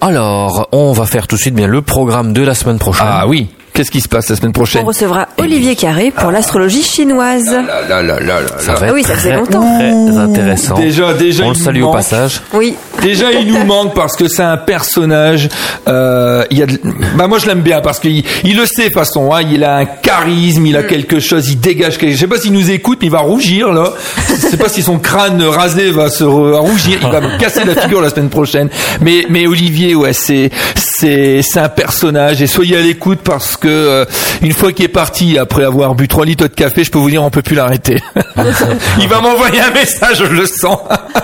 Alors, 0.00 0.68
on 0.72 0.92
va 0.92 1.04
faire 1.06 1.26
tout 1.26 1.36
de 1.36 1.40
suite 1.40 1.54
bien 1.54 1.66
le 1.66 1.82
programme 1.82 2.32
de 2.32 2.42
la 2.42 2.54
semaine 2.54 2.78
prochaine. 2.78 3.06
Ah 3.08 3.26
oui. 3.26 3.48
Qu'est-ce 3.76 3.90
qui 3.90 4.00
se 4.00 4.08
passe 4.08 4.30
la 4.30 4.36
semaine 4.36 4.50
On 4.50 4.52
prochaine 4.52 4.84
recevra 4.86 5.28
Olivier 5.36 5.76
Carré 5.76 6.10
pour 6.10 6.30
l'astrologie 6.30 6.82
chinoise. 6.82 7.44
Là, 7.44 7.62
là, 7.86 8.02
là, 8.02 8.18
là, 8.20 8.40
là, 8.40 8.40
Ça 8.58 8.72
là. 8.72 8.78
va 8.80 8.86
Ah 8.88 8.92
oui, 8.94 9.02
ça 9.04 9.14
faisait 9.14 9.28
très, 9.28 9.36
longtemps. 9.38 9.78
Très 9.78 10.16
intéressant. 10.16 10.74
Déjà, 10.76 11.12
déjà, 11.12 11.44
on 11.44 11.52
il 11.52 11.58
le 11.58 11.62
salue 11.64 11.76
nous 11.80 11.82
au 11.84 11.86
manque. 11.88 11.96
passage. 11.96 12.40
Oui. 12.54 12.74
Déjà, 13.02 13.30
il 13.32 13.46
nous 13.52 13.64
manque 13.66 13.94
parce 13.94 14.16
que 14.16 14.28
c'est 14.28 14.42
un 14.42 14.56
personnage. 14.56 15.50
Euh, 15.88 16.42
il 16.50 16.58
y 16.58 16.62
a, 16.62 16.66
de- 16.66 16.80
bah 17.16 17.26
moi 17.28 17.38
je 17.38 17.46
l'aime 17.46 17.60
bien 17.60 17.80
parce 17.82 18.00
qu'il 18.00 18.24
il 18.44 18.56
le 18.56 18.64
sait 18.64 18.84
de 18.84 18.86
toute 18.88 18.94
façon. 18.94 19.30
Hein, 19.34 19.42
il 19.50 19.62
a 19.62 19.76
un 19.76 19.84
charisme, 19.84 20.64
il 20.64 20.76
a 20.76 20.82
quelque 20.82 21.20
chose, 21.20 21.48
il 21.50 21.60
dégage 21.60 21.98
quelque. 21.98 22.14
Je 22.14 22.18
sais 22.20 22.26
pas 22.26 22.38
s'il 22.38 22.54
nous 22.54 22.70
écoute, 22.70 22.98
mais 23.02 23.08
il 23.08 23.12
va 23.12 23.18
rougir 23.20 23.72
là. 23.72 23.92
Je 24.30 24.34
sais 24.48 24.56
pas 24.56 24.70
si 24.70 24.82
son 24.82 24.98
crâne 24.98 25.42
rasé 25.42 25.90
va 25.90 26.08
se 26.08 26.24
re- 26.24 26.52
va 26.52 26.58
rougir. 26.60 26.98
Il 27.02 27.08
va 27.10 27.20
me 27.20 27.38
casser 27.38 27.64
la 27.64 27.74
figure 27.74 28.00
la 28.00 28.08
semaine 28.08 28.30
prochaine. 28.30 28.70
Mais 29.02 29.26
mais 29.28 29.46
Olivier, 29.46 29.94
ouais, 29.94 30.14
c'est 30.14 30.50
c'est 30.74 31.42
c'est 31.42 31.60
un 31.60 31.68
personnage 31.68 32.40
et 32.40 32.46
soyez 32.46 32.78
à 32.78 32.80
l'écoute 32.80 33.18
parce 33.22 33.56
que 33.58 33.65
euh, 33.68 34.04
une 34.42 34.52
fois 34.52 34.72
qu'il 34.72 34.84
est 34.84 34.88
parti 34.88 35.38
après 35.38 35.64
avoir 35.64 35.94
bu 35.94 36.08
trois 36.08 36.24
litres 36.24 36.48
de 36.48 36.54
café, 36.54 36.84
je 36.84 36.90
peux 36.90 36.98
vous 36.98 37.10
dire 37.10 37.22
on 37.22 37.30
peut 37.30 37.42
plus 37.42 37.56
l'arrêter. 37.56 38.00
il 38.98 39.08
va 39.08 39.20
m'envoyer 39.20 39.60
un 39.60 39.70
message, 39.70 40.18
je 40.18 40.24
le 40.32 40.46
sens. 40.46 40.78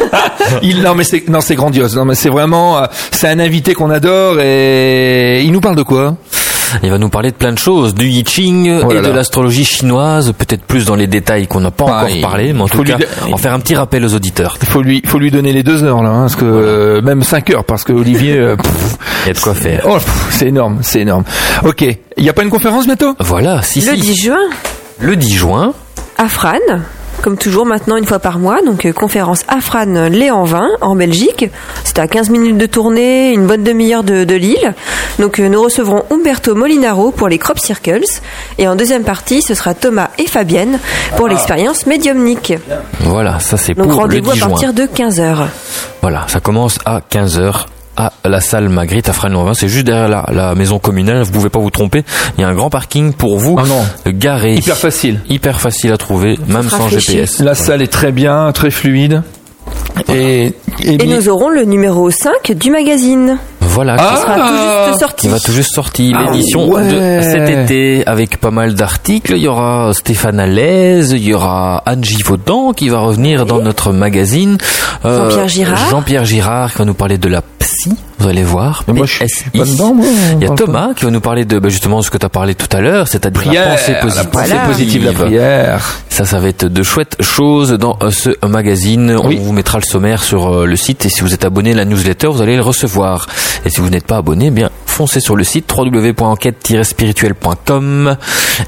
il 0.62 0.82
non 0.82 0.94
mais 0.94 1.04
c'est 1.04 1.28
non 1.28 1.40
c'est 1.40 1.54
grandiose. 1.54 1.96
Non 1.96 2.04
mais 2.04 2.14
c'est 2.14 2.30
vraiment 2.30 2.78
euh, 2.78 2.86
c'est 3.10 3.28
un 3.28 3.38
invité 3.38 3.74
qu'on 3.74 3.90
adore 3.90 4.40
et 4.40 5.42
il 5.42 5.52
nous 5.52 5.60
parle 5.60 5.76
de 5.76 5.82
quoi? 5.82 6.16
Il 6.82 6.90
va 6.90 6.98
nous 6.98 7.08
parler 7.08 7.30
de 7.30 7.36
plein 7.36 7.52
de 7.52 7.58
choses, 7.58 7.94
du 7.94 8.08
I 8.08 8.24
Ching 8.26 8.80
Oh 8.84 8.92
là 8.92 8.98
et 8.98 9.02
de 9.02 9.08
là. 9.08 9.12
l'astrologie 9.14 9.64
chinoise, 9.64 10.32
peut-être 10.36 10.62
plus 10.64 10.84
dans 10.86 10.94
les 10.96 11.06
détails 11.06 11.46
qu'on 11.46 11.60
n'a 11.60 11.70
pas 11.70 11.84
Ah, 11.88 12.04
encore 12.04 12.20
parlé, 12.20 12.52
mais 12.52 12.62
en 12.62 12.68
tout 12.68 12.82
lui 12.82 12.90
cas, 12.92 12.98
en 13.30 13.36
faire 13.36 13.52
un 13.52 13.58
petit 13.60 13.74
rappel 13.74 14.04
aux 14.04 14.14
auditeurs. 14.14 14.56
Il 14.62 14.68
faut 14.68 14.82
lui 14.82 15.02
faut 15.06 15.18
lui 15.18 15.30
donner 15.30 15.52
les 15.52 15.62
deux 15.62 15.84
heures 15.84 16.02
là 16.02 16.10
hein, 16.10 16.20
parce 16.22 16.36
que 16.36 16.44
euh, 16.44 17.02
même 17.02 17.22
cinq 17.22 17.50
heures 17.50 17.64
parce 17.64 17.84
que 17.84 17.92
Olivier 17.92 18.36
euh, 18.38 18.56
pff, 18.56 18.96
Il 19.24 19.28
y 19.28 19.30
a 19.30 19.34
de 19.34 19.38
quoi 19.40 19.54
faire. 19.54 19.84
oh, 19.88 19.98
c'est 20.30 20.46
énorme, 20.48 20.78
c'est 20.82 21.00
énorme. 21.00 21.24
OK, 21.64 21.82
il 22.16 22.24
y 22.24 22.28
a 22.28 22.32
pas 22.32 22.42
une 22.42 22.50
conférence 22.50 22.86
bientôt? 22.86 23.14
Voilà, 23.20 23.62
si, 23.62 23.80
Le 23.80 23.94
si. 23.94 24.00
10 24.00 24.16
juin, 24.24 24.38
Le 25.00 25.16
10 25.16 25.34
juin, 25.34 25.74
à 26.18 26.28
Fran, 26.28 26.52
comme 27.22 27.38
toujours 27.38 27.64
maintenant 27.66 27.96
une 27.96 28.04
fois 28.04 28.18
par 28.18 28.38
mois, 28.38 28.60
donc 28.62 28.84
euh, 28.84 28.92
conférence 28.92 29.42
à 29.48 29.60
Fran 29.60 30.08
Léanvin 30.10 30.68
en 30.80 30.96
Belgique. 30.96 31.46
C'est 31.84 31.98
à 31.98 32.06
15 32.08 32.30
minutes 32.30 32.58
de 32.58 32.66
tournée, 32.66 33.32
une 33.32 33.46
bonne 33.46 33.62
demi-heure 33.62 34.02
de, 34.02 34.24
de 34.24 34.34
Lille. 34.34 34.74
Donc 35.18 35.38
euh, 35.38 35.48
nous 35.48 35.62
recevrons 35.62 36.02
Umberto 36.10 36.54
Molinaro 36.54 37.12
pour 37.12 37.28
les 37.28 37.38
Crop 37.38 37.58
Circles 37.58 38.00
et 38.58 38.66
en 38.68 38.74
deuxième 38.76 39.04
partie 39.04 39.40
ce 39.42 39.54
sera 39.54 39.74
Thomas 39.74 40.10
et 40.18 40.26
Fabienne 40.26 40.78
pour 41.16 41.28
l'expérience 41.28 41.86
médiumnique. 41.86 42.52
voilà, 43.00 43.38
ça 43.38 43.56
c'est 43.56 43.74
Donc 43.74 43.86
pour 43.86 43.92
le 43.94 43.98
rendez-vous 44.02 44.24
10 44.24 44.30
à 44.30 44.34
juin. 44.34 44.48
partir 44.48 44.72
de 44.74 44.82
15h. 44.82 45.36
Voilà, 46.02 46.24
ça 46.28 46.40
commence 46.40 46.78
à 46.84 47.00
15h 47.00 47.66
à 47.96 48.12
la 48.24 48.40
salle 48.40 48.68
Magritte 48.68 49.08
à 49.08 49.12
Fresnes-Lanvin. 49.12 49.54
C'est 49.54 49.68
juste 49.68 49.86
derrière 49.86 50.08
la, 50.08 50.24
la 50.32 50.54
maison 50.54 50.78
communale, 50.78 51.22
vous 51.22 51.32
pouvez 51.32 51.50
pas 51.50 51.58
vous 51.58 51.70
tromper. 51.70 52.04
Il 52.36 52.40
y 52.40 52.44
a 52.44 52.48
un 52.48 52.54
grand 52.54 52.70
parking 52.70 53.12
pour 53.12 53.38
vous 53.38 53.56
Ah 53.58 53.64
non. 53.66 53.84
garer. 54.12 54.54
Hyper 54.54 54.76
facile. 54.76 55.20
Hyper 55.28 55.60
facile 55.60 55.92
à 55.92 55.96
trouver, 55.96 56.38
même 56.48 56.68
sans. 56.68 56.88
GPS. 56.88 57.40
La 57.40 57.54
salle 57.54 57.82
est 57.82 57.92
très 57.92 58.12
bien, 58.12 58.50
très 58.52 58.70
fluide. 58.70 59.22
Et, 60.08 60.46
et, 60.46 60.54
Et 60.94 60.96
bien- 60.96 61.16
nous 61.16 61.28
aurons 61.28 61.48
le 61.48 61.64
numéro 61.64 62.10
5 62.10 62.52
du 62.52 62.70
magazine. 62.70 63.38
Voilà, 63.60 63.96
Ah 63.98 64.14
qui 64.14 64.20
sera 64.20 64.34
tout 64.36 64.88
juste 64.90 65.00
sorti. 65.00 65.26
qui 65.26 65.28
va 65.32 65.40
tout 65.40 65.52
juste 65.52 65.74
sortir 65.74 66.16
Ah 66.18 66.30
l'édition 66.30 66.68
ouais. 66.70 66.88
de 66.88 67.22
cet 67.22 67.48
été 67.48 68.06
avec 68.06 68.38
pas 68.38 68.50
mal 68.50 68.74
d'articles. 68.74 69.32
Il 69.36 69.42
y 69.42 69.48
aura 69.48 69.92
Stéphane 69.94 70.40
Allaise, 70.40 71.12
il 71.12 71.24
y 71.24 71.32
aura 71.32 71.82
Anne 71.86 72.04
Givaudan 72.04 72.72
qui 72.74 72.88
va 72.90 72.98
revenir 72.98 73.46
dans 73.46 73.62
notre 73.62 73.92
magazine. 73.92 74.58
Euh, 75.06 75.30
Jean-Pierre 75.30 75.48
Girard. 75.48 75.90
Jean-Pierre 75.90 76.24
Girard 76.26 76.72
qui 76.72 76.78
va 76.78 76.84
nous 76.84 76.92
parler 76.94 77.16
de 77.16 77.28
la 77.28 77.40
psy, 77.60 77.92
vous 78.18 78.28
allez 78.28 78.42
voir. 78.42 78.84
Mais 78.88 78.94
moi, 78.94 79.06
je 79.06 79.24
suis 79.26 79.50
pas 79.50 79.64
dedans, 79.64 79.94
moi. 79.94 80.06
Il 80.36 80.42
y 80.42 80.44
a 80.44 80.48
pas. 80.48 80.54
Thomas 80.54 80.88
qui 80.94 81.04
va 81.06 81.10
nous 81.10 81.20
parler 81.20 81.44
de 81.46 81.58
bah, 81.58 81.68
justement 81.70 82.02
ce 82.02 82.10
que 82.10 82.18
tu 82.18 82.26
as 82.26 82.28
parlé 82.28 82.54
tout 82.54 82.76
à 82.76 82.80
l'heure, 82.80 83.08
c'est-à-dire 83.08 83.40
Prière, 83.42 83.64
la 83.68 83.70
pensée 83.76 83.92
la 83.92 83.98
positive. 84.00 84.30
pensée 84.30 84.54
positive, 84.66 85.04
la 85.06 85.12
prière. 85.12 85.80
Ça, 86.10 86.26
ça 86.26 86.38
va 86.40 86.48
être 86.48 86.66
de 86.66 86.82
chouettes 86.82 87.16
choses 87.22 87.72
dans 87.72 87.96
euh, 88.02 88.10
ce 88.10 88.30
magazine. 88.46 89.16
Oui. 89.24 89.38
On 89.40 89.44
vous 89.44 89.52
mettra 89.62 89.78
le 89.78 89.84
sommaire 89.84 90.24
sur 90.24 90.52
euh, 90.52 90.66
le 90.66 90.74
site 90.74 91.06
et 91.06 91.08
si 91.08 91.20
vous 91.20 91.34
êtes 91.34 91.44
abonné 91.44 91.70
à 91.70 91.76
la 91.76 91.84
newsletter, 91.84 92.26
vous 92.26 92.42
allez 92.42 92.56
le 92.56 92.62
recevoir. 92.62 93.28
Et 93.64 93.70
si 93.70 93.80
vous 93.80 93.90
n'êtes 93.90 94.08
pas 94.08 94.16
abonné, 94.16 94.46
eh 94.46 94.50
bien 94.50 94.70
foncez 94.86 95.20
sur 95.20 95.36
le 95.36 95.44
site 95.44 95.72
www.enquête-spirituelle.com 95.72 98.16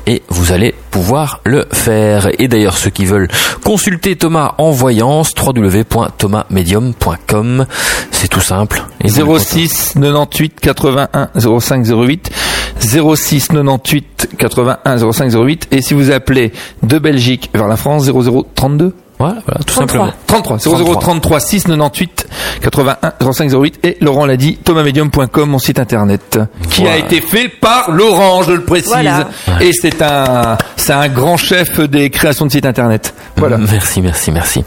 et 0.07 0.23
vous 0.29 0.53
allez 0.53 0.73
pouvoir 0.93 1.41
le 1.45 1.67
faire. 1.73 2.29
Et 2.39 2.47
d'ailleurs, 2.47 2.79
ceux 2.79 2.91
qui 2.91 3.07
veulent 3.07 3.27
consulter 3.65 4.15
Thomas 4.15 4.55
en 4.59 4.71
voyance, 4.71 5.33
www.thomasmedium.com. 5.37 7.67
C'est 8.13 8.29
tout 8.29 8.39
simple. 8.39 8.85
Et 9.01 9.09
vous 9.09 9.33
le 9.33 9.39
06 9.41 9.95
98 10.01 10.61
81 10.61 11.31
05 11.59 11.87
08 11.87 12.31
06 12.79 13.49
98 13.49 14.29
81 14.39 15.13
05 15.13 15.35
08 15.35 15.67
et 15.73 15.83
si 15.83 15.95
vous 15.95 16.13
appelez 16.13 16.53
de 16.85 17.01
Belgique 17.01 17.51
vers 17.53 17.67
la 17.67 17.77
France 17.77 18.05
00 18.05 18.47
32 18.55 18.95
Voilà, 19.19 19.37
voilà, 19.47 19.61
tout 19.61 19.75
33. 19.75 20.07
simplement. 20.07 20.13
33 20.27 20.59
00 20.59 20.95
33 20.97 21.41
698 21.41 22.27
81 22.63 23.33
05 23.33 23.51
08 23.53 23.79
et 23.85 23.97
Laurent 24.01 24.27
l'a 24.27 24.37
dit 24.37 24.57
thomasmedium.com 24.57 25.49
mon 25.51 25.59
site 25.59 25.79
internet 25.79 26.39
qui 26.71 26.81
Voilà. 26.83 26.97
a 26.97 26.99
été 26.99 27.21
fait 27.21 27.49
par 27.49 27.91
Laurent 27.93 28.43
je 28.43 28.53
le 28.53 28.65
précise 28.65 28.89
Voilà. 28.89 29.29
et 29.61 29.73
c'est 29.73 30.03
un 30.03 30.59
c'est 30.77 30.93
un 30.93 31.09
grand 31.09 31.37
chef 31.37 31.79
des 31.81 32.11
créations 32.11 32.47
de 32.47 32.51
sites 32.51 32.67
internet 32.67 33.15
voilà 33.37 33.57
Merci, 33.59 34.01
merci, 34.01 34.31
merci. 34.33 34.65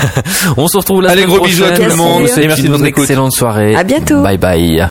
On 0.56 0.66
se 0.68 0.76
retrouve 0.76 1.02
la 1.02 1.10
Allez, 1.10 1.22
semaine 1.22 1.36
gros 1.36 1.46
bisous 1.46 1.64
à 1.64 1.68
prochaine. 1.68 1.84
tout 1.84 1.90
le 1.90 1.96
monde. 1.96 2.22
Et 2.36 2.46
merci 2.46 2.62
de 2.62 2.68
votre 2.68 2.84
écoute. 2.84 3.02
excellente 3.04 3.32
soirée. 3.32 3.74
À 3.76 3.84
bientôt. 3.84 4.20
Bye 4.22 4.36
bye. 4.38 4.88